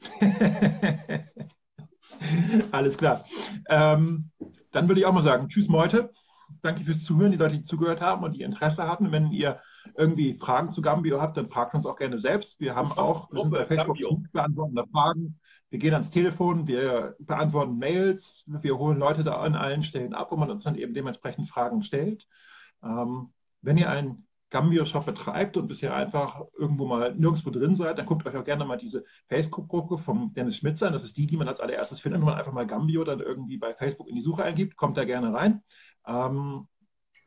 Alles 2.70 2.96
klar. 2.96 3.24
Ähm, 3.68 4.30
dann 4.72 4.88
würde 4.88 5.00
ich 5.00 5.06
auch 5.06 5.12
mal 5.12 5.22
sagen, 5.22 5.48
tschüss 5.48 5.68
Meute. 5.68 6.12
Danke 6.62 6.84
fürs 6.84 7.04
Zuhören, 7.04 7.32
die 7.32 7.38
Leute, 7.38 7.56
die 7.56 7.62
zugehört 7.62 8.00
haben 8.00 8.22
und 8.22 8.34
die 8.34 8.42
Interesse 8.42 8.88
hatten. 8.88 9.10
Wenn 9.10 9.32
ihr 9.32 9.60
irgendwie 9.96 10.34
Fragen 10.34 10.72
zu 10.72 10.82
Gambio 10.82 11.20
habt, 11.20 11.36
dann 11.36 11.48
fragt 11.48 11.74
uns 11.74 11.86
auch 11.86 11.96
gerne 11.96 12.18
selbst. 12.18 12.60
Wir 12.60 12.74
haben 12.74 12.92
auch, 12.92 13.30
wir 13.32 13.42
sind 13.42 13.50
bei 13.50 13.66
Facebook 13.66 13.98
beantworten 14.32 14.78
Fragen. 14.90 15.40
Wir 15.70 15.78
gehen 15.80 15.94
ans 15.94 16.10
Telefon, 16.10 16.66
wir 16.68 17.16
beantworten 17.18 17.76
Mails, 17.78 18.44
wir 18.46 18.78
holen 18.78 18.98
Leute 18.98 19.24
da 19.24 19.38
an 19.38 19.56
allen 19.56 19.82
Stellen 19.82 20.14
ab, 20.14 20.30
wo 20.30 20.36
man 20.36 20.50
uns 20.50 20.62
dann 20.62 20.76
eben 20.76 20.94
dementsprechend 20.94 21.48
Fragen 21.50 21.82
stellt. 21.82 22.26
Ähm, 22.84 23.32
wenn 23.62 23.76
ihr 23.76 23.90
einen 23.90 24.26
Gambio-Shop 24.50 25.04
betreibt 25.04 25.56
und 25.56 25.66
bisher 25.66 25.94
einfach 25.94 26.40
irgendwo 26.56 26.86
mal 26.86 27.14
nirgendwo 27.14 27.50
drin 27.50 27.74
seid, 27.74 27.98
dann 27.98 28.06
guckt 28.06 28.24
euch 28.26 28.36
auch 28.36 28.44
gerne 28.44 28.64
mal 28.64 28.76
diese 28.76 29.04
Facebook-Gruppe 29.28 29.98
vom 29.98 30.32
Dennis 30.34 30.58
Schmitz 30.58 30.82
an. 30.82 30.92
Das 30.92 31.04
ist 31.04 31.16
die, 31.16 31.26
die 31.26 31.36
man 31.36 31.48
als 31.48 31.60
allererstes 31.60 32.00
findet, 32.00 32.20
wenn 32.20 32.26
man 32.26 32.38
einfach 32.38 32.52
mal 32.52 32.66
Gambio 32.66 33.02
dann 33.02 33.20
irgendwie 33.20 33.58
bei 33.58 33.74
Facebook 33.74 34.08
in 34.08 34.14
die 34.14 34.22
Suche 34.22 34.44
eingibt. 34.44 34.76
Kommt 34.76 34.96
da 34.96 35.04
gerne 35.04 35.34
rein. 35.34 35.62
Ähm, 36.06 36.68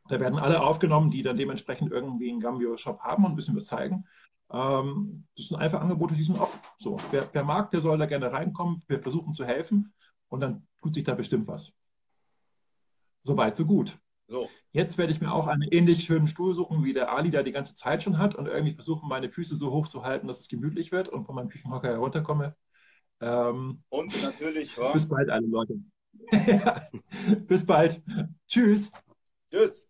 da 0.09 0.19
werden 0.19 0.39
alle 0.39 0.61
aufgenommen, 0.61 1.11
die 1.11 1.21
dann 1.21 1.37
dementsprechend 1.37 1.91
irgendwie 1.91 2.31
einen 2.31 2.39
Gambio-Shop 2.39 2.99
haben 3.01 3.25
und 3.25 3.31
ein 3.31 3.35
bisschen 3.35 3.55
was 3.55 3.65
zeigen. 3.65 4.05
Ähm, 4.51 5.27
das 5.37 5.47
sind 5.47 5.57
einfach 5.57 5.81
Angebote, 5.81 6.15
die 6.15 6.23
sind 6.23 6.39
offen. 6.39 6.59
So, 6.79 6.97
wer, 7.11 7.29
wer, 7.31 7.43
mag, 7.43 7.69
der 7.71 7.81
soll 7.81 7.97
da 7.97 8.07
gerne 8.07 8.31
reinkommen. 8.31 8.81
Wir 8.87 8.99
versuchen 8.99 9.33
zu 9.33 9.45
helfen 9.45 9.93
und 10.27 10.39
dann 10.39 10.67
tut 10.81 10.95
sich 10.95 11.03
da 11.03 11.13
bestimmt 11.13 11.47
was. 11.47 11.71
Soweit, 13.23 13.55
so 13.55 13.65
gut. 13.65 13.97
So. 14.27 14.49
Jetzt 14.71 14.97
werde 14.97 15.11
ich 15.11 15.21
mir 15.21 15.31
auch 15.31 15.47
einen 15.47 15.63
ähnlich 15.63 16.03
schönen 16.03 16.27
Stuhl 16.27 16.55
suchen, 16.55 16.83
wie 16.83 16.93
der 16.93 17.11
Ali 17.11 17.29
da 17.29 17.43
die 17.43 17.51
ganze 17.51 17.75
Zeit 17.75 18.01
schon 18.01 18.17
hat 18.17 18.35
und 18.35 18.47
irgendwie 18.47 18.73
versuchen, 18.73 19.07
meine 19.07 19.29
Füße 19.29 19.55
so 19.55 19.71
hoch 19.71 19.87
zu 19.87 20.03
halten, 20.03 20.27
dass 20.27 20.39
es 20.39 20.49
gemütlich 20.49 20.91
wird 20.91 21.09
und 21.09 21.25
von 21.25 21.35
meinem 21.35 21.49
Küchenhocker 21.49 21.89
herunterkomme. 21.89 22.55
Ähm, 23.21 23.83
und 23.89 24.23
natürlich, 24.23 24.75
ja. 24.75 24.91
Bis 24.91 25.07
bald, 25.07 25.29
alle 25.29 25.47
Leute. 25.47 25.79
bis 27.47 27.65
bald. 27.65 28.01
Tschüss. 28.47 28.91
Tschüss. 29.51 29.88